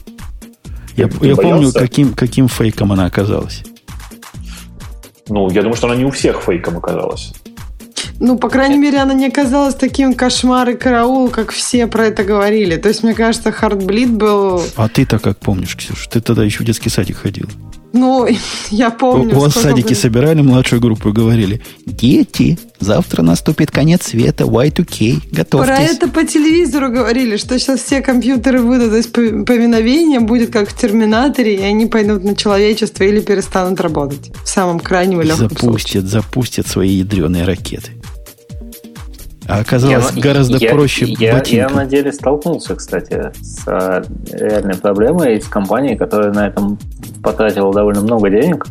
Я, 0.97 1.09
я 1.23 1.37
помню, 1.37 1.73
каким, 1.73 2.13
каким 2.13 2.49
фейком 2.49 2.93
она 2.93 3.07
оказалась. 3.07 3.63
Ну, 5.29 5.49
я 5.51 5.63
думаю, 5.63 5.77
что 5.77 5.87
она 5.87 5.97
не 5.97 6.05
у 6.05 6.11
всех 6.11 6.43
фейком 6.43 6.79
оказалась. 6.79 7.33
Ну, 8.19 8.37
по 8.37 8.51
крайней 8.51 8.77
мере, 8.77 8.99
она 8.99 9.15
не 9.15 9.29
оказалась 9.29 9.75
таким 9.75 10.13
кошмар 10.13 10.69
и 10.69 10.75
караул, 10.75 11.31
как 11.31 11.53
все 11.53 11.87
про 11.87 12.07
это 12.07 12.23
говорили. 12.23 12.77
То 12.77 12.89
есть, 12.89 13.03
мне 13.03 13.15
кажется, 13.15 13.51
Хардблит 13.51 14.11
был... 14.11 14.63
А 14.77 14.89
ты-то 14.89 15.19
как 15.19 15.39
помнишь, 15.39 15.75
Ксюш? 15.75 16.07
Ты 16.09 16.21
тогда 16.21 16.45
еще 16.45 16.63
в 16.63 16.67
детский 16.67 16.91
садик 16.91 17.17
ходил. 17.17 17.47
Ну, 17.93 18.29
я 18.71 18.91
помню. 18.91 19.37
У 19.37 19.41
вас 19.41 19.57
в 19.57 19.61
садике 19.61 19.95
собирали 19.95 20.41
младшую 20.43 20.81
группу 20.81 21.09
и 21.09 21.13
говорили, 21.13 21.61
дети, 21.87 22.59
завтра 22.79 23.23
наступит 23.23 23.71
конец 23.71 24.09
света, 24.09 24.45
Y2K, 24.45 25.23
готовьтесь. 25.33 25.75
Про 25.75 25.83
это 25.83 26.09
по 26.09 26.25
телевизору 26.25 26.91
говорили, 26.91 27.37
что 27.37 27.59
сейчас 27.59 27.83
все 27.83 28.01
компьютеры 28.01 28.63
выдадут, 28.63 29.13
повиновение 29.13 30.21
будет 30.21 30.51
как 30.51 30.71
в 30.71 30.79
Терминаторе, 30.79 31.57
и 31.57 31.63
они 31.63 31.87
пойдут 31.87 32.23
на 32.25 32.37
человечество 32.37 33.05
или 33.05 33.21
перестанут 33.21 33.81
работать. 33.81 34.31
В 34.45 34.49
самом 34.49 34.79
крайнем 34.79 35.21
легком 35.21 35.49
запустят, 35.49 35.65
случае. 35.65 36.03
Запустят 36.03 36.67
свои 36.67 36.91
ядреные 36.91 37.45
ракеты. 37.45 37.93
А 39.51 39.59
оказалось 39.59 40.13
я, 40.15 40.23
гораздо 40.23 40.59
я, 40.59 40.71
проще 40.71 41.07
я, 41.07 41.43
я 41.45 41.69
на 41.69 41.85
деле 41.85 42.13
столкнулся, 42.13 42.77
кстати, 42.77 43.33
с 43.43 43.67
а, 43.67 44.03
реальной 44.31 44.77
проблемой 44.77 45.41
с 45.41 45.49
компанией, 45.49 45.97
которая 45.97 46.33
на 46.33 46.47
этом 46.47 46.79
потратила 47.21 47.75
довольно 47.75 48.01
много 48.03 48.31
денег. 48.31 48.69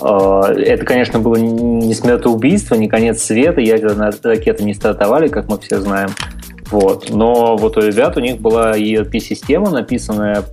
А, 0.00 0.52
это, 0.52 0.84
конечно, 0.84 1.18
было 1.18 1.34
не 1.34 1.94
смертоубийство, 1.94 2.76
не 2.76 2.88
конец 2.88 3.22
света, 3.22 3.60
ядерные 3.60 4.12
ракеты 4.22 4.62
не 4.62 4.72
стартовали, 4.72 5.26
как 5.26 5.48
мы 5.48 5.58
все 5.58 5.80
знаем. 5.80 6.10
Вот. 6.70 7.10
Но 7.10 7.56
вот 7.56 7.76
у 7.76 7.80
ребят 7.80 8.16
у 8.16 8.20
них 8.20 8.40
была 8.40 8.78
ERP-система, 8.78 9.70
написанная 9.70 10.44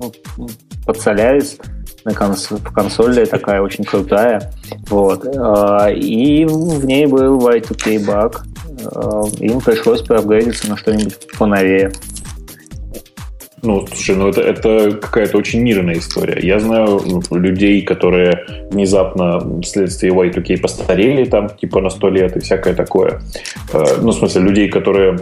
ну, 0.00 0.48
под 0.86 0.96
Solaris 0.96 1.60
на 2.04 2.14
конс 2.14 2.50
в 2.50 2.72
консоли, 2.72 3.24
такая 3.26 3.60
очень 3.60 3.84
крутая. 3.84 4.52
Вот. 4.88 5.26
А, 5.36 5.90
и 5.90 6.46
в 6.46 6.86
ней 6.86 7.04
был 7.06 7.38
Y2K 7.46 8.06
баг. 8.06 8.44
А, 8.94 9.22
им 9.40 9.60
пришлось 9.60 10.02
проапгрейдиться 10.02 10.68
на 10.68 10.76
что-нибудь 10.76 11.16
поновее. 11.38 11.92
Ну, 13.62 13.86
слушай, 13.86 14.14
ну 14.14 14.28
это, 14.28 14.42
это 14.42 14.98
какая-то 15.00 15.38
очень 15.38 15.62
мирная 15.62 15.96
история. 15.96 16.38
Я 16.46 16.60
знаю 16.60 17.00
людей, 17.30 17.80
которые 17.82 18.44
внезапно 18.70 19.60
вследствие 19.62 20.12
Y2K 20.12 20.60
постарели 20.60 21.24
там, 21.24 21.48
типа 21.48 21.80
на 21.80 21.88
сто 21.88 22.10
лет 22.10 22.36
и 22.36 22.40
всякое 22.40 22.74
такое. 22.74 23.22
Э, 23.72 23.82
ну, 24.02 24.10
в 24.10 24.14
смысле, 24.14 24.42
людей, 24.42 24.68
которые 24.68 25.20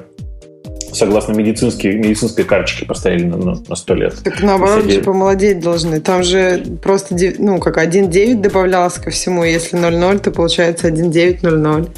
согласно 0.93 1.33
медицинской, 1.33 1.95
медицинской 1.95 2.45
карточке 2.45 2.85
поставили 2.85 3.25
на, 3.25 3.37
на, 3.37 3.55
на 3.67 3.77
100 3.77 3.95
лет. 3.95 4.15
Так 4.25 4.43
наоборот, 4.43 4.85
Если... 4.85 4.99
типа 4.99 5.13
молодеть 5.13 5.61
должны. 5.61 6.01
Там 6.01 6.23
же 6.23 6.63
просто, 6.83 7.17
ну, 7.39 7.59
как 7.59 7.79
1.9 7.79 8.41
добавлялось 8.41 8.95
ко 8.95 9.11
всему. 9.11 9.45
Если 9.45 9.79
0.0, 9.79 10.19
то 10.19 10.31
получается 10.31 10.89
1.9.00. 10.89 11.89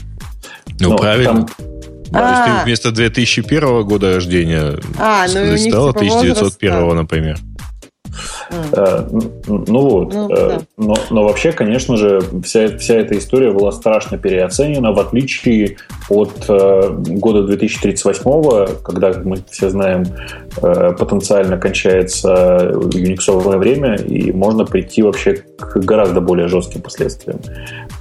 Ну, 0.80 0.90
ну, 0.90 0.96
правильно. 0.96 1.46
Там, 1.46 1.46
а. 2.12 2.18
То 2.18 2.30
есть 2.30 2.44
ты 2.44 2.64
вместо 2.64 2.92
2001 2.92 3.82
года 3.84 4.14
рождения 4.14 4.78
а, 4.98 5.26
ну, 5.26 5.56
стало 5.56 5.90
1901, 5.90 6.96
например. 6.96 7.38
Э, 8.72 9.06
ну 9.46 9.80
вот. 9.80 10.14
Ну, 10.14 10.30
э, 10.30 10.36
да. 10.36 10.60
но, 10.76 10.94
но 11.10 11.24
вообще, 11.24 11.52
конечно 11.52 11.96
же, 11.96 12.22
вся, 12.44 12.76
вся 12.78 12.96
эта 12.96 13.18
история 13.18 13.52
была 13.52 13.72
страшно 13.72 14.18
переоценена, 14.18 14.92
в 14.92 14.98
отличие 14.98 15.76
от 16.08 16.44
э, 16.48 16.90
года 16.90 17.44
2038, 17.44 18.82
когда, 18.82 19.12
мы 19.24 19.38
все 19.50 19.70
знаем, 19.70 20.04
потенциально 20.60 21.56
кончается 21.56 22.72
юниксовое 22.92 23.58
время, 23.58 23.96
и 23.96 24.30
можно 24.30 24.64
прийти 24.64 25.02
вообще 25.02 25.34
к 25.58 25.78
гораздо 25.78 26.20
более 26.20 26.48
жестким 26.48 26.80
последствиям. 26.82 27.40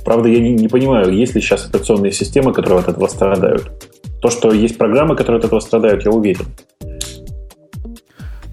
Правда, 0.04 0.30
я 0.30 0.40
не, 0.40 0.52
не 0.52 0.68
понимаю, 0.68 1.14
есть 1.14 1.36
ли 1.36 1.42
сейчас 1.42 1.66
операционные 1.66 2.12
системы, 2.12 2.54
которые 2.54 2.80
от 2.80 2.90
этого 2.90 3.08
страдают. 3.08 3.72
То, 4.22 4.30
что 4.30 4.52
есть 4.52 4.78
программы, 4.78 5.16
которые 5.16 5.40
от 5.40 5.46
этого 5.46 5.60
страдают, 5.60 6.06
я 6.06 6.12
уверен. 6.12 6.46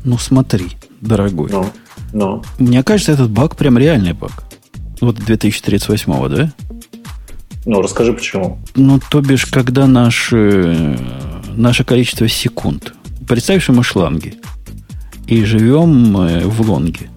Ну, 0.04 0.18
смотри, 0.18 0.68
дорогой. 1.00 1.50
Ну, 1.50 1.66
ну. 2.12 2.42
Мне 2.58 2.82
кажется, 2.82 3.12
этот 3.12 3.30
баг 3.30 3.56
прям 3.56 3.78
реальный 3.78 4.12
баг. 4.12 4.44
Вот 5.00 5.16
2038, 5.16 6.28
да? 6.28 6.52
Ну, 7.66 7.82
расскажи, 7.82 8.12
почему. 8.12 8.58
Ну, 8.74 9.00
то 9.10 9.20
бишь, 9.20 9.46
когда 9.46 9.86
наш, 9.86 10.30
э, 10.32 10.96
наше 11.56 11.84
количество 11.84 12.28
секунд. 12.28 12.94
Представь, 13.28 13.62
что 13.62 13.72
мы 13.72 13.84
шланги. 13.84 14.34
И 15.26 15.44
живем 15.44 16.16
э, 16.16 16.44
в 16.46 16.68
лонге. 16.68 17.10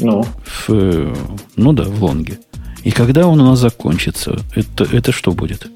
Ну? 0.00 0.24
В, 0.44 0.70
э, 0.70 1.14
ну 1.56 1.72
да, 1.72 1.84
в 1.84 2.02
long 2.02 2.26
е. 2.26 2.38
И 2.82 2.90
когда 2.90 3.26
он 3.26 3.40
у 3.40 3.44
нас 3.44 3.58
закончится, 3.58 4.38
это, 4.54 4.84
это 4.90 5.12
что 5.12 5.32
будет? 5.32 5.66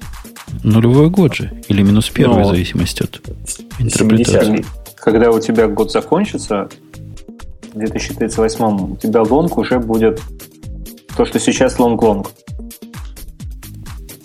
Нулевой 0.63 1.09
год 1.09 1.35
же? 1.35 1.51
Или 1.67 1.81
минус 1.81 2.09
первый, 2.09 2.43
ну, 2.43 2.43
в 2.43 2.47
зависимости 2.47 3.03
от 3.03 3.21
интерпретации? 3.79 4.65
Когда 4.95 5.31
у 5.31 5.39
тебя 5.39 5.67
год 5.67 5.91
закончится, 5.91 6.69
в 7.73 7.77
2038 7.77 8.93
у 8.93 8.95
тебя 8.95 9.21
long 9.21 9.57
уже 9.57 9.79
будет 9.79 10.21
то, 11.15 11.25
что 11.25 11.39
сейчас 11.39 11.77
long 11.77 12.01
long. 12.01 12.31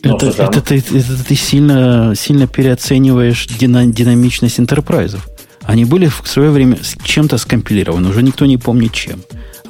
Это, 0.02 0.26
это, 0.28 0.44
это, 0.44 0.60
ты, 0.62 0.78
это 0.78 1.24
ты 1.24 1.34
сильно, 1.34 2.14
сильно 2.16 2.46
переоцениваешь 2.46 3.46
динамичность 3.46 4.58
enterprise 4.58 5.12
ов. 5.12 5.28
Они 5.62 5.84
были 5.84 6.06
в 6.06 6.22
свое 6.24 6.50
время 6.50 6.78
с 6.82 6.96
чем-то 7.04 7.36
скомпилированы, 7.36 8.08
уже 8.08 8.22
никто 8.22 8.46
не 8.46 8.56
помнит 8.56 8.92
чем. 8.92 9.20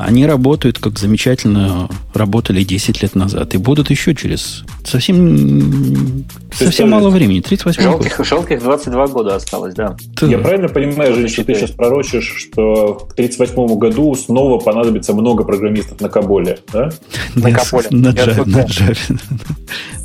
Они 0.00 0.26
работают, 0.26 0.78
как 0.78 0.98
замечательно 0.98 1.88
работали 2.14 2.64
10 2.64 3.02
лет 3.02 3.14
назад. 3.14 3.54
И 3.54 3.58
будут 3.58 3.90
еще 3.90 4.14
через 4.14 4.64
совсем, 4.84 6.24
совсем 6.52 6.90
мало 6.90 7.10
времени. 7.10 7.40
38 7.40 7.82
жалких, 7.82 8.16
год. 8.16 8.26
Жалких 8.26 8.62
22 8.62 9.06
года 9.08 9.36
осталось, 9.36 9.74
да. 9.74 9.96
да. 10.20 10.26
Я 10.26 10.38
правильно 10.38 10.68
понимаю, 10.68 11.14
Жень, 11.14 11.28
что 11.28 11.44
ты 11.44 11.54
сейчас 11.54 11.70
пророчишь, 11.70 12.34
что 12.36 13.06
к 13.10 13.14
38 13.14 13.78
году 13.78 14.14
снова 14.14 14.58
понадобится 14.58 15.12
много 15.12 15.44
программистов 15.44 16.00
на 16.00 16.08
Каболе, 16.08 16.58
да? 16.72 16.90
На 17.34 17.52
Каболе. 17.52 17.88
На 17.90 18.08
Java. 18.08 19.18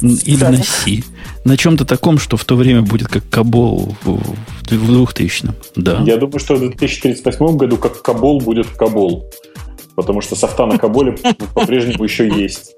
Или 0.01 0.43
на 0.43 0.57
C. 0.57 1.03
На 1.45 1.57
чем-то 1.57 1.85
таком, 1.85 2.19
что 2.19 2.37
в 2.37 2.43
то 2.43 2.55
время 2.55 2.81
будет 2.81 3.07
как 3.07 3.27
COBOL 3.29 3.95
в 4.03 4.19
2000 4.63 5.49
Да. 5.75 6.01
Я 6.05 6.17
думаю, 6.17 6.39
что 6.39 6.55
в 6.55 6.59
2038 6.59 7.57
году 7.57 7.77
как 7.77 8.01
COBOL 8.01 8.41
будет 8.41 8.67
COBOL 8.67 9.25
потому 9.95 10.21
что 10.21 10.35
софта 10.35 10.65
на 10.65 10.77
COBOL 10.77 11.09
е 11.09 11.15
по-прежнему 11.53 12.03
еще 12.03 12.27
есть. 12.27 12.75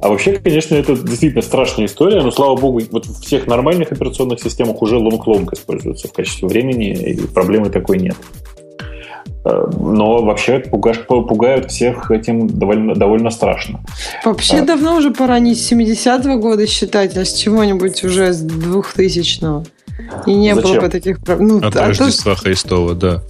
А 0.00 0.08
вообще, 0.08 0.38
конечно, 0.38 0.76
это 0.76 0.96
действительно 0.96 1.42
страшная 1.42 1.86
история, 1.86 2.22
но, 2.22 2.30
слава 2.30 2.56
богу, 2.56 2.80
вот 2.92 3.06
в 3.06 3.20
всех 3.20 3.48
нормальных 3.48 3.90
операционных 3.90 4.40
системах 4.40 4.80
уже 4.80 4.96
long 4.96 5.24
long 5.24 5.52
используется 5.52 6.06
в 6.06 6.12
качестве 6.12 6.46
времени, 6.46 6.92
и 6.92 7.26
проблемы 7.26 7.70
такой 7.70 7.98
нет. 7.98 8.16
Э, 9.44 9.68
но 9.76 10.22
вообще 10.22 10.60
пугают 10.60 11.70
всех 11.70 12.10
этим 12.10 12.46
довольно, 12.46 12.94
довольно 12.94 13.30
страшно. 13.30 13.80
Вообще 14.24 14.58
а, 14.58 14.64
давно 14.64 14.96
уже 14.96 15.10
пора 15.10 15.40
не 15.40 15.54
с 15.54 15.72
70-го 15.72 16.38
года 16.38 16.66
считать, 16.66 17.16
а 17.16 17.24
с 17.24 17.34
чего-нибудь 17.34 18.04
уже 18.04 18.32
с 18.32 18.44
2000-го. 18.44 19.64
И 20.26 20.34
не 20.34 20.54
Зачем? 20.54 20.72
было 20.72 20.80
бы 20.82 20.88
таких 20.88 21.20
проблем. 21.20 21.48
Ну, 21.48 21.66
От 21.66 21.76
а 21.76 21.88
Рождества 21.88 22.34
то... 22.34 22.40
Христова, 22.40 22.94
да. 22.94 23.22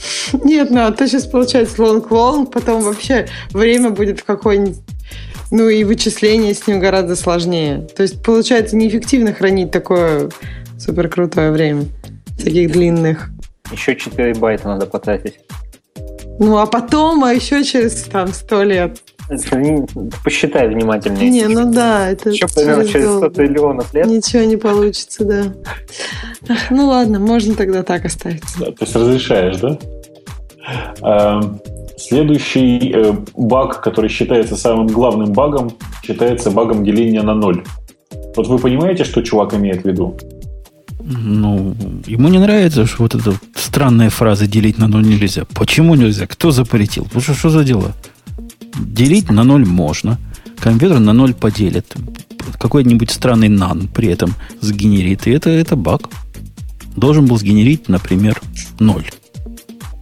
Нет, 0.44 0.70
ну 0.70 0.86
а 0.86 0.92
то 0.92 1.08
сейчас 1.08 1.26
получается 1.26 1.82
long 1.82 2.12
long, 2.12 2.50
потом 2.50 2.82
вообще 2.82 3.26
время 3.50 3.90
будет 3.90 4.20
в 4.20 4.24
какой-нибудь 4.24 4.76
ну 5.50 5.68
и 5.68 5.84
вычисление 5.84 6.54
с 6.54 6.66
ним 6.66 6.78
гораздо 6.78 7.16
сложнее. 7.16 7.86
То 7.96 8.02
есть 8.02 8.22
получается 8.22 8.76
неэффективно 8.76 9.32
хранить 9.32 9.70
такое 9.70 10.30
супер 10.78 11.08
крутое 11.08 11.50
время. 11.50 11.86
Таких 12.42 12.70
длинных. 12.70 13.30
Еще 13.72 13.96
4 13.96 14.34
байта 14.34 14.68
надо 14.68 14.86
потратить. 14.86 15.40
Ну, 16.38 16.58
а 16.58 16.66
потом, 16.66 17.24
а 17.24 17.32
еще 17.32 17.64
через 17.64 18.02
там 18.04 18.32
сто 18.32 18.62
лет. 18.62 19.00
Посчитай 20.24 20.68
внимательнее. 20.68 21.30
Не, 21.30 21.48
ну 21.48 21.70
да, 21.70 22.10
это 22.10 22.30
Еще 22.30 22.46
примерно 22.48 22.86
через 22.86 23.16
100 23.16 23.30
триллионов 23.30 23.92
лет. 23.92 24.06
Ничего 24.06 24.44
не 24.44 24.56
получится, 24.56 25.24
да. 25.24 26.54
Ну 26.70 26.86
ладно, 26.86 27.18
можно 27.18 27.54
тогда 27.54 27.82
так 27.82 28.04
оставить. 28.04 28.42
Да, 28.58 28.66
то 28.66 28.76
есть 28.80 28.96
разрешаешь, 28.96 29.56
да? 29.58 29.78
Эм, 31.02 31.60
следующий 31.98 32.92
э, 32.94 33.12
баг, 33.36 33.82
который 33.82 34.08
считается 34.08 34.56
самым 34.56 34.86
главным 34.86 35.32
багом, 35.32 35.72
считается 36.02 36.50
багом 36.50 36.84
деления 36.84 37.22
на 37.22 37.34
ноль. 37.34 37.64
Вот 38.36 38.46
вы 38.46 38.58
понимаете, 38.58 39.04
что 39.04 39.22
чувак 39.22 39.54
имеет 39.54 39.82
в 39.82 39.88
виду? 39.88 40.16
Ну, 41.00 41.74
ему 42.06 42.28
не 42.28 42.38
нравится, 42.38 42.86
что 42.86 43.02
вот 43.02 43.14
эта 43.14 43.32
странная 43.54 44.10
фраза 44.10 44.46
«делить 44.46 44.78
на 44.78 44.88
ноль 44.88 45.06
нельзя». 45.06 45.44
Почему 45.54 45.94
нельзя? 45.94 46.26
Кто 46.26 46.50
запретил? 46.50 47.06
Ну, 47.14 47.20
что, 47.20 47.34
что 47.34 47.48
за 47.48 47.64
дела? 47.64 47.94
Делить 48.78 49.30
на 49.30 49.44
ноль 49.44 49.66
можно. 49.66 50.18
Компьютер 50.58 50.98
на 50.98 51.12
ноль 51.12 51.34
поделит. 51.34 51.94
Какой-нибудь 52.58 53.10
странный 53.10 53.48
нан 53.48 53.88
при 53.88 54.08
этом 54.08 54.34
сгенерит. 54.60 55.26
И 55.26 55.30
это, 55.30 55.50
это 55.50 55.76
баг. 55.76 56.08
Должен 56.96 57.26
был 57.26 57.38
сгенерить, 57.38 57.88
например, 57.88 58.40
ноль. 58.78 59.06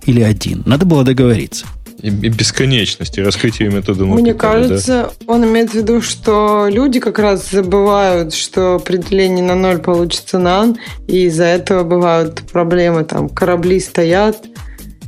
Или 0.05 0.21
один. 0.21 0.63
Надо 0.67 0.87
было 0.87 1.05
договориться 1.05 1.67
и 2.03 2.11
бесконечности, 2.11 3.21
раскрытие 3.21 3.71
метода 3.71 4.05
Мне 4.05 4.35
кажется, 4.35 5.11
да? 5.27 5.33
он 5.33 5.45
имеет 5.45 5.71
в 5.71 5.75
виду, 5.75 6.01
что 6.01 6.69
люди 6.71 7.01
как 7.01 7.19
раз 7.19 7.51
забывают, 7.51 8.35
что 8.35 8.77
определение 8.77 9.45
на 9.45 9.55
ноль 9.55 9.79
получится 9.79 10.39
нан, 10.39 10.77
и 11.09 11.25
из-за 11.25 11.45
этого 11.45 11.85
бывают 11.85 12.43
проблемы, 12.53 13.05
там 13.05 13.29
корабли 13.29 13.81
стоят 13.81 14.45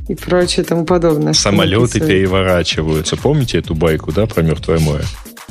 и 0.09 0.15
прочее 0.15 0.65
тому 0.65 0.85
подобное. 0.85 1.33
Самолеты 1.33 1.99
переворачиваются. 1.99 3.15
Помните 3.15 3.59
эту 3.59 3.75
байку, 3.75 4.11
да, 4.11 4.25
про 4.25 4.41
Мертвое 4.41 4.79
море? 4.79 5.03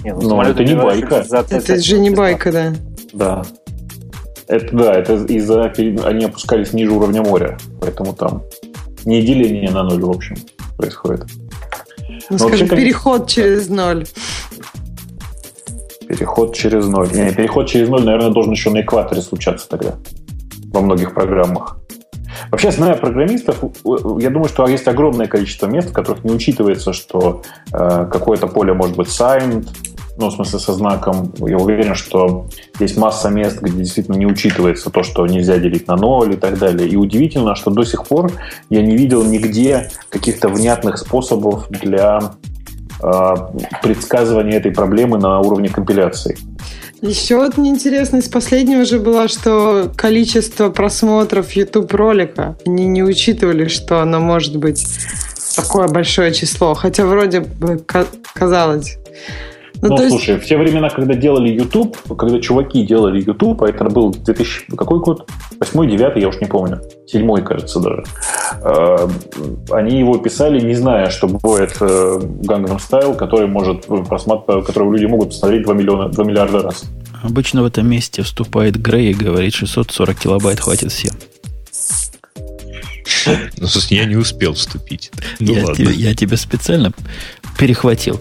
Нет, 0.02 0.16
ну, 0.20 0.42
это 0.42 0.64
не 0.64 0.74
байка. 0.74 1.24
Это 1.48 1.80
же 1.80 1.98
не 1.98 2.10
байка, 2.10 2.52
да. 2.52 2.74
Да. 3.12 3.42
Это 4.48 4.76
да, 4.76 4.94
это 4.94 5.14
из-за 5.14 5.64
они 5.64 6.24
опускались 6.24 6.72
ниже 6.72 6.90
уровня 6.90 7.22
моря, 7.22 7.58
поэтому 7.80 8.14
там 8.14 8.42
не 9.04 9.22
деление 9.22 9.70
на 9.70 9.82
ноль, 9.84 10.02
в 10.02 10.10
общем 10.10 10.36
происходит. 10.76 11.26
Ну, 12.30 12.38
скажем, 12.38 12.66
вообще, 12.66 12.84
переход 12.84 13.28
через 13.28 13.68
ноль. 13.68 14.06
Переход 16.08 16.56
через 16.56 16.86
ноль. 16.86 17.08
Не, 17.12 17.32
переход 17.32 17.68
через 17.68 17.88
ноль, 17.88 18.04
наверное, 18.04 18.30
должен 18.30 18.52
еще 18.52 18.70
на 18.70 18.80
экваторе 18.80 19.20
случаться 19.20 19.68
тогда. 19.68 19.96
Во 20.72 20.80
многих 20.80 21.14
программах. 21.14 21.78
Вообще, 22.50 22.70
зная 22.70 22.94
программистов, 22.94 23.62
я 23.84 24.30
думаю, 24.30 24.48
что 24.48 24.66
есть 24.66 24.88
огромное 24.88 25.26
количество 25.26 25.66
мест, 25.66 25.90
в 25.90 25.92
которых 25.92 26.24
не 26.24 26.32
учитывается, 26.32 26.92
что 26.92 27.42
э, 27.72 28.08
какое-то 28.10 28.46
поле 28.46 28.72
может 28.72 28.96
быть 28.96 29.08
signed, 29.08 29.66
ну, 30.18 30.30
в 30.30 30.32
смысле, 30.32 30.58
со 30.58 30.72
знаком. 30.72 31.32
Я 31.38 31.58
уверен, 31.58 31.94
что 31.94 32.46
есть 32.80 32.96
масса 32.96 33.30
мест, 33.30 33.62
где 33.62 33.78
действительно 33.78 34.16
не 34.16 34.26
учитывается 34.26 34.90
то, 34.90 35.04
что 35.04 35.24
нельзя 35.26 35.58
делить 35.58 35.86
на 35.86 35.96
ноль 35.96 36.34
и 36.34 36.36
так 36.36 36.58
далее. 36.58 36.88
И 36.88 36.96
удивительно, 36.96 37.54
что 37.54 37.70
до 37.70 37.84
сих 37.84 38.04
пор 38.04 38.32
я 38.68 38.82
не 38.82 38.96
видел 38.96 39.22
нигде 39.22 39.90
каких-то 40.08 40.48
внятных 40.48 40.98
способов 40.98 41.68
для 41.70 42.32
э, 43.00 43.34
предсказывания 43.80 44.56
этой 44.56 44.72
проблемы 44.72 45.18
на 45.18 45.38
уровне 45.38 45.68
компиляции. 45.68 46.36
Еще 47.00 47.44
одна 47.44 47.68
интересность 47.68 48.26
из 48.26 48.30
последнего 48.30 48.84
же 48.84 48.98
была, 48.98 49.28
что 49.28 49.92
количество 49.96 50.68
просмотров 50.70 51.52
YouTube 51.52 51.92
ролика, 51.92 52.56
они 52.66 52.86
не 52.86 53.04
учитывали, 53.04 53.68
что 53.68 54.02
оно 54.02 54.18
может 54.18 54.56
быть 54.56 54.84
такое 55.54 55.86
большое 55.86 56.32
число. 56.34 56.74
Хотя 56.74 57.06
вроде 57.06 57.40
бы 57.40 57.84
казалось. 58.34 58.98
Ну, 59.80 59.88
ну 59.88 60.08
слушай, 60.08 60.34
есть... 60.34 60.44
в 60.44 60.48
те 60.48 60.56
времена, 60.56 60.90
когда 60.90 61.14
делали 61.14 61.48
YouTube, 61.48 61.96
когда 62.16 62.40
чуваки 62.40 62.84
делали 62.84 63.20
YouTube, 63.20 63.62
а 63.62 63.68
это 63.68 63.84
был 63.84 64.10
2000... 64.10 64.76
Какой 64.76 64.98
год? 65.00 65.28
Восьмой, 65.60 65.88
девятый, 65.88 66.22
я 66.22 66.28
уж 66.28 66.40
не 66.40 66.46
помню. 66.46 66.80
Седьмой, 67.06 67.42
кажется, 67.42 67.80
даже. 67.80 68.04
Э, 68.62 69.08
они 69.70 69.98
его 69.98 70.18
писали, 70.18 70.60
не 70.60 70.74
зная, 70.74 71.10
что 71.10 71.28
бывает 71.28 71.76
э, 71.80 71.84
Gangnam 71.84 72.78
Style, 72.78 73.16
который 73.16 73.46
может 73.46 73.86
просматривать, 73.86 74.66
которого 74.66 74.92
люди 74.92 75.06
могут 75.06 75.28
посмотреть 75.28 75.62
2, 75.62 75.74
миллиона, 75.74 76.08
2 76.08 76.24
миллиарда 76.24 76.62
раз. 76.62 76.84
Обычно 77.22 77.62
в 77.62 77.66
этом 77.66 77.88
месте 77.88 78.22
вступает 78.22 78.80
Грей 78.80 79.10
и 79.10 79.14
говорит, 79.14 79.54
640 79.54 80.16
килобайт 80.16 80.60
хватит 80.60 80.92
всем. 80.92 81.14
Ну, 83.26 83.66
я 83.90 84.04
не 84.04 84.16
успел 84.16 84.54
вступить. 84.54 85.10
Ну, 85.38 85.54
я, 85.54 85.74
тебе, 85.74 85.92
я 85.92 86.14
тебя 86.14 86.36
специально 86.36 86.92
перехватил. 87.58 88.20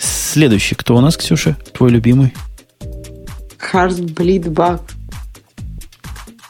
Следующий, 0.00 0.74
кто 0.74 0.96
у 0.96 1.00
нас, 1.00 1.16
Ксюша? 1.16 1.56
Твой 1.72 1.90
любимый? 1.90 2.32
Heartbleed 3.72 4.44
Bug. 4.44 4.80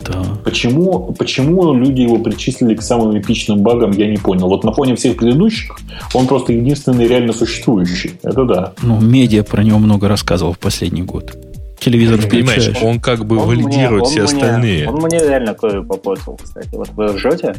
Да. 0.01 0.23
Почему, 0.45 1.13
почему 1.13 1.75
люди 1.75 2.01
его 2.01 2.19
причислили 2.19 2.75
к 2.75 2.83
самым 2.83 3.19
эпичным 3.19 3.61
багам, 3.61 3.91
я 3.91 4.07
не 4.07 4.17
понял. 4.17 4.49
Вот 4.49 4.65
на 4.65 4.73
фоне 4.73 4.97
всех 4.97 5.17
предыдущих 5.17 5.77
он 6.15 6.27
просто 6.27 6.53
единственный 6.53 7.07
реально 7.07 7.33
существующий. 7.33 8.13
Это 8.23 8.45
да. 8.45 8.73
Ну, 8.83 9.01
медиа 9.01 9.43
про 9.43 9.63
него 9.63 9.79
много 9.79 10.09
рассказывал 10.09 10.55
в 10.55 10.59
последний 10.59 11.03
год. 11.03 11.37
Телевизор 11.79 12.21
включаешь. 12.21 12.67
Понимаешь, 12.67 12.83
он 12.83 13.01
как 13.01 13.27
бы 13.27 13.39
он 13.39 13.49
валидирует 13.49 14.03
мне, 14.03 14.11
все 14.11 14.21
мне, 14.21 14.25
остальные. 14.25 14.89
Он 14.89 15.03
мне 15.03 15.19
реально 15.19 15.55
кое 15.55 15.83
попортил, 15.83 16.39
кстати. 16.43 16.69
Вот 16.73 16.91
вы 16.91 17.07
ржете, 17.07 17.57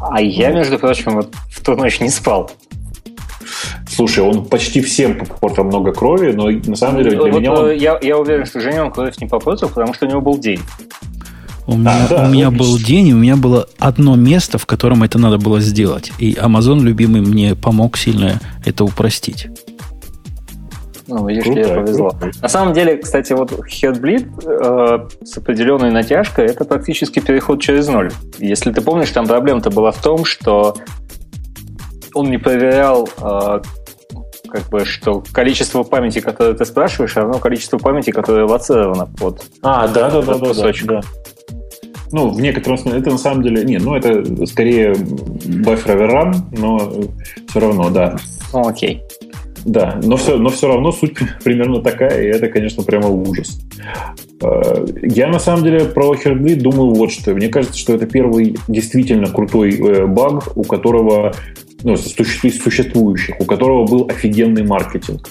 а 0.00 0.20
я, 0.20 0.50
между 0.50 0.78
прочим, 0.78 1.14
вот 1.14 1.34
в 1.50 1.62
ту 1.62 1.76
ночь 1.76 2.00
не 2.00 2.10
спал. 2.10 2.50
Слушай, 3.98 4.20
он 4.20 4.44
почти 4.44 4.80
всем 4.80 5.18
попортил 5.18 5.64
много 5.64 5.90
крови, 5.90 6.30
но 6.30 6.48
на 6.48 6.76
самом 6.76 7.02
деле 7.02 7.16
для 7.16 7.32
вот, 7.32 7.40
меня 7.40 7.52
он... 7.52 7.72
Я, 7.72 7.98
я 8.00 8.16
уверен, 8.16 8.46
что 8.46 8.60
Женя 8.60 8.84
он 8.84 8.92
кровь 8.92 9.18
не 9.18 9.26
попортил, 9.26 9.68
потому 9.68 9.92
что 9.92 10.06
у 10.06 10.08
него 10.08 10.20
был 10.20 10.38
день. 10.38 10.60
У 11.66 11.76
меня, 11.76 12.04
а, 12.04 12.08
да, 12.08 12.24
у 12.24 12.30
меня 12.30 12.52
был 12.52 12.78
день, 12.78 13.08
и 13.08 13.12
у 13.12 13.16
меня 13.16 13.34
было 13.34 13.66
одно 13.76 14.14
место, 14.14 14.56
в 14.56 14.66
котором 14.66 15.02
это 15.02 15.18
надо 15.18 15.38
было 15.38 15.58
сделать. 15.58 16.12
И 16.20 16.34
Amazon, 16.34 16.78
любимый, 16.78 17.22
мне 17.22 17.56
помог 17.56 17.96
сильно 17.96 18.40
это 18.64 18.84
упростить. 18.84 19.48
Ну, 21.08 21.26
видишь, 21.26 21.42
круто, 21.42 21.64
тебе 21.64 21.74
повезло. 21.74 22.10
Круто. 22.10 22.30
На 22.40 22.48
самом 22.48 22.74
деле, 22.74 22.98
кстати, 22.98 23.32
вот 23.32 23.50
Headbleed 23.50 24.28
э, 24.46 25.24
с 25.24 25.38
определенной 25.38 25.90
натяжкой 25.90 26.46
это 26.46 26.64
практически 26.64 27.18
переход 27.18 27.60
через 27.60 27.88
ноль. 27.88 28.12
Если 28.38 28.70
ты 28.70 28.80
помнишь, 28.80 29.10
там 29.10 29.26
проблема-то 29.26 29.70
была 29.70 29.90
в 29.90 30.00
том, 30.00 30.24
что 30.24 30.76
он 32.14 32.30
не 32.30 32.38
проверял 32.38 33.08
э, 33.20 33.60
как 34.48 34.68
бы, 34.68 34.84
что 34.84 35.22
количество 35.32 35.82
памяти, 35.82 36.20
которое 36.20 36.54
ты 36.54 36.64
спрашиваешь, 36.64 37.16
равно 37.16 37.38
количеству 37.38 37.78
памяти, 37.78 38.10
которое 38.10 38.46
лоцировано 38.46 39.06
под 39.06 39.44
А, 39.62 39.88
да, 39.88 40.10
да, 40.10 40.22
да, 40.22 40.38
да, 40.38 40.72
да. 40.84 41.00
Ну, 42.10 42.30
в 42.30 42.40
некотором 42.40 42.78
смысле, 42.78 43.00
это 43.00 43.10
на 43.10 43.18
самом 43.18 43.42
деле, 43.42 43.64
не, 43.64 43.78
ну, 43.78 43.94
это 43.94 44.46
скорее 44.46 44.92
buffer 44.92 45.96
overrun, 45.96 46.34
но 46.52 46.92
все 47.48 47.60
равно, 47.60 47.90
да. 47.90 48.16
Ну, 48.52 48.66
окей. 48.66 49.02
Да, 49.64 50.00
но 50.02 50.16
все, 50.16 50.38
но 50.38 50.48
все 50.48 50.68
равно 50.68 50.92
суть 50.92 51.18
примерно 51.44 51.82
такая, 51.82 52.22
и 52.22 52.26
это, 52.28 52.48
конечно, 52.48 52.82
прямо 52.82 53.08
ужас. 53.08 53.60
Э, 54.42 54.86
я 55.02 55.28
на 55.28 55.38
самом 55.38 55.64
деле 55.64 55.84
про 55.84 56.14
Heartbleed 56.14 56.60
думаю 56.60 56.94
вот 56.94 57.12
что. 57.12 57.34
Мне 57.34 57.48
кажется, 57.48 57.78
что 57.78 57.94
это 57.94 58.06
первый 58.06 58.56
действительно 58.68 59.26
крутой 59.26 59.74
э, 59.74 60.06
баг, 60.06 60.56
у 60.56 60.62
которого 60.62 61.34
ну, 61.82 61.94
из 61.94 62.62
существующих, 62.62 63.40
у 63.40 63.44
которого 63.44 63.86
был 63.86 64.06
офигенный 64.08 64.64
маркетинг. 64.64 65.28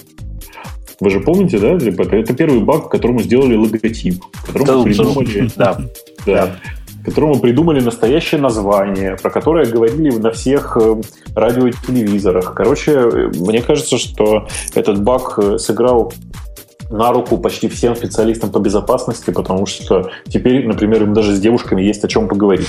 Вы 1.00 1.10
же 1.10 1.20
помните, 1.20 1.58
да, 1.58 1.78
ребята? 1.78 2.16
Это 2.16 2.34
первый 2.34 2.60
баг, 2.60 2.88
которому 2.88 3.20
сделали 3.20 3.54
логотип, 3.54 4.22
которому 4.44 4.82
придумали, 4.84 5.48
да, 5.56 5.78
да, 6.26 6.56
которому 7.04 7.38
придумали 7.38 7.80
настоящее 7.80 8.40
название, 8.40 9.16
про 9.16 9.30
которое 9.30 9.66
говорили 9.66 10.10
на 10.10 10.32
всех 10.32 10.76
э, 10.80 11.00
радио 11.34 11.68
и 11.68 11.72
телевизорах. 11.86 12.54
Короче, 12.54 12.92
э, 12.92 13.30
мне 13.36 13.62
кажется, 13.62 13.96
что 13.96 14.48
этот 14.74 15.02
баг 15.02 15.38
э, 15.38 15.58
сыграл 15.58 16.12
на 16.90 17.12
руку 17.12 17.36
почти 17.38 17.68
всем 17.68 17.94
специалистам 17.94 18.50
по 18.50 18.58
безопасности, 18.58 19.30
потому 19.30 19.66
что 19.66 20.10
теперь, 20.28 20.66
например, 20.66 21.02
им 21.02 21.14
даже 21.14 21.34
с 21.34 21.40
девушками 21.40 21.82
есть 21.82 22.04
о 22.04 22.08
чем 22.08 22.28
поговорить. 22.28 22.68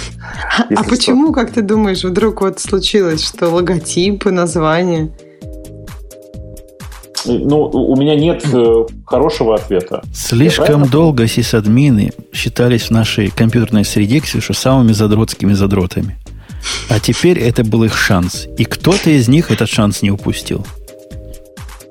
А 0.76 0.84
почему, 0.84 1.28
что. 1.28 1.34
как 1.34 1.52
ты 1.52 1.62
думаешь, 1.62 2.04
вдруг 2.04 2.41
вот 2.41 2.60
случилось, 2.60 3.24
что 3.24 3.50
логотипы, 3.50 4.32
названия? 4.32 5.12
Ну, 7.26 7.66
у 7.66 7.96
меня 7.98 8.16
нет 8.16 8.46
э, 8.54 8.86
хорошего 9.06 9.56
ответа. 9.56 10.02
Слишком 10.14 10.88
долго 10.88 11.28
сисадмины 11.28 12.14
считались 12.34 12.84
в 12.84 12.91
нашей 12.91 13.30
компьютерной 13.30 13.84
среде, 13.84 14.20
Ксюша, 14.20 14.54
самыми 14.54 14.94
задротскими 14.94 15.54
задротами. 15.54 16.18
А 16.90 17.00
теперь 17.00 17.40
это 17.40 17.64
был 17.64 17.84
их 17.84 17.98
шанс. 17.98 18.48
И 18.58 18.66
кто-то 18.66 19.10
из 19.10 19.28
них 19.28 19.52
этот 19.52 19.70
шанс 19.70 20.02
не 20.02 20.12
упустил. 20.12 20.66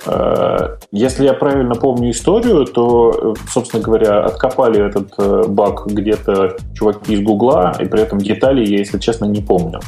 Э, 0.09 0.77
если 0.91 1.25
я 1.25 1.35
правильно 1.35 1.75
помню 1.75 2.11
историю, 2.11 2.65
то, 2.65 3.35
собственно 3.49 3.83
говоря, 3.83 4.25
откопали 4.25 4.87
этот 4.87 5.13
э, 5.19 5.45
баг 5.49 5.87
где-то 5.87 6.57
чуваки 6.75 7.15
из 7.15 7.21
Гугла, 7.21 7.77
и 7.79 7.85
при 7.85 8.01
этом 8.01 8.19
детали 8.19 8.65
я, 8.65 8.79
если 8.79 8.99
честно, 8.99 9.27
не 9.27 9.43
помню. 9.43 9.81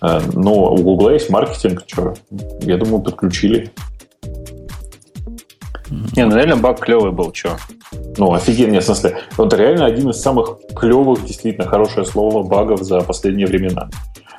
Э, 0.00 0.20
но 0.32 0.72
у 0.72 0.76
Гугла 0.78 1.10
есть 1.10 1.30
маркетинг, 1.30 1.82
что, 1.86 2.14
я 2.60 2.76
думаю, 2.76 3.02
подключили. 3.02 3.72
Не, 6.16 6.24
ну 6.24 6.36
реально 6.36 6.56
баг 6.56 6.80
клевый 6.80 7.12
был, 7.12 7.34
что? 7.34 7.56
Ну, 8.16 8.32
офигенно, 8.32 8.80
в 8.80 8.84
смысле, 8.84 9.18
это 9.36 9.56
реально 9.56 9.86
один 9.86 10.08
из 10.10 10.20
самых 10.20 10.58
клевых, 10.74 11.24
действительно, 11.24 11.66
хорошее 11.66 12.06
слово, 12.06 12.42
багов 12.42 12.82
за 12.82 13.00
последние 13.00 13.46
времена. 13.46 13.90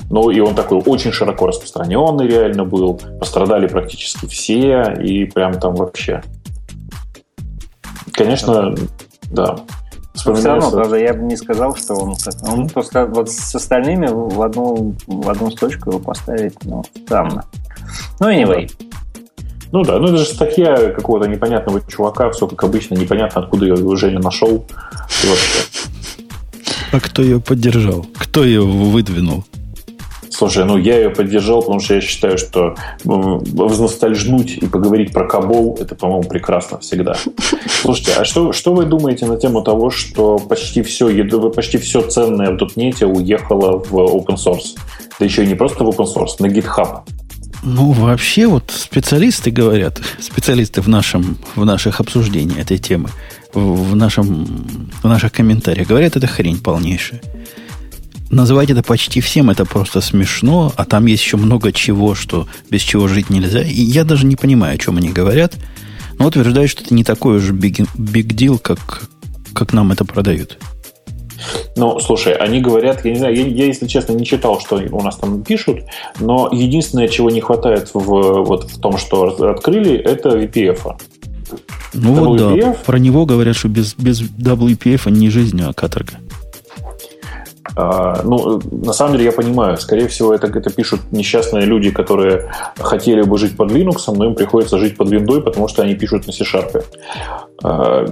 Ну, 0.10 0.30
и 0.30 0.40
он 0.40 0.56
такой 0.56 0.80
очень 0.80 1.12
широко 1.12 1.48
распространенный 1.48 2.28
реально 2.28 2.66
был. 2.66 3.00
Пострадали 3.20 3.68
практически 3.68 4.26
все, 4.28 4.94
и 5.02 5.26
прям 5.26 5.60
там 5.60 5.76
вообще. 5.76 6.24
Конечно, 8.12 8.76
да. 9.32 9.58
Но 10.26 10.36
все 10.36 10.48
равно, 10.48 10.72
правда, 10.72 10.96
я 10.98 11.14
бы 11.14 11.24
не 11.24 11.36
сказал, 11.36 11.76
что 11.76 11.96
он... 11.96 12.16
Он 12.48 12.70
просто 12.70 13.06
вот 13.08 13.32
с 13.32 13.56
остальными 13.56 14.08
в 14.08 14.42
одну, 14.42 14.96
в 15.08 15.30
одну 15.30 15.50
строчку 15.52 15.90
его 15.90 16.00
поставить, 16.00 16.54
ну, 16.64 16.84
странно. 17.04 17.46
Ну, 18.20 18.30
anyway. 18.30 18.72
Ну 19.72 19.84
да, 19.84 19.98
ну 19.98 20.10
это 20.10 20.18
же 20.18 20.26
статья 20.26 20.92
какого-то 20.92 21.28
непонятного 21.28 21.82
чувака, 21.82 22.30
все 22.30 22.48
как 22.48 22.64
обычно, 22.64 22.94
непонятно, 22.94 23.42
откуда 23.42 23.66
ее 23.66 23.96
Женя 23.96 24.20
нашел. 24.20 24.68
И 25.24 25.28
вообще. 25.28 25.60
А 26.92 27.00
кто 27.00 27.24
ее 27.24 27.40
поддержал? 27.40 28.06
Кто 28.20 28.44
ее 28.44 28.62
выдвинул? 28.62 29.44
Слушай, 30.34 30.66
ну 30.66 30.78
я 30.78 30.98
ее 30.98 31.12
поддержал, 31.12 31.62
потому 31.62 31.80
что 31.80 31.94
я 31.94 32.02
считаю, 32.02 32.40
что 32.40 32.76
возностальжнуть 33.04 34.58
и 34.58 34.66
поговорить 34.66 35.14
про 35.14 35.28
Кабол, 35.28 35.78
это, 35.80 35.94
по-моему, 35.94 36.24
прекрасно 36.24 36.80
всегда. 36.80 37.16
Слушайте, 37.82 38.14
а 38.18 38.26
что, 38.26 38.52
что 38.52 38.74
вы 38.74 38.86
думаете 38.86 39.28
на 39.28 39.38
тему 39.38 39.62
того, 39.62 39.92
что 39.92 40.40
почти 40.40 40.82
все, 40.82 41.08
почти 41.52 41.78
все 41.78 42.02
ценное 42.02 42.52
в 42.52 42.58
дотнете 42.58 43.06
уехало 43.06 43.78
в 43.78 43.94
open 43.94 44.36
source? 44.36 44.76
Да 45.20 45.26
еще 45.26 45.44
и 45.44 45.48
не 45.48 45.54
просто 45.54 45.84
в 45.84 45.90
open 45.90 46.08
source, 46.12 46.36
на 46.40 46.48
GitHub. 46.48 47.02
Ну, 47.62 47.92
вообще, 47.92 48.48
вот 48.48 48.72
специалисты 48.72 49.52
говорят, 49.52 50.02
специалисты 50.20 50.82
в, 50.82 50.90
нашем, 50.90 51.38
в 51.56 51.64
наших 51.64 52.00
обсуждениях 52.00 52.58
этой 52.58 52.80
темы, 52.80 53.10
в, 53.54 53.96
нашем, 53.96 54.66
в 55.04 55.08
наших 55.08 55.32
комментариях 55.32 55.88
говорят, 55.88 56.18
это 56.18 56.26
хрень 56.26 56.58
полнейшая 56.58 57.22
называть 58.34 58.70
это 58.70 58.84
почти 58.84 59.22
всем, 59.22 59.50
это 59.50 59.66
просто 59.66 60.02
смешно, 60.02 60.72
а 60.76 60.86
там 60.86 61.06
есть 61.06 61.24
еще 61.24 61.38
много 61.38 61.72
чего, 61.72 62.16
что 62.16 62.48
без 62.70 62.82
чего 62.82 63.08
жить 63.08 63.30
нельзя. 63.30 63.62
И 63.62 63.82
я 63.82 64.04
даже 64.04 64.26
не 64.26 64.36
понимаю, 64.36 64.76
о 64.76 64.78
чем 64.78 64.98
они 64.98 65.10
говорят, 65.10 65.56
но 66.20 66.28
утверждают, 66.28 66.70
что 66.70 66.84
это 66.84 66.94
не 66.94 67.04
такой 67.04 67.38
уж 67.38 67.52
big, 67.52 67.88
big 67.96 68.28
deal, 68.28 68.60
как, 68.60 69.04
как 69.54 69.74
нам 69.74 69.92
это 69.92 70.06
продают. 70.06 70.58
Ну, 71.76 72.00
слушай, 72.00 72.34
они 72.34 72.62
говорят, 72.62 73.04
я 73.04 73.12
не 73.12 73.18
знаю, 73.18 73.36
я, 73.36 73.46
я, 73.46 73.66
если 73.66 73.88
честно, 73.88 74.14
не 74.14 74.26
читал, 74.26 74.60
что 74.60 74.76
у 74.76 75.02
нас 75.02 75.18
там 75.18 75.44
пишут, 75.44 75.82
но 76.20 76.50
единственное, 76.52 77.08
чего 77.08 77.30
не 77.30 77.42
хватает 77.42 77.90
в, 77.94 78.00
вот, 78.00 78.72
в 78.72 78.80
том, 78.80 78.98
что 78.98 79.24
открыли, 79.50 79.96
это 79.96 80.30
VPF. 80.30 80.96
Ну 81.94 82.16
WPF, 82.16 82.24
вот 82.24 82.60
да, 82.60 82.74
про 82.86 82.98
него 82.98 83.26
говорят, 83.26 83.56
что 83.56 83.68
без, 83.68 83.94
без 83.96 84.22
WPF 84.22 85.12
не 85.12 85.30
жизнь, 85.30 85.62
а 85.62 85.74
каторга. 85.74 86.14
А, 87.76 88.22
ну, 88.24 88.62
на 88.72 88.94
самом 88.94 89.14
деле 89.14 89.26
я 89.26 89.32
понимаю, 89.32 89.78
скорее 89.78 90.08
всего, 90.08 90.34
это, 90.34 90.48
это 90.48 90.70
пишут 90.70 91.00
несчастные 91.12 91.66
люди, 91.66 91.92
которые 91.92 92.52
хотели 92.80 93.22
бы 93.22 93.38
жить 93.38 93.56
под 93.56 93.72
Linux, 93.72 94.14
но 94.14 94.26
им 94.26 94.36
приходится 94.36 94.78
жить 94.78 94.98
под 94.98 95.12
Windows, 95.12 95.42
потому 95.42 95.68
что 95.68 95.82
они 95.82 95.96
пишут 95.96 96.28
на 96.28 96.34
C-Sharp. 96.34 96.84
А, 97.64 98.06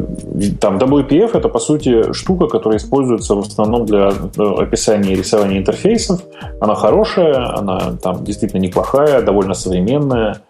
там 0.60 0.78
WPF 0.78 1.38
это, 1.38 1.50
по 1.50 1.60
сути, 1.60 2.14
штука, 2.14 2.48
которая 2.48 2.80
используется 2.80 3.36
в 3.36 3.40
основном 3.40 3.86
для 3.86 4.14
ну, 4.36 4.58
описания 4.58 5.14
и 5.14 5.16
рисования 5.16 5.58
интерфейсов. 5.58 6.22
Она 6.62 6.76
хорошая, 6.76 7.54
она 7.58 7.98
там 8.02 8.24
действительно 8.24 8.62
неплохая, 8.62 9.22
довольно 9.22 9.54
современная, 9.54 10.42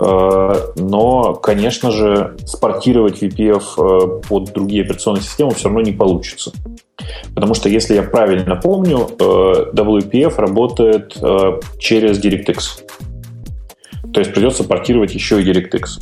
а, 0.00 0.54
но, 0.76 1.34
конечно 1.34 1.90
же, 1.90 2.36
спортировать 2.46 3.22
VPF 3.22 4.22
под 4.28 4.52
другие 4.52 4.82
операционные 4.84 5.22
системы 5.22 5.52
все 5.52 5.64
равно 5.64 5.82
не 5.82 5.92
получится. 5.92 6.52
Потому 7.34 7.54
что, 7.54 7.68
если 7.68 7.94
я 7.94 8.02
правильно 8.02 8.45
помню, 8.54 9.10
э, 9.18 9.72
WPF 9.74 10.36
работает 10.36 11.16
э, 11.20 11.60
через 11.80 12.24
DirectX. 12.24 12.82
То 14.14 14.20
есть 14.20 14.32
придется 14.32 14.62
портировать 14.62 15.12
еще 15.14 15.42
и 15.42 15.44
DirectX. 15.44 16.00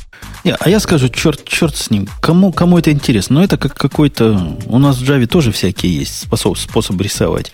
А 0.59 0.69
я 0.69 0.79
скажу, 0.79 1.09
черт, 1.09 1.43
черт 1.43 1.75
с 1.75 1.89
ним. 1.89 2.07
Кому, 2.21 2.53
кому 2.53 2.77
это 2.77 2.91
интересно? 2.91 3.37
Но 3.37 3.43
это 3.43 3.57
как 3.57 3.73
какой-то... 3.73 4.57
У 4.67 4.77
нас 4.77 4.97
в 4.97 5.03
Java 5.03 5.25
тоже 5.25 5.51
всякие 5.51 5.95
есть 5.95 6.21
способ, 6.21 6.55
способ 6.57 7.01
рисовать. 7.01 7.51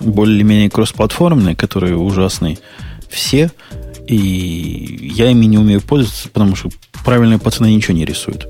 Более-менее 0.00 0.70
кроссплатформенные, 0.70 1.54
которые 1.54 1.96
ужасные. 1.96 2.58
Все. 3.10 3.50
И 4.06 5.10
я 5.14 5.30
ими 5.30 5.44
не 5.44 5.58
умею 5.58 5.82
пользоваться, 5.82 6.30
потому 6.30 6.56
что 6.56 6.70
правильные 7.04 7.38
пацаны 7.38 7.66
ничего 7.66 7.94
не 7.94 8.06
рисуют. 8.06 8.48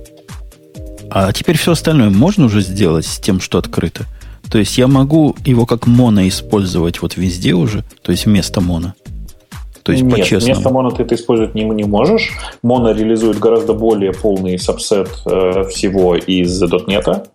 А 1.10 1.32
теперь 1.32 1.58
все 1.58 1.72
остальное 1.72 2.10
можно 2.10 2.46
уже 2.46 2.60
сделать 2.60 3.06
с 3.06 3.18
тем, 3.18 3.40
что 3.40 3.58
открыто. 3.58 4.06
То 4.50 4.58
есть 4.58 4.76
я 4.78 4.88
могу 4.88 5.36
его 5.44 5.64
как 5.64 5.86
моно 5.86 6.26
использовать 6.26 7.02
вот 7.02 7.16
везде 7.16 7.54
уже, 7.54 7.84
то 8.02 8.10
есть 8.10 8.26
вместо 8.26 8.60
моно. 8.60 8.94
То 9.82 9.92
есть 9.92 10.04
Нет, 10.04 10.14
по-честному. 10.14 10.54
вместо 10.54 10.70
моно 10.70 10.90
ты 10.90 11.04
это 11.04 11.14
использовать 11.14 11.54
не, 11.54 11.64
не 11.64 11.84
можешь. 11.84 12.32
Моно 12.62 12.92
реализует 12.92 13.38
гораздо 13.38 13.72
более 13.72 14.12
полный 14.12 14.58
сабсет 14.58 15.08
э, 15.24 15.64
всего 15.64 16.16
из 16.16 16.62
.NET. 16.62 17.26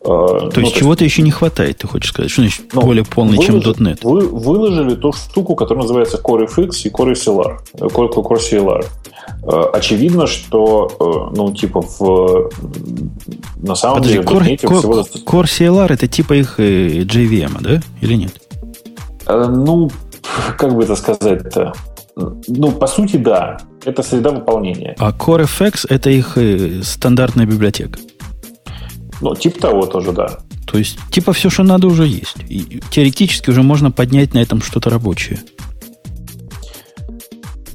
Э, 0.00 0.04
то 0.04 0.50
ну, 0.54 0.60
есть 0.60 0.74
то 0.74 0.80
чего-то 0.80 1.04
еще 1.04 1.22
не 1.22 1.30
хватает, 1.30 1.78
ты 1.78 1.88
хочешь 1.88 2.10
сказать? 2.10 2.30
Что 2.30 2.42
значит 2.42 2.66
ну, 2.72 2.82
более 2.82 3.04
полный, 3.04 3.36
выложи, 3.38 3.62
чем 3.62 3.72
.NET? 3.72 3.98
Вы 4.02 4.28
выложили 4.28 4.94
ту 4.94 5.12
штуку, 5.12 5.54
которая 5.54 5.82
называется 5.82 6.20
CoreFX 6.22 6.70
и 6.84 6.90
CoreCLR. 6.90 7.58
Core, 7.74 8.12
Core 8.12 8.38
CLR. 8.38 8.86
Э, 9.42 9.62
очевидно, 9.72 10.26
что, 10.26 11.30
э, 11.32 11.36
ну, 11.36 11.52
типа, 11.52 11.82
в, 11.82 12.50
на 13.56 13.74
самом 13.74 13.98
Подожди, 13.98 14.18
деле, 14.18 14.28
Core, 14.28 14.56
Core, 14.56 14.78
всего... 14.78 15.00
Core 15.24 15.44
CLR 15.44 15.92
это 15.92 16.08
типа 16.08 16.34
их 16.34 16.58
э, 16.58 17.02
JVM, 17.02 17.60
да? 17.60 17.80
Или 18.00 18.14
нет? 18.14 18.40
Ну, 19.26 19.90
как 20.56 20.74
бы 20.74 20.84
это 20.84 20.96
сказать-то? 20.96 21.72
Ну, 22.48 22.72
по 22.72 22.86
сути, 22.86 23.16
да. 23.16 23.58
Это 23.84 24.02
среда 24.02 24.30
выполнения. 24.30 24.94
А 24.98 25.10
CoreFX 25.10 25.86
это 25.88 26.10
их 26.10 26.36
стандартная 26.82 27.46
библиотека? 27.46 27.98
Ну, 29.20 29.34
типа 29.34 29.60
того 29.60 29.86
тоже, 29.86 30.12
да. 30.12 30.38
То 30.66 30.78
есть, 30.78 30.98
типа 31.10 31.32
все, 31.32 31.48
что 31.48 31.62
надо, 31.62 31.86
уже 31.86 32.06
есть. 32.06 32.36
И 32.48 32.80
теоретически 32.90 33.50
уже 33.50 33.62
можно 33.62 33.90
поднять 33.90 34.34
на 34.34 34.38
этом 34.38 34.60
что-то 34.60 34.90
рабочее. 34.90 35.40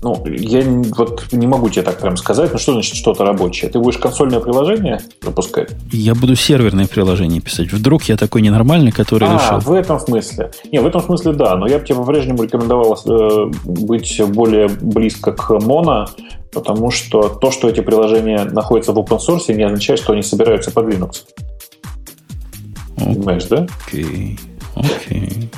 Ну, 0.04 0.24
я 0.26 0.64
вот 0.98 1.28
не 1.32 1.46
могу 1.46 1.70
тебе 1.70 1.84
так 1.84 2.00
прям 2.00 2.18
сказать, 2.18 2.52
ну 2.52 2.58
что 2.58 2.74
значит 2.74 2.96
что-то 2.96 3.24
рабочее? 3.24 3.70
Ты 3.70 3.78
будешь 3.78 4.00
консольное 4.00 4.40
приложение 4.40 5.00
запускать? 5.22 5.70
Я 5.92 6.16
буду 6.16 6.36
серверное 6.36 6.88
приложение 6.88 7.40
писать. 7.40 7.72
Вдруг 7.72 8.04
я 8.06 8.18
такой 8.18 8.42
ненормальный, 8.42 8.92
который 8.92 9.28
а, 9.28 9.34
решил... 9.36 9.60
в 9.60 9.74
этом 9.74 10.00
смысле. 10.00 10.52
Не, 10.72 10.80
в 10.80 10.88
этом 10.88 11.02
смысле 11.02 11.34
да, 11.34 11.56
но 11.56 11.68
я 11.68 11.78
бы 11.78 11.86
тебе 11.86 11.98
по-прежнему 11.98 12.42
рекомендовал 12.42 13.00
э, 13.06 13.52
быть 13.64 14.20
более 14.30 14.70
близко 14.70 15.34
к 15.34 15.60
моно, 15.60 16.08
потому 16.52 16.90
что 16.90 17.30
то, 17.30 17.52
что 17.52 17.70
эти 17.70 17.82
приложения 17.82 18.46
находятся 18.46 18.94
в 18.94 18.98
open 18.98 19.20
source, 19.20 19.54
не 19.54 19.64
означает, 19.64 20.00
что 20.00 20.14
они 20.14 20.24
собираются 20.24 20.72
под 20.72 20.88
Linux. 20.88 21.12
Понимаешь, 22.96 23.46
да? 23.46 23.68
Окей, 23.86 24.40
окей. 24.76 25.50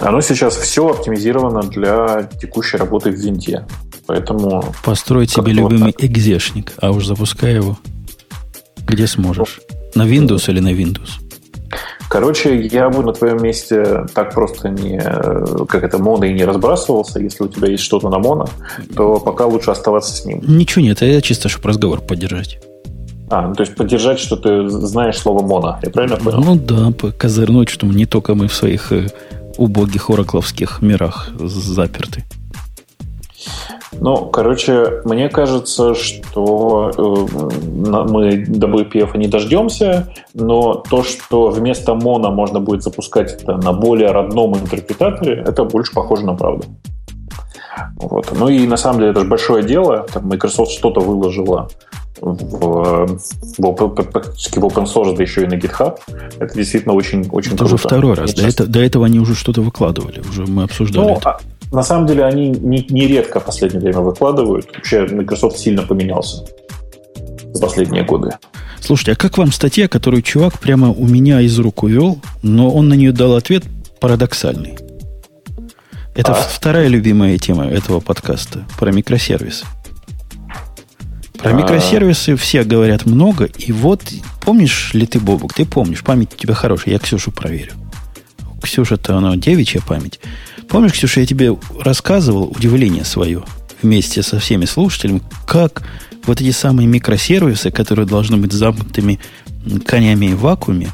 Оно 0.00 0.20
сейчас 0.20 0.56
все 0.56 0.88
оптимизировано 0.88 1.62
для 1.62 2.28
текущей 2.40 2.76
работы 2.76 3.10
в 3.10 3.14
винте. 3.14 3.66
Поэтому... 4.06 4.64
Построить 4.84 5.30
себе 5.30 5.52
любимый 5.52 5.92
так. 5.92 6.04
экзешник, 6.04 6.72
а 6.80 6.90
уж 6.90 7.06
запускай 7.06 7.54
его 7.54 7.76
где 8.86 9.06
сможешь. 9.06 9.60
На 9.94 10.02
Windows 10.06 10.50
или 10.50 10.60
на 10.60 10.72
Windows? 10.72 11.10
Короче, 12.08 12.60
я 12.66 12.88
бы 12.88 13.02
на 13.02 13.12
твоем 13.12 13.42
месте 13.42 14.06
так 14.14 14.32
просто 14.32 14.68
не, 14.68 15.00
как 15.66 15.82
это, 15.82 15.98
моно 15.98 16.24
и 16.24 16.32
не 16.32 16.44
разбрасывался. 16.44 17.18
Если 17.18 17.42
у 17.42 17.48
тебя 17.48 17.68
есть 17.68 17.82
что-то 17.82 18.08
на 18.08 18.18
моно, 18.18 18.48
то 18.94 19.18
пока 19.18 19.46
лучше 19.46 19.72
оставаться 19.72 20.14
с 20.14 20.24
ним. 20.24 20.40
Ничего 20.46 20.84
нет, 20.84 21.02
я 21.02 21.20
чисто, 21.20 21.48
чтобы 21.48 21.68
разговор 21.68 22.00
поддержать. 22.00 22.60
А, 23.28 23.48
ну, 23.48 23.54
то 23.54 23.62
есть 23.64 23.74
поддержать, 23.74 24.20
что 24.20 24.36
ты 24.36 24.68
знаешь 24.68 25.18
слово 25.18 25.44
моно. 25.44 25.80
Я 25.82 25.90
правильно 25.90 26.16
понял? 26.16 26.40
Ну 26.44 26.54
да, 26.54 26.92
козырнуть, 27.18 27.68
что 27.68 27.86
не 27.86 28.06
только 28.06 28.36
мы 28.36 28.46
в 28.46 28.54
своих 28.54 28.92
э, 28.92 29.08
убогих 29.58 30.10
оракловских 30.10 30.82
мирах 30.82 31.30
заперты. 31.38 32.24
Ну, 34.00 34.26
короче, 34.26 35.00
мне 35.04 35.28
кажется, 35.28 35.94
что 35.94 36.90
э, 36.96 37.50
мы 37.62 38.42
WPF 38.42 39.16
не 39.16 39.28
дождемся, 39.28 40.12
но 40.34 40.74
то, 40.74 41.02
что 41.02 41.48
вместо 41.48 41.94
моно 41.94 42.30
можно 42.30 42.60
будет 42.60 42.82
запускать 42.82 43.42
это 43.42 43.56
на 43.56 43.72
более 43.72 44.10
родном 44.10 44.54
интерпретаторе, 44.54 45.42
это 45.46 45.64
больше 45.64 45.92
похоже 45.94 46.26
на 46.26 46.34
правду. 46.34 46.66
Вот. 47.96 48.32
Ну 48.38 48.48
и 48.48 48.66
на 48.66 48.76
самом 48.76 48.98
деле 49.00 49.10
это 49.12 49.20
же 49.20 49.26
большое 49.26 49.62
дело. 49.62 50.06
Там 50.12 50.28
Microsoft 50.28 50.72
что-то 50.72 51.00
выложила 51.00 51.68
в, 52.20 53.06
в, 53.58 53.88
практически 54.04 54.58
в 54.58 54.64
open 54.64 54.84
source, 54.84 55.16
да 55.16 55.22
еще 55.22 55.44
и 55.44 55.46
на 55.46 55.54
GitHub. 55.54 55.98
Это 56.38 56.54
действительно 56.54 56.94
очень, 56.94 57.28
очень 57.30 57.52
это 57.52 57.58
круто. 57.58 57.74
уже 57.74 57.76
второй 57.76 58.14
раз. 58.14 58.34
До, 58.34 58.46
это, 58.46 58.66
до 58.66 58.80
этого 58.80 59.06
они 59.06 59.18
уже 59.18 59.34
что-то 59.34 59.62
выкладывали. 59.62 60.22
Уже 60.28 60.46
мы 60.46 60.64
обсуждали 60.64 61.06
ну, 61.06 61.16
это. 61.16 61.30
А, 61.30 61.40
на 61.72 61.82
самом 61.82 62.06
деле 62.06 62.24
они 62.24 62.50
не, 62.50 62.86
не 62.88 63.06
редко 63.06 63.40
в 63.40 63.44
последнее 63.44 63.80
время 63.80 64.00
выкладывают. 64.00 64.66
Вообще 64.74 65.06
Microsoft 65.06 65.58
сильно 65.58 65.82
поменялся 65.82 66.44
за 67.52 67.60
последние 67.60 68.04
годы. 68.04 68.32
Слушайте, 68.80 69.12
а 69.12 69.16
как 69.16 69.38
вам 69.38 69.52
статья, 69.52 69.88
которую 69.88 70.22
чувак 70.22 70.60
прямо 70.60 70.90
у 70.90 71.06
меня 71.06 71.40
из 71.40 71.58
рук 71.58 71.82
увел, 71.82 72.20
но 72.42 72.70
он 72.70 72.88
на 72.88 72.94
нее 72.94 73.12
дал 73.12 73.34
ответ 73.34 73.64
парадоксальный? 74.00 74.78
Это 76.14 76.32
а? 76.32 76.34
вторая 76.34 76.88
любимая 76.88 77.36
тема 77.36 77.66
этого 77.66 78.00
подкаста 78.00 78.64
про 78.78 78.92
микросервисы. 78.92 79.66
Про 81.38 81.50
а... 81.50 81.52
микросервисы 81.52 82.36
все 82.36 82.64
говорят 82.64 83.06
много, 83.06 83.44
и 83.44 83.72
вот 83.72 84.02
помнишь 84.40 84.94
ли 84.94 85.06
ты, 85.06 85.20
Бобук, 85.20 85.54
ты 85.54 85.64
помнишь, 85.64 86.02
память 86.02 86.34
у 86.34 86.36
тебя 86.36 86.54
хорошая, 86.54 86.94
я 86.94 86.98
Ксюшу 86.98 87.30
проверю. 87.30 87.72
Ксюша-то, 88.62 89.16
она 89.16 89.36
девичья 89.36 89.80
память. 89.80 90.20
Помнишь, 90.68 90.92
Ксюша, 90.92 91.20
я 91.20 91.26
тебе 91.26 91.56
рассказывал 91.78 92.52
удивление 92.54 93.04
свое 93.04 93.44
вместе 93.82 94.22
со 94.22 94.38
всеми 94.38 94.64
слушателями, 94.64 95.22
как 95.46 95.82
вот 96.26 96.40
эти 96.40 96.50
самые 96.50 96.88
микросервисы, 96.88 97.70
которые 97.70 98.06
должны 98.06 98.36
быть 98.36 98.52
замкнутыми 98.52 99.20
конями 99.84 100.32
в 100.32 100.40
вакууме, 100.40 100.88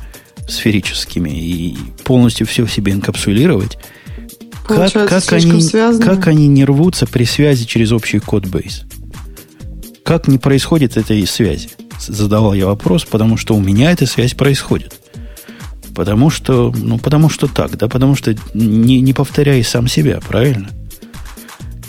сферическими, 0.48 1.30
и 1.30 1.76
полностью 2.04 2.46
все 2.46 2.66
в 2.66 2.72
себе 2.72 2.92
инкапсулировать, 2.92 3.78
как, 4.64 4.92
как, 4.92 5.32
они, 5.32 5.68
как 6.00 6.26
они 6.26 6.46
не 6.46 6.64
рвутся 6.64 7.06
при 7.06 7.24
связи 7.24 7.64
через 7.64 7.92
общий 7.92 8.20
код-бейс? 8.20 8.84
Как 10.04 10.28
не 10.28 10.38
происходит 10.38 10.96
этой 10.96 11.26
связи? 11.26 11.70
Задавал 12.00 12.54
я 12.54 12.66
вопрос, 12.66 13.04
потому 13.04 13.36
что 13.36 13.54
у 13.54 13.60
меня 13.60 13.92
эта 13.92 14.06
связь 14.06 14.34
происходит. 14.34 14.94
Потому 15.94 16.30
что, 16.30 16.72
ну, 16.74 16.98
потому 16.98 17.28
что 17.28 17.46
так, 17.46 17.76
да, 17.76 17.88
потому 17.88 18.16
что 18.16 18.34
не, 18.54 19.00
не 19.00 19.12
повторяй 19.12 19.62
сам 19.62 19.86
себя, 19.86 20.20
правильно? 20.26 20.70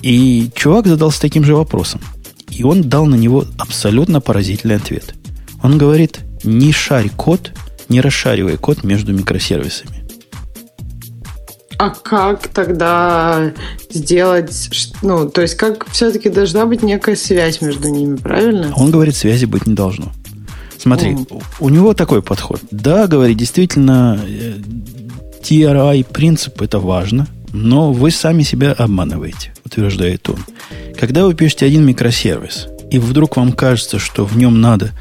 И 0.01 0.49
чувак 0.55 0.87
задался 0.87 1.21
таким 1.21 1.43
же 1.43 1.55
вопросом. 1.55 2.01
И 2.49 2.63
он 2.63 2.83
дал 2.83 3.05
на 3.05 3.15
него 3.15 3.45
абсолютно 3.57 4.21
поразительный 4.21 4.75
ответ. 4.75 5.15
Он 5.63 5.77
говорит, 5.77 6.19
не 6.43 6.71
шарь 6.71 7.09
код, 7.09 7.53
не 7.89 8.01
расшаривай 8.01 8.57
код 8.57 8.83
между 8.83 9.13
микросервисами. 9.13 10.02
А 11.83 11.89
как 11.89 12.47
тогда 12.47 13.51
сделать, 13.89 14.69
ну, 15.01 15.29
то 15.29 15.41
есть 15.41 15.55
как 15.55 15.85
все-таки 15.89 16.29
должна 16.29 16.65
быть 16.65 16.81
некая 16.81 17.17
связь 17.17 17.59
между 17.59 17.89
ними, 17.89 18.15
правильно? 18.15 18.73
Он 18.77 18.89
говорит, 18.89 19.17
связи 19.17 19.43
быть 19.43 19.67
не 19.67 19.73
должно. 19.73 20.13
Смотри, 20.77 21.11
mm. 21.11 21.43
у 21.59 21.67
него 21.67 21.93
такой 21.93 22.21
подход. 22.21 22.61
Да, 22.71 23.07
говорит, 23.07 23.35
действительно, 23.35 24.17
э, 24.25 24.53
TRI 25.41 26.05
принцип 26.05 26.61
это 26.61 26.79
важно, 26.79 27.27
но 27.51 27.91
вы 27.91 28.11
сами 28.11 28.43
себя 28.43 28.71
обманываете, 28.71 29.53
утверждает 29.65 30.29
он. 30.29 30.37
Когда 30.97 31.25
вы 31.25 31.33
пишете 31.33 31.65
один 31.65 31.85
микросервис, 31.85 32.67
и 32.91 32.97
вдруг 32.97 33.35
вам 33.35 33.51
кажется, 33.51 33.99
что 33.99 34.23
в 34.23 34.37
нем 34.37 34.61
надо 34.61 34.91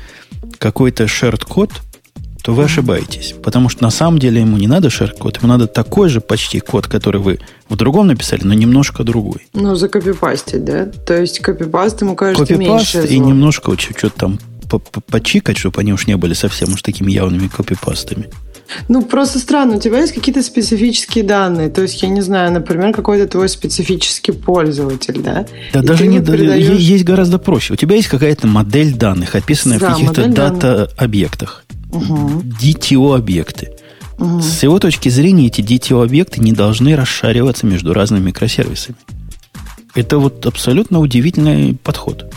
какой-то 0.58 1.04
shared 1.04 1.44
код, 1.46 1.70
то 2.42 2.52
вы 2.52 2.64
ошибаетесь. 2.64 3.34
Потому 3.42 3.68
что 3.68 3.84
на 3.84 3.90
самом 3.90 4.18
деле 4.18 4.40
ему 4.40 4.56
не 4.56 4.66
надо 4.66 4.88
shared 4.88 5.16
код, 5.18 5.38
ему 5.38 5.48
надо 5.48 5.66
такой 5.66 6.08
же 6.08 6.20
почти 6.20 6.60
код, 6.60 6.86
который 6.86 7.20
вы 7.20 7.38
в 7.68 7.76
другом 7.76 8.08
написали, 8.08 8.42
но 8.44 8.54
немножко 8.54 9.04
другой. 9.04 9.46
Ну, 9.54 9.74
закопипастить, 9.74 10.64
да? 10.64 10.86
То 10.86 11.20
есть 11.20 11.40
копипаст 11.40 12.00
ему 12.02 12.16
кажется 12.16 12.54
Копипаст 12.54 12.94
меньше 12.94 13.08
и 13.08 13.18
немножко 13.18 13.76
что-то 13.78 14.10
там 14.10 14.38
почикать, 15.10 15.58
чтобы 15.58 15.80
они 15.80 15.92
уж 15.92 16.06
не 16.06 16.16
были 16.16 16.32
совсем 16.32 16.72
уж 16.72 16.82
такими 16.82 17.12
явными 17.12 17.48
копипастами. 17.48 18.30
Ну, 18.88 19.02
просто 19.02 19.38
странно, 19.38 19.76
у 19.76 19.80
тебя 19.80 20.00
есть 20.00 20.14
какие-то 20.14 20.42
специфические 20.42 21.24
данные. 21.24 21.68
То 21.68 21.82
есть, 21.82 22.02
я 22.02 22.08
не 22.08 22.22
знаю, 22.22 22.52
например, 22.52 22.94
какой-то 22.94 23.26
твой 23.26 23.48
специфический 23.48 24.32
пользователь, 24.32 25.20
да? 25.20 25.46
Да, 25.74 25.80
и 25.80 25.86
даже 25.86 26.06
не 26.06 26.20
передаешь... 26.20 26.78
есть 26.78 27.04
гораздо 27.04 27.38
проще. 27.38 27.74
У 27.74 27.76
тебя 27.76 27.96
есть 27.96 28.08
какая-то 28.08 28.46
модель 28.46 28.94
данных, 28.94 29.34
описанная 29.34 29.78
да, 29.78 29.90
в 29.90 29.92
каких-то 29.92 30.26
дата-объектах. 30.28 31.64
Угу. 31.92 32.42
DTO-объекты. 32.60 33.72
Угу. 34.18 34.40
С 34.40 34.62
его 34.62 34.78
точки 34.78 35.08
зрения, 35.08 35.46
эти 35.46 35.60
DTO-объекты 35.60 36.40
не 36.40 36.52
должны 36.52 36.96
расшариваться 36.96 37.66
между 37.66 37.92
разными 37.92 38.26
микросервисами. 38.26 38.96
Это 39.94 40.18
вот 40.18 40.46
абсолютно 40.46 41.00
удивительный 41.00 41.74
подход. 41.74 42.32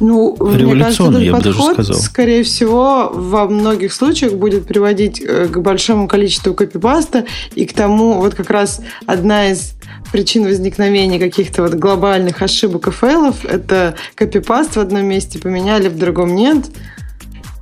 Ну, 0.00 0.36
Революционный, 0.38 1.20
мне 1.20 1.30
кажется, 1.32 1.32
я 1.32 1.32
бы 1.32 1.42
даже 1.42 1.72
сказал. 1.72 1.96
Скорее 1.96 2.44
всего, 2.44 3.10
во 3.12 3.48
многих 3.48 3.92
случаях 3.92 4.34
будет 4.34 4.66
приводить 4.66 5.20
э, 5.20 5.48
к 5.48 5.58
большому 5.58 6.06
количеству 6.06 6.54
копипаста 6.54 7.26
и 7.56 7.66
к 7.66 7.72
тому, 7.72 8.14
вот 8.14 8.34
как 8.34 8.50
раз 8.50 8.80
одна 9.06 9.50
из 9.50 9.72
причин 10.12 10.44
возникновения 10.44 11.18
каких-то 11.18 11.62
вот 11.62 11.74
глобальных 11.74 12.42
ошибок 12.42 12.88
и 12.88 12.90
фейлов– 12.92 13.44
это 13.44 13.96
копипаст 14.14 14.76
в 14.76 14.80
одном 14.80 15.04
месте 15.04 15.40
поменяли, 15.40 15.88
в 15.88 15.98
другом 15.98 16.34
нет. 16.34 16.66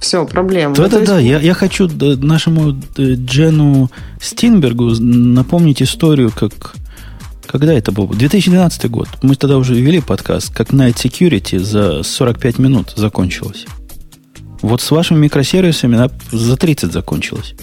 Все, 0.06 0.24
проблема. 0.24 0.72
Да, 0.72 0.86
да, 0.86 1.00
да. 1.00 1.18
Я, 1.18 1.40
я 1.40 1.52
хочу 1.52 1.88
нашему 1.88 2.80
э, 2.96 3.14
Джену 3.14 3.90
Стинбергу 4.20 4.90
напомнить 5.00 5.82
историю, 5.82 6.30
как 6.30 6.76
когда 7.44 7.72
это 7.72 7.90
был? 7.90 8.06
2012 8.06 8.88
год. 8.88 9.08
Мы 9.22 9.34
тогда 9.34 9.58
уже 9.58 9.74
вели 9.74 10.00
подкаст, 10.00 10.54
как 10.54 10.70
Night 10.70 10.94
Security 10.94 11.58
за 11.58 12.04
45 12.04 12.58
минут 12.60 12.92
закончилось. 12.94 13.66
Вот 14.62 14.80
с 14.80 14.92
вашими 14.92 15.18
микросервисами 15.18 15.96
она 15.96 16.08
за 16.30 16.56
30 16.56 16.92
закончилась. 16.92 17.56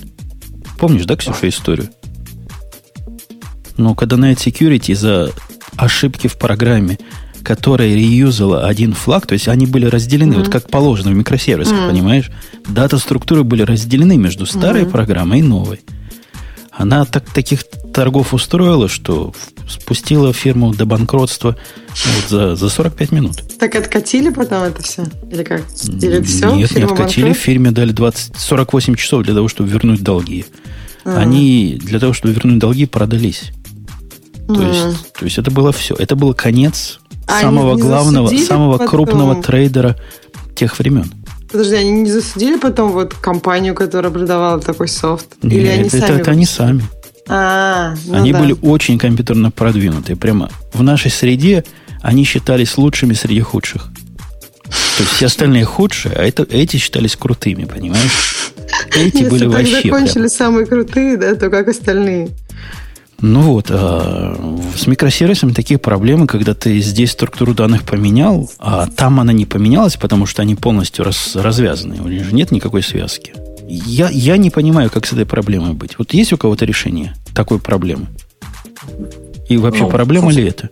Помнишь, 0.78 1.06
да, 1.06 1.16
Ксюша, 1.16 1.48
историю? 1.48 1.88
Ну, 3.78 3.96
когда 3.96 4.18
Night 4.18 4.40
Security 4.40 4.94
за 4.96 5.32
ошибки 5.78 6.28
в 6.28 6.38
программе, 6.38 6.98
которая 7.44 7.94
реюзала 7.94 8.66
один 8.66 8.94
флаг, 8.94 9.28
то 9.28 9.34
есть 9.34 9.48
они 9.48 9.66
были 9.66 9.86
разделены, 9.86 10.34
mm-hmm. 10.34 10.44
вот 10.44 10.50
как 10.50 10.70
положено 10.70 11.12
в 11.12 11.16
микросервисах, 11.16 11.74
mm-hmm. 11.74 11.90
понимаешь? 11.90 12.32
Дата 12.68 12.98
структуры 12.98 13.44
были 13.44 13.64
разделены 13.64 14.18
между 14.18 14.46
старой 14.46 14.84
mm-hmm. 14.84 14.92
программой 14.92 15.40
и 15.40 15.44
новой. 15.44 15.82
Она 16.72 17.06
так, 17.06 17.30
таких 17.30 17.66
торгов 17.94 18.34
устроила, 18.34 18.90
что 18.90 19.34
спустила 19.70 20.34
фирму 20.34 20.74
до 20.74 20.86
банкротства 20.86 21.56
вот 21.88 22.30
за, 22.30 22.56
за 22.56 22.70
45 22.70 23.12
минут. 23.12 23.44
Так 23.60 23.76
откатили 23.76 24.30
потом 24.30 24.64
это 24.64 24.82
все? 24.82 25.06
Или 25.32 25.44
как? 25.44 25.62
Или 26.02 26.22
все? 26.24 26.54
Нет, 26.56 26.76
не 26.76 26.84
откатили. 26.84 27.26
Банкрот? 27.26 27.44
Фирме 27.44 27.72
дали 27.72 27.92
20, 27.92 28.38
48 28.38 28.96
часов 28.96 29.24
для 29.24 29.36
того, 29.36 29.48
чтобы 29.48 29.70
вернуть 29.70 30.02
долги. 30.02 30.46
А-а-а. 31.06 31.20
Они 31.20 31.80
для 31.80 32.00
того, 32.00 32.14
чтобы 32.14 32.34
вернуть 32.34 32.58
долги, 32.58 32.88
продались. 32.88 33.52
То, 34.48 34.56
mm. 34.56 34.68
есть, 34.68 35.14
то 35.14 35.26
есть 35.26 35.38
это 35.38 35.52
было 35.52 35.72
все. 35.72 35.96
Это 35.96 36.16
был 36.16 36.34
конец 36.34 37.00
самого 37.28 37.76
главного, 37.76 38.28
самого 38.30 38.74
потом? 38.74 38.88
крупного 38.88 39.42
трейдера 39.42 39.96
тех 40.56 40.78
времен. 40.80 41.12
Подожди, 41.52 41.76
они 41.76 41.92
не 41.92 42.12
засудили 42.12 42.58
потом 42.58 42.92
вот 42.92 43.14
компанию, 43.14 43.76
которая 43.76 44.12
продавала 44.12 44.60
такой 44.60 44.88
софт? 44.88 45.28
Нет, 45.44 45.54
Или 45.54 45.68
они 45.68 45.88
это, 45.88 46.00
сами? 46.00 46.22
Это 46.22 46.32
они 46.32 46.46
сами. 46.46 46.84
А, 47.30 47.96
ну 48.06 48.16
они 48.16 48.34
да. 48.34 48.40
были 48.40 48.56
очень 48.62 48.98
компьютерно 48.98 49.52
продвинутые. 49.52 50.16
Прямо 50.16 50.50
в 50.74 50.82
нашей 50.84 51.12
среде 51.12 51.64
они 52.02 52.24
считались 52.26 52.78
лучшими 52.78 53.14
среди 53.14 53.42
худших. 53.42 53.84
То 54.98 55.04
есть 55.04 55.12
все 55.12 55.26
остальные 55.28 55.66
худшие, 55.66 56.16
а 56.16 56.24
это, 56.24 56.44
эти 56.50 56.78
считались 56.78 57.16
крутыми, 57.16 57.66
понимаешь? 57.66 58.52
Эти 58.96 59.18
Если 59.18 59.30
были 59.30 59.46
вообще. 59.46 59.72
Если 59.72 59.90
закончили 59.90 60.14
прям... 60.14 60.30
самые 60.30 60.66
крутые, 60.66 61.18
да, 61.18 61.36
то 61.36 61.50
как 61.50 61.68
остальные? 61.68 62.30
Ну 63.26 63.40
вот, 63.40 63.68
а 63.70 64.36
с 64.76 64.86
микросервисами 64.86 65.54
такие 65.54 65.78
проблемы, 65.78 66.28
когда 66.28 66.54
ты 66.54 66.82
здесь 66.82 67.12
структуру 67.12 67.54
данных 67.54 67.84
поменял, 67.84 68.52
а 68.60 68.86
там 68.88 69.22
она 69.22 69.32
не 69.32 69.46
поменялась, 69.46 69.96
потому 69.96 70.26
что 70.26 70.42
они 70.42 70.56
полностью 70.56 71.06
раз, 71.06 71.38
развязаны. 71.38 72.02
У 72.04 72.10
них 72.10 72.26
же 72.26 72.36
нет 72.36 72.52
никакой 72.52 72.84
связки. 72.84 73.34
Я, 73.66 74.10
я 74.10 74.36
не 74.36 74.50
понимаю, 74.50 74.90
как 74.90 75.06
с 75.06 75.14
этой 75.14 75.26
проблемой 75.26 75.72
быть. 75.72 75.98
Вот 75.98 76.14
есть 76.14 76.34
у 76.34 76.38
кого-то 76.38 76.66
решение 76.66 77.14
такой 77.34 77.60
проблемы? 77.60 78.08
И 79.48 79.56
вообще, 79.56 79.84
ну, 79.84 79.90
проблема 79.90 80.26
слушай, 80.26 80.44
ли 80.44 80.50
это? 80.50 80.70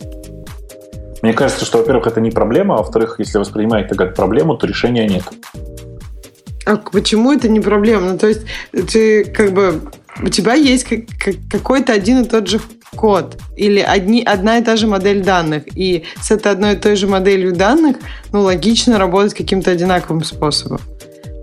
Мне 1.21 1.31
кажется, 1.31 1.63
что, 1.63 1.77
во-первых, 1.77 2.07
это 2.07 2.19
не 2.19 2.31
проблема, 2.31 2.75
а 2.75 2.77
во-вторых, 2.79 3.15
если 3.19 3.37
воспринимать 3.37 3.85
это 3.85 3.95
как 3.95 4.13
проблему, 4.13 4.57
то 4.57 4.67
решения 4.67 5.07
нет. 5.07 5.23
А 6.65 6.75
почему 6.75 7.31
это 7.31 7.47
не 7.47 7.61
проблема? 7.61 8.11
Ну, 8.11 8.17
то 8.17 8.27
есть 8.27 8.41
ты 8.91 9.23
как 9.23 9.53
бы 9.53 9.81
у 10.19 10.29
тебя 10.29 10.53
есть 10.53 10.85
какой-то 11.49 11.93
один 11.93 12.21
и 12.21 12.27
тот 12.27 12.47
же 12.47 12.59
код 12.95 13.37
или 13.55 13.79
одни, 13.79 14.21
одна 14.23 14.57
и 14.57 14.63
та 14.63 14.75
же 14.75 14.87
модель 14.87 15.23
данных. 15.23 15.63
И 15.75 16.03
с 16.21 16.31
этой 16.31 16.51
одной 16.51 16.73
и 16.73 16.75
той 16.75 16.95
же 16.95 17.07
моделью 17.07 17.53
данных 17.53 17.97
ну, 18.31 18.41
логично 18.41 18.97
работать 18.97 19.33
каким-то 19.33 19.71
одинаковым 19.71 20.23
способом. 20.23 20.79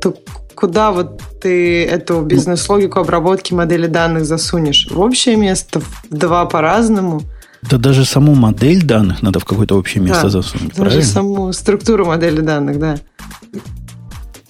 То 0.00 0.14
куда 0.54 0.90
вот 0.90 1.22
ты 1.40 1.84
эту 1.84 2.20
бизнес-логику 2.22 3.00
обработки 3.00 3.54
модели 3.54 3.86
данных 3.86 4.24
засунешь? 4.24 4.88
В 4.90 5.00
общее 5.00 5.36
место, 5.36 5.80
в 5.80 6.08
два 6.10 6.44
по-разному? 6.46 7.22
Да 7.62 7.76
даже 7.76 8.04
саму 8.04 8.34
модель 8.34 8.82
данных 8.82 9.22
надо 9.22 9.40
в 9.40 9.44
какое-то 9.44 9.76
общее 9.76 10.02
место 10.02 10.24
да, 10.24 10.28
засунуть, 10.30 10.68
даже 10.68 10.80
правильно? 10.80 11.02
саму 11.02 11.52
структуру 11.52 12.06
модели 12.06 12.40
данных, 12.40 12.78
да. 12.78 12.98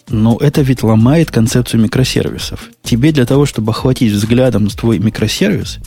Но 0.09 0.39
это 0.41 0.63
ведь 0.63 0.83
ломает 0.83 1.31
концепцию 1.31 1.83
микросервисов. 1.83 2.71
Тебе 2.83 3.13
для 3.13 3.27
того, 3.27 3.45
чтобы 3.45 3.73
охватить 3.73 4.13
взглядом 4.13 4.69
твой 4.69 4.99
микросервис, 4.99 5.79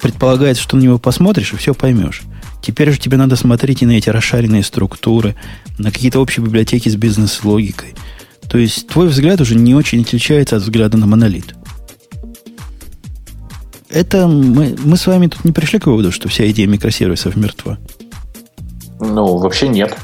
предполагается, 0.00 0.62
что 0.62 0.76
на 0.76 0.82
него 0.82 0.98
посмотришь 0.98 1.52
и 1.52 1.56
все 1.56 1.74
поймешь. 1.74 2.22
Теперь 2.62 2.90
же 2.92 2.98
тебе 2.98 3.16
надо 3.16 3.36
смотреть 3.36 3.82
и 3.82 3.86
на 3.86 3.92
эти 3.92 4.08
расшаренные 4.08 4.62
структуры, 4.62 5.34
на 5.78 5.90
какие-то 5.90 6.20
общие 6.20 6.44
библиотеки 6.44 6.88
с 6.88 6.96
бизнес-логикой. 6.96 7.94
То 8.48 8.58
есть 8.58 8.86
твой 8.88 9.08
взгляд 9.08 9.40
уже 9.40 9.54
не 9.54 9.74
очень 9.74 10.02
отличается 10.02 10.56
от 10.56 10.62
взгляда 10.62 10.96
на 10.96 11.06
монолит. 11.06 11.54
Это 13.88 14.26
мы, 14.26 14.76
мы 14.84 14.96
с 14.96 15.06
вами 15.06 15.28
тут 15.28 15.44
не 15.44 15.52
пришли 15.52 15.78
к 15.78 15.86
выводу, 15.86 16.12
что 16.12 16.28
вся 16.28 16.48
идея 16.50 16.66
микросервисов 16.66 17.36
мертва. 17.36 17.78
Ну, 19.00 19.38
вообще 19.38 19.68
нет. 19.68 19.96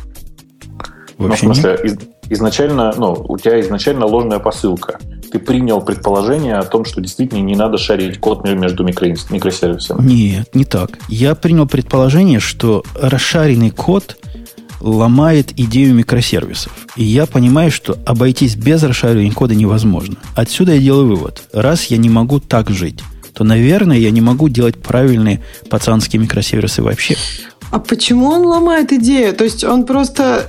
Вообще 1.18 1.46
ну, 1.46 1.52
в 1.52 1.56
смысле, 1.56 1.78
нет? 1.84 2.11
Изначально, 2.32 2.94
ну, 2.96 3.12
у 3.28 3.36
тебя 3.38 3.60
изначально 3.60 4.06
ложная 4.06 4.38
посылка. 4.38 4.98
Ты 5.30 5.38
принял 5.38 5.80
предположение 5.80 6.56
о 6.56 6.64
том, 6.64 6.84
что 6.84 7.00
действительно 7.00 7.40
не 7.40 7.56
надо 7.56 7.78
шарить 7.78 8.18
код 8.18 8.44
между 8.44 8.84
микро, 8.84 9.06
микросервисами. 9.30 10.02
Нет, 10.02 10.54
не 10.54 10.64
так. 10.64 10.98
Я 11.08 11.34
принял 11.34 11.66
предположение, 11.66 12.38
что 12.40 12.84
расшаренный 12.94 13.70
код 13.70 14.16
ломает 14.80 15.52
идею 15.56 15.94
микросервисов. 15.94 16.72
И 16.96 17.04
я 17.04 17.26
понимаю, 17.26 17.70
что 17.70 17.96
обойтись 18.04 18.56
без 18.56 18.82
расшаривания 18.82 19.32
кода 19.32 19.54
невозможно. 19.54 20.16
Отсюда 20.34 20.74
я 20.74 20.80
делаю 20.80 21.08
вывод. 21.08 21.42
Раз 21.52 21.84
я 21.84 21.96
не 21.96 22.10
могу 22.10 22.40
так 22.40 22.68
жить, 22.68 23.00
то, 23.32 23.44
наверное, 23.44 23.96
я 23.96 24.10
не 24.10 24.20
могу 24.20 24.48
делать 24.48 24.76
правильные 24.76 25.40
пацанские 25.70 26.20
микросервисы 26.20 26.82
вообще. 26.82 27.16
А 27.70 27.78
почему 27.78 28.26
он 28.26 28.42
ломает 28.42 28.92
идею? 28.92 29.34
То 29.34 29.44
есть 29.44 29.64
он 29.64 29.86
просто 29.86 30.46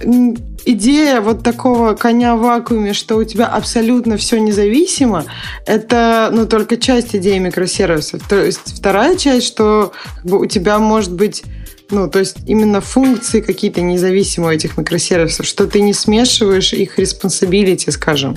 идея 0.66 1.22
вот 1.22 1.44
такого 1.44 1.94
коня 1.94 2.36
в 2.36 2.42
вакууме, 2.42 2.94
что 2.94 3.18
у 3.18 3.24
тебя 3.24 3.48
абсолютно 3.48 4.18
все 4.18 4.40
независимо, 4.40 5.26
это 5.66 6.30
ну, 6.32 6.46
только 6.46 6.78
часть 6.78 7.16
идеи 7.16 7.38
микросервисов. 7.38 8.28
То 8.28 8.44
есть 8.44 8.78
вторая 8.78 9.16
часть, 9.18 9.48
что 9.48 9.94
как 10.16 10.26
бы, 10.26 10.40
у 10.40 10.46
тебя 10.46 10.80
может 10.80 11.14
быть 11.14 11.44
ну, 11.90 12.10
то 12.10 12.20
есть 12.20 12.38
именно 12.48 12.82
функции 12.82 13.42
какие-то 13.42 13.82
независимые 13.82 14.52
у 14.52 14.56
этих 14.56 14.78
микросервисов, 14.78 15.46
что 15.46 15.68
ты 15.68 15.82
не 15.82 15.94
смешиваешь 15.94 16.74
их 16.74 16.98
responsibility, 16.98 17.92
скажем. 17.92 18.36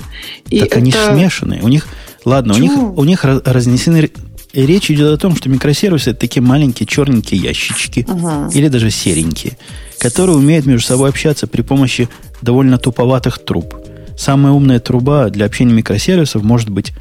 И 0.49 0.59
так 0.59 0.67
это... 0.69 0.77
они 0.77 0.91
смешанные. 0.91 1.61
У 1.63 1.67
них, 1.67 1.87
ладно, 2.23 2.53
у 2.53 2.57
них, 2.57 2.71
у 2.77 3.03
них 3.03 3.23
разнесены 3.23 4.11
и 4.57 4.65
речь 4.65 4.89
идет 4.89 5.13
о 5.13 5.17
том, 5.17 5.35
что 5.35 5.49
микросервисы 5.49 6.09
это 6.09 6.21
такие 6.21 6.41
маленькие 6.41 6.87
черненькие 6.87 7.39
ящички, 7.39 7.99
uh-huh. 7.99 8.51
или 8.51 8.69
даже 8.69 8.89
серенькие, 8.89 9.55
которые 9.99 10.35
умеют 10.35 10.65
между 10.65 10.87
собой 10.87 11.09
общаться 11.09 11.45
при 11.45 11.61
помощи 11.61 12.09
довольно 12.41 12.79
туповатых 12.79 13.37
труб. 13.37 13.75
Самая 14.17 14.53
умная 14.53 14.79
труба 14.79 15.29
для 15.29 15.45
общения 15.45 15.73
микросервисов 15.73 16.41
может 16.41 16.71
быть 16.71 16.93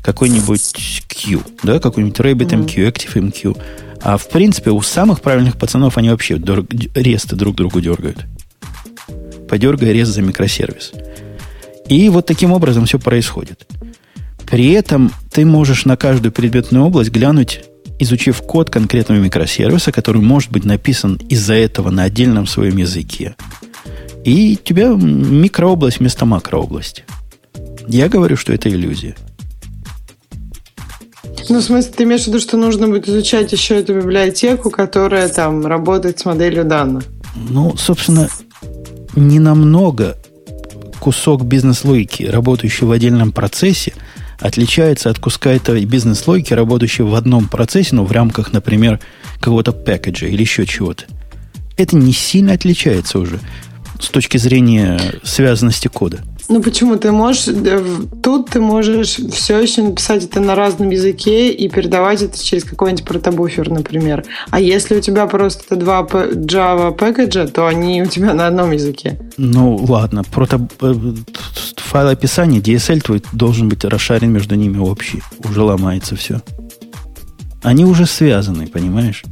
какой-нибудь 0.00 1.02
Q, 1.06 1.42
да, 1.62 1.80
какой-нибудь 1.80 2.18
RabbitMQ, 2.18 2.90
ActiveMQ. 2.90 3.60
А 4.00 4.16
в 4.16 4.30
принципе 4.30 4.70
у 4.70 4.80
самых 4.80 5.20
правильных 5.20 5.58
пацанов 5.58 5.98
они 5.98 6.08
вообще 6.08 6.36
дор- 6.36 6.66
ресты 6.94 7.36
друг 7.36 7.56
другу 7.56 7.82
дергают. 7.82 8.24
Подергая 9.50 9.92
рест 9.92 10.12
за 10.12 10.22
микросервис. 10.22 10.92
И 11.90 12.08
вот 12.08 12.24
таким 12.24 12.52
образом 12.52 12.86
все 12.86 12.98
происходит. 12.98 13.66
При 14.52 14.72
этом 14.72 15.10
ты 15.30 15.46
можешь 15.46 15.86
на 15.86 15.96
каждую 15.96 16.30
предметную 16.30 16.84
область 16.84 17.10
глянуть, 17.10 17.64
изучив 17.98 18.42
код 18.42 18.68
конкретного 18.68 19.18
микросервиса, 19.18 19.92
который 19.92 20.20
может 20.20 20.52
быть 20.52 20.66
написан 20.66 21.18
из-за 21.30 21.54
этого 21.54 21.88
на 21.88 22.02
отдельном 22.02 22.46
своем 22.46 22.76
языке. 22.76 23.34
И 24.26 24.58
у 24.60 24.62
тебя 24.62 24.88
микрообласть 24.88 26.00
вместо 26.00 26.26
макрообласти. 26.26 27.04
Я 27.88 28.10
говорю, 28.10 28.36
что 28.36 28.52
это 28.52 28.68
иллюзия. 28.68 29.16
Ну, 31.48 31.60
в 31.60 31.62
смысле, 31.62 31.90
ты 31.96 32.04
имеешь 32.04 32.24
в 32.24 32.26
виду, 32.26 32.38
что 32.38 32.58
нужно 32.58 32.88
будет 32.88 33.08
изучать 33.08 33.50
еще 33.52 33.76
эту 33.76 33.94
библиотеку, 33.94 34.68
которая 34.68 35.30
там 35.30 35.64
работает 35.64 36.18
с 36.18 36.26
моделью 36.26 36.66
данных? 36.66 37.04
Ну, 37.48 37.74
собственно, 37.78 38.28
не 39.16 39.38
намного 39.38 40.18
кусок 41.00 41.42
бизнес-логики, 41.42 42.24
работающий 42.24 42.86
в 42.86 42.90
отдельном 42.90 43.32
процессе, 43.32 43.94
отличается 44.42 45.08
от 45.08 45.18
куска 45.18 45.52
этой 45.52 45.84
бизнес-логики, 45.84 46.52
работающей 46.52 47.04
в 47.04 47.14
одном 47.14 47.48
процессе, 47.48 47.94
но 47.94 48.04
в 48.04 48.12
рамках, 48.12 48.52
например, 48.52 49.00
какого-то 49.40 49.72
пэкэджа 49.72 50.26
или 50.26 50.40
еще 50.40 50.66
чего-то. 50.66 51.04
Это 51.76 51.96
не 51.96 52.12
сильно 52.12 52.52
отличается 52.52 53.18
уже 53.18 53.38
с 54.00 54.08
точки 54.08 54.36
зрения 54.36 55.00
связанности 55.22 55.88
кода. 55.88 56.20
Ну 56.48 56.60
почему? 56.62 56.96
Ты 56.96 57.12
можешь, 57.12 57.48
тут 58.22 58.50
ты 58.50 58.60
можешь 58.60 59.16
все 59.32 59.60
еще 59.60 59.82
написать 59.82 60.24
это 60.24 60.40
на 60.40 60.54
разном 60.54 60.90
языке 60.90 61.50
и 61.50 61.68
передавать 61.68 62.22
это 62.22 62.42
через 62.42 62.64
какой-нибудь 62.64 63.04
протобуфер, 63.04 63.70
например. 63.70 64.24
А 64.50 64.60
если 64.60 64.96
у 64.96 65.00
тебя 65.00 65.26
просто 65.26 65.76
два 65.76 66.02
Java 66.02 66.92
пэкэджа, 66.92 67.46
то 67.46 67.66
они 67.66 68.02
у 68.02 68.06
тебя 68.06 68.34
на 68.34 68.48
одном 68.48 68.72
языке. 68.72 69.18
Ну 69.36 69.76
ладно, 69.76 70.24
прото... 70.24 70.68
Э, 70.80 70.94
файл 71.76 72.08
описания 72.08 72.60
DSL 72.60 73.00
твой 73.00 73.22
должен 73.32 73.68
быть 73.68 73.84
расшарен 73.84 74.32
между 74.32 74.54
ними 74.54 74.78
общий. 74.78 75.22
Уже 75.44 75.62
ломается 75.62 76.16
все. 76.16 76.42
Они 77.62 77.84
уже 77.84 78.06
связаны, 78.06 78.66
понимаешь? 78.66 79.22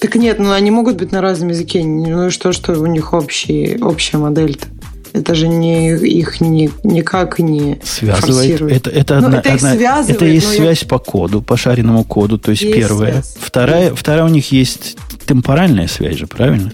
Так 0.00 0.14
нет, 0.14 0.38
ну 0.38 0.52
они 0.52 0.70
могут 0.70 0.96
быть 0.96 1.12
на 1.12 1.20
разном 1.20 1.50
языке. 1.50 1.84
Ну 1.84 2.28
и 2.28 2.30
что, 2.30 2.52
что 2.52 2.72
у 2.72 2.86
них 2.86 3.12
общий, 3.12 3.78
общая 3.82 4.16
модель-то? 4.16 4.66
Это 5.12 5.34
же 5.34 5.48
не 5.48 5.92
их 5.92 6.40
ни, 6.40 6.70
никак 6.84 7.38
не 7.40 7.80
связывает. 7.82 8.36
Форсирует. 8.36 8.76
Это, 8.76 8.90
это, 8.90 9.20
ну, 9.20 9.26
одна, 9.26 9.38
это, 9.40 9.54
одна, 9.54 10.04
это 10.06 10.24
есть 10.24 10.48
связь 10.48 10.82
я... 10.82 10.88
по 10.88 10.98
коду, 10.98 11.42
по 11.42 11.56
шаренному 11.56 12.04
коду. 12.04 12.38
То 12.38 12.52
есть, 12.52 12.62
есть 12.62 12.74
первая. 12.74 13.22
Связь. 13.22 13.36
Вторая, 13.40 13.84
есть. 13.90 13.98
вторая 13.98 14.24
у 14.24 14.28
них 14.28 14.52
есть 14.52 14.96
темпоральная 15.26 15.88
связь 15.88 16.16
же, 16.16 16.26
правильно? 16.26 16.72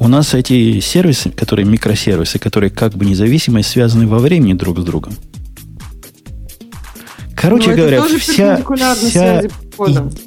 У 0.00 0.08
нас 0.08 0.34
эти 0.34 0.80
сервисы, 0.80 1.30
которые 1.30 1.64
микросервисы, 1.64 2.40
которые 2.40 2.70
как 2.70 2.94
бы 2.94 3.04
независимые, 3.04 3.62
связаны 3.62 4.08
во 4.08 4.18
времени 4.18 4.54
друг 4.54 4.80
с 4.80 4.82
другом. 4.82 5.14
Короче 7.36 7.70
Но 7.70 7.76
говоря, 7.76 8.02
вся, 8.02 8.60
вся, 8.94 9.40
и, 9.40 9.48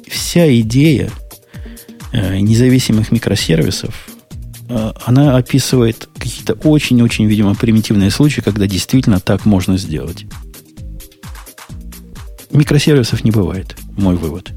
вся 0.08 0.60
идея 0.60 1.10
э, 2.12 2.38
независимых 2.38 3.12
микросервисов 3.12 3.94
она 4.68 5.36
описывает 5.36 6.08
какие-то 6.18 6.54
очень-очень, 6.54 7.26
видимо, 7.26 7.54
примитивные 7.54 8.10
случаи, 8.10 8.40
когда 8.40 8.66
действительно 8.66 9.20
так 9.20 9.44
можно 9.46 9.76
сделать. 9.76 10.26
Микросервисов 12.50 13.24
не 13.24 13.30
бывает, 13.30 13.76
мой 13.96 14.16
вывод. 14.16 14.52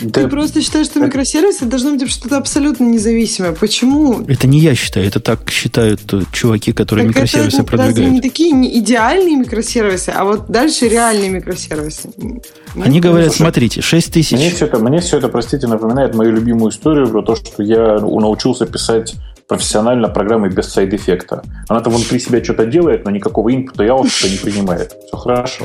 Ты 0.00 0.22
да. 0.22 0.28
просто 0.28 0.62
считаешь, 0.62 0.86
что 0.86 1.00
микросервисы 1.00 1.64
должны 1.64 1.98
быть 1.98 2.08
что-то 2.10 2.36
абсолютно 2.36 2.84
независимое. 2.84 3.52
Почему? 3.52 4.22
Это 4.28 4.46
не 4.46 4.60
я 4.60 4.74
считаю, 4.74 5.06
это 5.06 5.18
так 5.18 5.50
считают 5.50 6.00
э, 6.12 6.22
чуваки, 6.32 6.72
которые 6.72 7.08
так 7.08 7.16
микросервисы 7.16 7.56
это, 7.56 7.64
продвигают. 7.64 7.98
Разве 7.98 8.10
не 8.12 8.20
такие 8.20 8.52
не 8.52 8.78
идеальные 8.78 9.36
микросервисы, 9.36 10.10
а 10.10 10.24
вот 10.24 10.48
дальше 10.48 10.88
реальные 10.88 11.30
микросервисы? 11.30 12.10
Нет? 12.16 12.46
Они 12.80 13.00
говорят, 13.00 13.34
смотрите, 13.34 13.82
6 13.82 14.12
тысяч... 14.12 14.32
Мне 14.32 14.50
все, 14.50 14.66
это, 14.66 14.78
мне 14.78 15.00
все 15.00 15.18
это, 15.18 15.28
простите, 15.28 15.66
напоминает 15.66 16.14
мою 16.14 16.32
любимую 16.32 16.70
историю 16.70 17.08
про 17.08 17.22
то, 17.22 17.34
что 17.34 17.62
я 17.62 17.98
научился 17.98 18.66
писать 18.66 19.14
профессионально 19.48 20.08
программой 20.08 20.50
без 20.50 20.68
side 20.68 20.93
effect 20.93 21.30
а. 21.30 21.42
Она-то 21.68 21.90
внутри 21.90 22.18
себя 22.18 22.44
что-то 22.44 22.66
делает, 22.66 23.04
но 23.04 23.10
никакого 23.10 23.54
input 23.54 23.77
а 23.77 23.82
и 23.82 23.88
output 23.88 24.22
а 24.22 24.28
не 24.28 24.36
принимает. 24.36 24.94
Все 25.06 25.16
хорошо. 25.16 25.64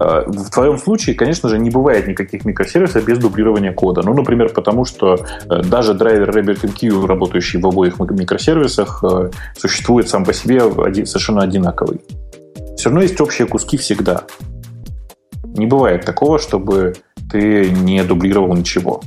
Э, 0.00 0.24
в 0.26 0.50
твоем 0.50 0.76
случае, 0.76 1.14
конечно 1.14 1.48
же, 1.48 1.58
не 1.58 1.70
бывает 1.70 2.08
никаких 2.08 2.44
микросервисов 2.44 3.04
без 3.04 3.18
дублирования 3.18 3.72
кода. 3.72 4.02
Ну, 4.02 4.12
например, 4.12 4.52
потому 4.52 4.84
что 4.84 5.14
э, 5.48 5.62
даже 5.62 5.94
драйвер 5.94 6.30
RabbitMQ, 6.30 7.06
работающий 7.06 7.60
в 7.60 7.66
обоих 7.66 8.00
микросервисах, 8.00 9.04
э, 9.04 9.30
существует 9.56 10.08
сам 10.08 10.24
по 10.24 10.32
себе 10.32 10.60
совершенно 11.06 11.42
одинаковый. 11.42 12.00
Все 12.76 12.90
равно 12.90 13.02
есть 13.02 13.20
общие 13.20 13.46
куски 13.46 13.76
всегда. 13.76 14.24
Не 15.44 15.66
бывает 15.66 16.04
такого, 16.04 16.38
чтобы 16.38 16.94
ты 17.30 17.70
не 17.70 18.02
дублировал 18.02 18.54
ничего. 18.54 19.00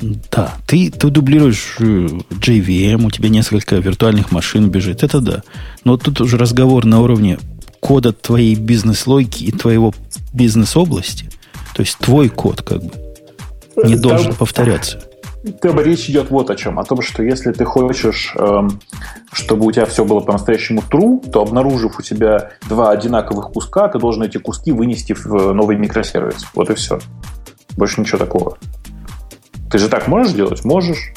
Да, 0.00 0.54
ты, 0.66 0.90
ты 0.90 1.08
дублируешь 1.08 1.76
э, 1.78 1.82
JVM, 1.82 3.06
у 3.06 3.10
тебя 3.10 3.28
несколько 3.28 3.76
виртуальных 3.76 4.32
машин 4.32 4.70
бежит, 4.70 5.02
это 5.02 5.20
да. 5.20 5.42
Но 5.84 5.96
тут 5.96 6.20
уже 6.20 6.38
разговор 6.38 6.86
на 6.86 7.00
уровне 7.00 7.38
кода 7.80 8.12
твоей 8.12 8.54
бизнес-логики 8.54 9.44
и 9.44 9.52
твоего 9.52 9.92
бизнес-области. 10.32 11.30
То 11.74 11.82
есть 11.82 11.98
твой 11.98 12.28
код 12.28 12.62
как 12.62 12.82
бы 12.82 12.92
не 13.84 13.94
Там, 13.94 14.02
должен 14.02 14.34
повторяться. 14.34 15.02
Там 15.60 15.80
речь 15.80 16.08
идет 16.10 16.30
вот 16.30 16.50
о 16.50 16.56
чем. 16.56 16.78
О 16.78 16.84
том, 16.84 17.00
что 17.00 17.22
если 17.22 17.52
ты 17.52 17.64
хочешь, 17.64 18.34
эм, 18.36 18.80
чтобы 19.32 19.66
у 19.66 19.72
тебя 19.72 19.86
все 19.86 20.04
было 20.04 20.20
по-настоящему 20.20 20.82
true, 20.90 21.30
то 21.30 21.42
обнаружив 21.42 21.98
у 21.98 22.02
тебя 22.02 22.50
два 22.68 22.90
одинаковых 22.90 23.50
куска, 23.52 23.88
ты 23.88 23.98
должен 23.98 24.22
эти 24.22 24.38
куски 24.38 24.72
вынести 24.72 25.14
в 25.14 25.26
э, 25.34 25.52
новый 25.52 25.76
микросервис. 25.76 26.46
Вот 26.54 26.68
и 26.70 26.74
все. 26.74 27.00
Больше 27.76 28.00
ничего 28.00 28.18
такого. 28.18 28.58
Ты 29.70 29.78
же 29.78 29.88
так 29.88 30.08
можешь 30.08 30.32
делать? 30.32 30.64
Можешь. 30.64 31.12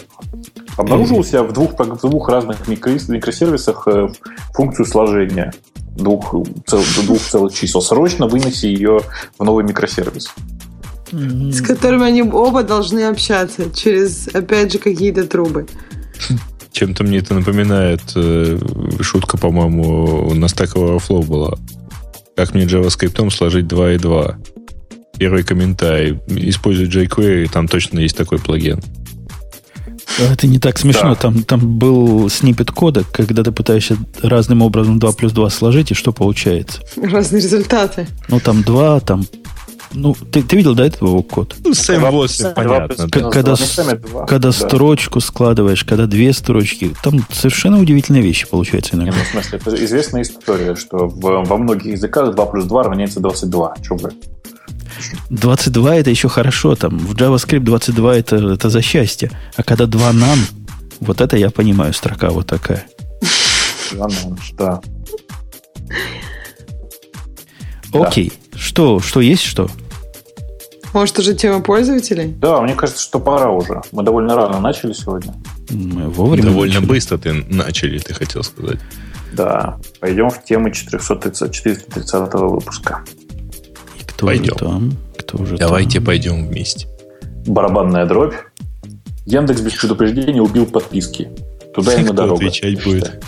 Обнаружил 0.77 1.19
у 1.19 1.23
себя 1.23 1.43
в 1.43 1.53
двух, 1.53 1.73
в 1.77 2.01
двух 2.01 2.29
разных 2.29 2.67
микросервисах 2.67 3.87
э, 3.87 4.09
функцию 4.53 4.85
сложения 4.85 5.53
двух, 5.95 6.35
цел, 6.65 6.81
двух 7.03 7.21
целых 7.21 7.53
чисел. 7.53 7.81
Срочно 7.81 8.27
выноси 8.27 8.67
ее 8.67 9.01
в 9.37 9.43
новый 9.43 9.63
микросервис. 9.63 10.33
С 11.11 11.61
которыми 11.61 12.05
они 12.05 12.23
оба 12.23 12.63
должны 12.63 13.05
общаться 13.05 13.69
через, 13.71 14.27
опять 14.33 14.73
же, 14.73 14.79
какие-то 14.79 15.27
трубы. 15.27 15.67
Чем-то 16.71 17.03
мне 17.03 17.19
это 17.19 17.35
напоминает 17.35 18.01
э, 18.15 18.57
шутка, 19.01 19.37
по-моему, 19.37 20.33
на 20.33 20.45
Stack 20.45 20.73
Overflow 20.73 21.23
была. 21.23 21.53
Как 22.35 22.55
мне 22.55 22.63
JavaScript 22.63 23.29
сложить 23.29 23.67
2 23.67 23.91
и 23.91 23.97
2? 23.99 24.37
Первый 25.17 25.43
комментарий. 25.43 26.19
Используй 26.27 26.87
jQuery, 26.87 27.49
там 27.51 27.67
точно 27.67 27.99
есть 27.99 28.17
такой 28.17 28.39
плагин. 28.39 28.81
Это 30.19 30.47
не 30.47 30.59
так 30.59 30.77
смешно. 30.77 31.09
Да. 31.09 31.15
Там, 31.15 31.43
там 31.43 31.77
был 31.77 32.29
снипет 32.29 32.71
кода, 32.71 33.03
когда 33.11 33.43
ты 33.43 33.51
пытаешься 33.51 33.97
разным 34.21 34.61
образом 34.61 34.99
2 34.99 35.11
плюс 35.13 35.31
2 35.31 35.49
сложить, 35.49 35.91
и 35.91 35.95
что 35.95 36.11
получается? 36.11 36.81
Разные 36.95 37.41
результаты. 37.41 38.07
Ну, 38.27 38.39
там 38.39 38.63
2, 38.63 38.99
там... 39.01 39.25
Ну, 39.95 40.15
ты, 40.31 40.41
ты 40.41 40.55
видел, 40.55 40.73
да, 40.73 40.87
этого 40.87 41.21
код? 41.21 41.55
Ну, 41.63 41.71
7-8, 41.71 42.53
понятно. 42.55 43.09
Как, 43.09 43.31
когда 43.31 43.55
да. 43.55 44.25
когда 44.25 44.49
да. 44.49 44.51
строчку 44.51 45.19
складываешь, 45.19 45.83
когда 45.83 46.07
две 46.07 46.33
строчки, 46.33 46.95
там 47.03 47.23
совершенно 47.31 47.79
удивительные 47.79 48.23
вещи 48.23 48.47
получаются 48.47 48.95
иногда. 48.95 49.11
Нет, 49.11 49.27
ну, 49.33 49.41
в 49.41 49.43
смысле, 49.43 49.61
это 49.63 49.85
известная 49.85 50.23
история, 50.23 50.75
что 50.75 51.07
в, 51.07 51.19
во 51.19 51.57
многих 51.57 51.91
языках 51.91 52.33
2 52.33 52.45
плюс 52.47 52.65
2 52.65 52.83
равняется 52.83 53.19
22. 53.19 53.75
Что 53.83 53.95
вы? 53.95 54.11
22 55.29 55.95
это 55.95 56.09
еще 56.09 56.29
хорошо, 56.29 56.75
там 56.75 56.97
в 56.97 57.13
JavaScript 57.13 57.59
22 57.59 58.15
это, 58.15 58.35
это 58.53 58.69
за 58.69 58.81
счастье. 58.81 59.31
А 59.55 59.63
когда 59.63 59.85
2 59.85 60.13
нам, 60.13 60.39
вот 60.99 61.21
это 61.21 61.37
я 61.37 61.49
понимаю, 61.49 61.93
строка 61.93 62.29
вот 62.29 62.47
такая. 62.47 62.85
2 63.91 64.07
нам, 64.07 64.37
да. 64.57 64.81
Окей. 67.93 68.33
Что, 68.55 68.99
что 68.99 69.21
есть 69.21 69.43
что? 69.43 69.69
Может, 70.93 71.19
уже 71.19 71.33
тема 71.33 71.61
пользователей? 71.61 72.27
Да, 72.39 72.61
мне 72.61 72.75
кажется, 72.75 73.01
что 73.01 73.19
пора 73.19 73.49
уже. 73.49 73.81
Мы 73.91 74.03
довольно 74.03 74.35
рано 74.35 74.59
начали 74.59 74.93
сегодня. 74.93 75.33
Мы 75.69 76.07
вовремя 76.09 76.49
Довольно 76.49 76.75
начали. 76.75 76.89
быстро 76.89 77.17
ты 77.17 77.33
начали, 77.33 77.97
ты 77.97 78.13
хотел 78.13 78.43
сказать. 78.43 78.79
Да. 79.33 79.79
Пойдем 79.99 80.29
в 80.29 80.43
тему 80.43 80.69
430, 80.69 81.51
430 81.51 82.33
выпуска. 82.33 83.03
Кто 84.15 84.27
пойдем. 84.27 84.55
там? 84.55 84.93
Кто 85.17 85.45
же 85.45 85.57
Давайте 85.57 85.99
там? 85.99 86.05
пойдем 86.05 86.47
вместе. 86.47 86.87
Барабанная 87.45 88.05
дробь. 88.05 88.33
Яндекс 89.25 89.61
без 89.61 89.73
предупреждения 89.73 90.41
убил 90.41 90.65
подписки. 90.65 91.29
Туда 91.73 91.93
ему 91.93 92.13
дорога. 92.13 92.35
отвечать 92.35 92.83
будет? 92.83 93.23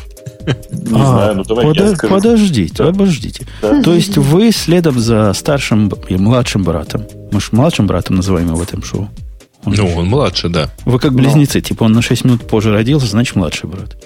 Не 0.72 1.02
а, 1.02 1.06
знаю, 1.06 1.36
ну 1.38 1.44
давай 1.44 1.66
подо- 1.66 1.90
я 1.90 1.96
скажу. 1.96 2.14
Подождите, 2.14 2.76
да. 2.78 2.86
подождите. 2.86 3.48
Да. 3.62 3.82
То 3.82 3.94
есть 3.94 4.18
вы 4.18 4.52
следом 4.52 5.00
за 5.00 5.34
старшим 5.34 5.92
и 6.08 6.18
младшим 6.18 6.64
братом, 6.64 7.06
мы 7.32 7.40
же 7.40 7.48
младшим 7.52 7.88
братом 7.88 8.18
называем 8.18 8.48
его 8.48 8.58
в 8.58 8.62
этом 8.62 8.84
шоу. 8.84 9.10
Он 9.66 9.74
ну, 9.74 9.96
он 9.96 10.06
младше, 10.06 10.50
да. 10.50 10.70
Вы 10.86 11.00
как 11.00 11.14
близнецы, 11.14 11.58
Но. 11.58 11.62
типа 11.64 11.84
он 11.86 11.94
на 11.94 12.04
6 12.04 12.26
минут 12.26 12.48
позже 12.48 12.72
родился, 12.72 13.08
значит 13.08 13.36
младший 13.36 13.68
брат. 13.68 13.98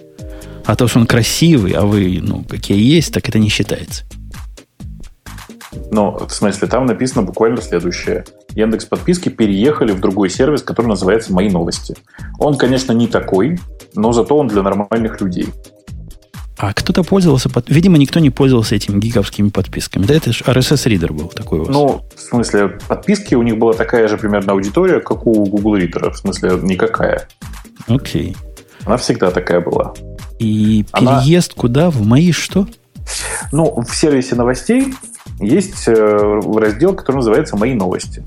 А 0.66 0.76
то, 0.76 0.88
что 0.88 1.00
он 1.00 1.08
красивый, 1.08 1.74
а 1.74 1.82
вы, 1.82 2.20
ну, 2.22 2.44
какие 2.44 2.82
есть, 2.82 3.14
так 3.14 3.28
это 3.28 3.40
не 3.40 3.50
считается. 3.50 4.06
Ну, 5.92 6.18
в 6.18 6.32
смысле, 6.32 6.68
там 6.68 6.86
написано 6.86 7.24
буквально 7.24 7.62
следующее. 7.62 8.26
Яндекс 8.56 8.86
подписки 8.86 9.30
переехали 9.30 9.92
в 9.92 10.00
другой 10.00 10.30
сервис, 10.30 10.64
который 10.64 10.88
называется 10.88 11.34
«Мои 11.34 11.50
новости». 11.50 11.96
Он, 12.40 12.58
конечно, 12.58 12.92
не 12.92 13.08
такой, 13.08 13.60
но 13.94 14.12
зато 14.12 14.36
он 14.36 14.48
для 14.48 14.64
нормальных 14.64 15.22
людей. 15.22 15.50
А 16.58 16.74
кто-то 16.74 17.04
пользовался, 17.04 17.50
под... 17.50 17.70
видимо, 17.70 17.98
никто 17.98 18.20
не 18.20 18.32
пользовался 18.32 18.76
этими 18.76 19.00
гиговскими 19.00 19.48
подписками. 19.48 20.06
Да, 20.06 20.14
это 20.14 20.34
же 20.34 20.44
RSS-ридер 20.44 21.14
был 21.14 21.28
такой 21.28 21.60
у 21.60 21.64
вас. 21.64 21.74
Ну, 21.74 22.02
в 22.14 22.20
смысле, 22.20 22.80
подписки 22.88 23.34
у 23.36 23.44
них 23.44 23.58
была 23.58 23.74
такая 23.74 24.10
же 24.10 24.18
примерно 24.18 24.52
аудитория, 24.52 25.00
как 25.00 25.26
у 25.26 25.46
Google 25.46 25.78
Reader. 25.78 26.12
В 26.12 26.18
смысле, 26.18 26.60
никакая. 26.62 27.30
Окей. 27.88 28.36
Она 28.84 28.98
всегда 28.98 29.32
такая 29.32 29.62
была. 29.62 29.94
И 30.40 30.86
переезд 30.94 31.54
Она... 31.54 31.62
куда? 31.62 31.90
В 31.90 32.06
мои 32.06 32.34
что? 32.34 32.68
Ну, 33.54 33.82
в 33.82 33.96
сервисе 33.96 34.36
новостей 34.36 34.94
есть 35.40 35.88
э, 35.88 36.42
раздел, 36.56 36.94
который 36.94 37.18
называется 37.18 37.58
«Мои 37.58 37.74
новости». 37.74 38.24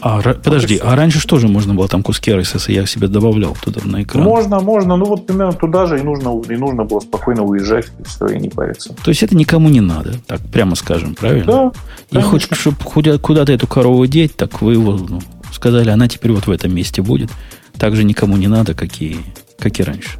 А, 0.00 0.20
подожди, 0.20 0.78
а 0.82 0.96
раньше 0.96 1.18
что 1.18 1.38
же 1.38 1.48
можно 1.48 1.72
было 1.74 1.88
там 1.88 2.02
куски 2.02 2.30
RSS 2.30 2.70
я 2.70 2.84
себе 2.84 3.08
добавлял 3.08 3.56
туда 3.62 3.80
на 3.84 4.02
экран? 4.02 4.22
Можно, 4.24 4.60
можно. 4.60 4.96
Ну 4.96 5.06
вот 5.06 5.26
примерно 5.26 5.54
туда 5.54 5.86
же 5.86 5.98
и 5.98 6.02
нужно, 6.02 6.42
и 6.46 6.56
нужно 6.56 6.84
было 6.84 7.00
спокойно 7.00 7.42
уезжать, 7.42 7.86
и 7.98 8.02
все, 8.02 8.26
и 8.26 8.38
не 8.38 8.50
париться. 8.50 8.94
То 9.02 9.10
есть 9.10 9.22
это 9.22 9.34
никому 9.34 9.70
не 9.70 9.80
надо, 9.80 10.18
так 10.26 10.42
прямо 10.42 10.74
скажем, 10.74 11.14
правильно? 11.14 11.72
Да. 12.10 12.18
И 12.18 12.22
хоть, 12.22 12.42
чтобы 12.52 12.76
куда-то 13.18 13.50
эту 13.52 13.66
корову 13.66 14.06
деть, 14.06 14.36
так 14.36 14.60
вы 14.60 14.72
его 14.74 14.92
ну, 14.92 15.20
сказали, 15.52 15.88
она 15.88 16.06
теперь 16.06 16.32
вот 16.32 16.46
в 16.46 16.50
этом 16.50 16.74
месте 16.74 17.00
будет. 17.00 17.30
Так 17.78 17.96
же 17.96 18.04
никому 18.04 18.36
не 18.36 18.46
надо, 18.46 18.74
как 18.74 19.00
и, 19.00 19.16
как 19.58 19.80
и 19.80 19.82
раньше. 19.82 20.18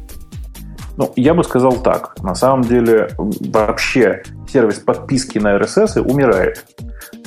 Ну, 0.97 1.11
я 1.15 1.33
бы 1.33 1.43
сказал 1.43 1.81
так. 1.81 2.15
На 2.23 2.35
самом 2.35 2.63
деле, 2.63 3.09
вообще 3.17 4.23
сервис 4.47 4.79
подписки 4.79 5.39
на 5.39 5.57
RSS 5.57 5.99
умирает. 5.99 6.65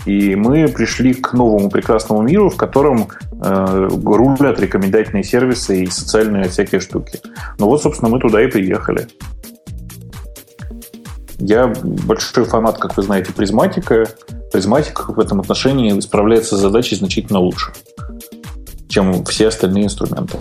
И 0.07 0.35
мы 0.36 0.69
пришли 0.69 1.12
к 1.12 1.35
новому 1.35 1.69
прекрасному 1.69 2.23
миру, 2.23 2.49
в 2.49 2.57
котором 2.57 3.09
э, 3.43 3.89
рулят 3.90 4.59
рекомендательные 4.59 5.23
сервисы 5.23 5.82
и 5.82 5.86
социальные 5.86 6.49
всякие 6.49 6.81
штуки. 6.81 7.20
Ну 7.59 7.66
вот, 7.66 7.82
собственно, 7.82 8.11
мы 8.11 8.19
туда 8.20 8.43
и 8.43 8.47
приехали. 8.47 9.09
Я 11.39 11.66
большой 11.66 12.45
фанат, 12.45 12.78
как 12.78 12.97
вы 12.97 13.03
знаете, 13.03 13.32
призматика. 13.32 14.09
Призматика 14.51 15.12
в 15.12 15.20
этом 15.20 15.40
отношении 15.40 15.99
справляется 16.01 16.57
с 16.57 16.61
задачей 16.61 16.97
значительно 16.97 17.39
лучше, 17.39 17.73
чем 18.89 19.24
все 19.27 19.49
остальные 19.49 19.85
инструменты. 19.85 20.39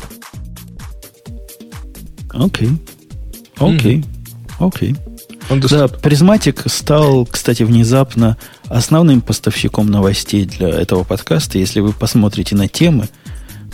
Окей. 2.33 2.69
Okay. 2.69 2.96
Окей. 3.59 4.03
Окей. 4.59 4.95
Да, 5.49 5.87
Призматик 5.87 6.63
стал, 6.65 7.25
кстати, 7.25 7.63
внезапно 7.63 8.37
основным 8.65 9.21
поставщиком 9.21 9.87
новостей 9.89 10.45
для 10.45 10.69
этого 10.69 11.03
подкаста. 11.03 11.57
Если 11.57 11.79
вы 11.79 11.93
посмотрите 11.93 12.55
на 12.55 12.67
темы, 12.67 13.07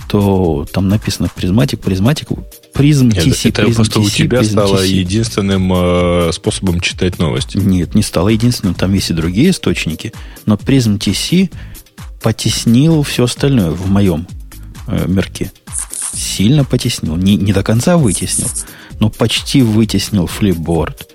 то 0.08 0.68
там 0.72 0.88
написано 0.88 1.30
Призматик, 1.34 1.80
Призматик, 1.80 2.28
Призм 2.74 3.10
TC, 3.10 3.50
Это 3.50 3.64
Призм 3.64 3.76
просто 3.78 4.00
TC, 4.00 4.06
у 4.06 4.10
тебя 4.10 4.40
Призм 4.40 4.52
стало 4.52 4.84
TC. 4.84 4.88
единственным 4.88 5.74
э, 5.74 6.32
способом 6.34 6.80
читать 6.80 7.18
новости. 7.18 7.58
Нет, 7.58 7.96
не 7.96 8.04
стало 8.04 8.30
единственным. 8.30 8.76
Там 8.76 8.94
есть 8.94 9.10
и 9.10 9.14
другие 9.14 9.50
источники. 9.50 10.14
Но 10.46 10.58
Призм 10.58 10.96
TC 10.96 11.52
потеснил 12.22 13.02
все 13.04 13.24
остальное 13.24 13.72
в 13.72 13.90
моем 13.90 14.28
э, 14.88 15.08
мерке. 15.08 15.52
Сильно 16.14 16.64
потеснил. 16.66 17.16
Не, 17.16 17.36
не 17.36 17.54
до 17.54 17.64
конца 17.64 17.98
вытеснил 17.98 18.48
но 19.00 19.10
почти 19.10 19.62
вытеснил 19.62 20.28
флипборд. 20.28 21.10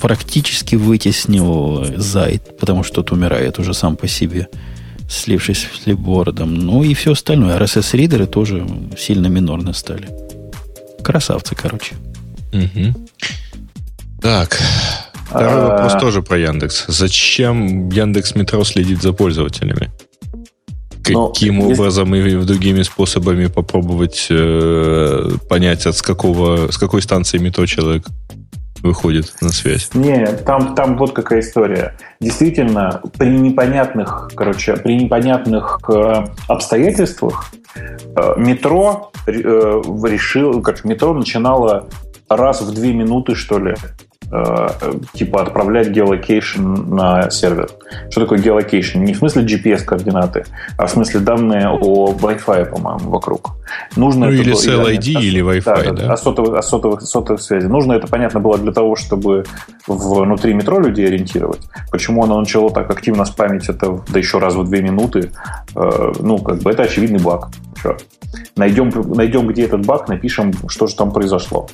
Практически 0.00 0.76
вытеснил 0.76 1.84
Зайд, 1.96 2.58
потому 2.58 2.82
что 2.82 2.96
тот 2.96 3.12
умирает 3.12 3.58
уже 3.58 3.72
сам 3.72 3.96
по 3.96 4.06
себе, 4.06 4.48
слившись 5.08 5.60
с 5.60 5.82
флипбордом. 5.82 6.54
Ну 6.54 6.82
и 6.82 6.94
все 6.94 7.12
остальное. 7.12 7.58
RSS-ридеры 7.58 8.26
тоже 8.26 8.66
сильно 8.98 9.28
минорно 9.28 9.72
стали. 9.72 10.08
Красавцы, 11.02 11.54
короче. 11.54 11.94
Угу. 12.52 13.08
Так, 14.20 14.60
Второй 15.34 15.62
вопрос 15.64 15.94
тоже 16.00 16.22
про 16.22 16.38
Яндекс. 16.38 16.84
Зачем 16.86 17.88
Яндекс 17.88 18.34
Метро 18.34 18.62
следит 18.64 19.02
за 19.02 19.12
пользователями? 19.12 19.90
Каким 21.04 21.58
Но 21.58 21.68
образом 21.68 22.14
если... 22.14 22.40
и 22.40 22.44
другими 22.44 22.82
способами 22.82 23.46
попробовать 23.46 24.26
э, 24.30 25.30
понять, 25.48 25.86
от 25.86 25.96
с 25.96 26.02
какого, 26.02 26.70
с 26.70 26.78
какой 26.78 27.02
станции 27.02 27.36
метро 27.38 27.66
человек 27.66 28.04
выходит 28.82 29.34
на 29.40 29.50
связь? 29.50 29.90
Не, 29.94 30.26
там, 30.26 30.74
там 30.74 30.96
вот 30.96 31.12
какая 31.12 31.40
история. 31.40 31.94
Действительно, 32.20 33.02
при 33.18 33.30
непонятных, 33.30 34.30
короче, 34.34 34.76
при 34.76 34.96
непонятных 34.96 35.78
э, 35.88 36.24
обстоятельствах 36.48 37.52
э, 37.74 38.34
метро 38.36 39.12
э, 39.26 39.32
решил, 39.32 40.62
короче, 40.62 40.88
метро 40.88 41.12
начинало 41.12 41.88
раз 42.28 42.62
в 42.62 42.72
две 42.72 42.92
минуты, 42.92 43.34
что 43.34 43.58
ли, 43.58 43.74
типа 45.12 45.42
отправлять 45.42 45.90
geolocation 45.90 46.94
на 46.94 47.30
сервер. 47.30 47.68
Что 48.10 48.22
такое 48.22 48.38
geolocation? 48.38 48.98
Не 49.00 49.14
в 49.14 49.18
смысле 49.18 49.44
GPS-координаты, 49.44 50.44
а 50.76 50.86
в 50.86 50.90
смысле 50.90 51.20
данные 51.20 51.68
о 51.68 52.12
Wi-Fi, 52.12 52.66
по-моему, 52.66 53.10
вокруг. 53.10 53.50
Нужно 53.96 54.26
ну, 54.26 54.32
это 54.32 54.42
или 54.42 54.52
было, 54.52 54.60
CLID, 54.60 55.08
или, 55.08 55.26
или 55.26 55.42
Wi-Fi, 55.42 55.84
да? 55.84 55.92
да? 55.92 56.12
О, 56.12 56.16
сотовых, 56.16 56.58
о 56.58 56.62
сотовых, 56.62 57.02
сотовых 57.02 57.40
связи. 57.40 57.66
Нужно 57.66 57.94
это, 57.94 58.06
понятно, 58.06 58.40
было 58.40 58.58
для 58.58 58.72
того, 58.72 58.96
чтобы 58.96 59.44
внутри 59.86 60.54
метро 60.54 60.80
людей 60.80 61.06
ориентировать. 61.06 61.60
Почему 61.90 62.24
оно 62.24 62.38
начало 62.40 62.70
так 62.70 62.90
активно 62.90 63.24
спамить 63.24 63.68
это, 63.68 64.00
да 64.08 64.18
еще 64.18 64.38
раз 64.38 64.54
в 64.54 64.64
две 64.64 64.82
минуты, 64.82 65.30
э, 65.76 66.12
ну, 66.20 66.38
как 66.38 66.58
бы 66.58 66.70
это 66.70 66.82
очевидный 66.82 67.20
баг. 67.20 67.48
Все. 67.84 67.96
Найдем, 68.56 68.90
найдем, 69.14 69.46
где 69.46 69.64
этот 69.64 69.84
баг, 69.84 70.08
напишем, 70.08 70.52
что 70.68 70.86
же 70.86 70.96
там 70.96 71.12
произошло. 71.12 71.68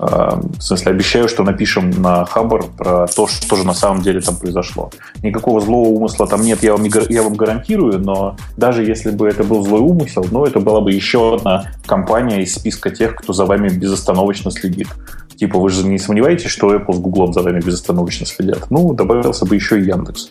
Э, 0.00 0.40
в 0.40 0.60
смысле, 0.60 0.90
обещаю, 0.90 1.28
что 1.28 1.44
напишем 1.44 1.90
на 1.90 2.24
Хабар 2.24 2.64
про 2.76 3.06
то, 3.06 3.28
что 3.28 3.56
же 3.56 3.64
на 3.64 3.74
самом 3.74 4.02
деле 4.02 4.20
там 4.20 4.36
произошло. 4.36 4.90
Никакого 5.22 5.60
злого 5.60 5.88
умысла 5.88 6.26
там 6.26 6.42
нет, 6.42 6.62
я 6.64 6.72
вам, 6.76 6.84
я 7.08 7.22
вам 7.22 7.34
гарантирую, 7.34 8.00
но 8.00 8.36
даже 8.56 8.84
если 8.84 9.12
бы 9.12 9.28
это 9.28 9.44
был 9.44 9.62
злой 9.62 9.80
умысел, 9.80 10.26
ну, 10.30 10.44
это 10.44 10.58
была 10.58 10.80
бы 10.80 10.92
еще 10.92 11.36
одна 11.36 11.70
компания 11.86 12.42
из 12.42 12.54
списка 12.54 12.90
тех, 12.90 13.14
кто 13.14 13.32
за 13.32 13.44
вами 13.44 13.68
безостановочно 13.68 14.50
следит. 14.50 14.88
Типа, 15.36 15.58
вы 15.58 15.70
же 15.70 15.86
не 15.86 15.98
сомневаетесь, 15.98 16.50
что 16.50 16.74
Apple 16.74 16.94
с 16.94 16.98
Google 16.98 17.32
за 17.32 17.42
вами 17.42 17.60
безостановочно 17.60 18.26
следят? 18.26 18.70
Ну, 18.70 18.92
добавился 18.92 19.46
бы 19.46 19.54
еще 19.54 19.80
и 19.80 19.84
Яндекс. 19.84 20.30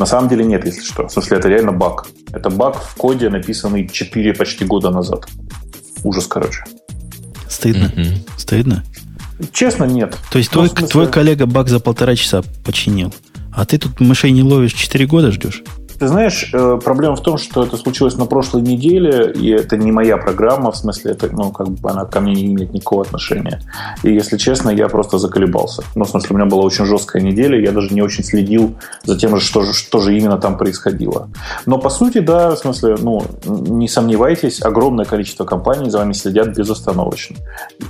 На 0.00 0.06
самом 0.06 0.30
деле 0.30 0.46
нет, 0.46 0.64
если 0.64 0.80
что. 0.80 1.08
В 1.08 1.12
смысле, 1.12 1.36
это 1.36 1.48
реально 1.50 1.72
баг. 1.72 2.06
Это 2.32 2.48
баг 2.48 2.82
в 2.82 2.94
коде, 2.96 3.28
написанный 3.28 3.86
4 3.86 4.32
почти 4.32 4.64
года 4.64 4.90
назад. 4.90 5.26
Ужас, 6.02 6.26
короче. 6.26 6.64
Стыдно. 7.46 7.92
Mm-hmm. 7.94 8.30
Стыдно? 8.38 8.82
Честно, 9.52 9.84
нет. 9.84 10.16
То 10.32 10.38
есть 10.38 10.50
твой, 10.50 10.70
смысле... 10.70 10.86
твой 10.88 11.06
коллега 11.06 11.44
баг 11.44 11.68
за 11.68 11.80
полтора 11.80 12.16
часа 12.16 12.42
починил, 12.64 13.12
а 13.52 13.66
ты 13.66 13.76
тут 13.76 14.00
мышей 14.00 14.30
не 14.30 14.42
ловишь 14.42 14.72
4 14.72 15.06
года 15.06 15.32
ждешь? 15.32 15.62
Ты 16.00 16.08
знаешь, 16.08 16.48
э, 16.54 16.78
проблема 16.82 17.14
в 17.14 17.20
том, 17.20 17.36
что 17.36 17.62
это 17.62 17.76
случилось 17.76 18.16
на 18.16 18.24
прошлой 18.24 18.62
неделе, 18.62 19.32
и 19.32 19.50
это 19.50 19.76
не 19.76 19.92
моя 19.92 20.16
программа, 20.16 20.72
в 20.72 20.76
смысле, 20.78 21.10
это, 21.10 21.28
ну, 21.30 21.50
как 21.50 21.68
бы 21.68 21.90
она 21.90 22.06
ко 22.06 22.20
мне 22.20 22.32
не 22.32 22.46
имеет 22.46 22.72
никакого 22.72 23.02
отношения. 23.02 23.60
И, 24.02 24.10
если 24.10 24.38
честно, 24.38 24.70
я 24.70 24.88
просто 24.88 25.18
заколебался. 25.18 25.82
Ну, 25.94 26.04
в 26.04 26.08
смысле, 26.08 26.28
у 26.30 26.38
меня 26.38 26.46
была 26.46 26.62
очень 26.62 26.86
жесткая 26.86 27.20
неделя, 27.20 27.60
я 27.60 27.72
даже 27.72 27.92
не 27.92 28.00
очень 28.00 28.24
следил 28.24 28.76
за 29.04 29.18
тем, 29.18 29.38
что 29.40 29.60
же, 29.60 29.74
что 29.74 30.00
же 30.00 30.16
именно 30.16 30.38
там 30.38 30.56
происходило. 30.56 31.28
Но, 31.66 31.76
по 31.76 31.90
сути, 31.90 32.20
да, 32.20 32.52
в 32.52 32.58
смысле, 32.58 32.96
ну, 32.98 33.22
не 33.44 33.86
сомневайтесь, 33.86 34.62
огромное 34.62 35.04
количество 35.04 35.44
компаний 35.44 35.90
за 35.90 35.98
вами 35.98 36.14
следят 36.14 36.56
безостановочно. 36.56 37.36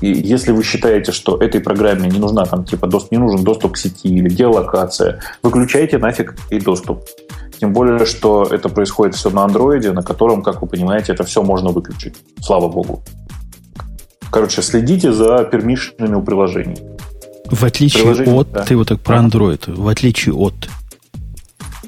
И 0.01 0.09
если 0.09 0.51
вы 0.51 0.65
считаете, 0.65 1.13
что 1.13 1.37
этой 1.37 1.61
программе 1.61 2.09
не 2.09 2.19
нужна, 2.19 2.45
там, 2.45 2.65
типа, 2.65 2.91
не 3.13 3.19
нужен 3.19 3.45
доступ 3.45 3.75
к 3.75 3.77
сети 3.77 4.09
или 4.09 4.29
геолокация, 4.29 5.21
выключайте 5.45 5.99
нафиг 5.99 6.35
и 6.51 6.59
доступ. 6.59 7.05
Тем 7.61 7.75
более, 7.75 8.07
что 8.07 8.45
это 8.51 8.71
происходит 8.71 9.15
все 9.15 9.29
на 9.29 9.45
андроиде, 9.45 9.93
на 9.93 10.03
котором, 10.03 10.43
как 10.43 10.63
вы 10.63 10.69
понимаете, 10.69 11.13
это 11.13 11.25
все 11.25 11.43
можно 11.43 11.69
выключить. 11.69 12.15
Слава 12.41 12.69
богу. 12.69 13.03
Короче, 14.31 14.63
следите 14.63 15.13
за 15.13 15.45
пермишенами 15.45 16.15
у 16.15 16.23
приложений. 16.23 16.79
В 17.51 17.63
отличие 17.65 18.05
Приложение, 18.05 18.35
от, 18.35 18.53
да. 18.53 18.65
ты 18.65 18.77
вот 18.77 18.89
так 18.89 19.01
про 19.01 19.19
Android, 19.19 19.75
в 19.75 19.89
отличие 19.89 20.35
от. 20.35 20.55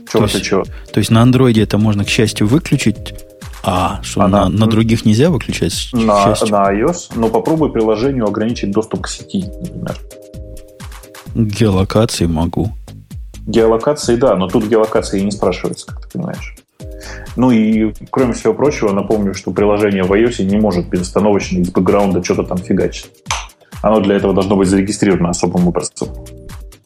Что 0.07 0.19
то, 0.19 0.25
есть, 0.25 0.51
то 0.51 0.99
есть 0.99 1.11
на 1.11 1.23
андроиде 1.23 1.63
это 1.63 1.79
можно, 1.79 2.05
к 2.05 2.09
счастью, 2.09 2.49
выключить, 2.49 3.15
а 3.65 4.01
что 4.03 4.23
а 4.23 4.29
на, 4.29 4.49
на, 4.49 4.59
на 4.59 4.67
других 4.67 5.07
нельзя 5.07 5.31
выключать? 5.31 5.89
На, 5.93 6.27
на 6.27 6.75
iOS, 6.75 7.13
но 7.15 7.31
попробуй 7.31 7.73
приложению 7.73 8.27
ограничить 8.27 8.73
доступ 8.73 9.03
к 9.03 9.09
сети, 9.09 9.47
например. 9.47 9.97
Геолокации 11.35 12.27
могу. 12.27 12.73
Геолокации, 13.47 14.17
да, 14.17 14.37
но 14.37 14.49
тут 14.49 14.67
геолокации 14.67 15.21
не 15.21 15.31
спрашивается, 15.31 15.87
как 15.87 16.03
ты 16.03 16.09
понимаешь. 16.19 16.55
Ну 17.37 17.51
и, 17.51 17.93
кроме 18.11 18.35
всего 18.35 18.55
прочего, 18.55 18.93
напомню, 18.93 19.35
что 19.35 19.51
приложение 19.51 20.05
в 20.05 20.13
iOS 20.13 20.45
не 20.45 20.59
может 20.59 20.89
безостановочно 20.89 21.59
из 21.59 21.71
бэкграунда 21.71 22.23
что-то 22.23 22.45
там 22.45 22.59
фигачить. 22.59 23.11
Оно 23.83 24.01
для 24.01 24.17
этого 24.17 24.33
должно 24.33 24.57
быть 24.57 24.69
зарегистрировано 24.69 25.31
особым 25.31 25.69
образом. 25.69 26.09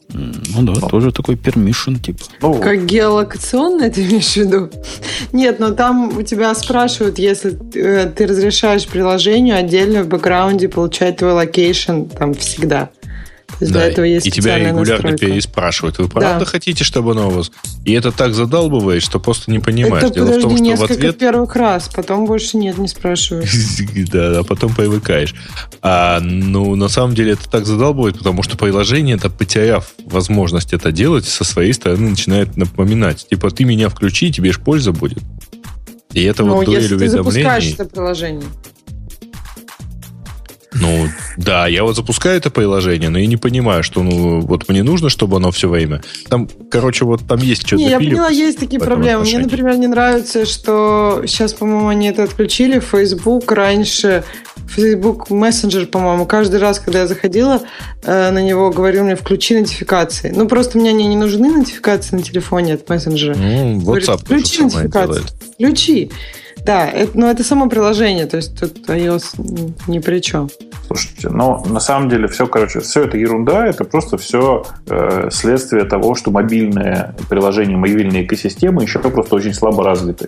Ну 0.09 0.61
да, 0.61 0.73
ну. 0.81 0.87
тоже 0.87 1.11
такой 1.11 1.35
permission 1.35 1.99
типа. 1.99 2.23
Ну, 2.41 2.53
как 2.55 2.85
геолокационное 2.85 3.91
ты 3.91 4.05
имеешь 4.05 4.33
в 4.33 4.37
виду? 4.37 4.69
Нет, 5.33 5.59
но 5.59 5.71
там 5.71 6.17
у 6.17 6.21
тебя 6.23 6.55
спрашивают, 6.55 7.19
если 7.19 7.57
э, 7.75 8.09
ты 8.09 8.25
разрешаешь 8.25 8.87
приложению 8.87 9.57
отдельно 9.57 10.03
в 10.03 10.07
бэкграунде 10.07 10.69
получать 10.69 11.17
твой 11.17 11.33
location 11.33 12.03
там 12.05 12.33
всегда 12.33 12.89
есть 13.59 13.73
да, 13.73 13.79
для 13.79 13.89
этого 13.89 14.05
есть 14.05 14.27
и 14.27 14.31
тебя 14.31 14.57
регулярно 14.57 15.11
настройка. 15.11 15.25
переспрашивают. 15.25 15.97
Вы 15.97 16.09
правда 16.09 16.39
да. 16.39 16.45
хотите, 16.45 16.83
чтобы 16.83 17.11
оно 17.11 17.27
у 17.27 17.31
вас? 17.31 17.51
И 17.85 17.93
это 17.93 18.11
так 18.11 18.33
задалбывает, 18.33 19.03
что 19.03 19.19
просто 19.19 19.51
не 19.51 19.59
понимаешь. 19.59 20.03
Это, 20.03 20.13
Дело 20.13 20.25
подожди, 20.25 20.39
в 20.39 20.49
том, 20.49 20.57
что 20.57 20.63
несколько 20.63 20.93
в 20.93 20.97
ответ... 20.97 21.17
первых 21.17 21.55
раз, 21.55 21.89
потом 21.93 22.25
больше 22.25 22.57
нет, 22.57 22.77
не 22.77 22.87
спрашивают. 22.87 23.49
да, 24.11 24.39
а 24.39 24.43
потом 24.43 24.75
привыкаешь. 24.75 25.33
А, 25.81 26.19
ну, 26.19 26.75
на 26.75 26.87
самом 26.87 27.15
деле 27.15 27.33
это 27.33 27.49
так 27.49 27.65
задалбывает, 27.65 28.17
потому 28.17 28.43
что 28.43 28.57
приложение, 28.57 29.15
это 29.15 29.29
потеряв 29.29 29.93
возможность 30.05 30.73
это 30.73 30.91
делать, 30.91 31.25
со 31.25 31.43
своей 31.43 31.73
стороны 31.73 32.09
начинает 32.09 32.57
напоминать. 32.57 33.27
Типа, 33.29 33.49
ты 33.51 33.63
меня 33.63 33.89
включи, 33.89 34.31
тебе 34.31 34.51
ж 34.51 34.59
польза 34.59 34.91
будет. 34.91 35.23
И 36.13 36.23
это 36.23 36.43
ну, 36.43 36.55
вот 36.55 36.65
дуэль 36.65 36.93
уведомлений. 36.93 37.03
если 37.03 37.17
ты 37.17 37.23
запускаешь 37.23 37.73
это 37.73 37.85
приложение. 37.85 38.45
Ну, 40.79 41.07
да, 41.37 41.67
я 41.67 41.83
вот 41.83 41.95
запускаю 41.95 42.37
это 42.37 42.49
приложение, 42.49 43.09
но 43.09 43.19
я 43.19 43.27
не 43.27 43.37
понимаю, 43.37 43.83
что, 43.83 44.03
ну, 44.03 44.41
вот 44.41 44.69
мне 44.69 44.83
нужно, 44.83 45.09
чтобы 45.09 45.37
оно 45.37 45.51
все 45.51 45.69
время. 45.69 46.01
Там, 46.29 46.47
короче, 46.69 47.05
вот 47.05 47.21
там 47.27 47.39
есть 47.39 47.65
что-то. 47.65 47.83
Не, 47.83 47.89
я 47.89 47.97
поняла, 47.97 48.29
есть 48.29 48.59
такие 48.59 48.79
проблемы. 48.79 49.21
Отношении. 49.21 49.37
Мне, 49.37 49.45
например, 49.45 49.77
не 49.77 49.87
нравится, 49.87 50.45
что 50.45 51.23
сейчас, 51.25 51.53
по-моему, 51.53 51.87
они 51.87 52.07
это 52.07 52.23
отключили. 52.23 52.79
Facebook 52.79 53.51
раньше, 53.51 54.23
Facebook 54.67 55.29
Messenger, 55.29 55.85
по-моему, 55.87 56.25
каждый 56.25 56.59
раз, 56.59 56.79
когда 56.79 56.99
я 56.99 57.07
заходила 57.07 57.61
э, 58.03 58.31
на 58.31 58.41
него, 58.41 58.69
говорил 58.69 59.03
мне, 59.03 59.15
включи 59.15 59.59
нотификации. 59.59 60.31
Ну, 60.35 60.47
просто 60.47 60.77
мне 60.77 60.89
они 60.89 61.07
не 61.07 61.15
нужны 61.15 61.49
нотификации 61.49 62.15
на 62.15 62.21
телефоне 62.21 62.75
от 62.75 62.87
мессенджера. 62.89 63.35
Ну, 63.35 63.79
WhatsApp 63.79 63.83
Говорит, 63.83 64.09
включи 64.21 64.63
нотификации. 64.63 65.23
Включи. 65.53 66.11
Да, 66.67 66.85
это, 66.85 67.17
но 67.17 67.31
это 67.31 67.45
само 67.45 67.69
приложение, 67.69 68.25
то 68.25 68.35
есть 68.35 68.59
тут 68.59 68.89
iOS 68.89 69.73
ни 69.87 69.99
при 69.99 70.19
чем. 70.19 70.49
Слушайте, 70.85 71.29
ну, 71.29 71.63
на 71.65 71.79
самом 71.79 72.09
деле 72.09 72.27
все, 72.27 72.45
короче, 72.45 72.81
все 72.81 73.05
это 73.05 73.17
ерунда, 73.17 73.65
это 73.65 73.85
просто 73.85 74.17
все 74.17 74.65
э, 74.87 75.29
следствие 75.31 75.85
того, 75.85 76.13
что 76.15 76.29
мобильные 76.29 77.15
приложения, 77.29 77.77
мобильные 77.77 78.25
экосистемы 78.25 78.83
еще 78.83 78.99
просто 78.99 79.35
очень 79.35 79.53
слабо 79.53 79.85
развиты. 79.85 80.27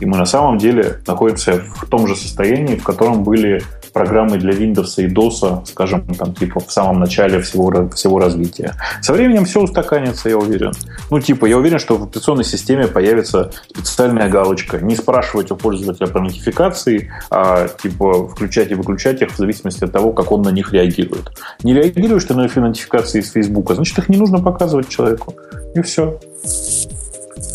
И 0.00 0.06
мы 0.06 0.16
на 0.16 0.26
самом 0.26 0.58
деле 0.58 0.98
находимся 1.06 1.62
в 1.76 1.86
том 1.86 2.08
же 2.08 2.16
состоянии, 2.16 2.74
в 2.74 2.82
котором 2.82 3.22
были 3.22 3.62
программы 3.92 4.38
для 4.38 4.52
Windows 4.52 4.94
и 4.96 5.06
DOS, 5.06 5.66
скажем, 5.66 6.06
там, 6.14 6.34
типа, 6.34 6.60
в 6.60 6.70
самом 6.70 7.00
начале 7.00 7.40
всего, 7.40 7.88
всего 7.90 8.18
развития. 8.18 8.74
Со 9.02 9.12
временем 9.12 9.44
все 9.44 9.60
устаканится, 9.60 10.28
я 10.28 10.38
уверен. 10.38 10.72
Ну, 11.10 11.20
типа, 11.20 11.46
я 11.46 11.58
уверен, 11.58 11.78
что 11.78 11.96
в 11.96 12.04
операционной 12.04 12.44
системе 12.44 12.86
появится 12.86 13.50
специальная 13.68 14.28
галочка. 14.28 14.78
Не 14.78 14.96
спрашивать 14.96 15.50
у 15.50 15.56
пользователя 15.56 16.06
про 16.06 16.22
нотификации, 16.22 17.12
а, 17.30 17.68
типа, 17.68 18.28
включать 18.28 18.70
и 18.70 18.74
выключать 18.74 19.22
их 19.22 19.32
в 19.32 19.36
зависимости 19.36 19.84
от 19.84 19.92
того, 19.92 20.12
как 20.12 20.32
он 20.32 20.42
на 20.42 20.50
них 20.50 20.72
реагирует. 20.72 21.32
Не 21.62 21.74
реагируешь 21.74 22.24
ты 22.24 22.34
на 22.34 22.42
нотификации 22.42 23.20
из 23.20 23.30
Фейсбука, 23.32 23.74
значит, 23.74 23.98
их 23.98 24.08
не 24.08 24.16
нужно 24.16 24.40
показывать 24.40 24.88
человеку. 24.88 25.34
И 25.74 25.82
все. 25.82 26.18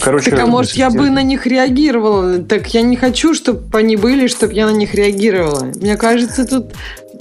Короче, 0.02 0.32
так, 0.32 0.40
а 0.42 0.46
может, 0.46 0.74
я 0.74 0.90
бы 0.90 1.10
на 1.10 1.24
них 1.24 1.46
реагировала? 1.46 2.40
Так 2.40 2.74
я 2.74 2.82
не 2.82 2.96
хочу, 2.96 3.34
чтобы 3.34 3.78
они 3.78 3.96
были, 3.96 4.28
чтобы 4.28 4.54
я 4.54 4.66
на 4.66 4.76
них 4.76 4.94
реагировала. 4.94 5.66
Мне 5.76 5.98
кажется, 5.98 6.46
тут 6.46 6.74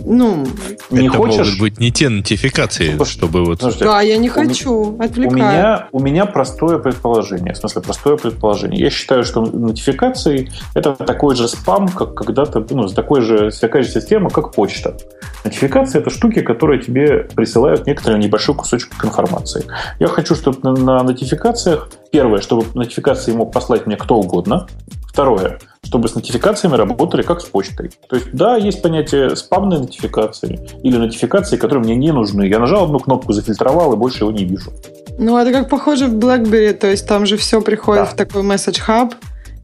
ну, 0.05 0.47
не 0.91 1.09
это 1.09 1.17
хочешь? 1.17 1.47
могут 1.47 1.59
быть 1.59 1.81
не 1.81 1.91
те 1.91 2.09
нотификации, 2.09 2.95
Слушай, 2.97 3.11
чтобы 3.13 3.45
вот... 3.45 3.61
Подожди, 3.61 3.85
да, 3.85 4.01
я 4.01 4.17
не 4.19 4.29
хочу, 4.29 4.97
отвлекаю. 4.99 5.33
У 5.33 5.37
меня, 5.37 5.89
у 5.93 6.01
меня 6.01 6.27
простое 6.27 6.79
предположение, 6.79 7.55
в 7.55 7.57
смысле 7.57 7.83
простое 7.83 8.17
предположение. 8.17 8.81
Я 8.81 8.91
считаю, 8.91 9.25
что 9.25 9.43
нотификации 9.43 10.51
это 10.75 10.95
такой 10.95 11.37
же 11.37 11.49
спам, 11.49 11.89
как 11.89 12.15
когда-то, 12.15 12.65
ну, 12.71 12.89
такой 12.89 13.23
же, 13.23 13.51
такая 13.59 13.83
же 13.83 13.91
система, 13.91 14.31
как 14.31 14.53
почта. 14.53 14.97
Нотификации 15.45 15.99
это 16.01 16.11
штуки, 16.11 16.41
которые 16.41 16.83
тебе 16.83 17.29
присылают 17.35 17.87
некоторый 17.87 18.19
небольшой 18.19 18.55
кусочек 18.55 18.93
информации. 19.05 19.65
Я 20.01 20.09
хочу, 20.09 20.35
чтобы 20.35 20.59
на, 20.63 20.73
на 20.73 21.03
нотификациях, 21.03 21.89
первое, 22.15 22.41
чтобы 22.41 22.65
нотификации 22.75 23.33
мог 23.33 23.53
послать 23.53 23.87
мне 23.87 23.97
кто 23.97 24.15
угодно, 24.15 24.69
Второе, 25.09 25.59
чтобы 25.85 26.09
с 26.09 26.15
нотификациями 26.17 26.75
работали 26.75 27.23
как 27.23 27.41
с 27.41 27.45
почтой. 27.45 27.91
То 28.09 28.17
есть, 28.17 28.33
да, 28.33 28.57
есть 28.57 28.83
понятие 28.83 29.37
спамной 29.37 29.79
нотификации 29.79 30.59
или 30.83 30.97
нотификации, 30.97 31.57
которые 31.57 31.85
мне 31.85 31.95
не 31.95 32.13
нужны. 32.13 32.49
Я 32.49 32.59
нажал 32.59 32.85
одну 32.85 32.99
кнопку, 32.99 33.33
зафильтровал 33.33 33.93
и 33.93 33.97
больше 33.97 34.25
его 34.25 34.33
не 34.33 34.45
вижу. 34.45 34.73
Ну, 35.19 35.39
это 35.39 35.53
как 35.53 35.69
похоже 35.69 36.07
в 36.07 36.15
BlackBerry, 36.15 36.73
то 36.73 36.89
есть 36.89 37.07
там 37.07 37.27
же 37.27 37.37
все 37.37 37.61
приходит 37.61 38.05
да. 38.05 38.11
в 38.11 38.15
такой 38.15 38.43
message 38.43 38.81
hub, 38.89 39.13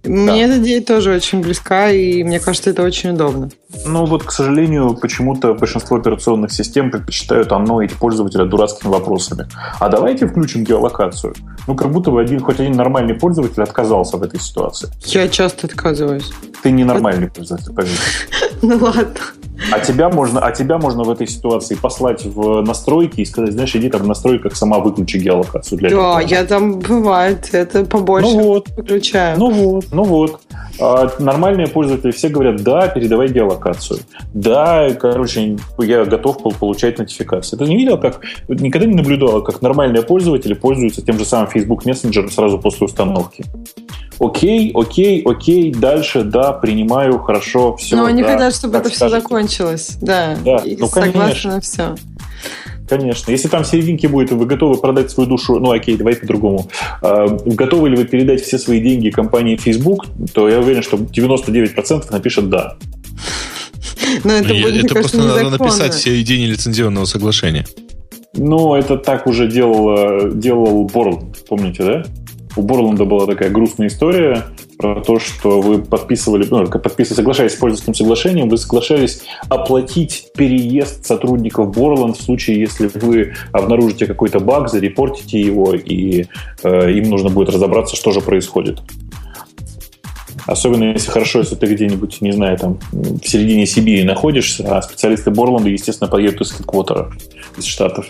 мне 0.04 0.46
да. 0.46 0.54
эта 0.54 0.62
идея 0.62 0.82
тоже 0.82 1.14
очень 1.14 1.40
близка, 1.40 1.90
и 1.90 2.22
мне 2.22 2.40
кажется, 2.40 2.70
это 2.70 2.82
очень 2.82 3.10
удобно. 3.10 3.50
Ну 3.86 4.04
вот, 4.04 4.24
к 4.24 4.32
сожалению, 4.32 4.94
почему-то 4.94 5.54
большинство 5.54 5.96
операционных 5.96 6.52
систем 6.52 6.90
предпочитают 6.90 7.52
анноить 7.52 7.92
пользователя 7.94 8.44
дурацкими 8.44 8.90
вопросами. 8.90 9.46
А 9.78 9.88
давайте 9.88 10.26
включим 10.26 10.64
геолокацию. 10.64 11.34
Ну, 11.66 11.74
как 11.76 11.90
будто 11.90 12.10
бы 12.10 12.20
один, 12.20 12.40
хоть 12.40 12.60
один 12.60 12.72
нормальный 12.72 13.14
пользователь 13.14 13.62
отказался 13.62 14.16
в 14.16 14.22
этой 14.22 14.40
ситуации. 14.40 14.88
Я 15.04 15.28
часто 15.28 15.66
отказываюсь. 15.66 16.30
Ты 16.62 16.72
ненормальный 16.72 17.28
пользователь, 17.28 17.72
поверь. 17.72 17.92
Ну 18.62 18.76
ладно. 18.76 19.14
А 19.72 19.78
тебя 19.78 20.10
можно, 20.10 20.40
а 20.40 20.52
тебя 20.52 20.78
можно 20.78 21.02
в 21.02 21.10
этой 21.10 21.26
ситуации 21.26 21.74
послать 21.74 22.24
в 22.26 22.62
настройки 22.62 23.20
и 23.20 23.24
сказать, 23.24 23.52
знаешь, 23.52 23.74
иди 23.74 23.88
там 23.88 24.02
в 24.02 24.06
настройках 24.06 24.56
сама 24.56 24.80
выключи 24.80 25.16
геолокацию 25.18 25.78
для 25.78 25.90
Да, 25.90 26.20
я 26.20 26.44
там 26.44 26.78
бывает, 26.78 27.48
это 27.52 27.84
побольше 27.84 28.30
ну 28.30 28.42
вот, 28.42 28.68
выключаю. 28.76 29.38
Ну 29.38 29.50
вот, 29.50 29.84
ну 29.92 30.04
вот. 30.04 30.40
А 30.78 31.10
нормальные 31.18 31.66
пользователи 31.68 32.10
все 32.10 32.28
говорят, 32.28 32.62
да, 32.62 32.88
передавай 32.88 33.28
геолокацию. 33.28 34.00
Да, 34.32 34.90
короче, 34.94 35.56
я 35.78 36.04
готов 36.04 36.58
получать 36.58 36.98
нотификации. 36.98 37.56
Ты 37.56 37.64
не 37.64 37.76
видел, 37.76 37.98
как, 37.98 38.20
никогда 38.48 38.86
не 38.86 38.94
наблюдал, 38.94 39.42
как 39.42 39.62
нормальные 39.62 40.02
пользователи 40.02 40.54
пользуются 40.54 41.02
тем 41.02 41.18
же 41.18 41.24
самым 41.24 41.48
Facebook 41.48 41.84
Messenger 41.84 42.30
сразу 42.30 42.58
после 42.58 42.86
установки 42.86 43.44
окей, 44.20 44.70
окей, 44.74 45.22
окей, 45.22 45.72
дальше, 45.72 46.22
да, 46.22 46.52
принимаю, 46.52 47.18
хорошо, 47.18 47.76
все. 47.76 47.96
Но 47.96 48.04
они 48.04 48.22
да, 48.22 48.32
хотят, 48.32 48.54
чтобы 48.54 48.78
это 48.78 48.90
все 48.90 49.08
закончилось, 49.08 49.96
да. 50.00 50.36
Да, 50.44 50.58
и 50.58 50.76
ну, 50.76 50.86
согласна 50.86 51.54
на 51.54 51.60
все. 51.60 51.94
Конечно. 52.90 53.30
Если 53.30 53.46
там 53.46 53.62
в 53.62 53.68
серединке 53.68 54.08
будет, 54.08 54.32
вы 54.32 54.46
готовы 54.46 54.76
продать 54.76 55.12
свою 55.12 55.30
душу, 55.30 55.60
ну 55.60 55.70
окей, 55.70 55.96
давай 55.96 56.16
по-другому. 56.16 56.68
А, 57.02 57.28
готовы 57.28 57.88
ли 57.88 57.96
вы 57.96 58.04
передать 58.04 58.42
все 58.42 58.58
свои 58.58 58.80
деньги 58.80 59.10
компании 59.10 59.56
Facebook, 59.56 60.06
то 60.34 60.48
я 60.48 60.58
уверен, 60.58 60.82
что 60.82 60.96
99% 60.96 62.10
напишет 62.10 62.50
«да». 62.50 62.76
Но 64.24 64.32
это, 64.32 64.48
будет, 64.48 64.84
это 64.84 64.94
просто 64.94 65.18
надо 65.18 65.50
написать 65.50 65.94
в 65.94 66.00
середине 66.00 66.46
лицензионного 66.46 67.04
соглашения. 67.04 67.64
Ну, 68.34 68.74
это 68.74 68.96
так 68.96 69.28
уже 69.28 69.48
делал, 69.48 70.32
делал 70.32 70.84
Борл, 70.86 71.32
помните, 71.48 71.84
да? 71.84 72.04
у 72.56 72.62
Борланда 72.62 73.04
была 73.04 73.26
такая 73.26 73.50
грустная 73.50 73.88
история 73.88 74.44
про 74.80 75.02
то, 75.02 75.18
что 75.18 75.60
вы 75.60 75.82
подписывали, 75.82 76.46
ну, 76.50 76.66
подписывали, 76.66 77.16
соглашаясь 77.16 77.52
с 77.52 77.56
пользовательским 77.56 77.94
соглашением, 77.94 78.48
вы 78.48 78.56
соглашались 78.56 79.22
оплатить 79.50 80.30
переезд 80.34 81.04
сотрудников 81.04 81.70
Борланд 81.74 82.16
в 82.16 82.22
случае, 82.22 82.60
если 82.60 82.90
вы 82.94 83.34
обнаружите 83.52 84.06
какой-то 84.06 84.40
баг, 84.40 84.70
зарепортите 84.70 85.38
его, 85.38 85.74
и 85.74 86.24
э, 86.62 86.92
им 86.92 87.10
нужно 87.10 87.28
будет 87.28 87.50
разобраться, 87.50 87.94
что 87.94 88.10
же 88.12 88.22
происходит. 88.22 88.78
Особенно 90.46 90.92
если 90.92 91.10
хорошо, 91.10 91.40
если 91.40 91.56
ты 91.56 91.66
где-нибудь, 91.66 92.22
не 92.22 92.32
знаю, 92.32 92.56
там 92.56 92.78
в 92.90 93.26
середине 93.26 93.66
Сибири 93.66 94.02
находишься, 94.04 94.78
а 94.78 94.80
специалисты 94.80 95.30
Борланда, 95.30 95.68
естественно, 95.68 96.10
поедут 96.10 96.40
из 96.40 96.52
хедквотера, 96.52 97.12
из 97.58 97.64
Штатов. 97.66 98.06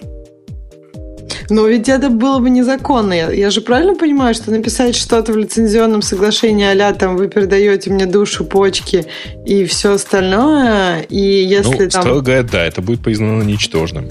Но 1.51 1.67
ведь 1.67 1.89
это 1.89 2.11
было 2.11 2.39
бы 2.39 2.49
незаконно. 2.49 3.13
Я, 3.13 3.31
я 3.31 3.51
же 3.51 3.61
правильно 3.61 3.97
понимаю, 3.97 4.35
что 4.35 4.51
написать 4.51 4.95
что-то 4.95 5.33
в 5.33 5.37
лицензионном 5.37 6.01
соглашении 6.01 6.65
а 6.71 6.95
там 6.95 7.17
вы 7.17 7.29
передаете 7.29 7.91
мне 7.91 8.07
душу, 8.07 8.45
почки 8.45 9.05
и 9.45 9.65
все 9.65 9.95
остальное, 9.95 11.01
и 11.03 11.19
если 11.19 11.85
ну, 11.85 11.91
там... 11.91 12.03
строго 12.03 12.21
говоря, 12.21 12.43
да, 12.45 12.65
это 12.65 12.81
будет 12.81 13.01
признано 13.03 13.43
ничтожным. 13.43 14.09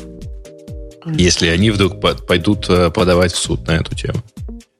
Если 1.05 1.47
они 1.47 1.71
вдруг 1.71 2.01
пойдут 2.27 2.69
э, 2.69 2.91
подавать 2.91 3.31
в 3.31 3.37
суд 3.37 3.65
на 3.67 3.77
эту 3.77 3.95
тему. 3.95 4.21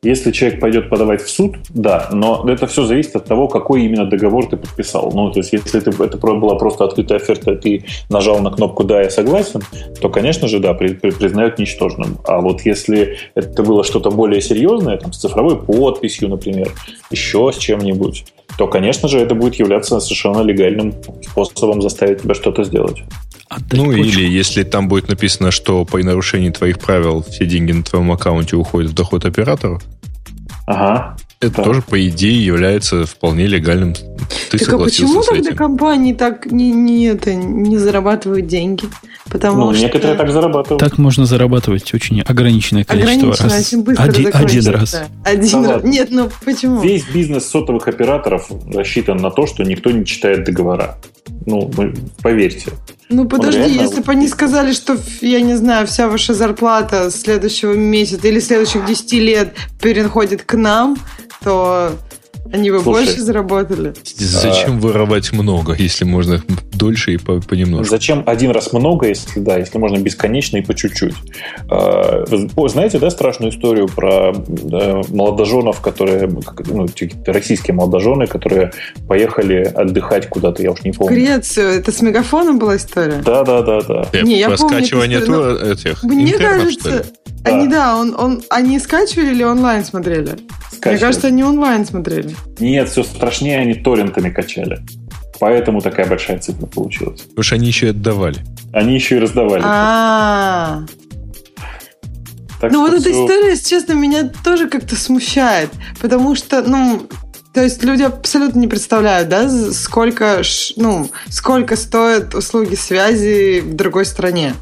Если 0.02 0.32
человек 0.32 0.62
пойдет 0.62 0.90
подавать 0.90 1.22
в 1.22 1.30
суд, 1.30 1.58
да, 1.70 2.08
но 2.14 2.46
это 2.48 2.68
все 2.68 2.86
зависит 2.86 3.18
от 3.18 3.26
того, 3.26 3.50
какой 3.50 3.84
именно 3.84 4.06
договор 4.06 4.46
ты 4.48 4.56
подписал. 4.56 5.12
Ну, 5.14 5.30
то 5.30 5.40
есть, 5.40 5.52
если 5.52 5.82
это, 5.82 6.04
это 6.04 6.18
была 6.18 6.56
просто 6.56 6.86
открытая 6.86 7.20
оферта, 7.20 7.56
ты 7.56 7.84
нажал 8.10 8.40
на 8.40 8.50
кнопку 8.50 8.86
«Да, 8.86 9.02
я 9.02 9.10
согласен», 9.10 9.62
то, 10.00 10.08
конечно 10.08 10.48
же, 10.48 10.60
да, 10.60 10.74
при, 10.74 10.94
при, 10.94 11.12
признают 11.12 11.60
ничтожным. 11.60 12.18
А 12.26 12.40
вот 12.40 12.62
если 12.62 13.18
это 13.36 13.62
было 13.62 13.84
что-то 13.84 14.10
более 14.10 14.40
серьезное, 14.40 14.96
там, 14.96 15.12
с 15.12 15.18
цифровой 15.18 15.58
подписью, 15.58 16.30
например, 16.30 16.72
еще 17.12 17.52
с 17.52 17.58
чем-нибудь, 17.58 18.24
то, 18.58 18.68
конечно 18.68 19.10
же, 19.10 19.20
это 19.20 19.36
будет 19.36 19.56
являться 19.56 20.00
совершенно 20.00 20.42
легальным 20.42 20.94
способом 21.24 21.82
заставить 21.82 22.22
тебя 22.22 22.36
что-то 22.36 22.64
сделать. 22.64 23.04
Отдать 23.50 23.80
ну, 23.80 23.86
почку. 23.86 24.04
или 24.04 24.30
если 24.30 24.64
там 24.64 24.88
будет 24.88 25.10
написано, 25.10 25.50
что 25.50 25.84
по 25.84 25.98
нарушении 25.98 26.52
твоих 26.52 26.80
правил 26.80 27.24
все 27.24 27.48
деньги 27.48 27.72
на 27.72 27.84
твоем 27.84 28.12
аккаунте 28.12 28.56
уходят 28.56 28.92
в 28.92 28.94
доход 28.94 29.26
оператору. 29.26 29.82
Ага. 30.70 31.18
Это 31.42 31.56
да. 31.56 31.64
тоже, 31.64 31.82
по 31.82 32.08
идее, 32.08 32.46
является 32.46 33.06
вполне 33.06 33.48
легальным. 33.48 33.96
Ты 34.52 34.60
так 34.60 34.74
а 34.74 34.78
почему 34.78 35.24
тогда 35.24 35.56
компании 35.56 36.14
так 36.14 36.46
не, 36.46 36.72
не, 36.72 37.06
это, 37.06 37.34
не 37.34 37.78
зарабатывают 37.78 38.46
деньги? 38.46 38.86
Потому 39.32 39.66
ну, 39.66 39.74
что... 39.74 39.86
некоторые 39.86 40.16
так 40.16 40.30
зарабатывают. 40.30 40.80
Так 40.80 41.00
можно 41.00 41.26
зарабатывать 41.26 41.92
очень 41.94 42.22
ограниченное 42.22 42.84
количество 42.84 43.32
ограниченное, 43.32 43.50
раз. 43.50 43.68
Очень 43.68 43.84
быстро 43.84 44.04
один, 44.04 44.30
один 44.32 44.68
раз. 44.68 44.92
Да. 44.92 45.08
Один 45.24 45.64
да 45.64 45.74
раз. 45.74 45.84
Нет, 45.84 46.10
ну 46.12 46.30
почему? 46.46 46.82
Весь 46.82 47.06
бизнес 47.06 47.48
сотовых 47.48 47.88
операторов 47.88 48.52
рассчитан 48.72 49.18
на 49.18 49.32
то, 49.32 49.48
что 49.48 49.64
никто 49.64 49.90
не 49.90 50.06
читает 50.06 50.44
договора. 50.44 50.98
Ну, 51.46 51.72
поверьте. 52.22 52.72
Ну 53.10 53.28
подожди, 53.28 53.60
реально... 53.60 53.82
если 53.82 54.02
бы 54.02 54.12
они 54.12 54.28
сказали, 54.28 54.72
что, 54.72 54.98
я 55.22 55.42
не 55.42 55.56
знаю, 55.56 55.88
вся 55.88 56.08
ваша 56.08 56.34
зарплата 56.34 57.10
следующего 57.10 57.74
месяца 57.74 58.28
или 58.28 58.40
следующих 58.40 58.86
10 58.86 59.14
лет 59.14 59.56
переходит 59.82 60.44
к 60.44 60.54
нам, 60.54 60.96
то 61.44 61.94
они 62.52 62.72
бы 62.72 62.80
Слушай, 62.80 63.06
больше 63.06 63.22
заработали. 63.22 63.94
Зачем 64.16 64.78
а... 64.78 64.80
воровать 64.80 65.32
много, 65.32 65.76
если 65.78 66.06
можно 66.06 66.42
дольше 66.74 67.14
и 67.14 67.18
по, 67.18 67.40
понемножку? 67.42 67.90
Зачем 67.90 68.24
один 68.26 68.52
раз 68.52 68.74
много, 68.74 69.08
если 69.08 69.40
да, 69.40 69.58
если 69.58 69.78
можно 69.78 69.98
бесконечно 69.98 70.58
и 70.58 70.62
по 70.62 70.74
чуть-чуть? 70.74 71.16
А, 71.70 72.26
знаете, 72.68 73.00
да, 73.00 73.10
страшную 73.10 73.52
историю 73.52 73.88
про 73.88 74.34
да, 74.48 75.02
молодоженов, 75.10 75.82
которые, 75.82 76.30
ну, 76.68 76.88
российские 77.26 77.76
молодожены, 77.76 78.28
которые 78.28 78.72
поехали 79.08 79.64
отдыхать 79.64 80.28
куда-то, 80.28 80.64
я 80.64 80.72
уж 80.72 80.82
не 80.84 80.92
помню. 80.92 81.14
В 81.14 81.16
Грецию. 81.16 81.68
Это 81.70 81.92
с 81.92 82.02
мегафоном 82.02 82.60
была 82.60 82.78
история? 82.78 83.22
Да, 83.24 83.44
да, 83.44 83.62
да, 83.62 83.82
да. 83.82 84.22
Не, 84.22 84.40
я 84.40 84.50
помню 84.50 84.80
скачивание 84.80 85.20
но... 85.20 85.52
этих 85.52 86.04
Мне 86.04 86.34
кажется, 86.38 87.06
они, 87.44 87.68
да, 87.68 87.98
он, 87.98 88.16
он, 88.18 88.44
они 88.50 88.80
скачивали 88.80 89.32
или 89.32 89.44
онлайн 89.44 89.84
смотрели? 89.84 90.40
Скачивали. 90.72 90.92
Мне 90.92 90.98
кажется, 90.98 91.28
они 91.28 91.44
онлайн 91.44 91.86
смотрели. 91.86 92.36
Нет, 92.60 92.90
все 92.90 93.04
страшнее, 93.04 93.60
они 93.60 93.76
торрентами 93.76 94.30
качали. 94.30 94.82
Поэтому 95.40 95.82
такая 95.82 96.06
большая 96.06 96.40
цифра 96.40 96.66
получилась. 96.66 97.22
Потому 97.22 97.44
что 97.44 97.56
они 97.56 97.68
еще 97.68 97.88
и 97.88 97.90
отдавали. 97.90 98.40
Они 98.74 98.96
еще 98.96 99.18
и 99.18 99.20
раздавали. 99.20 99.62
А. 99.66 100.84
Ну 102.62 102.82
вот 102.82 102.94
эта 102.94 103.10
история, 103.10 103.52
если 103.52 103.70
честно, 103.70 103.94
меня 103.94 104.30
тоже 104.44 104.68
как-то 104.68 104.96
смущает. 104.98 105.70
Потому 106.02 106.36
что, 106.36 106.62
ну, 106.62 107.08
то 107.54 107.64
есть 107.64 107.84
люди 107.84 108.04
абсолютно 108.04 108.60
не 108.60 108.68
представляют, 108.68 109.30
да, 109.30 109.50
сколько, 109.72 110.42
ну, 110.76 111.10
сколько 111.30 111.78
стоят 111.78 112.36
услуги 112.36 112.76
связи 112.76 113.62
в 113.62 113.76
другой 113.76 114.06
стране. 114.06 114.54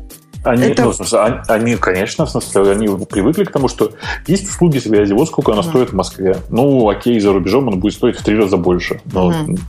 Они, 0.50 0.64
это... 0.68 0.84
ну, 0.84 0.92
в 0.92 0.96
смысле, 0.96 1.20
они, 1.20 1.38
они, 1.48 1.76
конечно, 1.76 2.26
в 2.26 2.30
смысле, 2.30 2.72
они 2.72 2.88
привыкли 3.06 3.44
к 3.44 3.52
тому, 3.52 3.68
что 3.68 3.92
есть 4.28 4.48
услуги 4.50 4.80
связи, 4.80 5.14
вот 5.14 5.28
сколько 5.28 5.52
она 5.54 5.62
mm. 5.62 5.70
стоит 5.70 5.90
в 5.90 5.94
Москве. 5.94 6.38
Ну, 6.50 6.90
окей, 6.90 7.20
за 7.20 7.34
рубежом 7.34 7.68
она 7.68 7.78
будет 7.78 7.94
стоить 7.94 8.18
в 8.18 8.24
три 8.24 8.38
раза 8.38 8.58
больше. 8.58 9.02
Но 9.06 9.32
mm. 9.32 9.60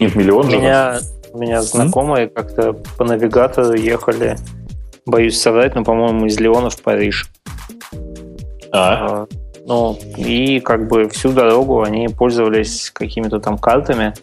не 0.00 0.06
в 0.06 0.16
миллион 0.16 0.50
же. 0.50 0.56
У 0.56 0.60
меня, 0.60 0.98
у 1.32 1.38
меня 1.38 1.62
знакомые 1.62 2.26
mm? 2.26 2.30
как-то 2.30 2.72
по 2.72 3.04
навигатору 3.04 3.74
ехали, 3.74 4.36
боюсь 5.04 5.40
соврать, 5.40 5.74
но, 5.74 5.84
по-моему, 5.84 6.26
из 6.26 6.38
Леона 6.38 6.70
в 6.70 6.80
Париж. 6.82 7.30
А? 8.72 9.26
а 9.26 9.26
ну, 9.66 9.98
и 10.16 10.60
как 10.60 10.86
бы 10.86 11.08
всю 11.08 11.32
дорогу 11.32 11.82
они 11.82 12.08
пользовались 12.08 12.90
какими-то 12.92 13.40
там 13.40 13.58
картами. 13.58 14.14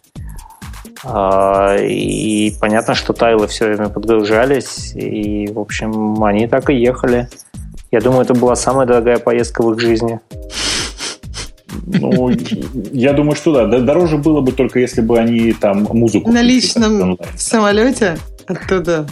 А, 1.03 1.75
и 1.77 2.53
понятно, 2.59 2.95
что 2.95 3.13
тайлы 3.13 3.47
все 3.47 3.65
время 3.65 3.89
подгружались, 3.89 4.93
и, 4.95 5.47
в 5.47 5.59
общем, 5.59 6.23
они 6.23 6.47
так 6.47 6.69
и 6.69 6.75
ехали. 6.75 7.27
Я 7.91 8.01
думаю, 8.01 8.21
это 8.21 8.33
была 8.33 8.55
самая 8.55 8.87
дорогая 8.87 9.19
поездка 9.19 9.61
в 9.61 9.73
их 9.73 9.79
жизни. 9.79 10.19
Ну, 11.85 12.31
я 12.91 13.13
думаю, 13.13 13.35
что 13.35 13.53
да. 13.53 13.79
Дороже 13.79 14.17
было 14.17 14.41
бы 14.41 14.51
только 14.51 14.79
если 14.79 15.01
бы 15.01 15.19
они 15.19 15.53
там 15.53 15.87
музыку... 15.91 16.31
На 16.31 16.41
личном 16.41 17.17
самолете 17.35 18.17
оттуда. 18.47 19.07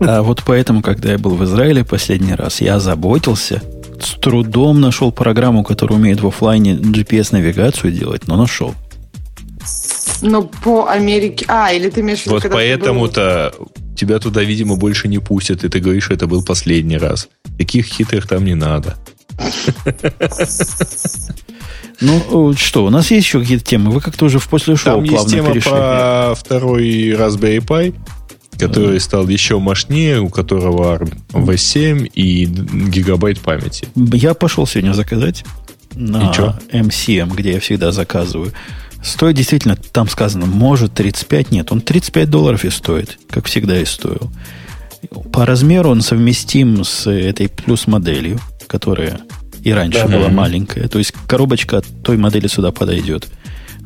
А 0.00 0.22
вот 0.22 0.42
поэтому, 0.46 0.82
когда 0.82 1.12
я 1.12 1.18
был 1.18 1.34
в 1.34 1.44
Израиле 1.44 1.84
последний 1.84 2.34
раз, 2.34 2.60
я 2.60 2.78
заботился, 2.78 3.62
с 4.00 4.18
трудом 4.18 4.80
нашел 4.80 5.12
программу, 5.12 5.64
которая 5.64 5.98
умеет 5.98 6.20
в 6.20 6.26
офлайне 6.26 6.74
GPS-навигацию 6.74 7.92
делать, 7.92 8.26
но 8.26 8.36
нашел. 8.36 8.74
Но 10.22 10.42
по 10.42 10.88
Америке... 10.88 11.44
А, 11.48 11.72
или 11.72 11.88
ты 11.90 12.00
имеешь 12.00 12.20
в 12.22 12.26
виду, 12.26 12.36
Вот 12.36 12.50
поэтому-то 12.50 13.52
был... 13.58 13.68
тебя 13.96 14.18
туда, 14.18 14.42
видимо, 14.42 14.76
больше 14.76 15.08
не 15.08 15.18
пустят, 15.18 15.64
и 15.64 15.68
ты 15.68 15.80
говоришь, 15.80 16.04
что 16.04 16.14
это 16.14 16.26
был 16.26 16.44
последний 16.44 16.98
раз. 16.98 17.28
Таких 17.58 17.86
хитрых 17.86 18.26
там 18.26 18.44
не 18.44 18.54
надо. 18.54 18.96
Ну, 22.00 22.54
что, 22.56 22.86
у 22.86 22.90
нас 22.90 23.10
есть 23.10 23.26
еще 23.26 23.40
какие-то 23.40 23.64
темы? 23.64 23.90
Вы 23.90 24.00
как-то 24.00 24.24
уже 24.24 24.38
в 24.38 24.48
после 24.48 24.74
шоу 24.74 24.96
Там 24.96 25.04
есть 25.04 25.28
тема 25.28 25.52
перешли. 25.52 25.70
про 25.70 26.34
второй 26.34 27.10
Raspberry 27.10 27.58
Pi, 27.58 27.94
который 28.58 28.98
стал 29.00 29.28
еще 29.28 29.58
мощнее, 29.58 30.20
у 30.20 30.30
которого 30.30 31.06
V7 31.32 32.10
и 32.14 32.46
гигабайт 32.46 33.40
памяти. 33.40 33.88
Я 33.94 34.32
пошел 34.32 34.66
сегодня 34.66 34.94
заказать 34.94 35.44
на 35.94 36.32
M7, 36.72 37.34
где 37.34 37.52
я 37.52 37.60
всегда 37.60 37.92
заказываю. 37.92 38.52
Стоит 39.02 39.36
действительно, 39.36 39.76
там 39.76 40.08
сказано, 40.08 40.46
может 40.46 40.92
35, 40.94 41.50
нет, 41.50 41.72
он 41.72 41.80
35 41.80 42.28
долларов 42.28 42.64
и 42.64 42.70
стоит, 42.70 43.18
как 43.28 43.46
всегда 43.46 43.80
и 43.80 43.84
стоил. 43.84 44.30
По 45.32 45.46
размеру 45.46 45.90
он 45.90 46.02
совместим 46.02 46.84
с 46.84 47.10
этой 47.10 47.48
плюс-моделью, 47.48 48.38
которая 48.66 49.20
и 49.62 49.72
раньше 49.72 50.00
да, 50.00 50.08
была 50.08 50.28
да. 50.28 50.32
маленькая. 50.32 50.88
То 50.88 50.98
есть 50.98 51.12
коробочка 51.26 51.82
той 52.02 52.16
модели 52.16 52.46
сюда 52.46 52.72
подойдет. 52.72 53.28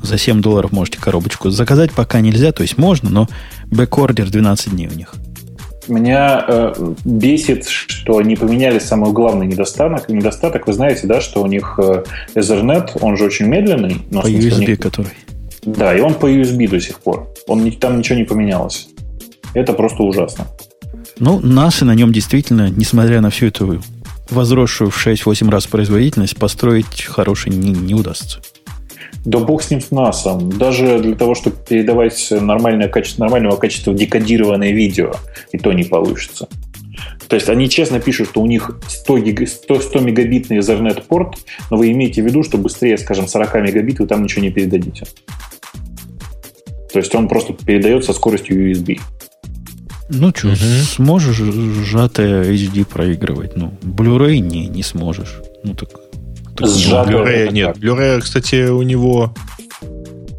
За 0.03 0.19
7 0.19 0.43
долларов 0.43 0.73
можете 0.73 0.99
коробочку 0.99 1.51
заказать, 1.51 1.93
пока 1.93 2.21
нельзя, 2.21 2.53
то 2.53 2.63
есть 2.63 2.77
можно, 2.77 3.09
но 3.09 3.29
бэкордер 3.67 4.31
12 4.31 4.71
дней 4.73 4.89
у 4.89 4.95
них. 4.95 5.15
Меня 5.89 6.45
э, 6.47 6.95
бесит, 7.05 7.67
что 7.67 8.21
не 8.23 8.37
поменяли 8.37 8.79
самый 8.79 9.13
главный 9.13 9.47
недостаток. 9.47 10.09
Недостаток, 10.09 10.67
вы 10.67 10.73
знаете, 10.73 11.07
да, 11.07 11.21
что 11.21 11.43
у 11.43 11.47
них 11.47 11.79
э, 11.79 12.05
Ethernet, 12.35 12.99
он 13.01 13.17
же 13.17 13.25
очень 13.25 13.47
медленный. 13.47 13.99
Но 14.11 14.23
по 14.23 14.27
USB 14.27 14.67
них... 14.67 14.81
который. 14.81 15.13
Да, 15.63 15.95
и 15.97 16.01
он 16.01 16.15
по 16.15 16.31
USB 16.31 16.69
до 16.69 16.81
сих 16.81 17.01
пор. 17.01 17.29
Он, 17.47 17.71
там 17.73 17.99
ничего 17.99 18.19
не 18.19 18.25
поменялось. 18.25 18.89
Это 19.55 19.73
просто 19.73 20.03
ужасно. 20.03 20.47
Ну, 21.19 21.41
наши 21.41 21.85
на 21.85 21.95
нем 21.95 22.13
действительно, 22.13 22.71
несмотря 22.71 23.21
на 23.21 23.31
всю 23.31 23.47
эту 23.47 23.81
возросшую 24.31 24.91
в 24.91 25.07
6-8 25.07 25.51
раз 25.51 25.67
производительность, 25.67 26.37
построить 26.37 27.03
хороший 27.03 27.51
не, 27.51 27.71
не 27.73 27.95
удастся. 27.95 28.41
Да 29.25 29.39
бог 29.39 29.63
с 29.63 29.71
ним 29.71 29.81
с 29.81 29.91
насом. 29.91 30.51
Даже 30.51 30.99
для 30.99 31.15
того, 31.15 31.35
чтобы 31.35 31.57
передавать 31.57 32.29
нормальное 32.31 32.89
качество, 32.89 33.23
нормального 33.23 33.57
качества 33.57 33.95
декодированное 33.95 34.73
видео, 34.73 35.15
и 35.53 35.59
то 35.59 35.73
не 35.73 35.85
получится. 35.85 36.49
То 37.29 37.37
есть 37.37 37.49
они 37.49 37.69
честно 37.69 38.01
пишут, 38.01 38.29
что 38.29 38.43
у 38.43 38.47
них 38.47 38.71
100, 38.87 39.19
гиг... 39.19 39.49
100, 39.49 39.81
100 39.81 40.01
мегабитный 40.01 40.59
Ethernet 40.59 41.03
порт, 41.07 41.39
но 41.71 41.77
вы 41.77 41.91
имеете 41.93 42.23
в 42.23 42.27
виду, 42.27 42.43
что 42.43 42.59
быстрее, 42.59 42.99
скажем, 42.99 43.27
40 43.27 43.55
мегабит 43.57 43.99
вы 43.99 44.07
там 44.07 44.23
ничего 44.23 44.43
не 44.43 44.51
передадите. 44.51 45.07
То 46.93 46.99
есть 46.99 47.15
он 47.15 47.29
просто 47.29 47.55
передает 47.55 48.05
со 48.05 48.13
скоростью 48.13 48.71
USB. 48.71 49.01
Ну 50.11 50.33
что, 50.35 50.49
угу. 50.49 50.57
сможешь 50.57 51.37
сжатое 51.37 52.45
HD 52.53 52.85
проигрывать? 52.85 53.57
Ну, 53.57 53.73
Blu-ray 53.83 54.39
не, 54.39 54.67
не 54.67 54.83
сможешь. 54.83 55.41
Ну 55.65 55.75
так 55.75 56.04
Blu-ray 56.57 57.53
нет. 57.53 57.77
Blu-ray, 57.77 58.21
кстати, 58.21 58.69
у 58.69 58.83
него 58.83 59.35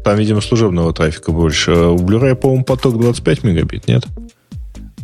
там, 0.04 0.16
видимо, 0.16 0.40
служебного 0.40 0.92
трафика 0.92 1.32
больше. 1.32 1.72
У 1.72 1.96
Blu-ray, 1.96 2.36
по-моему, 2.36 2.64
поток 2.64 2.98
25 2.98 3.42
мегабит, 3.42 3.88
нет? 3.88 4.04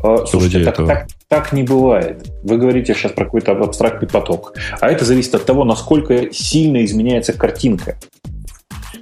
А, 0.03 0.25
слушайте, 0.27 0.65
так, 0.65 0.77
так, 0.77 1.07
так 1.29 1.53
не 1.53 1.63
бывает. 1.63 2.25
Вы 2.43 2.59
говорите 2.59 2.95
сейчас 2.95 3.13
про 3.13 3.25
какой-то 3.25 3.53
абстрактный 3.53 4.09
поток. 4.09 4.55
А 4.81 4.89
это 4.89 5.05
зависит 5.05 5.35
от 5.35 5.45
того, 5.45 5.65
насколько 5.65 6.33
сильно 6.33 6.85
изменяется 6.85 7.33
картинка. 7.33 7.97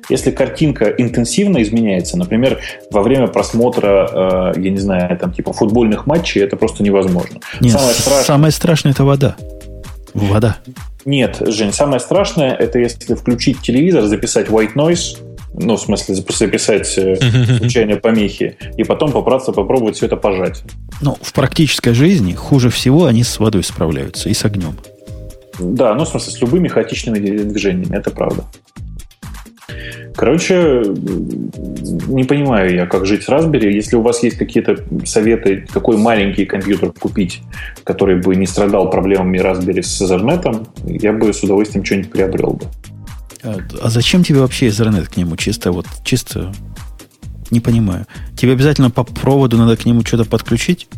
Если 0.09 0.31
картинка 0.31 0.87
интенсивно 0.87 1.63
изменяется, 1.63 2.19
например, 2.19 2.61
во 2.91 3.03
время 3.03 3.29
просмотра, 3.29 4.53
э, 4.57 4.61
я 4.61 4.71
не 4.71 4.79
знаю, 4.79 5.17
там 5.19 5.33
типа 5.33 5.53
футбольных 5.53 6.07
матчей, 6.07 6.43
это 6.43 6.57
просто 6.57 6.83
невозможно. 6.83 7.41
Нет, 7.61 7.73
самое, 7.73 7.95
страшное... 7.95 8.25
самое 8.25 8.53
страшное 8.53 8.93
это 8.93 9.05
вода. 9.05 9.37
Вода. 10.15 10.59
Нет, 11.05 11.43
Жень, 11.47 11.73
самое 11.73 12.01
страшное, 12.01 12.55
это 12.55 12.79
если 12.79 13.15
включить 13.15 13.61
телевизор, 13.61 14.05
записать 14.05 14.49
white 14.49 14.75
noise, 14.75 15.17
ну, 15.53 15.77
в 15.77 15.81
смысле, 15.81 16.15
записать 16.15 16.97
э, 16.97 17.17
случайные 17.59 17.97
помехи, 17.97 18.57
и 18.77 18.85
потом 18.85 19.13
попраться 19.13 19.53
попробовать 19.53 19.97
все 19.97 20.07
это 20.07 20.17
пожать. 20.17 20.63
Ну, 21.01 21.17
в 21.21 21.33
практической 21.33 21.93
жизни 21.93 22.35
хуже 22.35 22.71
всего 22.71 23.07
они 23.07 23.25
с 23.25 23.39
водой 23.39 23.65
справляются 23.65 24.29
и 24.29 24.35
с 24.35 24.45
огнем. 24.45 24.77
Да, 25.59 25.95
ну, 25.95 26.05
в 26.05 26.09
смысле, 26.09 26.33
с 26.33 26.41
любыми 26.41 26.69
хаотичными 26.69 27.19
движениями, 27.19 27.97
это 27.97 28.11
правда. 28.11 28.45
Короче, 30.15 30.83
не 32.09 32.25
понимаю 32.25 32.75
я, 32.75 32.87
как 32.87 33.07
жить 33.07 33.23
с 33.23 33.29
Raspberry. 33.29 33.71
Если 33.71 33.97
у 33.97 34.03
вас 34.03 34.23
есть 34.23 34.37
какие-то 34.37 34.79
советы, 35.05 35.67
какой 35.73 35.97
маленький 35.97 36.45
компьютер 36.45 36.93
купить, 36.93 37.43
который 37.85 38.21
бы 38.21 38.37
не 38.37 38.47
страдал 38.47 38.91
проблемами 38.91 39.39
Raspberry 39.39 39.83
с 39.83 40.03
Ethernet, 40.03 40.67
я 40.85 41.13
бы 41.13 41.33
с 41.33 41.43
удовольствием 41.43 41.85
что-нибудь 41.85 42.11
приобрел 42.11 42.53
бы. 42.53 42.67
А, 43.43 43.57
а 43.83 43.91
зачем 43.91 44.23
тебе 44.23 44.41
вообще 44.41 44.69
Ethernet 44.69 45.07
к 45.07 45.17
нему? 45.17 45.37
Чисто 45.37 45.73
вот, 45.73 45.87
чисто 46.05 46.53
не 47.51 47.61
понимаю. 47.61 48.07
Тебе 48.37 48.53
обязательно 48.53 48.91
по 48.91 49.05
проводу 49.05 49.57
надо 49.57 49.77
к 49.77 49.85
нему 49.87 50.03
что-то 50.05 50.25
подключить? 50.25 50.89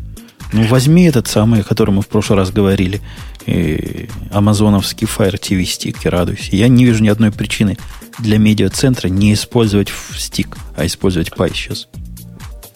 Ну, 0.53 0.65
возьми 0.65 1.05
этот 1.05 1.29
самый, 1.29 1.61
о 1.61 1.65
котором 1.65 1.95
мы 1.95 2.03
в 2.03 2.09
прошлый 2.09 2.39
раз 2.39 2.51
говорили, 2.51 3.01
и 3.47 4.09
амазоновский 4.31 5.07
Fire 5.07 5.39
TV 5.39 5.65
стик, 5.65 6.05
и 6.05 6.09
радуйся. 6.09 6.55
Я 6.57 6.69
не 6.69 6.85
вижу 6.85 7.03
ни 7.03 7.09
одной 7.09 7.33
причины 7.33 7.77
для 8.19 8.39
медиацентра 8.39 9.09
не 9.09 9.33
использовать 9.33 9.93
стик, 10.17 10.57
а 10.77 10.87
использовать 10.87 11.31
Pi 11.31 11.53
сейчас. 11.53 11.89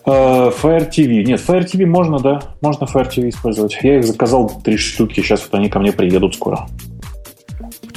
Uh, 0.05 0.55
Fire 0.62 0.88
TV. 0.88 1.24
Нет, 1.24 1.40
Fire 1.47 1.66
TV 1.66 1.84
можно, 1.84 2.18
да. 2.20 2.43
Можно 2.60 2.84
Fire 2.84 3.10
TV 3.10 3.28
использовать. 3.28 3.76
Я 3.82 3.98
их 3.98 4.05
заказал 4.05 4.60
три 4.62 4.76
штуки. 4.76 5.20
Сейчас 5.20 5.43
вот 5.43 5.59
они 5.59 5.68
ко 5.68 5.80
мне 5.80 5.93
приедут 5.93 6.36
скоро. 6.36 6.68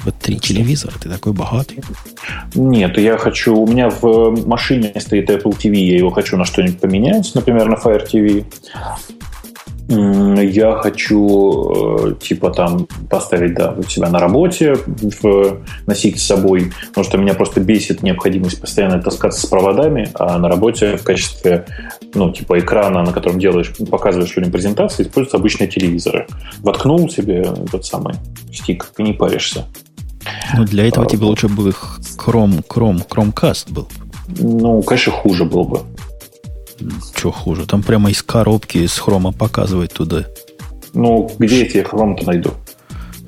Вот 0.06 0.16
три 0.16 0.40
телевизора, 0.40 0.94
ты 1.00 1.10
такой 1.10 1.34
богатый. 1.34 1.84
Нет, 2.56 2.98
я 2.98 3.18
хочу... 3.18 3.56
У 3.56 3.68
меня 3.68 3.90
в 3.90 4.48
машине 4.48 4.94
стоит 4.98 5.30
Apple 5.30 5.56
TV, 5.58 5.76
я 5.76 5.98
его 5.98 6.10
хочу 6.10 6.38
на 6.38 6.46
что-нибудь 6.46 6.80
поменять, 6.80 7.32
например, 7.36 7.68
на 7.68 7.76
Fire 7.76 8.08
TV 8.10 8.46
я 9.90 10.76
хочу, 10.76 12.12
э, 12.12 12.16
типа, 12.22 12.52
там, 12.52 12.88
поставить, 13.10 13.56
да, 13.56 13.74
у 13.76 13.84
себя 13.84 14.10
на 14.10 14.20
работе, 14.20 14.76
в, 14.86 15.58
носить 15.88 16.20
с 16.20 16.28
собой, 16.28 16.72
потому 16.90 17.06
что 17.06 17.18
меня 17.18 17.34
просто 17.34 17.60
бесит 17.60 18.04
необходимость 18.04 18.62
постоянно 18.62 19.02
таскаться 19.02 19.42
с 19.42 19.46
проводами, 19.50 20.12
а 20.14 20.38
на 20.38 20.48
работе 20.48 20.96
в 20.96 21.04
качестве, 21.04 21.66
ну, 22.14 22.32
типа, 22.32 22.60
экрана, 22.60 23.02
на 23.04 23.12
котором 23.12 23.40
делаешь, 23.40 23.74
показываешь 23.90 24.36
людям 24.36 24.52
презентации, 24.52 25.04
используются 25.04 25.38
обычные 25.38 25.68
телевизоры. 25.68 26.28
Воткнул 26.60 27.10
себе 27.10 27.40
этот 27.40 27.84
самый 27.84 28.14
стик 28.54 28.92
и 28.98 29.04
не 29.04 29.14
паришься. 29.14 29.66
Ну, 30.56 30.66
для 30.66 30.88
этого 30.88 31.08
а, 31.08 31.10
тебе 31.10 31.26
лучше 31.26 31.48
бы 31.48 31.74
Chrome, 32.18 32.64
Chrome, 32.68 33.08
Chromecast 33.08 33.74
был. 33.74 33.88
Ну, 34.38 34.84
конечно, 34.84 35.12
хуже 35.12 35.46
был 35.46 35.64
бы. 35.64 35.82
Что 37.16 37.32
хуже? 37.32 37.66
Там 37.66 37.84
прямо 37.84 38.12
из 38.12 38.24
коробки, 38.24 38.80
из 38.80 38.98
хрома 38.98 39.32
показывает 39.32 39.94
туда. 39.94 40.26
Ну, 40.94 41.30
где 41.38 41.60
я 41.60 41.70
тебе 41.70 41.84
хром-то 41.84 42.26
найду? 42.26 42.52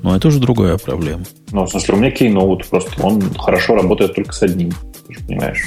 Ну, 0.02 0.14
это 0.14 0.28
уже 0.28 0.40
другая 0.40 0.78
проблема. 0.78 1.24
Ну, 1.52 1.64
в 1.64 1.70
смысле, 1.70 1.94
у 1.94 1.96
меня 1.98 2.10
Keynote 2.10 2.68
просто, 2.68 3.02
он 3.02 3.22
хорошо 3.34 3.76
работает 3.76 4.14
только 4.14 4.32
с 4.32 4.42
одним, 4.42 4.72
ты 5.06 5.14
же 5.14 5.20
понимаешь. 5.26 5.62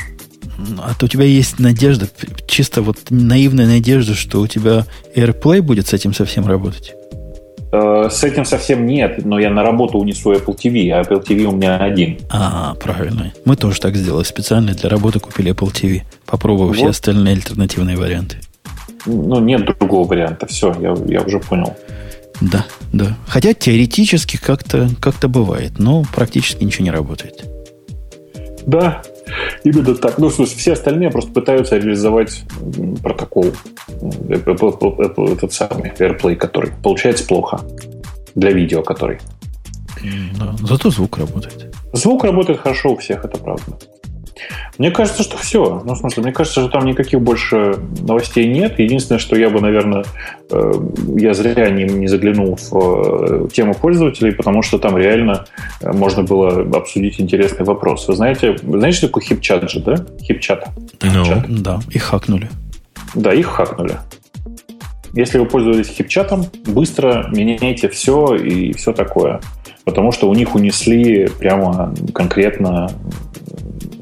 А 0.80 0.94
то 0.94 1.06
у 1.06 1.10
тебя 1.10 1.26
есть 1.26 1.60
надежда, 1.60 2.08
чисто 2.48 2.82
вот 2.82 2.98
наивная 3.10 3.66
надежда, 3.66 4.14
что 4.14 4.42
у 4.42 4.48
тебя 4.48 4.86
AirPlay 5.16 5.62
будет 5.62 5.88
с 5.88 5.94
этим 5.94 6.14
совсем 6.14 6.48
работать? 6.48 6.94
Э, 7.76 8.10
с 8.10 8.24
этим 8.24 8.46
совсем 8.46 8.86
нет, 8.86 9.26
но 9.26 9.38
я 9.38 9.50
на 9.50 9.62
работу 9.64 9.98
унесу 9.98 10.32
Apple 10.32 10.56
TV, 10.56 10.90
а 10.92 11.02
Apple 11.02 11.26
TV 11.26 11.44
у 11.44 11.52
меня 11.52 11.78
один. 11.78 12.18
А, 12.30 12.74
правильно. 12.76 13.34
Мы 13.44 13.58
тоже 13.58 13.82
так 13.82 13.96
сделали. 13.96 14.24
Специально 14.24 14.74
для 14.74 14.90
работы 14.90 15.20
купили 15.20 15.52
Apple 15.52 15.72
TV, 15.74 16.02
попробовав 16.26 16.70
вот. 16.70 16.78
все 16.78 16.88
остальные 16.88 17.36
альтернативные 17.36 17.98
варианты. 17.98 18.38
Ну, 19.06 19.40
нет 19.40 19.66
другого 19.66 20.08
варианта. 20.08 20.46
Все, 20.48 20.74
я, 20.80 20.96
я 21.08 21.22
уже 21.22 21.40
понял. 21.40 21.76
Да, 22.40 22.66
да. 22.94 23.18
Хотя 23.28 23.54
теоретически 23.54 24.38
как-то 24.38 24.90
как 25.02 25.16
бывает, 25.30 25.74
но 25.78 26.04
практически 26.16 26.64
ничего 26.64 26.86
не 26.86 26.92
работает. 26.92 27.46
Да, 28.66 29.02
Именно 29.66 29.96
так. 29.96 30.20
Ну, 30.20 30.30
в 30.30 30.34
смысле, 30.34 30.58
все 30.58 30.74
остальные 30.74 31.10
просто 31.10 31.32
пытаются 31.32 31.78
реализовать 31.78 32.44
протокол. 33.02 33.46
Этот 34.30 35.54
самый 35.54 35.90
AirPlay, 35.90 36.36
который 36.36 36.72
получается 36.84 37.26
плохо. 37.28 37.60
Для 38.36 38.52
видео, 38.52 38.84
который. 38.84 39.20
Да, 40.40 40.56
зато 40.62 40.92
звук 40.92 41.18
работает. 41.18 41.76
Звук 41.94 42.24
работает 42.24 42.60
хорошо 42.60 42.92
у 42.92 42.98
всех, 42.98 43.26
это 43.26 43.40
правда. 43.40 43.64
Мне 44.78 44.92
кажется, 44.92 45.24
что 45.24 45.38
все. 45.38 45.82
Ну, 45.86 45.94
в 45.94 45.98
смысле, 45.98 46.24
мне 46.24 46.32
кажется, 46.34 46.62
что 46.62 46.70
там 46.70 46.86
никаких 46.86 47.22
больше 47.22 47.80
новостей 48.02 48.48
нет. 48.48 48.78
Единственное, 48.80 49.20
что 49.20 49.38
я 49.38 49.50
бы, 49.50 49.62
наверное, 49.62 50.04
э, 50.52 50.74
я 51.16 51.34
зря 51.34 51.70
не, 51.70 51.84
не 51.84 52.08
заглянул 52.08 52.58
в 52.58 52.74
э, 52.74 53.48
тему 53.54 53.74
пользователей, 53.74 54.34
потому 54.34 54.62
что 54.62 54.78
там 54.78 54.98
реально 54.98 55.46
э, 55.82 55.92
можно 55.94 56.24
было 56.24 56.62
обсудить 56.78 57.22
интересный 57.22 57.66
вопрос. 57.66 58.08
Вы 58.08 58.16
знаете, 58.16 58.58
знаете, 58.58 58.98
что 58.98 59.08
такое 59.08 59.24
хипчат 59.24 59.70
же, 59.70 59.80
да? 59.80 59.96
Хипчат. 60.22 60.68
No. 61.00 61.44
Ну, 61.48 61.62
да, 61.62 61.80
их 61.92 62.04
хакнули. 62.04 62.50
Да, 63.14 63.34
их 63.34 63.48
хакнули. 63.48 63.98
Если 65.14 65.38
вы 65.38 65.46
пользовались 65.46 65.88
хипчатом, 65.88 66.48
быстро 66.68 67.30
меняйте 67.32 67.88
все 67.88 68.36
и 68.36 68.74
все 68.74 68.92
такое. 68.92 69.40
Потому 69.86 70.12
что 70.12 70.30
у 70.30 70.34
них 70.34 70.56
унесли 70.56 71.30
прямо 71.40 71.94
конкретно 72.14 72.90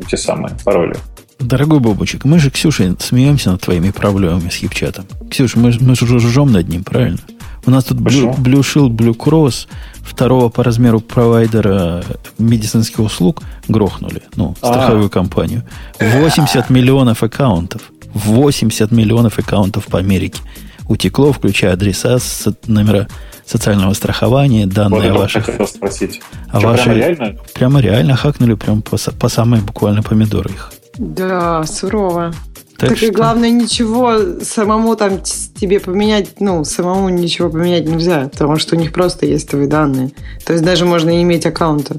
те 0.05 0.17
самые 0.17 0.55
пароли. 0.63 0.95
Дорогой 1.39 1.79
Бобучик, 1.79 2.25
мы 2.25 2.39
же, 2.39 2.49
Ксюша, 2.49 2.95
смеемся 2.99 3.51
над 3.51 3.61
твоими 3.61 3.91
проблемами 3.91 4.49
с 4.49 4.55
хипчатом. 4.55 5.05
Ксюша, 5.29 5.59
мы, 5.59 5.73
мы 5.79 5.95
же 5.95 6.05
ржем 6.05 6.51
над 6.51 6.69
ним, 6.69 6.83
правильно? 6.83 7.19
У 7.65 7.71
нас 7.71 7.85
тут 7.85 7.97
Blue, 7.99 8.35
Blue 8.37 8.61
Shield, 8.61 8.89
Blue 8.89 9.15
Cross, 9.15 9.67
второго 10.01 10.49
по 10.49 10.63
размеру 10.63 10.99
провайдера 10.99 12.03
медицинских 12.37 12.99
услуг 12.99 13.41
грохнули. 13.67 14.21
Ну, 14.35 14.55
а. 14.61 14.67
страховую 14.67 15.05
А-а-а. 15.05 15.09
компанию. 15.09 15.63
80 15.99 16.69
миллионов 16.69 17.23
аккаунтов. 17.23 17.81
80 18.13 18.91
миллионов 18.91 19.39
аккаунтов 19.39 19.85
по 19.87 19.99
Америке 19.99 20.41
утекло, 20.87 21.31
включая 21.31 21.73
адреса, 21.73 22.19
номера 22.67 23.07
социального 23.45 23.93
страхования, 23.93 24.65
данные 24.65 25.11
вот 25.11 25.21
ваших... 25.21 25.45
хотел 25.45 25.67
спросить. 25.67 26.21
А 26.49 26.59
Что, 26.59 26.69
ваши... 26.69 26.83
Прямо 26.83 26.97
реально? 26.97 27.37
Прямо 27.53 27.79
реально 27.81 28.15
хакнули 28.15 28.53
прям 28.55 28.81
по, 28.81 28.97
по 28.97 29.29
самые 29.29 29.61
буквально 29.61 30.03
помидоры 30.03 30.51
их. 30.51 30.73
Да, 30.97 31.63
сурово. 31.63 32.33
Так, 32.77 32.89
так 32.89 32.97
что... 32.97 33.07
и 33.07 33.11
главное, 33.11 33.49
ничего 33.49 34.41
самому 34.41 34.95
там 34.95 35.21
тебе 35.21 35.79
поменять, 35.79 36.39
ну, 36.39 36.65
самому 36.65 37.09
ничего 37.09 37.49
поменять 37.49 37.85
нельзя, 37.85 38.29
потому 38.31 38.57
что 38.57 38.75
у 38.75 38.79
них 38.79 38.91
просто 38.91 39.25
есть 39.25 39.49
твои 39.49 39.67
данные. 39.67 40.11
То 40.45 40.53
есть 40.53 40.65
даже 40.65 40.85
можно 40.85 41.09
не 41.09 41.23
иметь 41.23 41.45
аккаунта. 41.45 41.97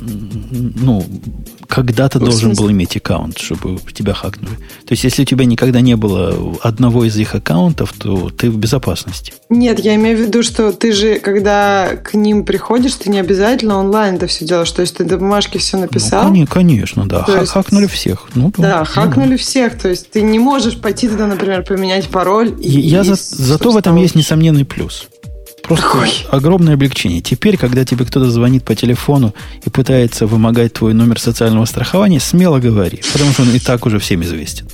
Ну, 0.00 1.04
когда-то 1.70 2.18
ну, 2.18 2.26
должен 2.26 2.54
был 2.54 2.70
иметь 2.72 2.96
аккаунт, 2.96 3.38
чтобы 3.38 3.78
тебя 3.92 4.12
хакнули. 4.12 4.56
То 4.56 4.92
есть, 4.92 5.04
если 5.04 5.22
у 5.22 5.24
тебя 5.24 5.44
никогда 5.44 5.80
не 5.80 5.94
было 5.94 6.56
одного 6.62 7.04
из 7.04 7.16
их 7.16 7.36
аккаунтов, 7.36 7.92
то 7.92 8.28
ты 8.30 8.50
в 8.50 8.58
безопасности. 8.58 9.32
Нет, 9.48 9.78
я 9.78 9.94
имею 9.94 10.18
в 10.18 10.20
виду, 10.20 10.42
что 10.42 10.72
ты 10.72 10.92
же, 10.92 11.20
когда 11.20 11.90
к 12.02 12.14
ним 12.14 12.44
приходишь, 12.44 12.94
ты 12.94 13.08
не 13.08 13.20
обязательно 13.20 13.78
онлайн 13.78 14.16
это 14.16 14.26
все 14.26 14.44
делаешь. 14.44 14.70
То 14.72 14.82
есть, 14.82 14.96
ты 14.96 15.04
до 15.04 15.16
бумажки 15.16 15.58
все 15.58 15.76
ну, 15.76 15.84
написал. 15.84 16.32
Ну, 16.34 16.46
конечно, 16.46 17.08
да. 17.08 17.22
То 17.22 17.38
есть, 17.38 17.52
хакнули 17.52 17.86
всех. 17.86 18.26
Ну, 18.34 18.52
да, 18.58 18.80
да, 18.80 18.84
хакнули 18.84 19.36
всех. 19.36 19.78
То 19.78 19.88
есть, 19.88 20.10
ты 20.10 20.22
не 20.22 20.40
можешь 20.40 20.76
пойти 20.76 21.08
туда, 21.08 21.28
например, 21.28 21.62
поменять 21.62 22.08
пароль. 22.08 22.52
И, 22.60 22.80
я 22.80 23.02
и 23.02 23.04
за, 23.04 23.14
зато 23.14 23.70
в 23.70 23.76
этом 23.76 23.94
есть 23.94 24.16
несомненный 24.16 24.64
плюс. 24.64 25.08
Просто 25.62 25.86
Какой? 25.86 26.08
огромное 26.30 26.74
облегчение. 26.74 27.20
Теперь, 27.20 27.56
когда 27.56 27.84
тебе 27.84 28.04
кто-то 28.04 28.30
звонит 28.30 28.64
по 28.64 28.74
телефону 28.74 29.34
и 29.64 29.70
пытается 29.70 30.26
вымогать 30.26 30.72
твой 30.74 30.94
номер 30.94 31.20
социального 31.20 31.64
страхования, 31.64 32.20
смело 32.20 32.58
говори, 32.58 33.00
потому 33.12 33.32
что 33.32 33.42
он 33.42 33.50
и 33.54 33.58
так 33.58 33.86
уже 33.86 33.98
всем 33.98 34.22
известен. 34.22 34.66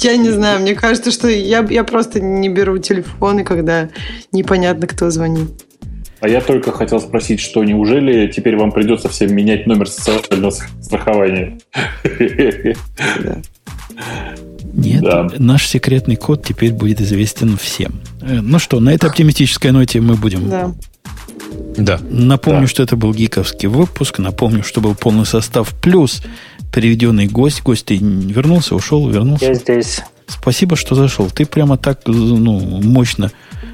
Я 0.00 0.16
не 0.16 0.30
знаю, 0.30 0.60
мне 0.60 0.74
кажется, 0.74 1.10
что 1.10 1.28
я, 1.28 1.66
я 1.68 1.84
просто 1.84 2.20
не 2.20 2.48
беру 2.48 2.78
телефоны, 2.78 3.44
когда 3.44 3.90
непонятно, 4.32 4.86
кто 4.86 5.10
звонит. 5.10 5.50
А 6.20 6.28
я 6.28 6.40
только 6.40 6.70
хотел 6.72 7.00
спросить, 7.00 7.40
что 7.40 7.64
неужели 7.64 8.30
теперь 8.30 8.56
вам 8.56 8.72
придется 8.72 9.08
всем 9.08 9.34
менять 9.34 9.66
номер 9.66 9.88
социального 9.88 10.50
страхования? 10.50 11.58
Да. 12.04 13.42
Нет, 14.72 15.02
да. 15.02 15.28
наш 15.38 15.66
секретный 15.66 16.16
код 16.16 16.44
теперь 16.44 16.72
будет 16.72 17.00
известен 17.00 17.56
всем. 17.56 18.00
Э, 18.20 18.40
ну 18.40 18.58
что, 18.58 18.80
на 18.80 18.90
этой 18.90 19.08
оптимистической 19.10 19.72
ноте 19.72 20.00
мы 20.00 20.14
будем. 20.14 20.48
Да. 20.48 20.74
Да. 21.76 22.00
Напомню, 22.08 22.62
да. 22.62 22.66
что 22.66 22.82
это 22.82 22.96
был 22.96 23.12
гиковский 23.14 23.68
выпуск. 23.68 24.18
Напомню, 24.18 24.62
что 24.62 24.80
был 24.80 24.94
полный 24.94 25.26
состав 25.26 25.74
плюс 25.80 26.22
приведенный 26.72 27.26
гость. 27.26 27.62
Гость, 27.62 27.86
ты 27.86 27.96
вернулся, 27.96 28.74
ушел, 28.74 29.08
вернулся? 29.08 29.46
Я 29.46 29.54
здесь. 29.54 30.00
Спасибо, 30.26 30.76
что 30.76 30.94
зашел. 30.94 31.28
Ты 31.30 31.46
прямо 31.46 31.76
так 31.76 32.02
ну, 32.06 32.60
мощно 32.60 33.32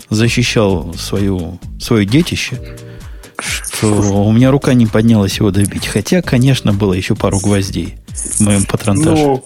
защищал 0.08 0.94
свою, 0.94 1.58
свое 1.80 2.06
детище, 2.06 2.58
что 3.38 3.88
у 4.24 4.32
меня 4.32 4.50
рука 4.50 4.72
не 4.74 4.86
поднялась 4.86 5.36
его 5.38 5.50
добить. 5.50 5.86
Хотя, 5.86 6.22
конечно, 6.22 6.72
было 6.72 6.94
еще 6.94 7.14
пару 7.14 7.38
гвоздей 7.40 7.96
в 8.14 8.40
моем 8.40 8.64
патронтаже. 8.64 9.22
Ну, 9.22 9.44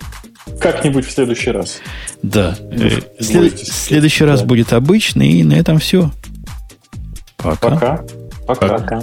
как-нибудь 0.58 1.06
в 1.06 1.10
следующий 1.10 1.50
раз. 1.50 1.80
Да. 2.22 2.56
Э, 2.72 3.00
след... 3.20 3.58
Следующий 3.58 4.24
раз 4.24 4.40
да. 4.40 4.46
будет 4.46 4.72
обычный, 4.72 5.32
и 5.32 5.44
на 5.44 5.54
этом 5.54 5.78
все. 5.78 6.10
Пока. 7.36 7.70
Пока. 7.70 8.04
Пока. 8.46 8.68
Пока. 8.78 9.02